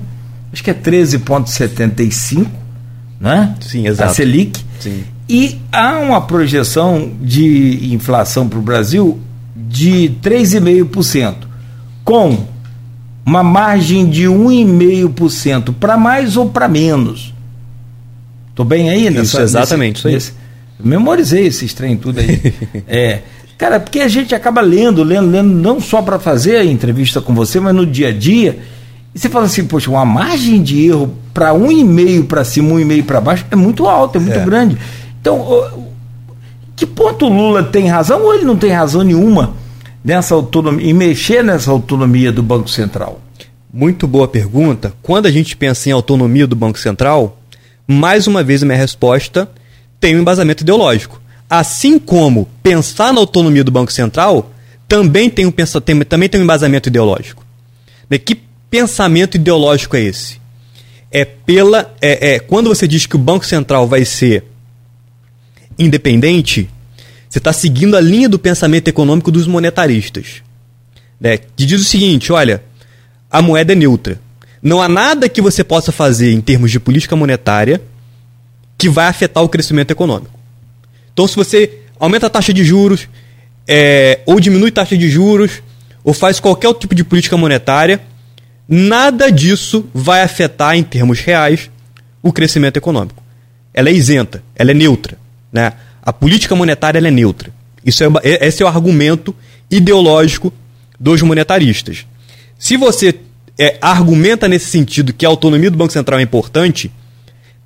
acho 0.52 0.62
que 0.62 0.70
é 0.70 0.74
13,75, 0.74 2.46
né? 3.18 3.54
Sim, 3.60 3.86
exato. 3.86 4.10
A 4.10 4.14
Selic. 4.14 4.62
Sim. 4.78 5.04
E 5.28 5.60
há 5.72 5.98
uma 5.98 6.20
projeção 6.20 7.12
de 7.20 7.94
inflação 7.94 8.48
para 8.48 8.58
o 8.58 8.62
Brasil 8.62 9.20
de 9.54 10.12
3,5%, 10.22 11.34
com 12.04 12.46
uma 13.24 13.42
margem 13.42 14.08
de 14.10 14.24
1,5% 14.24 15.74
para 15.78 15.96
mais 15.96 16.36
ou 16.36 16.50
para 16.50 16.68
menos. 16.68 17.32
Estou 18.50 18.66
bem 18.66 18.90
aí 18.90 19.08
nessa, 19.08 19.22
Isso, 19.22 19.40
exatamente. 19.40 20.04
Nesse, 20.04 20.14
nesse, 20.14 20.32
memorizei 20.82 21.46
esses 21.46 21.72
trem 21.72 21.96
tudo 21.96 22.18
aí. 22.18 22.52
é, 22.88 23.20
cara, 23.60 23.78
porque 23.78 24.00
a 24.00 24.08
gente 24.08 24.34
acaba 24.34 24.62
lendo, 24.62 25.02
lendo, 25.04 25.30
lendo, 25.30 25.50
não 25.50 25.78
só 25.78 26.00
para 26.00 26.18
fazer 26.18 26.56
a 26.56 26.64
entrevista 26.64 27.20
com 27.20 27.34
você, 27.34 27.60
mas 27.60 27.74
no 27.74 27.84
dia 27.84 28.08
a 28.08 28.12
dia. 28.12 28.58
E 29.14 29.18
você 29.18 29.28
fala 29.28 29.44
assim, 29.44 29.66
poxa, 29.66 29.90
uma 29.90 30.02
margem 30.02 30.62
de 30.62 30.86
erro 30.86 31.14
para 31.34 31.52
um 31.52 31.70
e 31.70 31.84
meio 31.84 32.24
para 32.24 32.42
cima, 32.42 32.70
um 32.70 32.80
e 32.80 32.86
meio 32.86 33.04
para 33.04 33.20
baixo 33.20 33.44
é 33.50 33.56
muito 33.56 33.86
alta, 33.86 34.16
é 34.16 34.20
muito 34.20 34.38
é. 34.38 34.44
grande. 34.46 34.78
Então, 35.20 35.86
que 36.74 36.86
ponto 36.86 37.26
o 37.26 37.28
Lula 37.28 37.62
tem 37.62 37.86
razão 37.86 38.22
ou 38.22 38.34
ele 38.34 38.44
não 38.44 38.56
tem 38.56 38.70
razão 38.70 39.02
nenhuma 39.02 39.52
nessa 40.02 40.34
autonomia, 40.34 40.88
em 40.88 40.94
mexer 40.94 41.44
nessa 41.44 41.70
autonomia 41.70 42.32
do 42.32 42.42
Banco 42.42 42.70
Central? 42.70 43.20
Muito 43.70 44.08
boa 44.08 44.26
pergunta. 44.26 44.94
Quando 45.02 45.26
a 45.26 45.30
gente 45.30 45.54
pensa 45.54 45.90
em 45.90 45.92
autonomia 45.92 46.46
do 46.46 46.56
Banco 46.56 46.78
Central, 46.78 47.38
mais 47.86 48.26
uma 48.26 48.42
vez 48.42 48.62
a 48.62 48.66
minha 48.66 48.78
resposta 48.78 49.50
tem 50.00 50.16
um 50.16 50.20
embasamento 50.20 50.62
ideológico. 50.62 51.19
Assim 51.50 51.98
como 51.98 52.48
pensar 52.62 53.12
na 53.12 53.18
autonomia 53.18 53.64
do 53.64 53.72
Banco 53.72 53.92
Central 53.92 54.52
também 54.86 55.28
tem 55.28 55.46
um, 55.46 55.50
tem, 55.50 56.00
também 56.02 56.28
tem 56.28 56.40
um 56.40 56.44
embasamento 56.44 56.88
ideológico. 56.88 57.44
Que 58.24 58.40
pensamento 58.70 59.34
ideológico 59.34 59.96
é 59.96 60.00
esse? 60.00 60.40
É 61.10 61.24
pela. 61.24 61.92
É, 62.00 62.34
é, 62.34 62.38
quando 62.38 62.68
você 62.68 62.86
diz 62.86 63.04
que 63.04 63.16
o 63.16 63.18
Banco 63.18 63.44
Central 63.44 63.88
vai 63.88 64.04
ser 64.04 64.44
independente, 65.76 66.70
você 67.28 67.38
está 67.38 67.52
seguindo 67.52 67.96
a 67.96 68.00
linha 68.00 68.28
do 68.28 68.38
pensamento 68.38 68.86
econômico 68.86 69.32
dos 69.32 69.48
monetaristas. 69.48 70.42
Né? 71.20 71.36
Que 71.38 71.66
diz 71.66 71.80
o 71.80 71.84
seguinte: 71.84 72.32
olha, 72.32 72.62
a 73.30 73.42
moeda 73.42 73.72
é 73.72 73.76
neutra. 73.76 74.20
Não 74.62 74.80
há 74.80 74.88
nada 74.88 75.28
que 75.28 75.40
você 75.40 75.64
possa 75.64 75.90
fazer 75.90 76.32
em 76.32 76.40
termos 76.40 76.70
de 76.70 76.78
política 76.78 77.16
monetária 77.16 77.82
que 78.78 78.88
vai 78.88 79.06
afetar 79.06 79.42
o 79.42 79.48
crescimento 79.48 79.90
econômico. 79.90 80.39
Então, 81.20 81.28
se 81.28 81.36
você 81.36 81.70
aumenta 81.98 82.28
a 82.28 82.30
taxa 82.30 82.50
de 82.50 82.64
juros, 82.64 83.06
é, 83.68 84.20
ou 84.24 84.40
diminui 84.40 84.70
a 84.70 84.72
taxa 84.72 84.96
de 84.96 85.10
juros, 85.10 85.62
ou 86.02 86.14
faz 86.14 86.40
qualquer 86.40 86.68
outro 86.68 86.80
tipo 86.80 86.94
de 86.94 87.04
política 87.04 87.36
monetária, 87.36 88.00
nada 88.66 89.30
disso 89.30 89.86
vai 89.92 90.22
afetar, 90.22 90.76
em 90.76 90.82
termos 90.82 91.20
reais, 91.20 91.70
o 92.22 92.32
crescimento 92.32 92.78
econômico. 92.78 93.22
Ela 93.74 93.90
é 93.90 93.92
isenta, 93.92 94.42
ela 94.56 94.70
é 94.70 94.74
neutra. 94.74 95.18
Né? 95.52 95.74
A 96.02 96.10
política 96.10 96.56
monetária 96.56 97.06
é 97.06 97.10
neutra. 97.10 97.52
Isso 97.84 98.02
é, 98.02 98.08
esse 98.46 98.62
é 98.62 98.64
o 98.64 98.68
argumento 98.70 99.36
ideológico 99.70 100.50
dos 100.98 101.20
monetaristas. 101.20 102.06
Se 102.58 102.78
você 102.78 103.14
é, 103.58 103.76
argumenta 103.82 104.48
nesse 104.48 104.70
sentido 104.70 105.12
que 105.12 105.26
a 105.26 105.28
autonomia 105.28 105.70
do 105.70 105.76
Banco 105.76 105.92
Central 105.92 106.18
é 106.18 106.22
importante, 106.22 106.90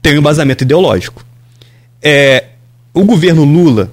tem 0.03 0.15
um 0.15 0.19
embasamento 0.19 0.65
ideológico. 0.65 1.25
É, 2.03 2.47
o 2.95 3.05
governo 3.05 3.45
Lula 3.45 3.93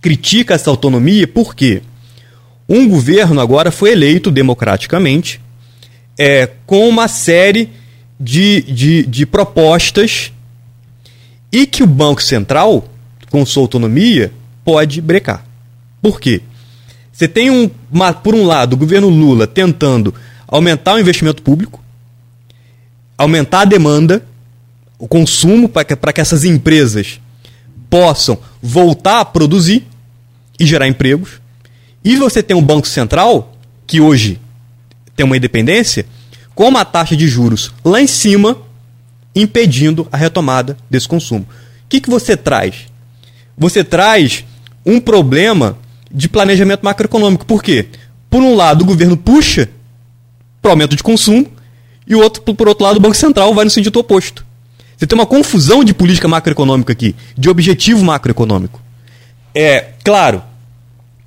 critica 0.00 0.54
essa 0.54 0.70
autonomia 0.70 1.26
porque 1.26 1.82
um 2.68 2.88
governo 2.88 3.40
agora 3.40 3.72
foi 3.72 3.90
eleito 3.90 4.30
democraticamente 4.30 5.40
é, 6.16 6.48
com 6.64 6.88
uma 6.88 7.08
série 7.08 7.70
de, 8.18 8.62
de, 8.62 9.06
de 9.06 9.26
propostas 9.26 10.32
e 11.50 11.66
que 11.66 11.82
o 11.82 11.86
Banco 11.86 12.22
Central, 12.22 12.88
com 13.30 13.44
sua 13.44 13.62
autonomia, 13.62 14.32
pode 14.64 15.00
brecar. 15.00 15.44
Por 16.00 16.20
quê? 16.20 16.40
Você 17.12 17.28
tem, 17.28 17.50
um, 17.50 17.70
uma, 17.90 18.12
por 18.12 18.34
um 18.34 18.44
lado, 18.44 18.74
o 18.74 18.76
governo 18.76 19.08
Lula 19.08 19.46
tentando 19.46 20.14
aumentar 20.46 20.94
o 20.94 21.00
investimento 21.00 21.42
público, 21.42 21.82
aumentar 23.16 23.62
a 23.62 23.64
demanda, 23.64 24.24
o 24.98 25.06
consumo, 25.06 25.68
para 25.68 25.84
que, 25.84 25.96
que 25.96 26.20
essas 26.20 26.44
empresas 26.44 27.20
possam 27.94 28.36
voltar 28.60 29.20
a 29.20 29.24
produzir 29.24 29.86
e 30.58 30.66
gerar 30.66 30.88
empregos. 30.88 31.40
E 32.04 32.16
você 32.16 32.42
tem 32.42 32.56
um 32.56 32.60
Banco 32.60 32.88
Central, 32.88 33.54
que 33.86 34.00
hoje 34.00 34.40
tem 35.14 35.24
uma 35.24 35.36
independência, 35.36 36.04
com 36.56 36.66
uma 36.66 36.84
taxa 36.84 37.16
de 37.16 37.28
juros 37.28 37.72
lá 37.84 38.00
em 38.00 38.08
cima 38.08 38.58
impedindo 39.32 40.08
a 40.10 40.16
retomada 40.16 40.76
desse 40.90 41.06
consumo. 41.06 41.42
O 41.44 41.88
que, 41.88 42.00
que 42.00 42.10
você 42.10 42.36
traz? 42.36 42.88
Você 43.56 43.84
traz 43.84 44.44
um 44.84 44.98
problema 44.98 45.78
de 46.10 46.28
planejamento 46.28 46.82
macroeconômico. 46.82 47.46
Por 47.46 47.62
quê? 47.62 47.86
Por 48.28 48.42
um 48.42 48.56
lado, 48.56 48.82
o 48.82 48.86
governo 48.86 49.16
puxa 49.16 49.68
para 50.60 50.72
aumento 50.72 50.96
de 50.96 51.02
consumo 51.04 51.46
e 52.08 52.16
o 52.16 52.20
outro, 52.20 52.42
por 52.42 52.66
outro 52.66 52.82
lado, 52.82 52.96
o 52.96 53.00
Banco 53.00 53.14
Central 53.14 53.54
vai 53.54 53.64
no 53.64 53.70
sentido 53.70 54.00
oposto. 54.00 54.44
Você 54.96 55.06
tem 55.06 55.18
uma 55.18 55.26
confusão 55.26 55.82
de 55.82 55.92
política 55.92 56.28
macroeconômica 56.28 56.92
aqui, 56.92 57.14
de 57.36 57.48
objetivo 57.48 58.04
macroeconômico. 58.04 58.80
É, 59.54 59.92
claro, 60.02 60.42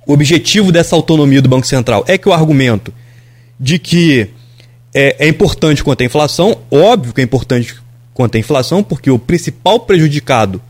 o 0.06 0.12
objetivo 0.12 0.72
dessa 0.72 0.96
autonomia 0.96 1.42
do 1.42 1.48
Banco 1.48 1.66
Central 1.66 2.04
é 2.06 2.16
que 2.16 2.28
o 2.28 2.32
argumento 2.32 2.92
de 3.60 3.78
que 3.78 4.30
é, 4.94 5.26
é 5.26 5.28
importante 5.28 5.84
conter 5.84 6.04
a 6.04 6.06
inflação, 6.06 6.58
óbvio 6.70 7.12
que 7.12 7.20
é 7.20 7.24
importante 7.24 7.76
quanto 8.14 8.36
à 8.36 8.38
inflação, 8.38 8.82
porque 8.82 9.10
o 9.10 9.18
principal 9.18 9.80
prejudicado, 9.80 10.62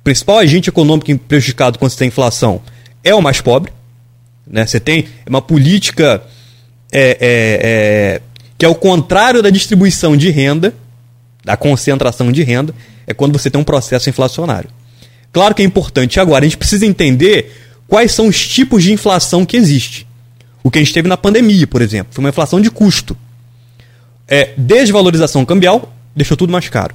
o 0.00 0.04
principal 0.04 0.38
agente 0.38 0.68
econômico 0.68 1.16
prejudicado 1.20 1.78
quando 1.78 1.90
você 1.90 1.98
tem 1.98 2.08
inflação 2.08 2.60
é 3.02 3.14
o 3.14 3.22
mais 3.22 3.40
pobre. 3.40 3.72
Né? 4.46 4.66
Você 4.66 4.78
tem 4.78 5.06
uma 5.28 5.42
política 5.42 6.22
é, 6.92 7.00
é, 7.00 7.18
é, 7.20 8.22
que 8.56 8.64
é 8.64 8.68
o 8.68 8.74
contrário 8.74 9.42
da 9.42 9.50
distribuição 9.50 10.16
de 10.16 10.30
renda, 10.30 10.74
da 11.48 11.56
concentração 11.56 12.30
de 12.30 12.42
renda, 12.42 12.74
é 13.06 13.14
quando 13.14 13.32
você 13.32 13.50
tem 13.50 13.58
um 13.58 13.64
processo 13.64 14.10
inflacionário. 14.10 14.68
Claro 15.32 15.54
que 15.54 15.62
é 15.62 15.64
importante 15.64 16.20
agora, 16.20 16.44
a 16.44 16.46
gente 16.46 16.58
precisa 16.58 16.84
entender 16.84 17.50
quais 17.86 18.12
são 18.12 18.28
os 18.28 18.46
tipos 18.46 18.82
de 18.82 18.92
inflação 18.92 19.46
que 19.46 19.56
existe. 19.56 20.06
O 20.62 20.70
que 20.70 20.78
a 20.78 20.82
gente 20.82 20.92
teve 20.92 21.08
na 21.08 21.16
pandemia, 21.16 21.66
por 21.66 21.80
exemplo, 21.80 22.12
foi 22.12 22.22
uma 22.22 22.28
inflação 22.28 22.60
de 22.60 22.70
custo. 22.70 23.16
É, 24.28 24.52
desvalorização 24.58 25.42
cambial, 25.46 25.90
deixou 26.14 26.36
tudo 26.36 26.52
mais 26.52 26.68
caro. 26.68 26.94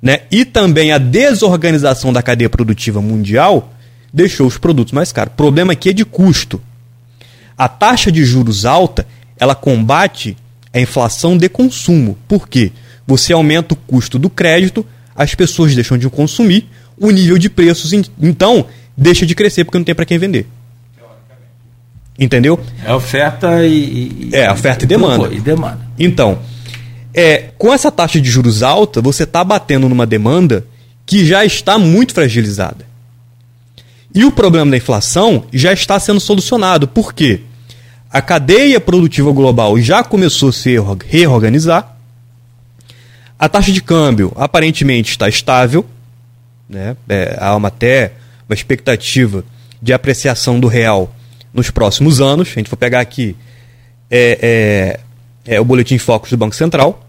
Né? 0.00 0.20
E 0.30 0.46
também 0.46 0.90
a 0.90 0.96
desorganização 0.96 2.14
da 2.14 2.22
cadeia 2.22 2.48
produtiva 2.48 3.02
mundial 3.02 3.74
deixou 4.10 4.46
os 4.46 4.56
produtos 4.56 4.92
mais 4.92 5.12
caros. 5.12 5.34
O 5.34 5.36
problema 5.36 5.74
aqui 5.74 5.90
é 5.90 5.92
de 5.92 6.06
custo. 6.06 6.62
A 7.58 7.68
taxa 7.68 8.10
de 8.10 8.24
juros 8.24 8.64
alta, 8.64 9.06
ela 9.38 9.54
combate 9.54 10.34
a 10.72 10.80
inflação 10.80 11.36
de 11.36 11.50
consumo. 11.50 12.16
Por 12.26 12.48
quê? 12.48 12.72
Você 13.06 13.32
aumenta 13.32 13.74
o 13.74 13.76
custo 13.76 14.18
do 14.18 14.30
crédito, 14.30 14.84
as 15.14 15.34
pessoas 15.34 15.74
deixam 15.74 15.98
de 15.98 16.08
consumir, 16.08 16.68
o 16.96 17.10
nível 17.10 17.38
de 17.38 17.50
preços 17.50 17.92
então 17.92 18.66
deixa 18.96 19.26
de 19.26 19.34
crescer 19.34 19.64
porque 19.64 19.78
não 19.78 19.84
tem 19.84 19.94
para 19.94 20.04
quem 20.04 20.18
vender. 20.18 20.46
Entendeu? 22.18 22.60
É 22.84 22.92
oferta 22.92 23.64
e, 23.66 24.28
e 24.30 24.36
é 24.36 24.50
oferta 24.50 24.84
e 24.84 24.86
demanda. 24.86 25.34
E 25.34 25.40
demanda. 25.40 25.80
Então, 25.98 26.38
é, 27.14 27.50
com 27.58 27.72
essa 27.72 27.90
taxa 27.90 28.20
de 28.20 28.30
juros 28.30 28.62
alta, 28.62 29.00
você 29.00 29.24
está 29.24 29.42
batendo 29.42 29.88
numa 29.88 30.06
demanda 30.06 30.66
que 31.04 31.24
já 31.24 31.44
está 31.44 31.78
muito 31.78 32.14
fragilizada. 32.14 32.86
E 34.14 34.24
o 34.24 34.30
problema 34.30 34.70
da 34.70 34.76
inflação 34.76 35.44
já 35.52 35.72
está 35.72 35.98
sendo 35.98 36.20
solucionado. 36.20 36.86
Por 36.86 37.14
quê? 37.14 37.40
A 38.10 38.20
cadeia 38.20 38.78
produtiva 38.78 39.32
global 39.32 39.80
já 39.80 40.04
começou 40.04 40.50
a 40.50 40.52
se 40.52 40.76
reorganizar. 41.06 41.91
A 43.42 43.48
taxa 43.48 43.72
de 43.72 43.82
câmbio 43.82 44.32
aparentemente 44.36 45.10
está 45.10 45.28
estável. 45.28 45.84
Né? 46.68 46.96
É, 47.08 47.36
há 47.40 47.56
uma, 47.56 47.66
até 47.66 48.12
uma 48.48 48.54
expectativa 48.54 49.44
de 49.82 49.92
apreciação 49.92 50.60
do 50.60 50.68
real 50.68 51.12
nos 51.52 51.68
próximos 51.68 52.20
anos. 52.20 52.50
A 52.50 52.54
gente 52.54 52.70
for 52.70 52.76
pegar 52.76 53.00
aqui 53.00 53.34
é, 54.08 55.00
é, 55.44 55.54
é 55.56 55.60
o 55.60 55.64
boletim 55.64 55.98
Focus 55.98 56.30
do 56.30 56.36
Banco 56.36 56.54
Central. 56.54 57.04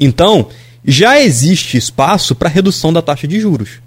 Então, 0.00 0.48
já 0.82 1.20
existe 1.20 1.76
espaço 1.76 2.34
para 2.34 2.48
redução 2.48 2.90
da 2.90 3.02
taxa 3.02 3.28
de 3.28 3.38
juros. 3.38 3.82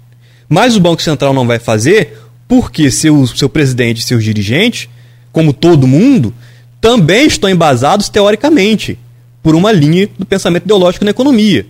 Mas 0.48 0.76
o 0.76 0.80
Banco 0.80 1.02
Central 1.02 1.34
não 1.34 1.44
vai 1.44 1.58
fazer 1.58 2.20
porque 2.46 2.88
seu, 2.88 3.26
seu 3.26 3.48
presidente 3.48 3.98
e 3.98 4.04
seus 4.04 4.22
dirigentes, 4.22 4.88
como 5.32 5.52
todo 5.52 5.88
mundo, 5.88 6.32
também 6.80 7.26
estão 7.26 7.50
embasados 7.50 8.08
teoricamente 8.08 8.96
por 9.42 9.54
uma 9.54 9.72
linha 9.72 10.08
do 10.18 10.26
pensamento 10.26 10.64
ideológico 10.64 11.04
na 11.04 11.10
economia, 11.10 11.66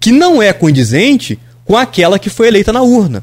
que 0.00 0.12
não 0.12 0.42
é 0.42 0.52
condizente 0.52 1.38
com 1.64 1.76
aquela 1.76 2.18
que 2.18 2.30
foi 2.30 2.48
eleita 2.48 2.72
na 2.72 2.82
urna. 2.82 3.22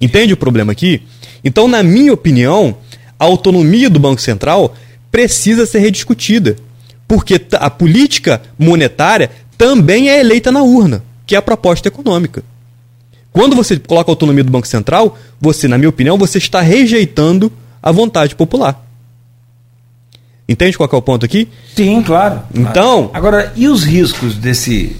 Entende 0.00 0.32
o 0.32 0.36
problema 0.36 0.72
aqui? 0.72 1.02
Então, 1.44 1.68
na 1.68 1.82
minha 1.82 2.12
opinião, 2.12 2.76
a 3.18 3.24
autonomia 3.24 3.88
do 3.88 4.00
Banco 4.00 4.20
Central 4.20 4.74
precisa 5.10 5.66
ser 5.66 5.78
rediscutida 5.80 6.56
Porque 7.06 7.40
a 7.52 7.68
política 7.68 8.40
monetária 8.58 9.30
também 9.58 10.08
é 10.08 10.18
eleita 10.18 10.50
na 10.50 10.62
urna, 10.62 11.04
que 11.26 11.34
é 11.34 11.38
a 11.38 11.42
proposta 11.42 11.88
econômica. 11.88 12.42
Quando 13.30 13.54
você 13.54 13.78
coloca 13.78 14.10
a 14.10 14.12
autonomia 14.12 14.42
do 14.42 14.50
Banco 14.50 14.66
Central, 14.66 15.18
você, 15.40 15.68
na 15.68 15.76
minha 15.76 15.90
opinião, 15.90 16.16
você 16.16 16.38
está 16.38 16.60
rejeitando 16.60 17.52
a 17.82 17.92
vontade 17.92 18.34
popular. 18.34 18.82
Entende 20.52 20.76
qual 20.76 20.88
é 20.92 20.96
o 20.96 21.02
ponto 21.02 21.24
aqui? 21.24 21.48
Sim, 21.74 22.02
claro. 22.02 22.42
Então. 22.54 23.10
Agora, 23.14 23.52
e 23.56 23.66
os 23.68 23.84
riscos 23.84 24.36
desse. 24.36 24.96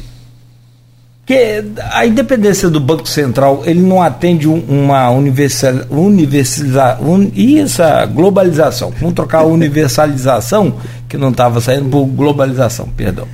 Que 1.26 1.62
a 1.92 2.06
independência 2.06 2.68
do 2.68 2.80
Banco 2.80 3.06
Central, 3.06 3.62
ele 3.64 3.80
não 3.80 4.02
atende 4.02 4.48
uma 4.48 5.10
universal, 5.10 5.74
universaliza, 5.90 6.98
un, 7.00 7.30
e 7.34 7.60
essa 7.60 8.04
globalização. 8.06 8.92
Vamos 8.98 9.14
trocar 9.14 9.40
a 9.40 9.44
universalização, 9.46 10.74
que 11.08 11.18
não 11.18 11.28
estava 11.28 11.60
saindo, 11.60 11.88
por 11.90 12.06
globalização, 12.06 12.88
perdão. 12.96 13.28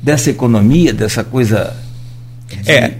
Dessa 0.00 0.30
economia, 0.30 0.92
dessa 0.92 1.24
coisa. 1.24 1.74
De... 2.62 2.70
É. 2.70 2.98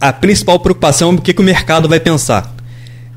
A 0.00 0.12
principal 0.12 0.58
preocupação 0.58 1.12
é 1.12 1.14
o 1.14 1.18
que, 1.18 1.32
que 1.32 1.40
o 1.40 1.44
mercado 1.44 1.88
vai 1.88 2.00
pensar. 2.00 2.55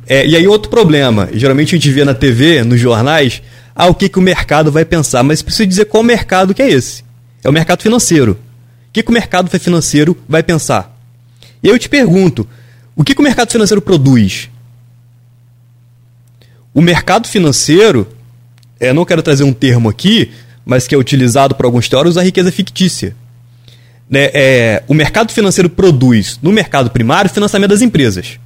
É, 0.10 0.26
e 0.26 0.36
aí, 0.36 0.48
outro 0.48 0.72
problema. 0.72 1.30
Geralmente 1.32 1.76
a 1.76 1.78
gente 1.78 1.92
vê 1.92 2.04
na 2.04 2.16
TV, 2.16 2.64
nos 2.64 2.80
jornais, 2.80 3.44
ah, 3.76 3.86
o 3.86 3.94
que, 3.94 4.10
que 4.10 4.18
o 4.18 4.22
mercado 4.22 4.72
vai 4.72 4.84
pensar, 4.84 5.22
mas 5.22 5.44
preciso 5.44 5.68
dizer 5.68 5.86
qual 5.86 6.02
mercado 6.02 6.52
que 6.52 6.64
é 6.64 6.70
esse. 6.70 7.04
É 7.44 7.48
o 7.48 7.54
mercado 7.54 7.84
financeiro. 7.84 8.32
O 8.90 8.92
que, 8.92 9.04
que 9.04 9.12
o 9.12 9.14
mercado 9.14 9.48
financeiro 9.60 10.18
vai 10.28 10.42
pensar? 10.42 10.98
E 11.62 11.68
eu 11.68 11.78
te 11.78 11.88
pergunto, 11.88 12.48
o 12.96 13.04
que, 13.04 13.14
que 13.14 13.22
o 13.22 13.24
mercado 13.24 13.52
financeiro 13.52 13.82
produz? 13.82 14.50
O 16.74 16.82
mercado 16.82 17.28
financeiro, 17.28 18.08
é, 18.80 18.92
não 18.92 19.06
quero 19.06 19.22
trazer 19.22 19.44
um 19.44 19.54
termo 19.54 19.90
aqui, 19.90 20.32
mas 20.66 20.88
que 20.88 20.96
é 20.96 20.98
utilizado 20.98 21.54
por 21.54 21.66
alguns 21.66 21.88
teóricos, 21.88 22.18
a 22.18 22.24
riqueza 22.24 22.52
fictícia. 22.52 23.16
Né, 24.10 24.32
é, 24.34 24.84
o 24.88 24.96
mercado 24.96 25.32
financeiro 25.32 25.70
produz, 25.70 26.40
no 26.42 26.52
mercado 26.52 26.90
primário, 26.90 27.30
financiamento 27.30 27.70
das 27.70 27.84
empresas. 27.84 28.40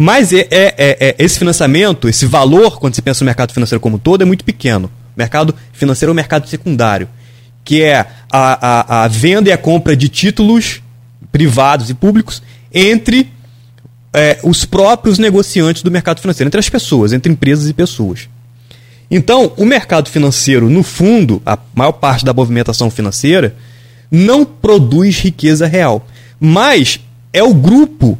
Mas 0.00 0.32
é, 0.32 0.46
é, 0.48 0.48
é, 0.52 0.96
é, 1.00 1.16
esse 1.18 1.40
financiamento, 1.40 2.08
esse 2.08 2.24
valor, 2.24 2.78
quando 2.78 2.94
se 2.94 3.02
pensa 3.02 3.24
no 3.24 3.26
mercado 3.26 3.52
financeiro 3.52 3.80
como 3.80 3.96
um 3.96 3.98
todo, 3.98 4.22
é 4.22 4.24
muito 4.24 4.44
pequeno. 4.44 4.86
O 4.86 5.18
mercado 5.18 5.52
financeiro 5.72 6.10
é 6.10 6.12
o 6.12 6.14
mercado 6.14 6.48
secundário, 6.48 7.08
que 7.64 7.82
é 7.82 8.06
a, 8.30 9.00
a, 9.00 9.04
a 9.04 9.08
venda 9.08 9.48
e 9.48 9.52
a 9.52 9.58
compra 9.58 9.96
de 9.96 10.08
títulos 10.08 10.80
privados 11.32 11.90
e 11.90 11.94
públicos 11.94 12.40
entre 12.72 13.28
é, 14.14 14.38
os 14.44 14.64
próprios 14.64 15.18
negociantes 15.18 15.82
do 15.82 15.90
mercado 15.90 16.20
financeiro, 16.20 16.48
entre 16.48 16.60
as 16.60 16.68
pessoas, 16.68 17.12
entre 17.12 17.32
empresas 17.32 17.68
e 17.68 17.72
pessoas. 17.72 18.28
Então, 19.10 19.52
o 19.56 19.64
mercado 19.64 20.10
financeiro, 20.10 20.70
no 20.70 20.84
fundo, 20.84 21.42
a 21.44 21.58
maior 21.74 21.92
parte 21.92 22.24
da 22.24 22.32
movimentação 22.32 22.88
financeira, 22.88 23.56
não 24.10 24.44
produz 24.44 25.18
riqueza 25.18 25.66
real. 25.66 26.06
Mas 26.38 27.00
é 27.32 27.42
o 27.42 27.52
grupo 27.52 28.18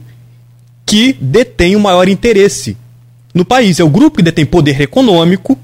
que 0.89 1.15
detém 1.20 1.77
o 1.77 1.81
maior 1.81 2.09
interesse 2.09 2.74
no 3.35 3.44
país. 3.44 3.78
É 3.78 3.85
o 3.85 3.90
grupo 3.90 4.16
que 4.16 4.23
detém 4.23 4.47
poder 4.47 4.81
econômico 4.81 5.59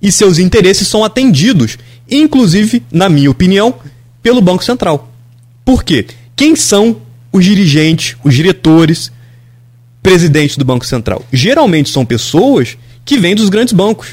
e 0.00 0.12
seus 0.12 0.38
interesses 0.38 0.86
são 0.86 1.02
atendidos, 1.02 1.76
inclusive, 2.08 2.80
na 2.92 3.08
minha 3.08 3.28
opinião, 3.28 3.74
pelo 4.22 4.40
Banco 4.40 4.62
Central. 4.62 5.10
Por 5.64 5.82
quê? 5.82 6.06
Quem 6.36 6.54
são 6.54 6.98
os 7.32 7.44
dirigentes, 7.44 8.16
os 8.22 8.36
diretores, 8.36 9.10
presidentes 10.00 10.56
do 10.56 10.64
Banco 10.64 10.86
Central? 10.86 11.24
Geralmente 11.32 11.90
são 11.90 12.06
pessoas 12.06 12.78
que 13.04 13.18
vêm 13.18 13.34
dos 13.34 13.48
grandes 13.48 13.74
bancos 13.74 14.10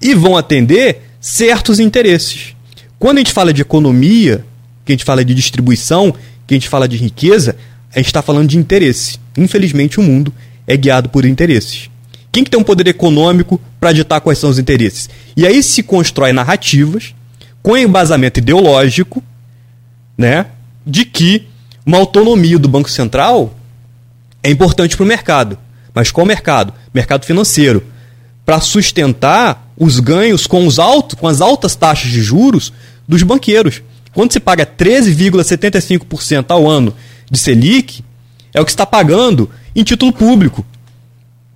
e 0.00 0.14
vão 0.14 0.36
atender 0.36 1.02
certos 1.20 1.80
interesses. 1.80 2.54
Quando 2.96 3.16
a 3.16 3.20
gente 3.22 3.32
fala 3.32 3.52
de 3.52 3.62
economia, 3.62 4.44
que 4.84 4.92
a 4.92 4.94
gente 4.94 5.04
fala 5.04 5.24
de 5.24 5.34
distribuição, 5.34 6.14
que 6.46 6.54
a 6.54 6.56
gente 6.56 6.68
fala 6.68 6.86
de 6.86 6.96
riqueza, 6.96 7.56
a 7.94 7.98
gente 7.98 8.06
está 8.06 8.22
falando 8.22 8.48
de 8.48 8.58
interesse. 8.58 9.18
Infelizmente, 9.36 10.00
o 10.00 10.02
mundo 10.02 10.32
é 10.66 10.76
guiado 10.76 11.08
por 11.08 11.24
interesses. 11.24 11.88
Quem 12.32 12.42
que 12.42 12.50
tem 12.50 12.58
um 12.58 12.64
poder 12.64 12.88
econômico 12.88 13.60
para 13.78 13.92
ditar 13.92 14.20
quais 14.20 14.38
são 14.38 14.50
os 14.50 14.58
interesses? 14.58 15.08
E 15.36 15.46
aí 15.46 15.62
se 15.62 15.82
constrói 15.82 16.32
narrativas 16.32 17.14
com 17.62 17.76
embasamento 17.76 18.40
ideológico, 18.40 19.22
né, 20.18 20.46
de 20.84 21.04
que 21.04 21.46
uma 21.86 21.98
autonomia 21.98 22.58
do 22.58 22.68
Banco 22.68 22.90
Central 22.90 23.56
é 24.42 24.50
importante 24.50 24.96
para 24.96 25.04
o 25.04 25.06
mercado. 25.06 25.56
Mas 25.94 26.10
qual 26.10 26.26
mercado? 26.26 26.74
Mercado 26.92 27.24
financeiro. 27.24 27.84
Para 28.44 28.60
sustentar 28.60 29.72
os 29.78 30.00
ganhos 30.00 30.46
com, 30.46 30.66
os 30.66 30.78
altos, 30.78 31.18
com 31.18 31.28
as 31.28 31.40
altas 31.40 31.76
taxas 31.76 32.10
de 32.10 32.20
juros 32.20 32.72
dos 33.06 33.22
banqueiros. 33.22 33.80
Quando 34.12 34.32
se 34.32 34.40
paga 34.40 34.66
13,75% 34.66 36.46
ao 36.48 36.68
ano 36.68 36.94
de 37.30 37.38
Selic 37.38 38.04
é 38.52 38.60
o 38.60 38.64
que 38.64 38.70
está 38.70 38.86
pagando 38.86 39.50
em 39.74 39.82
título 39.82 40.12
público, 40.12 40.64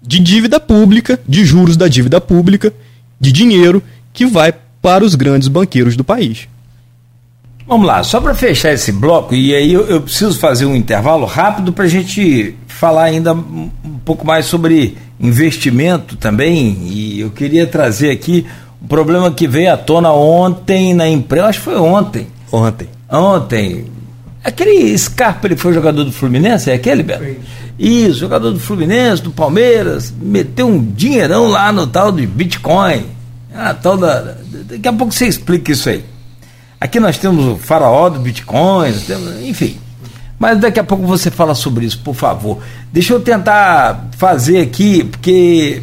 de 0.03 0.19
dívida 0.19 0.59
pública, 0.59 1.21
de 1.29 1.45
juros 1.45 1.77
da 1.77 1.87
dívida 1.87 2.21
pública, 2.21 2.73
de 3.21 3.31
dinheiro 3.31 3.83
que 4.13 4.27
vai 4.27 4.53
para 4.81 5.05
os 5.05 5.15
grandes 5.15 5.49
banqueiros 5.49 5.97
do 5.97 6.05
país. 6.05 6.49
Vamos 7.67 7.87
lá, 7.87 8.03
só 8.03 8.19
para 8.19 8.35
fechar 8.35 8.73
esse 8.73 8.91
bloco, 8.91 9.35
e 9.35 9.55
aí 9.55 9.73
eu, 9.75 9.87
eu 9.87 10.01
preciso 10.01 10.39
fazer 10.39 10.65
um 10.65 10.75
intervalo 10.75 11.27
rápido 11.27 11.71
para 11.71 11.85
a 11.85 11.89
gente 11.89 12.55
falar 12.67 13.05
ainda 13.05 13.35
um 13.35 13.71
pouco 14.05 14.27
mais 14.27 14.47
sobre 14.47 14.97
investimento 15.21 16.17
também. 16.17 16.79
E 16.85 17.21
eu 17.21 17.31
queria 17.31 17.67
trazer 17.67 18.11
aqui 18.11 18.47
um 18.83 18.87
problema 18.87 19.31
que 19.31 19.47
veio 19.47 19.73
à 19.73 19.77
tona 19.77 20.11
ontem 20.13 20.95
na 20.95 21.07
empresa, 21.09 21.49
acho 21.49 21.59
que 21.59 21.65
foi 21.67 21.77
ontem. 21.77 22.27
Ontem. 22.51 22.89
Ontem, 23.11 23.85
Aquele 24.49 24.97
Scarpa, 24.97 25.47
ele 25.47 25.57
foi 25.57 25.75
jogador 25.75 26.05
do 26.05 26.11
Fluminense, 26.11 26.71
é 26.71 26.75
aquele, 26.75 27.03
Beto? 27.03 27.37
Isso, 27.79 28.19
jogador 28.19 28.51
do 28.51 28.59
Fluminense, 28.59 29.23
do 29.23 29.31
Palmeiras, 29.31 30.13
meteu 30.19 30.67
um 30.67 30.83
dinheirão 30.83 31.49
lá 31.49 31.71
no 31.71 31.87
tal 31.87 32.11
de 32.11 32.27
Bitcoin. 32.27 33.05
Ah, 33.55 33.75
tal 33.75 33.99
da, 33.99 34.37
daqui 34.65 34.89
a 34.89 34.93
pouco 34.95 35.13
você 35.13 35.27
explica 35.27 35.71
isso 35.71 35.91
aí. 35.91 36.03
Aqui 36.81 36.99
nós 36.99 37.19
temos 37.19 37.45
o 37.45 37.57
faraó 37.59 38.09
do 38.09 38.21
Bitcoin, 38.21 38.95
temos, 39.07 39.43
enfim. 39.43 39.77
Mas 40.39 40.59
daqui 40.59 40.81
a 40.81 40.85
pouco 40.85 41.07
você 41.07 41.31
fala 41.31 41.55
sobre 41.55 41.85
isso, 41.85 41.99
por 41.99 42.15
favor. 42.15 42.59
Deixa 42.91 43.13
eu 43.13 43.21
tentar 43.21 44.09
fazer 44.17 44.63
aqui, 44.63 45.05
porque 45.05 45.83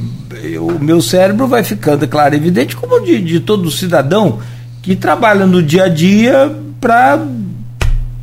o 0.60 0.84
meu 0.84 1.04
cérebro 1.04 1.46
vai 1.46 1.64
ficando, 1.64 2.08
claro, 2.08 2.34
evidente, 2.34 2.76
como 2.76 3.00
de, 3.06 3.22
de 3.22 3.40
todo 3.42 3.70
cidadão 3.70 4.40
que 4.82 4.96
trabalha 4.96 5.46
no 5.46 5.62
dia 5.62 5.84
a 5.84 5.88
dia 5.88 6.52
para 6.82 7.20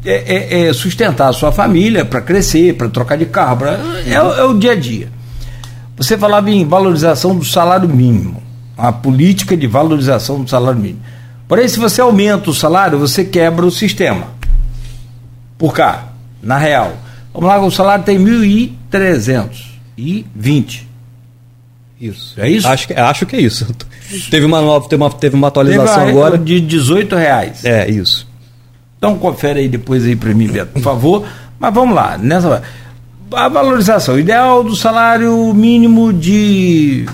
é, 0.05 0.65
é, 0.65 0.69
é 0.69 0.73
sustentar 0.73 1.29
a 1.29 1.33
sua 1.33 1.53
família, 1.53 2.05
para 2.05 2.21
crescer, 2.21 2.75
para 2.75 2.89
trocar 2.89 3.17
de 3.17 3.27
carro, 3.27 3.59
pra, 3.59 3.79
é, 4.05 4.15
é, 4.15 4.45
o 4.45 4.55
dia 4.55 4.73
a 4.73 4.77
dia. 4.77 5.09
Você 5.97 6.19
falava 6.19 6.51
em 6.51 6.67
valorização 6.67 7.37
do 7.37 7.45
salário 7.45 7.89
mínimo, 7.89 8.43
a 8.77 8.93
política 8.93 9.57
de 9.57 9.67
valorização 9.67 10.43
do 10.43 10.51
salário 10.51 10.81
mínimo. 10.81 11.03
Porém, 11.47 11.69
se 11.69 11.79
você 11.79 12.01
aumenta 12.01 12.51
o 12.51 12.55
salário, 12.55 12.99
você 12.99 13.25
quebra 13.25 13.65
o 13.65 13.71
sistema. 13.71 14.27
Por 15.59 15.75
cá, 15.75 16.09
na 16.43 16.59
real. 16.59 16.95
Vamos 17.33 17.49
lá, 17.49 17.61
o 17.61 17.71
salário 17.71 18.05
tem 18.05 18.19
1.320. 18.19 20.83
Isso. 22.01 22.41
É 22.41 22.49
isso? 22.49 22.67
Acho 22.67 22.89
que, 22.89 22.95
acho 22.95 23.27
que 23.27 23.37
é 23.37 23.41
isso. 23.41 23.73
Teve 24.29 24.45
uma 24.45 24.61
nova, 24.61 24.89
teve 24.89 25.01
uma, 25.01 25.11
teve 25.11 25.37
uma 25.37 25.47
atualização 25.49 26.01
teve 26.01 26.13
uma, 26.13 26.27
agora. 26.27 26.37
De 26.37 26.61
18 26.61 27.15
reais. 27.15 27.65
É, 27.65 27.89
isso. 27.89 28.27
Então 29.03 29.19
confere 29.19 29.59
aí 29.59 29.69
depois 29.69 30.05
aí 30.05 30.15
para 30.15 30.33
mim, 30.33 30.47
Beto, 30.47 30.75
por 30.75 30.81
favor. 30.81 31.25
Mas 31.59 31.75
vamos 31.75 31.93
lá, 31.93 32.17
nessa 32.17 32.63
a 33.33 33.49
valorização 33.49 34.17
ideal 34.17 34.63
do 34.63 34.77
salário 34.77 35.53
mínimo 35.53 36.13
de 36.13 37.05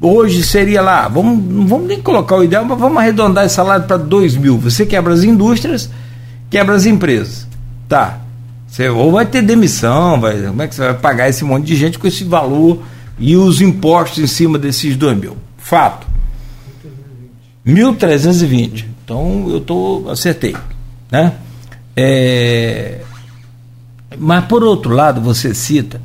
hoje 0.00 0.42
seria 0.42 0.82
lá, 0.82 1.06
vamos, 1.06 1.40
não 1.40 1.68
vamos 1.68 1.86
nem 1.86 2.02
colocar 2.02 2.34
o 2.34 2.42
ideal, 2.42 2.64
mas 2.64 2.76
vamos 2.76 2.98
arredondar 2.98 3.44
esse 3.44 3.54
salário 3.54 3.86
para 3.86 3.96
2 3.96 4.38
mil. 4.38 4.58
Você 4.58 4.84
quebra 4.84 5.14
as 5.14 5.22
indústrias, 5.22 5.88
quebra 6.50 6.74
as 6.74 6.84
empresas. 6.84 7.46
Tá. 7.88 8.18
Você 8.66 8.88
ou 8.88 9.12
vai 9.12 9.24
ter 9.24 9.40
demissão, 9.40 10.20
vai, 10.20 10.42
como 10.42 10.62
é 10.62 10.66
que 10.66 10.74
você 10.74 10.80
vai 10.80 10.94
pagar 10.94 11.28
esse 11.28 11.44
monte 11.44 11.64
de 11.64 11.76
gente 11.76 11.96
com 11.96 12.08
esse 12.08 12.24
valor 12.24 12.82
e 13.20 13.36
os 13.36 13.60
impostos 13.60 14.18
em 14.18 14.26
cima 14.26 14.58
desses 14.58 14.96
2 14.96 15.16
mil? 15.16 15.36
Fato. 15.58 16.08
1.320. 17.64 18.84
Então 19.04 19.46
eu 19.48 19.60
tô, 19.60 20.06
acertei. 20.10 20.56
Né? 21.10 21.32
É, 21.96 23.00
mas, 24.18 24.44
por 24.44 24.62
outro 24.62 24.92
lado, 24.92 25.20
você 25.20 25.54
cita, 25.54 26.00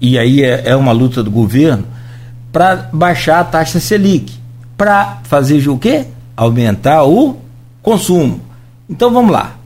e 0.00 0.18
aí 0.18 0.42
é, 0.42 0.68
é 0.70 0.76
uma 0.76 0.92
luta 0.92 1.22
do 1.22 1.30
governo, 1.30 1.84
para 2.52 2.88
baixar 2.92 3.40
a 3.40 3.44
taxa 3.44 3.80
Selic. 3.80 4.32
Para 4.76 5.18
fazer 5.24 5.68
o 5.68 5.78
quê? 5.78 6.06
Aumentar 6.36 7.04
o 7.04 7.36
consumo. 7.82 8.40
Então 8.88 9.12
vamos 9.12 9.30
lá. 9.30 9.56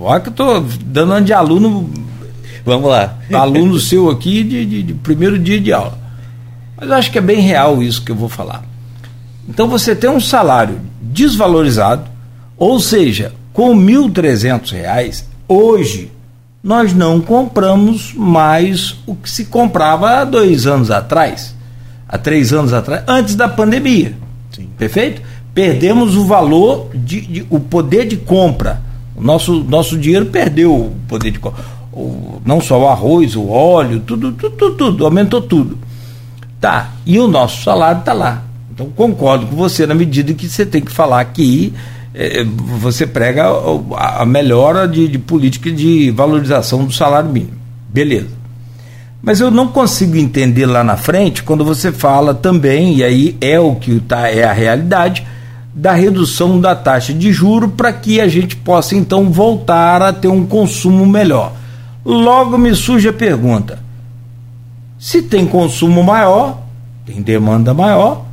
Olha 0.00 0.20
que 0.20 0.28
eu 0.28 0.30
estou 0.30 0.66
dando 0.84 1.24
de 1.24 1.32
aluno. 1.32 1.90
Vamos 2.64 2.90
lá. 2.90 3.18
Aluno 3.32 3.78
seu 3.80 4.08
aqui 4.08 4.44
de, 4.44 4.64
de, 4.64 4.82
de 4.82 4.94
primeiro 4.94 5.38
dia 5.38 5.60
de 5.60 5.72
aula. 5.72 5.98
Mas 6.76 6.88
eu 6.88 6.94
acho 6.94 7.10
que 7.10 7.18
é 7.18 7.22
bem 7.22 7.40
real 7.40 7.82
isso 7.82 8.02
que 8.02 8.12
eu 8.12 8.16
vou 8.16 8.28
falar. 8.28 8.62
Então 9.48 9.68
você 9.68 9.94
tem 9.94 10.08
um 10.08 10.20
salário 10.20 10.80
desvalorizado, 11.02 12.04
ou 12.60 12.78
seja, 12.78 13.32
com 13.54 13.74
R$ 13.74 13.94
1.300, 13.94 15.24
hoje 15.48 16.12
nós 16.62 16.92
não 16.92 17.18
compramos 17.18 18.12
mais 18.12 18.96
o 19.06 19.14
que 19.14 19.30
se 19.30 19.46
comprava 19.46 20.10
há 20.10 20.24
dois 20.26 20.66
anos 20.66 20.90
atrás, 20.90 21.56
há 22.06 22.18
três 22.18 22.52
anos 22.52 22.74
atrás, 22.74 23.02
antes 23.08 23.34
da 23.34 23.48
pandemia. 23.48 24.14
Sim. 24.50 24.68
Perfeito? 24.76 25.22
Perdemos 25.54 26.16
o 26.16 26.26
valor, 26.26 26.90
de, 26.94 27.22
de, 27.22 27.46
o 27.48 27.58
poder 27.58 28.06
de 28.06 28.18
compra. 28.18 28.82
O 29.16 29.22
nosso, 29.22 29.64
nosso 29.64 29.96
dinheiro 29.96 30.26
perdeu 30.26 30.74
o 30.74 30.96
poder 31.08 31.30
de 31.30 31.38
compra. 31.38 31.64
O, 31.90 32.42
não 32.44 32.60
só 32.60 32.78
o 32.78 32.88
arroz, 32.88 33.36
o 33.36 33.48
óleo, 33.48 34.00
tudo, 34.00 34.32
tudo, 34.32 34.54
tudo, 34.54 34.76
tudo, 34.76 35.04
aumentou 35.06 35.40
tudo. 35.40 35.78
Tá, 36.60 36.90
e 37.06 37.18
o 37.18 37.26
nosso 37.26 37.62
salário 37.62 38.00
está 38.00 38.12
lá. 38.12 38.42
Então 38.70 38.90
concordo 38.90 39.46
com 39.46 39.56
você 39.56 39.86
na 39.86 39.94
medida 39.94 40.34
que 40.34 40.46
você 40.46 40.66
tem 40.66 40.82
que 40.82 40.92
falar 40.92 41.24
que 41.24 41.72
é, 42.14 42.44
você 42.44 43.06
prega 43.06 43.46
a, 43.96 44.22
a 44.22 44.26
melhora 44.26 44.86
de, 44.88 45.06
de, 45.08 45.18
política 45.18 45.70
de 45.70 46.10
valorização 46.10 46.84
do 46.84 46.92
salário 46.92 47.30
mínimo. 47.30 47.58
Beleza. 47.88 48.40
Mas 49.22 49.40
eu 49.40 49.50
não 49.50 49.68
consigo 49.68 50.16
entender 50.16 50.66
lá 50.66 50.82
na 50.82 50.96
frente 50.96 51.42
quando 51.42 51.64
você 51.64 51.92
fala 51.92 52.34
também, 52.34 52.96
e 52.96 53.04
aí 53.04 53.36
é 53.40 53.60
o 53.60 53.74
que 53.74 54.00
tá, 54.00 54.28
é 54.28 54.44
a 54.44 54.52
realidade, 54.52 55.26
da 55.74 55.92
redução 55.92 56.60
da 56.60 56.74
taxa 56.74 57.12
de 57.12 57.32
juro 57.32 57.68
para 57.68 57.92
que 57.92 58.20
a 58.20 58.26
gente 58.26 58.56
possa 58.56 58.96
então 58.96 59.30
voltar 59.30 60.02
a 60.02 60.12
ter 60.12 60.28
um 60.28 60.44
consumo 60.44 61.06
melhor. 61.06 61.52
Logo 62.04 62.58
me 62.58 62.74
surge 62.74 63.08
a 63.08 63.12
pergunta: 63.12 63.78
se 64.98 65.22
tem 65.22 65.46
consumo 65.46 66.02
maior, 66.02 66.58
tem 67.06 67.22
demanda 67.22 67.72
maior, 67.74 68.24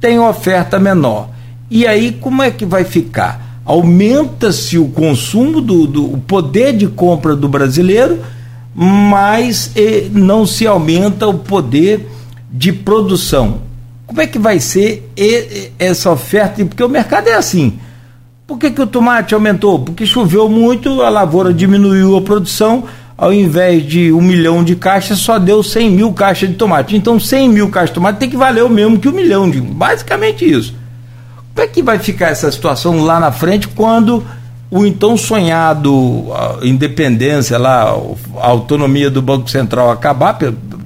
tem 0.00 0.18
oferta 0.18 0.78
menor. 0.78 1.35
E 1.70 1.86
aí 1.86 2.12
como 2.12 2.42
é 2.42 2.50
que 2.50 2.64
vai 2.64 2.84
ficar? 2.84 3.60
Aumenta-se 3.64 4.78
o 4.78 4.88
consumo 4.88 5.60
do, 5.60 5.86
do 5.86 6.04
o 6.12 6.18
poder 6.18 6.72
de 6.76 6.86
compra 6.86 7.34
do 7.34 7.48
brasileiro, 7.48 8.20
mas 8.74 9.72
eh, 9.74 10.06
não 10.12 10.46
se 10.46 10.66
aumenta 10.66 11.26
o 11.26 11.34
poder 11.34 12.08
de 12.50 12.72
produção. 12.72 13.62
Como 14.06 14.20
é 14.20 14.26
que 14.26 14.38
vai 14.38 14.60
ser 14.60 15.10
essa 15.78 16.10
oferta? 16.10 16.64
Porque 16.64 16.82
o 16.82 16.88
mercado 16.88 17.28
é 17.28 17.34
assim. 17.34 17.78
Por 18.46 18.58
que, 18.58 18.70
que 18.70 18.80
o 18.80 18.86
tomate 18.86 19.34
aumentou? 19.34 19.80
Porque 19.80 20.06
choveu 20.06 20.48
muito, 20.48 21.02
a 21.02 21.08
lavoura 21.08 21.52
diminuiu 21.52 22.16
a 22.16 22.22
produção, 22.22 22.84
ao 23.18 23.32
invés 23.32 23.84
de 23.84 24.12
um 24.12 24.20
milhão 24.20 24.62
de 24.62 24.76
caixas, 24.76 25.18
só 25.18 25.36
deu 25.36 25.64
100 25.64 25.90
mil 25.90 26.12
caixas 26.12 26.48
de 26.50 26.54
tomate. 26.54 26.94
Então, 26.94 27.18
100 27.18 27.48
mil 27.48 27.68
caixas 27.68 27.90
de 27.90 27.94
tomate 27.94 28.20
tem 28.20 28.30
que 28.30 28.36
valer 28.36 28.62
o 28.62 28.68
mesmo 28.68 29.00
que 29.00 29.08
um 29.08 29.12
milhão. 29.12 29.50
De, 29.50 29.60
basicamente 29.60 30.48
isso. 30.48 30.72
Como 31.56 31.66
é 31.66 31.70
que 31.70 31.82
vai 31.82 31.98
ficar 31.98 32.28
essa 32.28 32.52
situação 32.52 33.02
lá 33.02 33.18
na 33.18 33.32
frente 33.32 33.66
quando 33.66 34.22
o 34.70 34.84
então 34.84 35.16
sonhado 35.16 36.26
independência 36.62 37.56
lá, 37.56 37.96
a 38.36 38.46
autonomia 38.46 39.08
do 39.10 39.22
Banco 39.22 39.48
Central 39.48 39.90
acabar, 39.90 40.38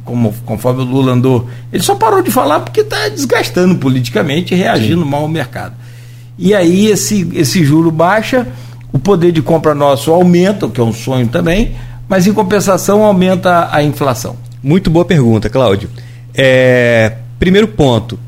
como, 0.04 0.32
conforme 0.46 0.82
o 0.82 0.84
Lula 0.84 1.10
andou, 1.10 1.48
ele 1.72 1.82
só 1.82 1.96
parou 1.96 2.22
de 2.22 2.30
falar 2.30 2.60
porque 2.60 2.82
está 2.82 3.08
desgastando 3.08 3.74
politicamente 3.74 4.54
e 4.54 4.56
reagindo 4.56 5.02
Sim. 5.02 5.10
mal 5.10 5.22
ao 5.22 5.28
mercado. 5.28 5.74
E 6.38 6.54
aí 6.54 6.86
esse, 6.86 7.28
esse 7.34 7.64
juro 7.64 7.90
baixa, 7.90 8.46
o 8.92 8.98
poder 9.00 9.32
de 9.32 9.42
compra 9.42 9.74
nosso 9.74 10.12
aumenta, 10.12 10.66
o 10.66 10.70
que 10.70 10.80
é 10.80 10.84
um 10.84 10.92
sonho 10.92 11.26
também, 11.26 11.74
mas 12.08 12.28
em 12.28 12.32
compensação 12.32 13.02
aumenta 13.02 13.70
a 13.72 13.82
inflação? 13.82 14.36
Muito 14.62 14.88
boa 14.88 15.04
pergunta, 15.04 15.50
Cláudio. 15.50 15.90
É, 16.32 17.16
primeiro 17.40 17.66
ponto: 17.66 18.20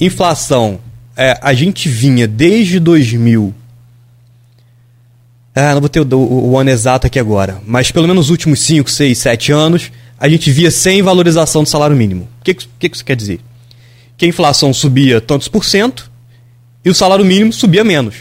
inflação. 0.00 0.83
É, 1.16 1.38
a 1.40 1.54
gente 1.54 1.88
vinha 1.88 2.26
desde 2.26 2.80
2000. 2.80 3.54
Ah, 5.54 5.74
não 5.74 5.80
vou 5.80 5.88
ter 5.88 6.00
o, 6.00 6.16
o, 6.16 6.50
o 6.50 6.58
ano 6.58 6.70
exato 6.70 7.06
aqui 7.06 7.18
agora, 7.18 7.60
mas 7.64 7.90
pelo 7.92 8.08
menos 8.08 8.26
os 8.26 8.30
últimos 8.30 8.60
5, 8.60 8.90
6, 8.90 9.16
7 9.16 9.52
anos, 9.52 9.92
a 10.18 10.28
gente 10.28 10.50
via 10.50 10.70
sem 10.70 11.02
valorização 11.02 11.62
do 11.62 11.68
salário 11.68 11.96
mínimo. 11.96 12.28
O 12.40 12.44
que, 12.44 12.54
que, 12.54 12.88
que 12.88 12.96
isso 12.96 13.04
quer 13.04 13.14
dizer? 13.16 13.40
Que 14.16 14.24
a 14.24 14.28
inflação 14.28 14.72
subia 14.72 15.20
tantos 15.20 15.48
por 15.48 15.64
cento 15.64 16.10
e 16.84 16.90
o 16.90 16.94
salário 16.94 17.24
mínimo 17.24 17.52
subia 17.52 17.84
menos. 17.84 18.16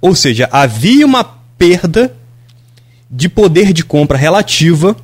Ou 0.00 0.14
seja, 0.14 0.48
havia 0.52 1.06
uma 1.06 1.24
perda 1.56 2.14
de 3.10 3.28
poder 3.28 3.72
de 3.72 3.84
compra 3.84 4.18
relativa 4.18 4.96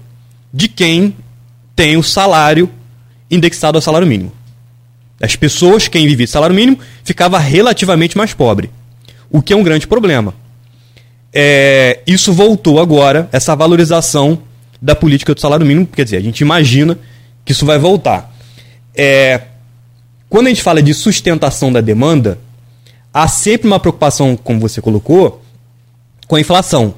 de 0.53 0.69
quem 0.69 1.17
tem 1.75 1.97
o 1.97 2.03
salário 2.03 2.71
indexado 3.31 3.79
ao 3.79 3.83
salário 3.83 4.07
mínimo. 4.07 4.33
As 5.25 5.35
pessoas, 5.35 5.89
quem 5.89 6.07
vivia 6.07 6.27
de 6.27 6.31
salário 6.31 6.55
mínimo, 6.55 6.79
ficava 7.03 7.39
relativamente 7.39 8.15
mais 8.15 8.35
pobre, 8.35 8.71
o 9.31 9.41
que 9.41 9.55
é 9.55 9.57
um 9.57 9.63
grande 9.63 9.87
problema. 9.87 10.35
É, 11.33 12.01
isso 12.07 12.31
voltou 12.31 12.79
agora, 12.79 13.27
essa 13.33 13.57
valorização 13.57 14.39
da 14.83 14.95
política 14.95 15.35
do 15.35 15.41
salário 15.41 15.65
mínimo, 15.65 15.87
quer 15.87 16.05
dizer, 16.05 16.19
a 16.19 16.21
gente 16.21 16.43
imagina 16.43 16.99
que 17.43 17.53
isso 17.53 17.65
vai 17.65 17.79
voltar. 17.79 18.37
É, 18.95 19.41
quando 20.29 20.49
a 20.49 20.51
gente 20.51 20.63
fala 20.63 20.83
de 20.83 20.93
sustentação 20.93 21.73
da 21.73 21.81
demanda, 21.81 22.39
há 23.13 23.27
sempre 23.27 23.67
uma 23.67 23.81
preocupação, 23.81 24.37
como 24.37 24.61
você 24.61 24.83
colocou, 24.83 25.43
com 26.29 26.37
a 26.37 26.41
inflação. 26.41 26.95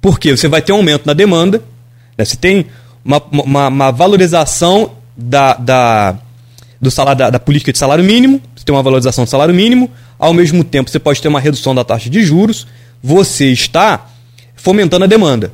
Porque 0.00 0.36
você 0.36 0.48
vai 0.48 0.60
ter 0.62 0.72
um 0.72 0.76
aumento 0.78 1.06
na 1.06 1.12
demanda, 1.12 1.62
né? 2.18 2.24
você 2.24 2.36
tem 2.36 2.66
uma, 3.04 3.22
uma, 3.30 3.68
uma 3.68 3.90
valorização 3.92 4.90
da, 5.16 5.54
da, 5.54 6.18
do 6.82 6.90
salário, 6.90 7.18
da, 7.18 7.30
da, 7.30 7.38
política 7.40 7.72
de 7.72 7.78
salário 7.78 8.04
mínimo, 8.04 8.42
você 8.54 8.64
tem 8.64 8.74
uma 8.74 8.82
valorização 8.82 9.24
do 9.24 9.30
salário 9.30 9.54
mínimo, 9.54 9.88
ao 10.18 10.34
mesmo 10.34 10.64
tempo 10.64 10.90
você 10.90 10.98
pode 10.98 11.22
ter 11.22 11.28
uma 11.28 11.40
redução 11.40 11.74
da 11.74 11.84
taxa 11.84 12.10
de 12.10 12.22
juros, 12.22 12.66
você 13.00 13.46
está 13.46 14.10
fomentando 14.56 15.04
a 15.04 15.08
demanda, 15.08 15.52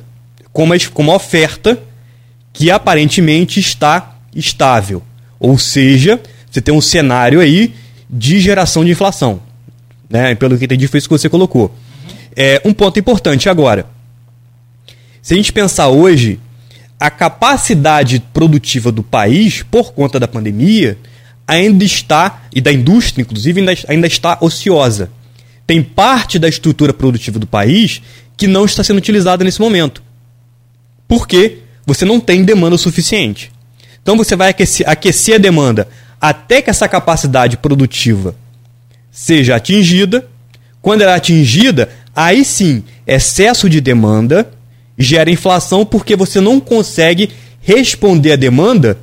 com 0.51 0.63
uma, 0.63 0.75
com 0.91 1.03
uma 1.03 1.13
oferta 1.13 1.79
que 2.51 2.71
aparentemente 2.71 3.59
está 3.59 4.17
estável. 4.35 5.03
Ou 5.39 5.57
seja, 5.57 6.19
você 6.49 6.59
tem 6.59 6.73
um 6.73 6.81
cenário 6.81 7.39
aí 7.39 7.73
de 8.09 8.39
geração 8.39 8.83
de 8.83 8.91
inflação. 8.91 9.39
Né? 10.09 10.33
Pelo 10.33 10.57
que 10.57 10.65
entendi, 10.65 10.87
foi 10.87 10.97
isso 10.97 11.07
que 11.07 11.17
você 11.17 11.29
colocou. 11.29 11.73
É, 12.35 12.59
um 12.65 12.73
ponto 12.73 12.99
importante 12.99 13.47
agora 13.47 13.85
se 15.21 15.33
a 15.33 15.37
gente 15.37 15.51
pensar 15.51 15.89
hoje, 15.89 16.39
a 16.99 17.09
capacidade 17.09 18.19
produtiva 18.33 18.91
do 18.91 19.03
país, 19.03 19.61
por 19.61 19.93
conta 19.93 20.19
da 20.19 20.27
pandemia, 20.27 20.97
ainda 21.49 21.83
está, 21.83 22.43
e 22.53 22.61
da 22.61 22.71
indústria, 22.71 23.23
inclusive, 23.23 23.59
ainda, 23.59 23.73
ainda 23.87 24.07
está 24.07 24.37
ociosa. 24.39 25.09
Tem 25.65 25.81
parte 25.81 26.37
da 26.37 26.47
estrutura 26.47 26.93
produtiva 26.93 27.39
do 27.39 27.47
país 27.47 28.03
que 28.37 28.45
não 28.45 28.65
está 28.65 28.83
sendo 28.83 28.97
utilizada 28.97 29.43
nesse 29.43 29.59
momento. 29.59 30.03
Por 31.07 31.27
quê? 31.27 31.57
Você 31.87 32.05
não 32.05 32.19
tem 32.19 32.43
demanda 32.43 32.77
suficiente. 32.77 33.51
Então 34.01 34.15
você 34.15 34.35
vai 34.35 34.49
aquecer, 34.49 34.87
aquecer 34.87 35.35
a 35.35 35.37
demanda 35.39 35.87
até 36.21 36.61
que 36.61 36.69
essa 36.69 36.87
capacidade 36.87 37.57
produtiva 37.57 38.35
seja 39.11 39.55
atingida. 39.55 40.27
Quando 40.81 41.01
ela 41.01 41.13
é 41.13 41.15
atingida, 41.15 41.89
aí 42.15 42.45
sim, 42.45 42.83
excesso 43.07 43.67
de 43.67 43.81
demanda 43.81 44.49
gera 44.97 45.31
inflação 45.31 45.83
porque 45.83 46.15
você 46.15 46.39
não 46.39 46.59
consegue 46.59 47.31
responder 47.59 48.33
à 48.33 48.35
demanda 48.35 48.97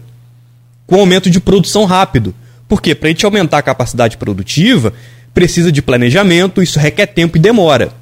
com 0.87 0.97
aumento 0.97 1.29
de 1.29 1.41
produção 1.41 1.85
rápido. 1.85 2.35
Porque 2.69 2.95
para 2.95 3.09
a 3.09 3.11
gente 3.11 3.25
aumentar 3.25 3.59
a 3.59 3.63
capacidade 3.63 4.17
produtiva, 4.17 4.93
precisa 5.33 5.71
de 5.71 5.83
planejamento, 5.83 6.63
isso 6.63 6.79
requer 6.79 7.07
tempo 7.07 7.37
e 7.37 7.41
demora. 7.41 7.93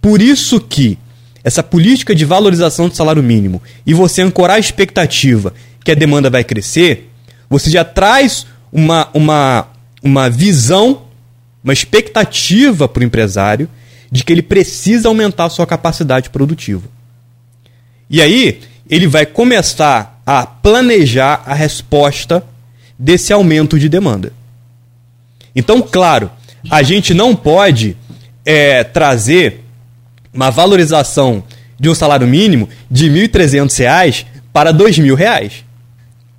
Por 0.00 0.20
isso 0.20 0.60
que 0.60 0.98
essa 1.42 1.62
política 1.62 2.14
de 2.14 2.24
valorização 2.24 2.88
do 2.88 2.96
salário 2.96 3.22
mínimo 3.22 3.62
e 3.86 3.92
você 3.92 4.22
ancorar 4.22 4.56
a 4.56 4.60
expectativa 4.60 5.52
que 5.84 5.90
a 5.90 5.94
demanda 5.94 6.30
vai 6.30 6.42
crescer, 6.42 7.10
você 7.48 7.70
já 7.70 7.84
traz 7.84 8.46
uma, 8.72 9.08
uma, 9.12 9.68
uma 10.02 10.30
visão, 10.30 11.02
uma 11.62 11.72
expectativa 11.72 12.88
para 12.88 13.02
o 13.02 13.04
empresário 13.04 13.68
de 14.10 14.24
que 14.24 14.32
ele 14.32 14.42
precisa 14.42 15.08
aumentar 15.08 15.44
a 15.44 15.50
sua 15.50 15.66
capacidade 15.66 16.30
produtiva. 16.30 16.88
E 18.08 18.22
aí, 18.22 18.60
ele 18.94 19.08
vai 19.08 19.26
começar 19.26 20.22
a 20.24 20.46
planejar 20.46 21.42
a 21.44 21.52
resposta 21.52 22.44
desse 22.96 23.32
aumento 23.32 23.76
de 23.76 23.88
demanda. 23.88 24.32
Então, 25.54 25.82
claro, 25.82 26.30
a 26.70 26.80
gente 26.84 27.12
não 27.12 27.34
pode 27.34 27.96
é, 28.46 28.84
trazer 28.84 29.64
uma 30.32 30.48
valorização 30.48 31.42
de 31.78 31.88
um 31.88 31.94
salário 31.94 32.24
mínimo 32.24 32.68
de 32.88 33.08
R$ 33.08 33.26
1.300 33.26 34.26
para 34.52 34.70
R$ 34.70 34.78
2.000. 34.78 35.64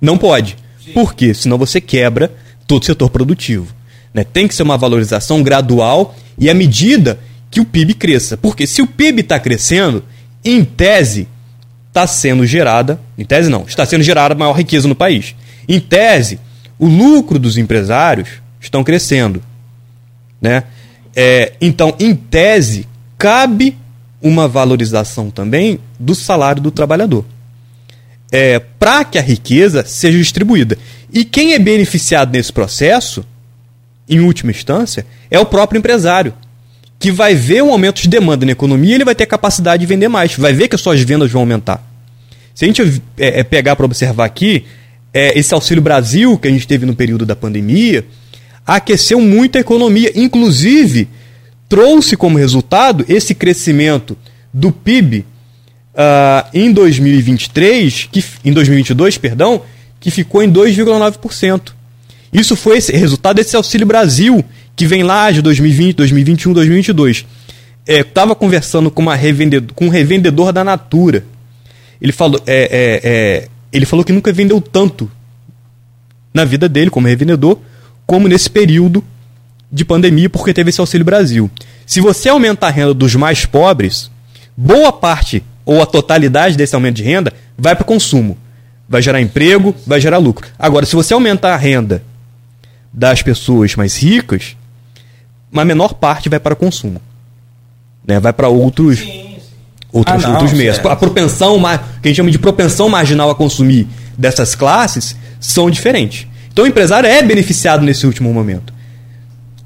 Não 0.00 0.16
pode. 0.16 0.56
Sim. 0.82 0.92
Por 0.92 1.14
quê? 1.14 1.34
Senão 1.34 1.58
você 1.58 1.78
quebra 1.78 2.32
todo 2.66 2.82
o 2.82 2.86
setor 2.86 3.10
produtivo. 3.10 3.74
Né? 4.14 4.24
Tem 4.24 4.48
que 4.48 4.54
ser 4.54 4.62
uma 4.62 4.78
valorização 4.78 5.42
gradual 5.42 6.16
e 6.38 6.48
à 6.48 6.54
medida 6.54 7.20
que 7.50 7.60
o 7.60 7.66
PIB 7.66 7.92
cresça. 7.92 8.34
Porque 8.34 8.66
se 8.66 8.80
o 8.80 8.86
PIB 8.86 9.20
está 9.20 9.38
crescendo, 9.38 10.02
em 10.42 10.64
tese, 10.64 11.28
está 11.96 12.06
sendo 12.06 12.44
gerada, 12.44 13.00
em 13.16 13.24
tese 13.24 13.48
não, 13.48 13.64
está 13.66 13.86
sendo 13.86 14.02
gerada 14.02 14.34
maior 14.34 14.52
riqueza 14.52 14.86
no 14.86 14.94
país. 14.94 15.34
Em 15.66 15.80
tese, 15.80 16.38
o 16.78 16.86
lucro 16.86 17.38
dos 17.38 17.56
empresários 17.56 18.28
estão 18.60 18.84
crescendo. 18.84 19.42
Né? 20.40 20.64
É, 21.14 21.54
então, 21.58 21.96
em 21.98 22.14
tese, 22.14 22.86
cabe 23.16 23.78
uma 24.20 24.46
valorização 24.46 25.30
também 25.30 25.78
do 25.98 26.14
salário 26.14 26.60
do 26.60 26.70
trabalhador. 26.70 27.24
É, 28.30 28.58
para 28.58 29.02
que 29.02 29.16
a 29.16 29.22
riqueza 29.22 29.82
seja 29.86 30.18
distribuída. 30.18 30.76
E 31.10 31.24
quem 31.24 31.54
é 31.54 31.58
beneficiado 31.58 32.30
nesse 32.30 32.52
processo, 32.52 33.24
em 34.06 34.20
última 34.20 34.50
instância, 34.50 35.06
é 35.30 35.38
o 35.38 35.46
próprio 35.46 35.78
empresário, 35.78 36.34
que 36.98 37.10
vai 37.10 37.34
ver 37.34 37.62
um 37.62 37.70
aumento 37.70 38.02
de 38.02 38.08
demanda 38.08 38.44
na 38.44 38.52
economia 38.52 38.94
ele 38.94 39.04
vai 39.04 39.14
ter 39.14 39.26
capacidade 39.26 39.80
de 39.80 39.86
vender 39.86 40.08
mais, 40.08 40.34
vai 40.34 40.52
ver 40.52 40.68
que 40.68 40.74
as 40.74 40.80
suas 40.80 41.00
vendas 41.00 41.30
vão 41.30 41.42
aumentar. 41.42 41.85
Se 42.56 42.64
a 42.64 42.68
gente 42.68 43.02
é, 43.18 43.40
é 43.40 43.44
pegar 43.44 43.76
para 43.76 43.84
observar 43.84 44.24
aqui, 44.24 44.64
é, 45.12 45.38
esse 45.38 45.52
Auxílio 45.52 45.82
Brasil 45.82 46.38
que 46.38 46.48
a 46.48 46.50
gente 46.50 46.66
teve 46.66 46.86
no 46.86 46.96
período 46.96 47.26
da 47.26 47.36
pandemia 47.36 48.02
aqueceu 48.66 49.20
muito 49.20 49.58
a 49.58 49.60
economia, 49.60 50.10
inclusive 50.14 51.06
trouxe 51.68 52.16
como 52.16 52.38
resultado 52.38 53.04
esse 53.08 53.34
crescimento 53.34 54.16
do 54.52 54.72
PIB 54.72 55.18
uh, 55.18 55.24
ah, 55.94 56.50
em 56.54 56.72
2023, 56.72 58.08
que, 58.10 58.24
em 58.42 58.52
2022, 58.52 59.18
perdão, 59.18 59.62
que 60.00 60.10
ficou 60.10 60.42
em 60.42 60.50
2,9%. 60.50 61.72
Isso 62.32 62.56
foi 62.56 62.78
esse 62.78 62.92
resultado 62.92 63.36
desse 63.36 63.54
Auxílio 63.54 63.86
Brasil, 63.86 64.44
que 64.74 64.86
vem 64.86 65.02
lá 65.02 65.30
de 65.30 65.42
2020, 65.42 65.96
2021, 65.96 66.52
2022. 66.54 67.26
Estava 67.86 68.34
conversando 68.34 68.90
com, 68.90 69.02
uma 69.02 69.14
revendedor, 69.14 69.74
com 69.74 69.86
um 69.86 69.90
revendedor 69.90 70.52
da 70.52 70.64
Natura. 70.64 71.24
Ele 72.00 72.12
falou, 72.12 72.40
é, 72.46 72.62
é, 72.62 73.00
é, 73.02 73.48
ele 73.72 73.86
falou 73.86 74.04
que 74.04 74.12
nunca 74.12 74.32
vendeu 74.32 74.60
tanto 74.60 75.10
na 76.32 76.44
vida 76.44 76.68
dele 76.68 76.90
como 76.90 77.06
revendedor, 77.06 77.58
como 78.06 78.28
nesse 78.28 78.50
período 78.50 79.02
de 79.70 79.84
pandemia, 79.84 80.30
porque 80.30 80.54
teve 80.54 80.70
esse 80.70 80.80
Auxílio 80.80 81.04
Brasil. 81.04 81.50
Se 81.86 82.00
você 82.00 82.28
aumentar 82.28 82.68
a 82.68 82.70
renda 82.70 82.94
dos 82.94 83.14
mais 83.14 83.46
pobres, 83.46 84.10
boa 84.56 84.92
parte 84.92 85.42
ou 85.64 85.82
a 85.82 85.86
totalidade 85.86 86.56
desse 86.56 86.74
aumento 86.74 86.96
de 86.96 87.02
renda 87.02 87.32
vai 87.58 87.74
para 87.74 87.82
o 87.82 87.86
consumo. 87.86 88.38
Vai 88.88 89.02
gerar 89.02 89.20
emprego, 89.20 89.74
vai 89.84 90.00
gerar 90.00 90.18
lucro. 90.18 90.48
Agora, 90.58 90.86
se 90.86 90.94
você 90.94 91.12
aumentar 91.12 91.54
a 91.54 91.56
renda 91.56 92.02
das 92.92 93.20
pessoas 93.20 93.74
mais 93.74 93.96
ricas, 93.96 94.56
uma 95.50 95.64
menor 95.64 95.94
parte 95.94 96.28
vai 96.28 96.38
para 96.38 96.54
o 96.54 96.56
consumo. 96.56 97.00
Né? 98.06 98.20
Vai 98.20 98.32
para 98.32 98.48
outros, 98.48 99.00
outros, 99.98 100.24
ah, 100.24 100.28
não, 100.28 100.34
outros 100.34 100.52
meios. 100.52 100.78
A 100.78 100.96
propensão, 100.96 101.60
que 101.60 101.66
a 101.66 102.08
gente 102.08 102.16
chama 102.16 102.30
de 102.30 102.38
propensão 102.38 102.88
marginal 102.88 103.30
a 103.30 103.34
consumir 103.34 103.86
dessas 104.16 104.54
classes 104.54 105.16
são 105.40 105.70
diferentes. 105.70 106.26
Então 106.52 106.64
o 106.64 106.68
empresário 106.68 107.08
é 107.08 107.22
beneficiado 107.22 107.84
nesse 107.84 108.06
último 108.06 108.32
momento 108.32 108.76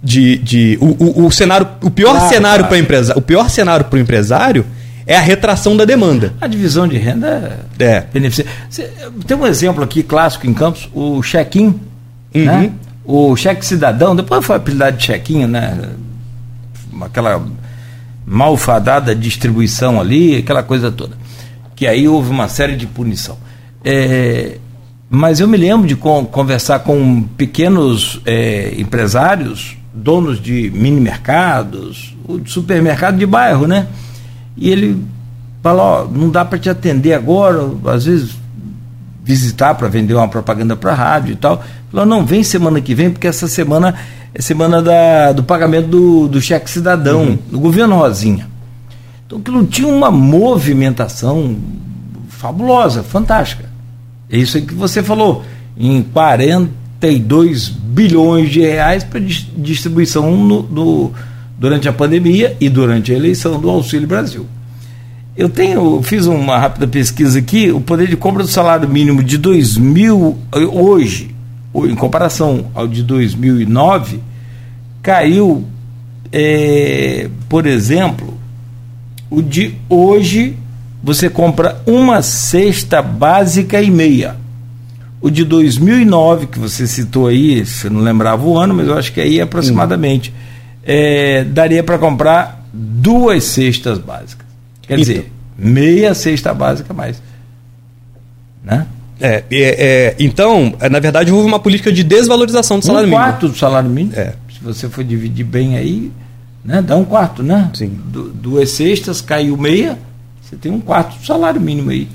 de, 0.03 0.39
de 0.39 0.79
o, 0.81 1.23
o, 1.23 1.27
o 1.27 1.31
cenário, 1.31 1.69
o 1.83 1.91
pior 1.91 2.13
claro, 2.13 2.29
cenário 2.29 2.59
claro. 2.61 2.69
para 2.69 2.79
empresa, 2.79 3.19
o 3.19 3.21
pior 3.21 3.49
cenário 3.51 3.85
para 3.85 3.97
o 3.97 4.01
empresário 4.01 4.65
é 5.07 5.17
a 5.17 5.21
retração 5.21 5.77
da 5.77 5.85
demanda. 5.85 6.33
A 6.41 6.47
divisão 6.47 6.87
de 6.87 6.97
renda 6.97 7.67
é 7.79 8.01
beneficia. 8.13 8.47
Tem 9.27 9.37
um 9.37 9.47
exemplo 9.47 9.83
aqui 9.83 10.03
clássico 10.03 10.47
em 10.47 10.55
Campos, 10.55 10.89
o 10.95 11.21
check-in, 11.23 11.81
uhum. 12.35 12.45
né? 12.45 12.73
O 13.05 13.35
cheque 13.35 13.65
cidadão, 13.67 14.15
depois 14.15 14.45
foi 14.45 14.57
apelidado 14.57 14.97
de 14.97 15.05
chequinho, 15.05 15.49
né? 15.49 15.77
Aquela 17.01 17.43
malfadada 18.31 19.13
distribuição 19.13 20.01
ali, 20.01 20.37
aquela 20.37 20.63
coisa 20.63 20.89
toda. 20.89 21.17
Que 21.75 21.85
aí 21.85 22.07
houve 22.07 22.31
uma 22.31 22.49
série 22.49 22.77
de 22.77 22.87
punição. 22.87 23.37
É, 23.85 24.59
mas 25.11 25.41
eu 25.41 25.49
me 25.49 25.57
lembro 25.57 25.89
de 25.89 25.97
conversar 25.97 26.79
com 26.81 27.23
pequenos 27.37 28.21
é, 28.25 28.73
empresários 28.79 29.77
donos 29.93 30.41
de 30.41 30.71
mini 30.71 31.01
mercados, 31.01 32.17
supermercado 32.47 33.19
de 33.19 33.27
bairro, 33.27 33.67
né? 33.67 33.89
E 34.57 34.71
ele 34.71 35.05
falou, 35.61 35.83
ó, 35.83 36.05
não 36.05 36.31
dá 36.31 36.45
para 36.45 36.61
te 36.61 36.71
atender 36.71 37.15
agora, 37.15 37.69
às 37.87 38.05
vezes 38.05 38.37
visitar 39.31 39.75
para 39.75 39.87
vender 39.89 40.15
uma 40.15 40.29
propaganda 40.29 40.75
para 40.75 40.93
rádio 40.93 41.33
e 41.33 41.37
tal. 41.37 41.63
Falou, 41.91 42.05
não, 42.05 42.27
vem 42.27 42.43
semana 42.43 42.81
que 42.81 42.95
vem, 42.95 43.11
porque 43.11 43.27
essa 43.27 43.47
semana 43.47 43.95
é 44.35 44.43
semana 44.43 44.83
da, 44.83 45.33
do 45.33 45.45
pagamento 45.45 45.87
do, 45.87 46.29
do 46.29 46.41
cheque 46.41 46.69
cidadão, 46.69 47.23
uhum. 47.23 47.39
do 47.51 47.61
governo 47.61 47.97
Rosinha. 47.97 48.49
Então 49.27 49.39
aquilo 49.39 49.65
tinha 49.65 49.89
uma 49.89 50.11
movimentação 50.11 51.57
fabulosa, 52.29 53.03
fantástica. 53.05 53.65
É 54.29 54.37
isso 54.37 54.57
aí 54.57 54.65
que 54.65 54.75
você 54.75 55.03
falou. 55.03 55.45
Em 55.77 56.03
40 56.03 56.81
32 57.01 57.71
bilhões 57.71 58.51
de 58.51 58.61
reais 58.61 59.03
para 59.03 59.19
distribuição 59.21 60.37
no, 60.37 60.63
no, 60.63 61.13
durante 61.59 61.89
a 61.89 61.93
pandemia 61.93 62.57
e 62.61 62.69
durante 62.69 63.11
a 63.11 63.17
eleição 63.17 63.59
do 63.59 63.71
Auxílio 63.71 64.07
Brasil. 64.07 64.47
Eu 65.41 65.49
tenho, 65.49 66.03
fiz 66.03 66.27
uma 66.27 66.59
rápida 66.59 66.87
pesquisa 66.87 67.39
aqui, 67.39 67.71
o 67.71 67.81
poder 67.81 68.07
de 68.07 68.15
compra 68.15 68.43
do 68.43 68.49
salário 68.51 68.87
mínimo 68.87 69.25
de 69.25 69.39
2000 69.39 70.37
hoje, 70.71 71.35
em 71.75 71.95
comparação 71.95 72.67
ao 72.75 72.87
de 72.87 73.03
2009, 73.03 74.21
caiu, 75.01 75.65
é, 76.31 77.31
por 77.49 77.65
exemplo, 77.65 78.39
o 79.31 79.41
de 79.41 79.77
hoje 79.89 80.59
você 81.03 81.31
compra 81.31 81.81
uma 81.87 82.21
cesta 82.21 83.01
básica 83.01 83.81
e 83.81 83.91
meia 83.91 84.37
o 85.23 85.31
de 85.31 85.43
2009, 85.43 86.49
que 86.49 86.59
você 86.59 86.87
citou 86.87 87.29
aí, 87.29 87.65
você 87.65 87.89
não 87.89 88.03
lembrava 88.03 88.45
o 88.47 88.59
ano, 88.59 88.75
mas 88.75 88.89
eu 88.89 88.95
acho 88.95 89.11
que 89.11 89.23
aí 89.23 89.41
aproximadamente, 89.41 90.35
é, 90.85 91.45
daria 91.45 91.83
para 91.83 91.97
comprar 91.97 92.63
duas 92.75 93.45
cestas 93.45 93.97
básicas. 93.97 94.50
Quer 94.91 94.99
então. 94.99 95.15
dizer, 95.15 95.33
meia 95.57 96.13
cesta 96.15 96.53
básica 96.53 96.93
mais. 96.93 97.23
Né? 98.65 98.89
É, 99.21 99.45
é, 99.49 99.53
é, 99.53 100.17
então, 100.19 100.75
é, 100.81 100.89
na 100.89 100.99
verdade, 100.99 101.31
houve 101.31 101.47
uma 101.47 101.61
política 101.61 101.93
de 101.93 102.03
desvalorização 102.03 102.81
do 102.81 102.85
salário 102.85 103.07
um 103.07 103.11
mínimo. 103.11 103.23
Um 103.23 103.31
quarto 103.31 103.49
do 103.49 103.57
salário 103.57 103.89
mínimo. 103.89 104.17
É. 104.17 104.35
Se 104.53 104.59
você 104.61 104.89
for 104.89 105.05
dividir 105.05 105.47
bem 105.47 105.77
aí, 105.77 106.11
né, 106.65 106.83
dá 106.83 106.97
um 106.97 107.05
quarto, 107.05 107.41
né? 107.41 107.71
Sim. 107.73 107.97
Du 108.07 108.31
duas 108.31 108.71
cestas, 108.71 109.21
caiu 109.21 109.57
meia, 109.57 109.97
você 110.43 110.57
tem 110.57 110.73
um 110.73 110.81
quarto 110.81 111.17
do 111.17 111.25
salário 111.25 111.61
mínimo 111.61 111.91
aí. 111.91 112.09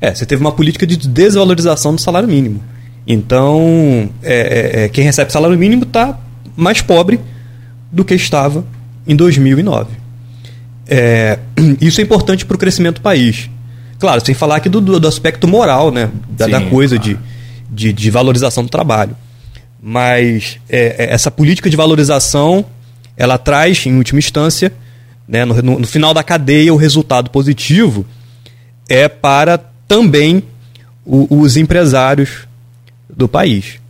É, 0.00 0.12
você 0.12 0.26
teve 0.26 0.40
uma 0.40 0.52
política 0.52 0.84
de 0.84 0.96
desvalorização 0.96 1.94
do 1.94 2.00
salário 2.00 2.28
mínimo. 2.28 2.60
Então, 3.06 4.10
é, 4.20 4.80
é, 4.80 4.84
é 4.84 4.88
quem 4.88 5.04
recebe 5.04 5.30
salário 5.30 5.56
mínimo 5.56 5.84
está 5.84 6.18
mais 6.56 6.82
pobre 6.82 7.20
do 7.92 8.04
que 8.04 8.14
estava 8.14 8.64
em 9.06 9.14
2009. 9.14 10.05
É, 10.86 11.38
isso 11.80 12.00
é 12.00 12.04
importante 12.04 12.44
para 12.44 12.54
o 12.54 12.58
crescimento 12.58 12.96
do 12.96 13.00
país. 13.00 13.50
Claro, 13.98 14.24
sem 14.24 14.34
falar 14.34 14.56
aqui 14.56 14.68
do, 14.68 14.80
do 14.80 15.08
aspecto 15.08 15.48
moral, 15.48 15.90
né? 15.90 16.10
Da, 16.30 16.46
Sim, 16.46 16.50
da 16.50 16.60
coisa 16.62 16.96
claro. 16.96 17.18
de, 17.70 17.86
de, 17.88 17.92
de, 17.92 18.10
valorização 18.10 18.62
do 18.62 18.68
trabalho. 18.68 19.16
Mas 19.82 20.58
é, 20.68 20.96
é, 20.98 21.12
essa 21.12 21.30
política 21.30 21.70
de 21.70 21.76
valorização, 21.76 22.64
ela 23.16 23.38
traz, 23.38 23.86
em 23.86 23.96
última 23.96 24.18
instância, 24.18 24.72
né, 25.26 25.44
no, 25.44 25.54
no, 25.62 25.78
no 25.80 25.86
final 25.86 26.12
da 26.12 26.22
cadeia, 26.22 26.72
o 26.72 26.76
resultado 26.76 27.30
positivo 27.30 28.06
é 28.88 29.08
para 29.08 29.58
também 29.88 30.42
o, 31.04 31.40
os 31.40 31.56
empresários 31.56 32.46
do 33.08 33.26
país. 33.26 33.80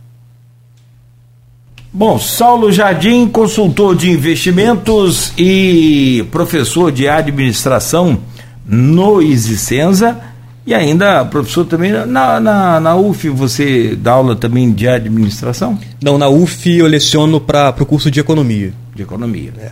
Bom, 1.97 2.19
Saulo 2.19 2.71
Jardim, 2.71 3.27
consultor 3.27 3.95
de 3.95 4.11
investimentos 4.11 5.33
e 5.35 6.23
professor 6.29 6.91
de 6.91 7.07
administração 7.07 8.19
no 8.63 9.19
Isicenza 9.19 10.15
e 10.63 10.75
ainda 10.75 11.25
professor 11.25 11.65
também 11.65 11.91
na, 11.91 12.39
na, 12.39 12.79
na 12.79 12.95
UF, 12.95 13.29
você 13.29 13.95
dá 13.95 14.11
aula 14.11 14.35
também 14.35 14.71
de 14.71 14.87
administração? 14.87 15.79
Não, 15.99 16.19
na 16.19 16.29
UF 16.29 16.69
eu 16.69 16.85
leciono 16.85 17.41
para 17.41 17.73
o 17.81 17.85
curso 17.87 18.11
de 18.11 18.19
economia. 18.19 18.71
De 18.93 19.01
economia. 19.01 19.51
É. 19.59 19.71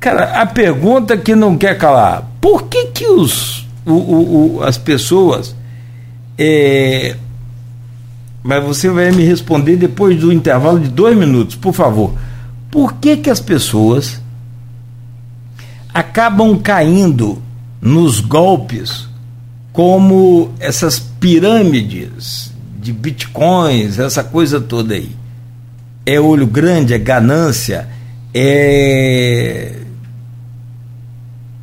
Cara, 0.00 0.42
a 0.42 0.44
pergunta 0.44 1.16
que 1.16 1.36
não 1.36 1.56
quer 1.56 1.78
calar, 1.78 2.28
por 2.40 2.64
que 2.64 2.86
que 2.86 3.06
os 3.06 3.64
o, 3.86 3.92
o, 3.92 4.56
o, 4.56 4.62
as 4.64 4.76
pessoas. 4.76 5.54
É, 6.36 7.14
mas 8.42 8.64
você 8.64 8.88
vai 8.88 9.10
me 9.10 9.24
responder 9.24 9.76
depois 9.76 10.18
do 10.18 10.32
intervalo 10.32 10.80
de 10.80 10.88
dois 10.88 11.16
minutos, 11.16 11.56
por 11.56 11.74
favor. 11.74 12.14
Por 12.70 12.94
que, 12.94 13.16
que 13.16 13.30
as 13.30 13.40
pessoas 13.40 14.20
acabam 15.92 16.58
caindo 16.58 17.42
nos 17.80 18.20
golpes 18.20 19.08
como 19.72 20.50
essas 20.60 20.98
pirâmides 20.98 22.52
de 22.80 22.92
bitcoins, 22.92 23.98
essa 23.98 24.22
coisa 24.22 24.60
toda 24.60 24.94
aí? 24.94 25.10
É 26.06 26.20
olho 26.20 26.46
grande, 26.46 26.94
é 26.94 26.98
ganância, 26.98 27.88
é 28.32 29.74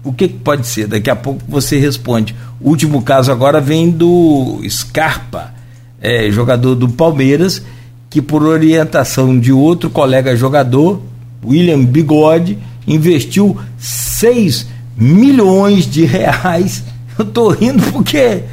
o 0.06 0.14
que, 0.14 0.28
que 0.28 0.38
pode 0.38 0.68
ser? 0.68 0.88
Daqui 0.88 1.10
a 1.10 1.16
pouco 1.16 1.42
você 1.48 1.80
responde. 1.80 2.36
O 2.62 2.70
último 2.70 3.02
caso 3.02 3.32
agora 3.32 3.60
vem 3.60 3.90
do 3.90 4.62
Scarpa, 4.70 5.55
é, 6.06 6.30
jogador 6.30 6.76
do 6.76 6.88
Palmeiras, 6.88 7.64
que 8.12 8.22
por 8.22 8.44
orientação 8.44 9.40
de 9.40 9.52
outro 9.52 9.90
colega 9.90 10.36
jogador, 10.36 11.02
William 11.44 11.84
Bigode, 11.84 12.60
investiu 12.88 13.58
6 13.80 14.68
milhões 14.96 15.90
de 15.90 16.06
reais. 16.06 16.84
Eu 17.18 17.26
tô 17.26 17.50
rindo 17.50 17.82
porque 17.92 18.44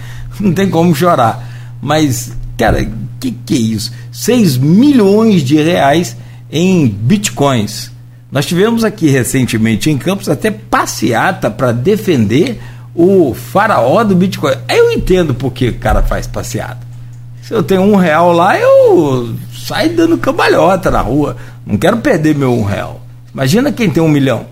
não 0.41 0.55
tem 0.55 0.71
como 0.71 0.95
chorar. 0.95 1.77
Mas, 1.83 2.33
cara, 2.57 2.89
que 3.21 3.33
que 3.45 3.55
é 3.55 3.59
isso? 3.59 3.93
6 4.11 4.57
milhões 4.57 5.43
de 5.43 5.57
reais 5.57 6.17
em 6.51 6.89
bitcoins. 6.89 7.91
Nós 8.31 8.47
tivemos 8.47 8.83
aqui 8.83 9.11
recentemente 9.11 9.91
em 9.91 9.99
Campos 9.99 10.27
até 10.27 10.51
passeata 10.51 11.51
para 11.51 11.71
defender 11.71 12.59
o 12.95 13.35
faraó 13.35 14.03
do 14.03 14.17
Bitcoin. 14.17 14.55
Eu 14.71 14.91
entendo 14.91 15.35
porque 15.35 15.69
o 15.69 15.79
cara 15.79 16.03
faz 16.03 16.27
passeata. 16.27 16.92
Se 17.43 17.53
eu 17.53 17.63
tenho 17.63 17.83
um 17.83 17.97
real 17.97 18.33
lá, 18.33 18.59
eu 18.59 19.35
saio 19.53 19.95
dando 19.97 20.17
cambalhota 20.17 20.91
na 20.91 21.01
rua. 21.01 21.37
Não 21.67 21.77
quero 21.77 21.99
perder 21.99 22.35
meu 22.35 22.53
um 22.53 22.65
real. 22.65 23.01
Imagina 23.35 23.73
quem 23.73 23.91
tem 23.91 24.03
um 24.03 24.09
milhão. 24.09 24.47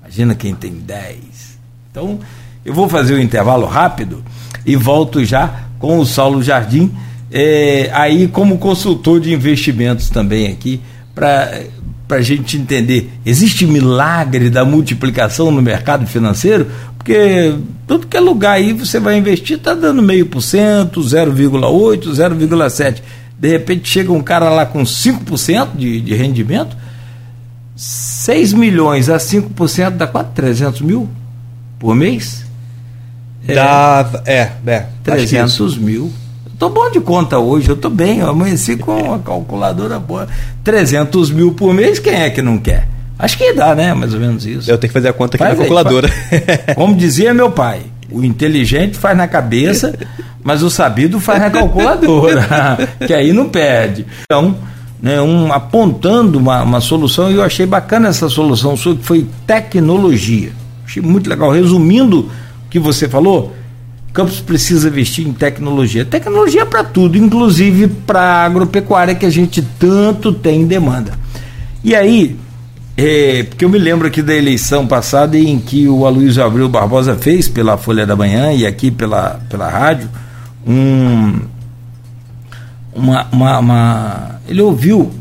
Imagina 0.00 0.34
quem 0.34 0.54
tem 0.54 0.72
dez. 0.72 1.58
Então, 1.90 2.20
eu 2.64 2.72
vou 2.72 2.88
fazer 2.88 3.14
o 3.14 3.16
um 3.16 3.20
intervalo 3.20 3.66
rápido 3.66 4.22
e 4.64 4.76
volto 4.76 5.24
já 5.24 5.66
com 5.78 5.98
o 5.98 6.06
Saulo 6.06 6.42
Jardim, 6.42 6.92
é, 7.30 7.90
aí 7.92 8.28
como 8.28 8.58
consultor 8.58 9.20
de 9.20 9.32
investimentos 9.32 10.08
também 10.08 10.46
aqui, 10.46 10.80
para 11.14 11.62
a 12.08 12.20
gente 12.20 12.56
entender, 12.56 13.10
existe 13.24 13.66
milagre 13.66 14.48
da 14.50 14.64
multiplicação 14.64 15.50
no 15.50 15.60
mercado 15.60 16.06
financeiro? 16.06 16.68
Porque 16.96 17.54
tudo 17.86 18.06
que 18.06 18.16
é 18.16 18.20
lugar 18.20 18.52
aí 18.52 18.72
você 18.72 18.98
vai 19.00 19.16
investir 19.18 19.56
está 19.56 19.74
dando 19.74 20.02
meio 20.02 20.26
por 20.26 20.40
cento, 20.40 21.00
0,8, 21.00 22.00
0,7. 22.10 23.02
De 23.38 23.48
repente 23.48 23.88
chega 23.88 24.12
um 24.12 24.22
cara 24.22 24.48
lá 24.48 24.64
com 24.64 24.82
5% 24.82 25.76
de, 25.76 26.00
de 26.00 26.14
rendimento, 26.14 26.76
6 27.76 28.52
milhões 28.54 29.10
a 29.10 29.18
5% 29.18 29.90
dá 29.90 30.06
quase 30.06 30.30
300 30.34 30.80
mil 30.80 31.08
por 31.78 31.94
mês? 31.94 32.46
Dá, 33.46 34.22
é, 34.24 34.50
é. 34.66 34.86
300 35.04 35.78
mil. 35.78 36.12
Estou 36.56 36.70
bom 36.70 36.90
de 36.90 37.00
conta 37.00 37.38
hoje, 37.38 37.68
eu 37.68 37.74
estou 37.74 37.90
bem, 37.90 38.20
eu 38.20 38.30
amanheci 38.30 38.78
com 38.78 38.96
uma 38.96 39.18
calculadora 39.18 39.98
boa. 39.98 40.26
300 40.64 41.30
mil 41.30 41.52
por 41.52 41.74
mês, 41.74 41.98
quem 41.98 42.14
é 42.14 42.30
que 42.30 42.40
não 42.40 42.56
quer? 42.56 42.88
Acho 43.18 43.36
que 43.36 43.52
dá, 43.52 43.74
né? 43.74 43.92
Mais 43.92 44.14
ou 44.14 44.20
menos 44.20 44.46
isso. 44.46 44.70
Eu 44.70 44.78
tenho 44.78 44.88
que 44.88 44.94
fazer 44.94 45.08
a 45.08 45.12
conta 45.12 45.36
aqui 45.36 45.44
faz 45.44 45.52
na 45.52 45.58
calculadora. 45.58 46.10
Como 46.74 46.94
dizia 46.94 47.34
meu 47.34 47.50
pai, 47.50 47.82
o 48.10 48.24
inteligente 48.24 48.96
faz 48.96 49.14
na 49.14 49.28
cabeça, 49.28 49.94
mas 50.42 50.62
o 50.62 50.70
sabido 50.70 51.20
faz 51.20 51.40
na 51.40 51.50
calculadora, 51.50 52.46
que 53.06 53.12
aí 53.12 53.34
não 53.34 53.50
perde. 53.50 54.06
Então, 54.22 54.56
né, 54.98 55.20
um, 55.20 55.52
apontando 55.52 56.38
uma, 56.38 56.62
uma 56.62 56.80
solução, 56.80 57.30
e 57.30 57.34
eu 57.34 57.42
achei 57.42 57.66
bacana 57.66 58.08
essa 58.08 58.30
solução 58.30 58.74
sua, 58.78 58.96
que 58.96 59.04
foi 59.04 59.26
tecnologia. 59.46 60.52
Achei 60.86 61.02
muito 61.02 61.28
legal. 61.28 61.50
Resumindo 61.50 62.20
o 62.20 62.70
que 62.70 62.78
você 62.78 63.06
falou, 63.06 63.54
Campos 64.16 64.40
precisa 64.40 64.88
investir 64.88 65.28
em 65.28 65.32
tecnologia. 65.34 66.02
Tecnologia 66.02 66.64
para 66.64 66.82
tudo, 66.82 67.18
inclusive 67.18 67.86
para 67.86 68.46
agropecuária 68.46 69.14
que 69.14 69.26
a 69.26 69.30
gente 69.30 69.60
tanto 69.78 70.32
tem 70.32 70.66
demanda. 70.66 71.12
E 71.84 71.94
aí, 71.94 72.34
é, 72.96 73.42
porque 73.42 73.62
eu 73.62 73.68
me 73.68 73.76
lembro 73.76 74.08
aqui 74.08 74.22
da 74.22 74.34
eleição 74.34 74.86
passada 74.86 75.36
em 75.36 75.58
que 75.58 75.86
o 75.86 76.06
Aloysio 76.06 76.42
Abreu 76.42 76.66
Barbosa 76.66 77.14
fez 77.14 77.46
pela 77.46 77.76
Folha 77.76 78.06
da 78.06 78.16
Manhã 78.16 78.54
e 78.54 78.64
aqui 78.64 78.90
pela, 78.90 79.38
pela 79.50 79.68
rádio 79.68 80.08
um, 80.66 81.38
uma, 82.94 83.26
uma, 83.30 83.58
uma, 83.58 84.40
ele 84.48 84.62
ouviu 84.62 85.12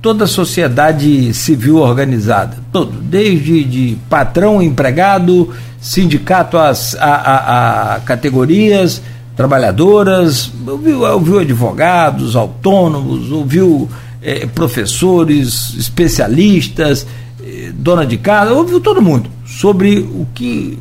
toda 0.00 0.26
a 0.26 0.28
sociedade 0.28 1.34
civil 1.34 1.78
organizada, 1.78 2.56
todo, 2.70 2.92
desde 3.02 3.64
de 3.64 3.98
patrão, 4.08 4.62
empregado, 4.62 5.52
sindicato, 5.84 6.56
as, 6.56 6.94
a, 6.94 7.04
a, 7.04 7.94
a 7.96 8.00
categorias 8.00 9.02
trabalhadoras, 9.36 10.50
ouviu, 10.66 11.02
ouviu 11.02 11.38
advogados, 11.40 12.34
autônomos, 12.34 13.30
ouviu 13.30 13.90
é, 14.22 14.46
professores, 14.46 15.74
especialistas, 15.76 17.06
é, 17.44 17.70
dona 17.74 18.06
de 18.06 18.16
casa, 18.16 18.54
ouviu 18.54 18.80
todo 18.80 19.02
mundo 19.02 19.28
sobre 19.44 19.98
o 19.98 20.26
que 20.34 20.78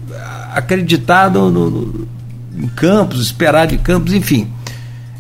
acreditar 0.53 1.30
no, 1.30 1.51
no, 1.51 2.07
em 2.57 2.67
campos, 2.69 3.19
esperar 3.19 3.67
de 3.67 3.77
campos, 3.80 4.13
enfim. 4.13 4.47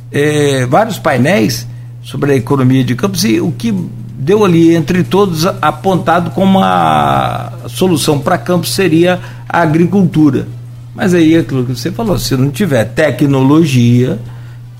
É, 0.09 0.65
vários 0.65 0.97
painéis 0.97 1.67
sobre 2.03 2.33
a 2.33 2.35
economia 2.35 2.83
de 2.83 2.95
campos 2.95 3.23
e 3.23 3.39
o 3.39 3.51
que 3.51 3.73
deu 4.19 4.45
ali 4.45 4.75
entre 4.75 5.03
todos 5.03 5.45
apontado 5.61 6.31
como 6.31 6.59
a 6.59 7.51
solução 7.67 8.19
para 8.19 8.37
campos 8.37 8.73
seria 8.73 9.19
a 9.47 9.61
agricultura. 9.61 10.47
Mas 10.93 11.13
aí 11.13 11.33
é 11.33 11.39
aquilo 11.39 11.65
que 11.65 11.75
você 11.75 11.91
falou, 11.91 12.19
se 12.19 12.35
não 12.37 12.51
tiver 12.51 12.85
tecnologia 12.85 14.19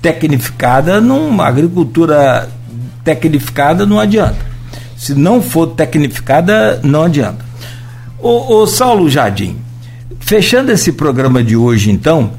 tecnificada, 0.00 1.00
numa 1.00 1.46
agricultura 1.46 2.48
tecnificada 3.02 3.84
não 3.84 3.98
adianta. 3.98 4.54
Se 4.96 5.14
não 5.14 5.42
for 5.42 5.68
tecnificada, 5.68 6.80
não 6.82 7.02
adianta. 7.02 7.44
O, 8.18 8.62
o 8.62 8.66
Saulo 8.66 9.10
Jardim, 9.10 9.56
fechando 10.20 10.70
esse 10.72 10.92
programa 10.92 11.42
de 11.42 11.56
hoje, 11.56 11.90
então, 11.90 12.32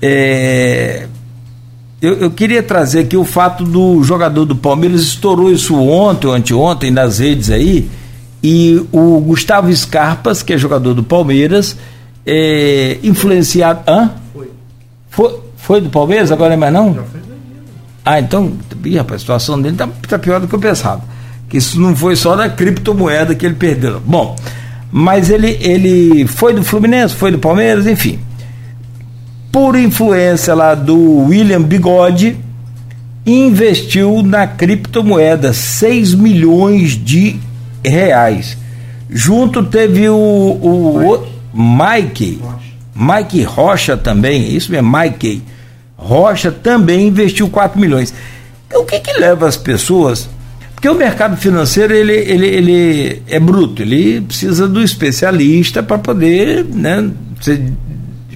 é, 0.00 1.06
eu, 2.04 2.14
eu, 2.14 2.30
queria 2.30 2.62
trazer 2.62 3.00
aqui 3.00 3.16
o 3.16 3.24
fato 3.24 3.64
do 3.64 4.02
jogador 4.02 4.44
do 4.44 4.56
Palmeiras, 4.56 5.02
estourou 5.02 5.50
isso 5.50 5.76
ontem 5.76 6.26
ou 6.26 6.34
anteontem 6.34 6.90
nas 6.90 7.18
redes 7.18 7.50
aí, 7.50 7.88
e 8.42 8.84
o 8.92 9.20
Gustavo 9.20 9.74
Scarpas, 9.74 10.42
que 10.42 10.52
é 10.52 10.58
jogador 10.58 10.94
do 10.94 11.02
Palmeiras, 11.02 11.76
é, 12.26 12.98
influenciado. 13.02 13.80
Hã? 13.88 14.10
Foi. 14.32 14.50
foi. 15.08 15.44
Foi 15.56 15.80
do 15.80 15.88
Palmeiras? 15.88 16.30
Agora 16.30 16.52
é 16.52 16.56
mais 16.58 16.74
não? 16.74 16.92
Já 16.92 17.02
foi 17.04 17.24
ah, 18.04 18.20
então, 18.20 18.52
ih, 18.84 18.98
rapaz, 18.98 19.16
a 19.16 19.18
situação 19.20 19.60
dele 19.60 19.76
tá, 19.76 19.88
tá 20.06 20.18
pior 20.18 20.38
do 20.38 20.46
que 20.46 20.54
eu 20.54 20.58
pensava. 20.58 21.02
Que 21.48 21.56
isso 21.56 21.80
não 21.80 21.96
foi 21.96 22.14
só 22.16 22.36
da 22.36 22.50
criptomoeda 22.50 23.34
que 23.34 23.46
ele 23.46 23.54
perdeu. 23.54 23.98
Bom, 24.04 24.36
mas 24.92 25.30
ele, 25.30 25.56
ele 25.60 26.26
foi 26.26 26.52
do 26.52 26.62
Fluminense, 26.62 27.14
foi 27.14 27.30
do 27.30 27.38
Palmeiras, 27.38 27.86
enfim. 27.86 28.18
Por 29.54 29.76
influência 29.76 30.52
lá 30.52 30.74
do 30.74 31.26
William 31.28 31.62
Bigode, 31.62 32.36
investiu 33.24 34.20
na 34.20 34.48
criptomoeda 34.48 35.52
6 35.52 36.12
milhões 36.14 36.90
de 36.90 37.36
reais. 37.84 38.58
Junto 39.08 39.62
teve 39.62 40.08
o, 40.08 40.16
o, 40.16 41.14
o 41.14 41.26
Mike, 41.54 42.42
Mike 42.96 43.44
Rocha 43.44 43.96
também, 43.96 44.56
isso 44.56 44.72
mesmo, 44.72 44.90
Mike 44.90 45.40
Rocha 45.96 46.50
também 46.50 47.06
investiu 47.06 47.48
4 47.48 47.80
milhões. 47.80 48.12
O 48.74 48.82
que, 48.82 48.98
que 48.98 49.12
leva 49.12 49.46
as 49.46 49.56
pessoas? 49.56 50.28
Porque 50.74 50.88
o 50.88 50.96
mercado 50.96 51.36
financeiro 51.36 51.94
ele, 51.94 52.12
ele, 52.12 52.46
ele 52.48 53.22
é 53.28 53.38
bruto, 53.38 53.82
ele 53.82 54.20
precisa 54.20 54.66
do 54.66 54.82
especialista 54.82 55.80
para 55.80 55.96
poder 55.96 56.64
né, 56.64 57.08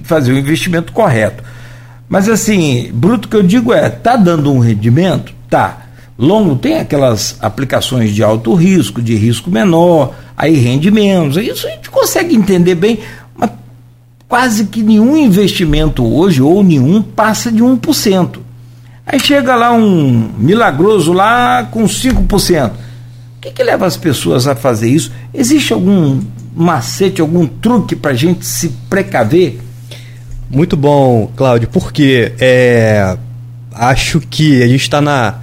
fazer 0.09 0.33
o 0.33 0.37
investimento 0.37 0.91
correto. 0.91 1.43
Mas 2.09 2.27
assim, 2.27 2.89
bruto 2.91 3.29
que 3.29 3.35
eu 3.35 3.43
digo 3.43 3.71
é, 3.71 3.87
tá 3.87 4.15
dando 4.17 4.51
um 4.51 4.59
rendimento? 4.59 5.31
Tá. 5.49 5.85
Longo 6.17 6.57
tem 6.57 6.79
aquelas 6.79 7.37
aplicações 7.39 8.13
de 8.13 8.21
alto 8.21 8.53
risco, 8.53 9.01
de 9.01 9.15
risco 9.15 9.49
menor, 9.49 10.13
aí 10.35 10.55
rende 10.55 10.91
menos. 10.91 11.37
Isso 11.37 11.67
a 11.67 11.69
gente 11.69 11.89
consegue 11.89 12.35
entender 12.35 12.75
bem, 12.75 12.99
quase 14.27 14.65
que 14.65 14.83
nenhum 14.83 15.15
investimento 15.15 16.05
hoje, 16.05 16.41
ou 16.41 16.61
nenhum, 16.61 17.01
passa 17.01 17.51
de 17.51 17.63
1%. 17.63 18.39
Aí 19.05 19.19
chega 19.19 19.55
lá 19.55 19.71
um 19.71 20.29
milagroso 20.37 21.13
lá 21.13 21.67
com 21.71 21.85
5%. 21.85 22.69
O 22.69 23.41
que, 23.41 23.51
que 23.51 23.63
leva 23.63 23.85
as 23.85 23.95
pessoas 23.95 24.45
a 24.45 24.55
fazer 24.55 24.89
isso? 24.89 25.11
Existe 25.33 25.71
algum 25.71 26.19
macete, 26.55 27.21
algum 27.21 27.47
truque 27.47 27.95
para 27.95 28.11
a 28.11 28.15
gente 28.15 28.45
se 28.45 28.69
precaver? 28.89 29.59
Muito 30.51 30.75
bom, 30.75 31.31
Cláudio, 31.35 31.69
porque 31.71 32.33
é, 32.39 33.15
acho 33.71 34.19
que 34.19 34.63
a 34.63 34.67
gente 34.67 34.81
está 34.81 34.99
na 34.99 35.35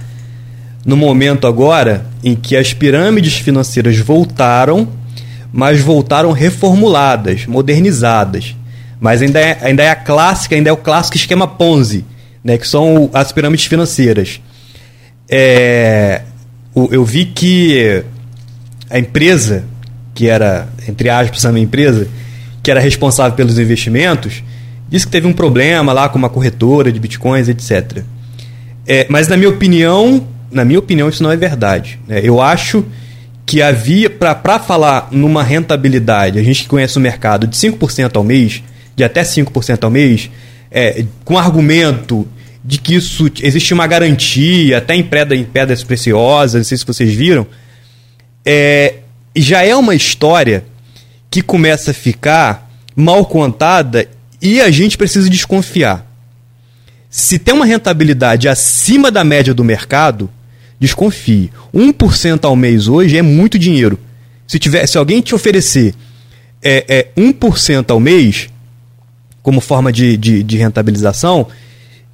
no 0.85 0.97
momento 0.97 1.47
agora 1.47 2.05
em 2.21 2.35
que 2.35 2.55
as 2.57 2.73
pirâmides 2.73 3.37
financeiras 3.37 3.97
voltaram, 3.97 4.87
mas 5.51 5.79
voltaram 5.79 6.31
reformuladas, 6.33 7.45
modernizadas. 7.45 8.53
Mas 8.99 9.21
ainda 9.21 9.39
é, 9.39 9.57
ainda 9.61 9.83
é 9.83 9.89
a 9.89 9.95
clássica, 9.95 10.55
ainda 10.55 10.69
é 10.69 10.73
o 10.73 10.77
clássico 10.77 11.15
esquema 11.15 11.47
Ponzi, 11.47 12.05
né, 12.43 12.57
que 12.57 12.67
são 12.67 13.09
as 13.13 13.31
pirâmides 13.31 13.65
financeiras. 13.65 14.41
É, 15.29 16.21
eu 16.75 17.05
vi 17.05 17.25
que 17.25 18.03
a 18.89 18.99
empresa, 18.99 19.63
que 20.13 20.27
era, 20.27 20.67
entre 20.87 21.09
aspas, 21.09 21.45
a 21.45 21.51
minha 21.51 21.63
empresa, 21.63 22.09
que 22.61 22.69
era 22.69 22.79
responsável 22.81 23.35
pelos 23.35 23.57
investimentos, 23.57 24.43
disse 24.89 25.05
que 25.05 25.11
teve 25.11 25.27
um 25.27 25.33
problema 25.33 25.93
lá 25.93 26.09
com 26.09 26.17
uma 26.17 26.29
corretora 26.29 26.91
de 26.91 26.99
bitcoins, 26.99 27.47
etc. 27.49 28.03
É, 28.85 29.05
mas 29.09 29.27
na 29.27 29.35
minha 29.35 29.49
opinião, 29.49 30.25
na 30.51 30.63
minha 30.63 30.79
opinião, 30.79 31.09
isso 31.09 31.21
não 31.21 31.31
é 31.31 31.35
verdade. 31.35 31.99
Né? 32.07 32.21
Eu 32.23 32.41
acho 32.41 32.85
que 33.45 33.61
havia, 33.61 34.09
para 34.09 34.59
falar 34.59 35.07
numa 35.11 35.43
rentabilidade, 35.43 36.37
a 36.37 36.43
gente 36.43 36.63
que 36.63 36.69
conhece 36.69 36.97
o 36.97 37.01
mercado, 37.01 37.47
de 37.47 37.55
5% 37.55 38.15
ao 38.15 38.23
mês, 38.23 38.61
de 38.95 39.03
até 39.03 39.21
5% 39.21 39.83
ao 39.83 39.89
mês, 39.89 40.29
é, 40.69 41.05
com 41.23 41.37
argumento 41.37 42.27
de 42.63 42.77
que 42.77 42.95
isso 42.95 43.29
existe 43.41 43.73
uma 43.73 43.87
garantia, 43.87 44.79
até 44.79 44.95
em, 44.95 45.03
pedra, 45.03 45.35
em 45.35 45.45
pedras 45.45 45.83
preciosas, 45.83 46.55
não 46.55 46.63
sei 46.65 46.77
se 46.77 46.85
vocês 46.85 47.13
viram, 47.13 47.47
é, 48.45 48.95
já 49.35 49.63
é 49.63 49.73
uma 49.75 49.95
história 49.95 50.65
que 51.29 51.41
começa 51.41 51.91
a 51.91 51.93
ficar 51.93 52.69
mal 52.95 53.25
contada 53.25 54.09
e 54.41 54.61
a 54.61 54.69
gente 54.69 54.97
precisa 54.97 55.29
desconfiar. 55.29 56.05
Se 57.09 57.39
tem 57.39 57.53
uma 57.53 57.65
rentabilidade 57.65 58.47
acima 58.47 59.09
da 59.09 59.23
média 59.23 59.53
do 59.53 59.63
mercado, 59.63 60.29
desconfie. 60.79 61.51
1% 61.73 62.45
ao 62.45 62.55
mês 62.55 62.87
hoje 62.87 63.17
é 63.17 63.21
muito 63.21 63.57
dinheiro. 63.57 63.99
Se, 64.47 64.59
tiver, 64.59 64.85
se 64.87 64.97
alguém 64.97 65.21
te 65.21 65.33
oferecer 65.33 65.93
é, 66.61 66.85
é 66.87 67.07
1% 67.17 67.91
ao 67.91 67.99
mês, 67.99 68.49
como 69.41 69.61
forma 69.61 69.91
de, 69.91 70.17
de, 70.17 70.43
de, 70.43 70.57
rentabilização, 70.57 71.47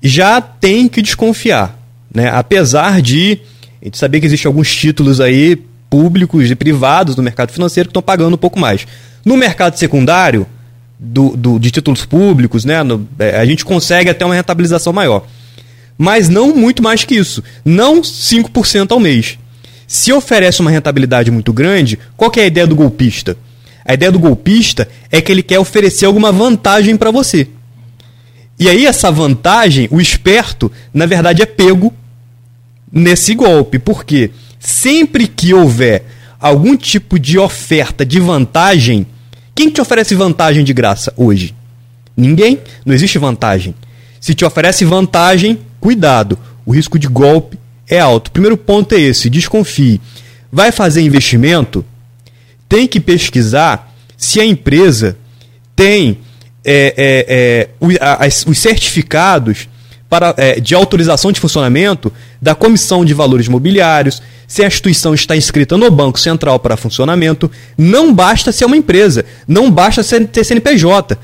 já 0.01 0.39
tem 0.41 0.87
que 0.87 1.01
desconfiar. 1.01 1.77
Né? 2.13 2.29
Apesar 2.29 3.01
de 3.01 3.39
a 3.81 3.85
gente 3.85 3.97
saber 3.97 4.19
que 4.19 4.25
existem 4.25 4.47
alguns 4.47 4.73
títulos 4.73 5.19
aí 5.19 5.57
públicos 5.89 6.49
e 6.49 6.55
privados 6.55 7.15
no 7.15 7.23
mercado 7.23 7.51
financeiro 7.51 7.89
que 7.89 7.91
estão 7.91 8.01
pagando 8.01 8.33
um 8.33 8.37
pouco 8.37 8.59
mais. 8.59 8.87
No 9.23 9.37
mercado 9.37 9.77
secundário, 9.77 10.47
do, 11.03 11.35
do, 11.35 11.59
de 11.59 11.69
títulos 11.69 12.05
públicos, 12.05 12.63
né, 12.63 12.81
no, 12.81 13.07
é, 13.19 13.37
a 13.37 13.45
gente 13.45 13.65
consegue 13.65 14.09
até 14.09 14.25
uma 14.25 14.35
rentabilização 14.35 14.93
maior 14.93 15.27
mas 15.97 16.29
não 16.29 16.55
muito 16.55 16.81
mais 16.81 17.03
que 17.03 17.15
isso. 17.15 17.43
Não 17.63 18.01
5% 18.01 18.91
ao 18.91 18.99
mês. 18.99 19.37
Se 19.87 20.11
oferece 20.11 20.61
uma 20.61 20.71
rentabilidade 20.71 21.29
muito 21.29 21.53
grande, 21.53 21.99
qual 22.17 22.31
é 22.37 22.41
a 22.41 22.47
ideia 22.47 22.67
do 22.67 22.75
golpista? 22.75 23.37
A 23.85 23.93
ideia 23.93 24.11
do 24.11 24.19
golpista 24.19 24.87
é 25.11 25.21
que 25.21 25.31
ele 25.31 25.43
quer 25.43 25.59
oferecer 25.59 26.05
alguma 26.05 26.31
vantagem 26.31 26.95
para 26.95 27.11
você. 27.11 27.47
E 28.59 28.69
aí 28.69 28.85
essa 28.85 29.11
vantagem, 29.11 29.87
o 29.91 29.99
esperto, 29.99 30.71
na 30.93 31.05
verdade 31.05 31.41
é 31.41 31.45
pego 31.45 31.93
nesse 32.91 33.35
golpe. 33.35 33.77
Por 33.77 34.03
quê? 34.05 34.31
Sempre 34.59 35.27
que 35.27 35.53
houver 35.53 36.05
algum 36.39 36.77
tipo 36.77 37.19
de 37.19 37.37
oferta 37.37 38.05
de 38.05 38.19
vantagem, 38.19 39.05
quem 39.55 39.69
te 39.69 39.81
oferece 39.81 40.15
vantagem 40.15 40.63
de 40.63 40.73
graça 40.73 41.13
hoje? 41.15 41.55
Ninguém. 42.15 42.59
Não 42.85 42.93
existe 42.93 43.17
vantagem. 43.17 43.75
Se 44.19 44.33
te 44.33 44.45
oferece 44.45 44.85
vantagem, 44.85 45.59
cuidado, 45.79 46.37
o 46.65 46.71
risco 46.71 46.97
de 46.97 47.07
golpe 47.07 47.59
é 47.87 47.99
alto. 47.99 48.27
O 48.27 48.31
primeiro 48.31 48.57
ponto 48.57 48.93
é 48.95 48.99
esse: 48.99 49.29
desconfie. 49.29 49.99
Vai 50.51 50.71
fazer 50.71 51.01
investimento? 51.01 51.85
Tem 52.69 52.87
que 52.87 52.99
pesquisar 52.99 53.93
se 54.17 54.39
a 54.39 54.45
empresa 54.45 55.17
tem 55.75 56.19
é, 56.63 56.93
é, 56.97 57.25
é, 57.27 57.69
os 58.47 58.57
certificados 58.57 59.67
para, 60.09 60.33
é, 60.37 60.59
de 60.59 60.73
autorização 60.73 61.31
de 61.31 61.39
funcionamento 61.39 62.11
da 62.41 62.55
Comissão 62.55 63.03
de 63.03 63.13
Valores 63.13 63.47
Mobiliários, 63.47 64.21
se 64.47 64.63
a 64.63 64.67
instituição 64.67 65.13
está 65.13 65.35
inscrita 65.35 65.77
no 65.77 65.89
Banco 65.89 66.19
Central 66.19 66.59
para 66.59 66.77
funcionamento. 66.77 67.49
Não 67.77 68.13
basta 68.13 68.51
ser 68.51 68.65
uma 68.65 68.77
empresa, 68.77 69.25
não 69.47 69.71
basta 69.71 70.03
ser, 70.03 70.27
ter 70.27 70.43
CNPJ. 70.43 71.17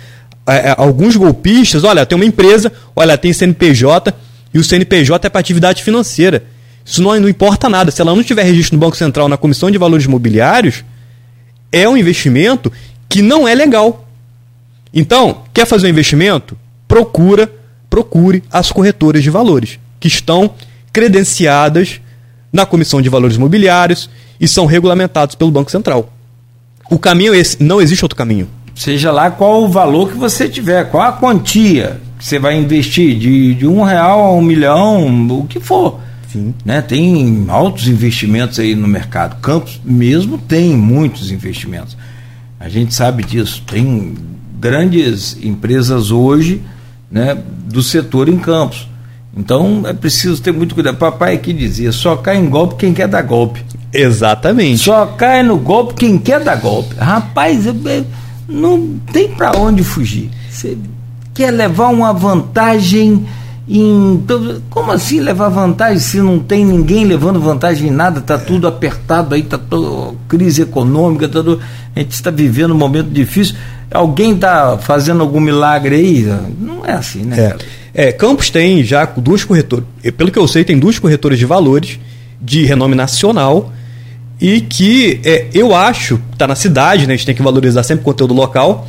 É, 0.47 0.69
é, 0.69 0.75
alguns 0.77 1.15
golpistas, 1.15 1.83
olha, 1.83 2.05
tem 2.05 2.15
uma 2.15 2.25
empresa, 2.25 2.71
olha, 2.95 3.17
tem 3.17 3.31
CNPJ 3.31 4.13
e 4.53 4.57
o 4.57 4.63
CNPJ 4.63 5.27
é 5.27 5.29
para 5.29 5.39
atividade 5.39 5.83
financeira. 5.83 6.43
Isso 6.83 7.01
não, 7.01 7.19
não 7.19 7.29
importa 7.29 7.69
nada. 7.69 7.91
Se 7.91 8.01
ela 8.01 8.15
não 8.15 8.23
tiver 8.23 8.43
registro 8.43 8.75
no 8.75 8.79
Banco 8.79 8.97
Central 8.97 9.29
na 9.29 9.37
Comissão 9.37 9.69
de 9.69 9.77
Valores 9.77 10.07
Mobiliários, 10.07 10.83
é 11.71 11.87
um 11.87 11.95
investimento 11.95 12.71
que 13.07 13.21
não 13.21 13.47
é 13.47 13.53
legal. 13.53 14.07
Então, 14.93 15.43
quer 15.53 15.67
fazer 15.67 15.85
um 15.85 15.89
investimento? 15.91 16.57
Procura, 16.87 17.51
procure 17.89 18.43
as 18.51 18.71
corretoras 18.71 19.21
de 19.21 19.29
valores, 19.29 19.77
que 19.99 20.07
estão 20.07 20.55
credenciadas 20.91 22.01
na 22.51 22.65
Comissão 22.65 23.01
de 23.01 23.09
Valores 23.09 23.37
Mobiliários 23.37 24.09
e 24.39 24.47
são 24.47 24.65
regulamentados 24.65 25.35
pelo 25.35 25.51
Banco 25.51 25.71
Central. 25.71 26.11
O 26.89 26.97
caminho 26.97 27.33
é 27.33 27.37
esse, 27.37 27.61
não 27.61 27.81
existe 27.81 28.03
outro 28.03 28.17
caminho. 28.17 28.47
Seja 28.75 29.11
lá 29.11 29.29
qual 29.29 29.63
o 29.63 29.69
valor 29.69 30.09
que 30.09 30.17
você 30.17 30.47
tiver, 30.47 30.89
qual 30.89 31.03
a 31.03 31.11
quantia 31.11 31.99
que 32.17 32.25
você 32.25 32.37
vai 32.37 32.57
investir, 32.57 33.17
de, 33.17 33.53
de 33.53 33.65
um 33.65 33.81
real 33.81 34.19
a 34.19 34.33
um 34.33 34.41
milhão, 34.41 35.27
o 35.29 35.45
que 35.47 35.59
for. 35.59 35.99
Sim. 36.31 36.53
Né? 36.63 36.81
Tem 36.81 37.45
altos 37.47 37.87
investimentos 37.87 38.59
aí 38.59 38.75
no 38.75 38.87
mercado. 38.87 39.39
Campos 39.41 39.79
mesmo 39.83 40.37
tem 40.37 40.75
muitos 40.75 41.31
investimentos. 41.31 41.97
A 42.59 42.67
gente 42.67 42.93
sabe 42.93 43.23
disso. 43.23 43.63
Tem 43.65 44.15
grandes 44.59 45.37
empresas 45.41 46.11
hoje 46.11 46.61
né, 47.09 47.37
do 47.65 47.81
setor 47.81 48.27
em 48.27 48.37
Campos. 48.37 48.87
Então 49.35 49.83
é 49.85 49.93
preciso 49.93 50.41
ter 50.41 50.51
muito 50.51 50.73
cuidado. 50.73 50.97
Papai 50.97 51.35
aqui 51.35 51.53
dizia: 51.53 51.91
só 51.91 52.15
cai 52.15 52.37
em 52.37 52.49
golpe 52.49 52.75
quem 52.75 52.93
quer 52.93 53.07
dar 53.07 53.21
golpe. 53.21 53.63
Exatamente. 53.93 54.79
Só 54.79 55.05
cai 55.05 55.43
no 55.43 55.57
golpe 55.57 55.93
quem 55.93 56.17
quer 56.17 56.43
dar 56.43 56.55
golpe. 56.55 56.95
Rapaz, 56.95 57.65
não 58.47 58.99
tem 59.11 59.29
para 59.29 59.57
onde 59.57 59.83
fugir. 59.83 60.29
Você 60.49 60.77
quer 61.33 61.51
levar 61.51 61.89
uma 61.89 62.11
vantagem 62.11 63.25
em. 63.67 64.23
Como 64.69 64.91
assim 64.91 65.19
levar 65.19 65.49
vantagem 65.49 65.99
se 65.99 66.17
não 66.17 66.39
tem 66.39 66.65
ninguém 66.65 67.05
levando 67.05 67.39
vantagem 67.39 67.89
em 67.89 67.91
nada? 67.91 68.19
Está 68.19 68.37
tudo 68.37 68.67
apertado 68.67 69.35
aí, 69.35 69.41
está 69.41 69.57
toda 69.57 70.15
crise 70.27 70.63
econômica, 70.63 71.27
tá 71.27 71.43
tudo, 71.43 71.61
a 71.95 71.99
gente 71.99 72.11
está 72.11 72.31
vivendo 72.31 72.73
um 72.73 72.77
momento 72.77 73.09
difícil. 73.09 73.55
Alguém 73.91 74.33
está 74.33 74.77
fazendo 74.77 75.21
algum 75.21 75.39
milagre 75.39 75.95
aí? 75.95 76.35
Não 76.59 76.85
é 76.85 76.93
assim, 76.93 77.23
né? 77.23 77.39
É. 77.39 77.78
é, 77.99 78.13
Campos 78.13 78.49
tem 78.49 78.81
já 78.81 79.03
duas 79.03 79.43
corretoras, 79.43 79.83
pelo 80.15 80.31
que 80.31 80.39
eu 80.39 80.47
sei, 80.47 80.63
tem 80.63 80.79
duas 80.79 80.97
corretoras 80.97 81.37
de 81.37 81.45
valores 81.45 81.99
de 82.41 82.63
renome 82.63 82.95
nacional 82.95 83.73
e 84.39 84.61
que 84.61 85.19
é, 85.25 85.47
eu 85.53 85.75
acho, 85.75 86.17
está 86.31 86.47
na 86.47 86.55
cidade, 86.55 87.05
né, 87.05 87.13
a 87.13 87.17
gente 87.17 87.25
tem 87.25 87.35
que 87.35 87.41
valorizar 87.41 87.83
sempre 87.83 88.03
o 88.03 88.05
conteúdo 88.05 88.33
local. 88.33 88.87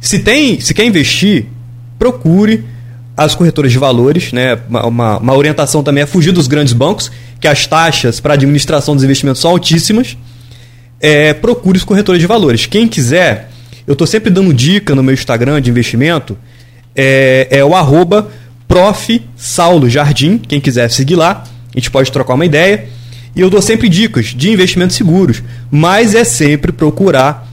Se 0.00 0.20
tem, 0.20 0.60
se 0.60 0.72
quer 0.72 0.84
investir, 0.84 1.46
procure 1.98 2.64
as 3.16 3.34
corretoras 3.34 3.72
de 3.72 3.78
valores, 3.78 4.32
né? 4.32 4.56
Uma, 4.68 4.86
uma, 4.86 5.18
uma 5.18 5.34
orientação 5.34 5.82
também 5.82 6.04
é 6.04 6.06
fugir 6.06 6.30
dos 6.30 6.46
grandes 6.46 6.74
bancos, 6.74 7.10
que 7.40 7.48
as 7.48 7.66
taxas 7.66 8.20
para 8.20 8.34
administração 8.34 8.94
dos 8.94 9.02
investimentos 9.02 9.42
são 9.42 9.50
altíssimas. 9.50 10.16
É, 11.00 11.34
procure 11.34 11.76
os 11.76 11.82
corretores 11.82 12.20
de 12.20 12.26
valores. 12.28 12.66
Quem 12.66 12.86
quiser, 12.86 13.50
eu 13.84 13.94
estou 13.94 14.06
sempre 14.06 14.30
dando 14.30 14.54
dica 14.54 14.94
no 14.94 15.02
meu 15.02 15.12
Instagram 15.12 15.60
de 15.60 15.70
investimento, 15.70 16.38
é, 16.94 17.48
é 17.50 17.64
o 17.64 17.74
arroba 17.74 18.30
prof. 18.68 19.22
Saulo 19.36 19.88
Jardim, 19.88 20.38
quem 20.38 20.60
quiser 20.60 20.90
seguir 20.90 21.16
lá, 21.16 21.44
a 21.74 21.78
gente 21.78 21.90
pode 21.90 22.10
trocar 22.10 22.34
uma 22.34 22.46
ideia. 22.46 22.88
E 23.36 23.40
eu 23.40 23.50
dou 23.50 23.60
sempre 23.60 23.88
dicas 23.88 24.26
de 24.26 24.50
investimentos 24.50 24.96
seguros, 24.96 25.42
mas 25.70 26.14
é 26.14 26.22
sempre 26.22 26.70
procurar 26.70 27.48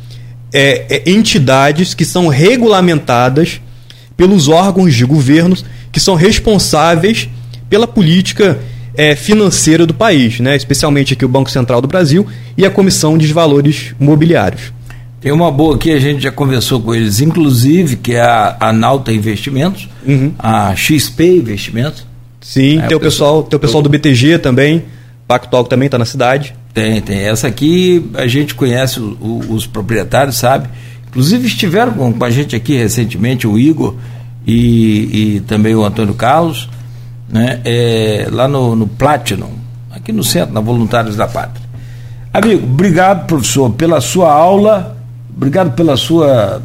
é, 0.54 0.86
é, 0.90 1.10
entidades 1.10 1.94
que 1.94 2.06
são 2.06 2.28
regulamentadas 2.28 3.60
pelos 4.16 4.48
órgãos 4.48 4.94
de 4.94 5.06
governos 5.06 5.66
que 5.92 6.00
são 6.00 6.16
responsáveis 6.16 7.28
pela 7.70 7.88
política 7.88 8.60
é, 8.96 9.16
financeira 9.16 9.86
do 9.86 9.94
país, 9.94 10.40
né? 10.40 10.56
especialmente 10.56 11.14
aqui 11.14 11.26
o 11.26 11.30
Banco 11.30 11.50
Central 11.50 11.82
do 11.82 11.88
Brasil 11.88 12.28
e 12.58 12.66
a 12.66 12.70
Comissão 12.70 13.18
de 13.18 13.32
Valores 13.34 13.96
Mobiliários. 14.00 14.74
Tem 15.22 15.32
uma 15.32 15.52
boa 15.52 15.76
aqui, 15.76 15.92
a 15.92 16.00
gente 16.00 16.24
já 16.24 16.32
conversou 16.32 16.82
com 16.82 16.96
eles, 16.96 17.22
inclusive, 17.22 17.96
que 17.96 18.16
é 18.16 18.22
a, 18.22 18.58
a 18.60 18.74
Nauta 18.74 19.14
Investimentos, 19.14 19.88
uhum. 20.04 20.34
a 20.40 20.76
XP 20.76 21.38
Investimentos. 21.38 22.08
Sim, 22.42 22.80
é, 22.80 22.88
tem, 22.88 22.98
o 22.98 23.00
pessoal, 23.00 23.44
tem 23.44 23.56
o 23.56 23.60
pessoal 23.60 23.84
do 23.84 23.90
BTG 23.90 24.40
também, 24.40 24.84
Pactual 25.28 25.64
também 25.64 25.86
está 25.86 26.00
na 26.00 26.06
cidade. 26.06 26.56
Tem, 26.74 27.00
tem. 27.02 27.20
Essa 27.20 27.48
aqui 27.48 28.10
a 28.16 28.26
gente 28.26 28.56
conhece 28.56 29.00
o, 29.00 29.16
o, 29.22 29.54
os 29.54 29.68
proprietários, 29.68 30.38
sabe? 30.38 30.68
Inclusive 31.08 31.46
estiveram 31.46 31.94
com, 31.94 32.12
com, 32.12 32.26
a 32.26 32.30
gente 32.30 32.56
aqui 32.56 32.76
recentemente 32.76 33.46
o 33.46 33.60
Igor 33.60 33.96
e, 34.46 35.36
e 35.36 35.40
também 35.42 35.76
o 35.76 35.86
Antônio 35.86 36.16
Carlos, 36.16 36.68
né? 37.30 37.62
É, 37.64 38.28
lá 38.32 38.48
no, 38.48 38.76
no 38.76 38.88
Platinum, 38.88 39.54
aqui 39.92 40.12
no 40.12 40.24
centro, 40.24 40.54
na 40.54 40.62
Voluntários 40.62 41.16
da 41.16 41.28
Pátria. 41.28 41.70
Amigo, 42.34 42.66
obrigado, 42.66 43.28
professor, 43.28 43.70
pela 43.72 44.02
sua 44.02 44.34
aula, 44.34 44.98
obrigado 45.36 45.76
pela 45.76 45.98
sua 45.98 46.62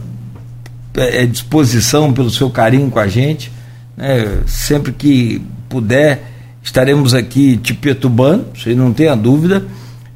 é, 0.94 1.26
disposição, 1.26 2.12
pelo 2.12 2.30
seu 2.30 2.50
carinho 2.50 2.90
com 2.90 2.98
a 2.98 3.08
gente. 3.08 3.52
Né? 3.96 4.40
Sempre 4.46 4.92
que 4.92 5.42
puder 5.68 6.22
estaremos 6.62 7.14
aqui 7.14 7.56
te 7.56 7.72
perturbando, 7.72 8.46
você 8.54 8.74
não 8.74 8.92
tenha 8.92 9.14
dúvida. 9.14 9.64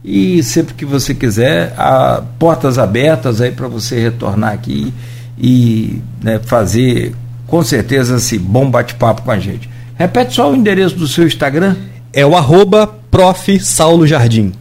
E 0.04 0.42
sempre 0.42 0.74
que 0.74 0.84
você 0.84 1.14
quiser, 1.14 1.74
há 1.76 2.22
portas 2.38 2.78
abertas 2.78 3.40
aí 3.40 3.52
para 3.52 3.68
você 3.68 4.00
retornar 4.00 4.52
aqui 4.52 4.92
e 5.38 6.00
né, 6.22 6.40
fazer 6.42 7.14
com 7.46 7.62
certeza 7.62 8.16
esse 8.16 8.38
bom 8.38 8.70
bate-papo 8.70 9.22
com 9.22 9.30
a 9.30 9.38
gente. 9.38 9.68
Repete 9.96 10.34
só 10.34 10.50
o 10.50 10.56
endereço 10.56 10.96
do 10.96 11.06
seu 11.06 11.26
Instagram. 11.26 11.76
É 12.12 12.24
o 12.24 12.34
arroba 12.36 12.86
prof. 13.10 13.60
Saulo 13.60 14.06
Jardim. 14.06 14.52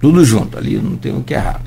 Tudo 0.00 0.24
junto, 0.24 0.58
ali 0.58 0.76
não 0.76 0.96
tem 0.96 1.14
o 1.14 1.22
que 1.22 1.34
errar. 1.34 1.60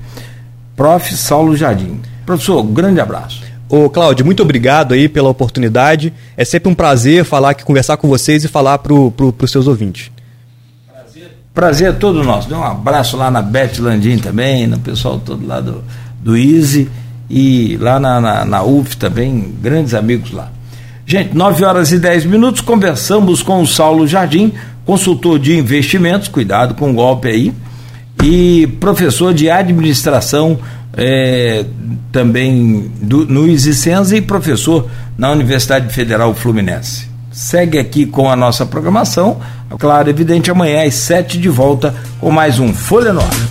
Prof. 0.80 1.14
Saulo 1.18 1.58
Jardim. 1.58 2.00
Professor, 2.26 2.64
grande 2.64 3.02
abraço. 3.02 3.42
Ô, 3.68 3.90
Cláudio, 3.90 4.26
muito 4.26 4.42
obrigado 4.42 4.94
aí 4.94 5.10
pela 5.10 5.28
oportunidade. 5.28 6.14
É 6.38 6.46
sempre 6.46 6.72
um 6.72 6.74
prazer 6.74 7.26
falar 7.26 7.50
aqui, 7.50 7.66
conversar 7.66 7.98
com 7.98 8.08
vocês 8.08 8.46
e 8.46 8.48
falar 8.48 8.78
para 8.78 8.94
pro, 9.12 9.36
os 9.38 9.52
seus 9.52 9.68
ouvintes. 9.68 10.10
Prazer, 10.88 11.38
prazer 11.54 11.90
é 11.90 11.92
todo 11.92 12.24
nosso. 12.24 12.48
Dê 12.48 12.56
um 12.56 12.64
abraço 12.64 13.18
lá 13.18 13.30
na 13.30 13.42
Beth 13.42 13.74
Landim 13.80 14.20
também, 14.20 14.68
no 14.68 14.80
pessoal 14.80 15.20
todo 15.20 15.46
lá 15.46 15.60
do, 15.60 15.84
do 16.24 16.38
Easy 16.38 16.90
e 17.30 17.76
lá 17.76 18.00
na, 18.00 18.22
na, 18.22 18.46
na 18.46 18.64
UF 18.64 18.96
também, 18.96 19.54
grandes 19.62 19.94
amigos 19.94 20.32
lá. 20.32 20.50
Gente, 21.06 21.36
9 21.36 21.66
horas 21.66 21.92
e 21.92 22.00
10 22.00 22.24
minutos, 22.24 22.62
conversamos 22.62 23.44
com 23.44 23.62
o 23.62 23.68
Saulo 23.68 24.08
Jardim, 24.08 24.54
consultor 24.86 25.40
de 25.40 25.58
investimentos, 25.58 26.30
cuidado 26.30 26.74
com 26.74 26.90
o 26.90 26.94
golpe 26.94 27.28
aí, 27.28 27.54
e 28.24 28.68
professor 28.80 29.34
de 29.34 29.50
administração 29.50 30.60
é, 30.96 31.66
também 32.12 32.92
do, 33.02 33.26
no 33.26 33.48
Isicenza 33.48 34.18
e 34.18 34.22
professor 34.22 34.90
na 35.18 35.32
Universidade 35.32 35.94
Federal 35.94 36.34
Fluminense. 36.34 37.08
Segue 37.32 37.78
aqui 37.78 38.06
com 38.06 38.30
a 38.30 38.36
nossa 38.36 38.66
programação. 38.66 39.40
Claro, 39.78 40.10
evidente, 40.10 40.50
amanhã 40.50 40.86
às 40.86 40.96
7 40.96 41.38
de 41.38 41.48
volta 41.48 41.94
com 42.20 42.32
mais 42.32 42.60
um 42.60 42.74
Folha 42.74 43.14
no 43.14 43.22
Ar. 43.22 43.50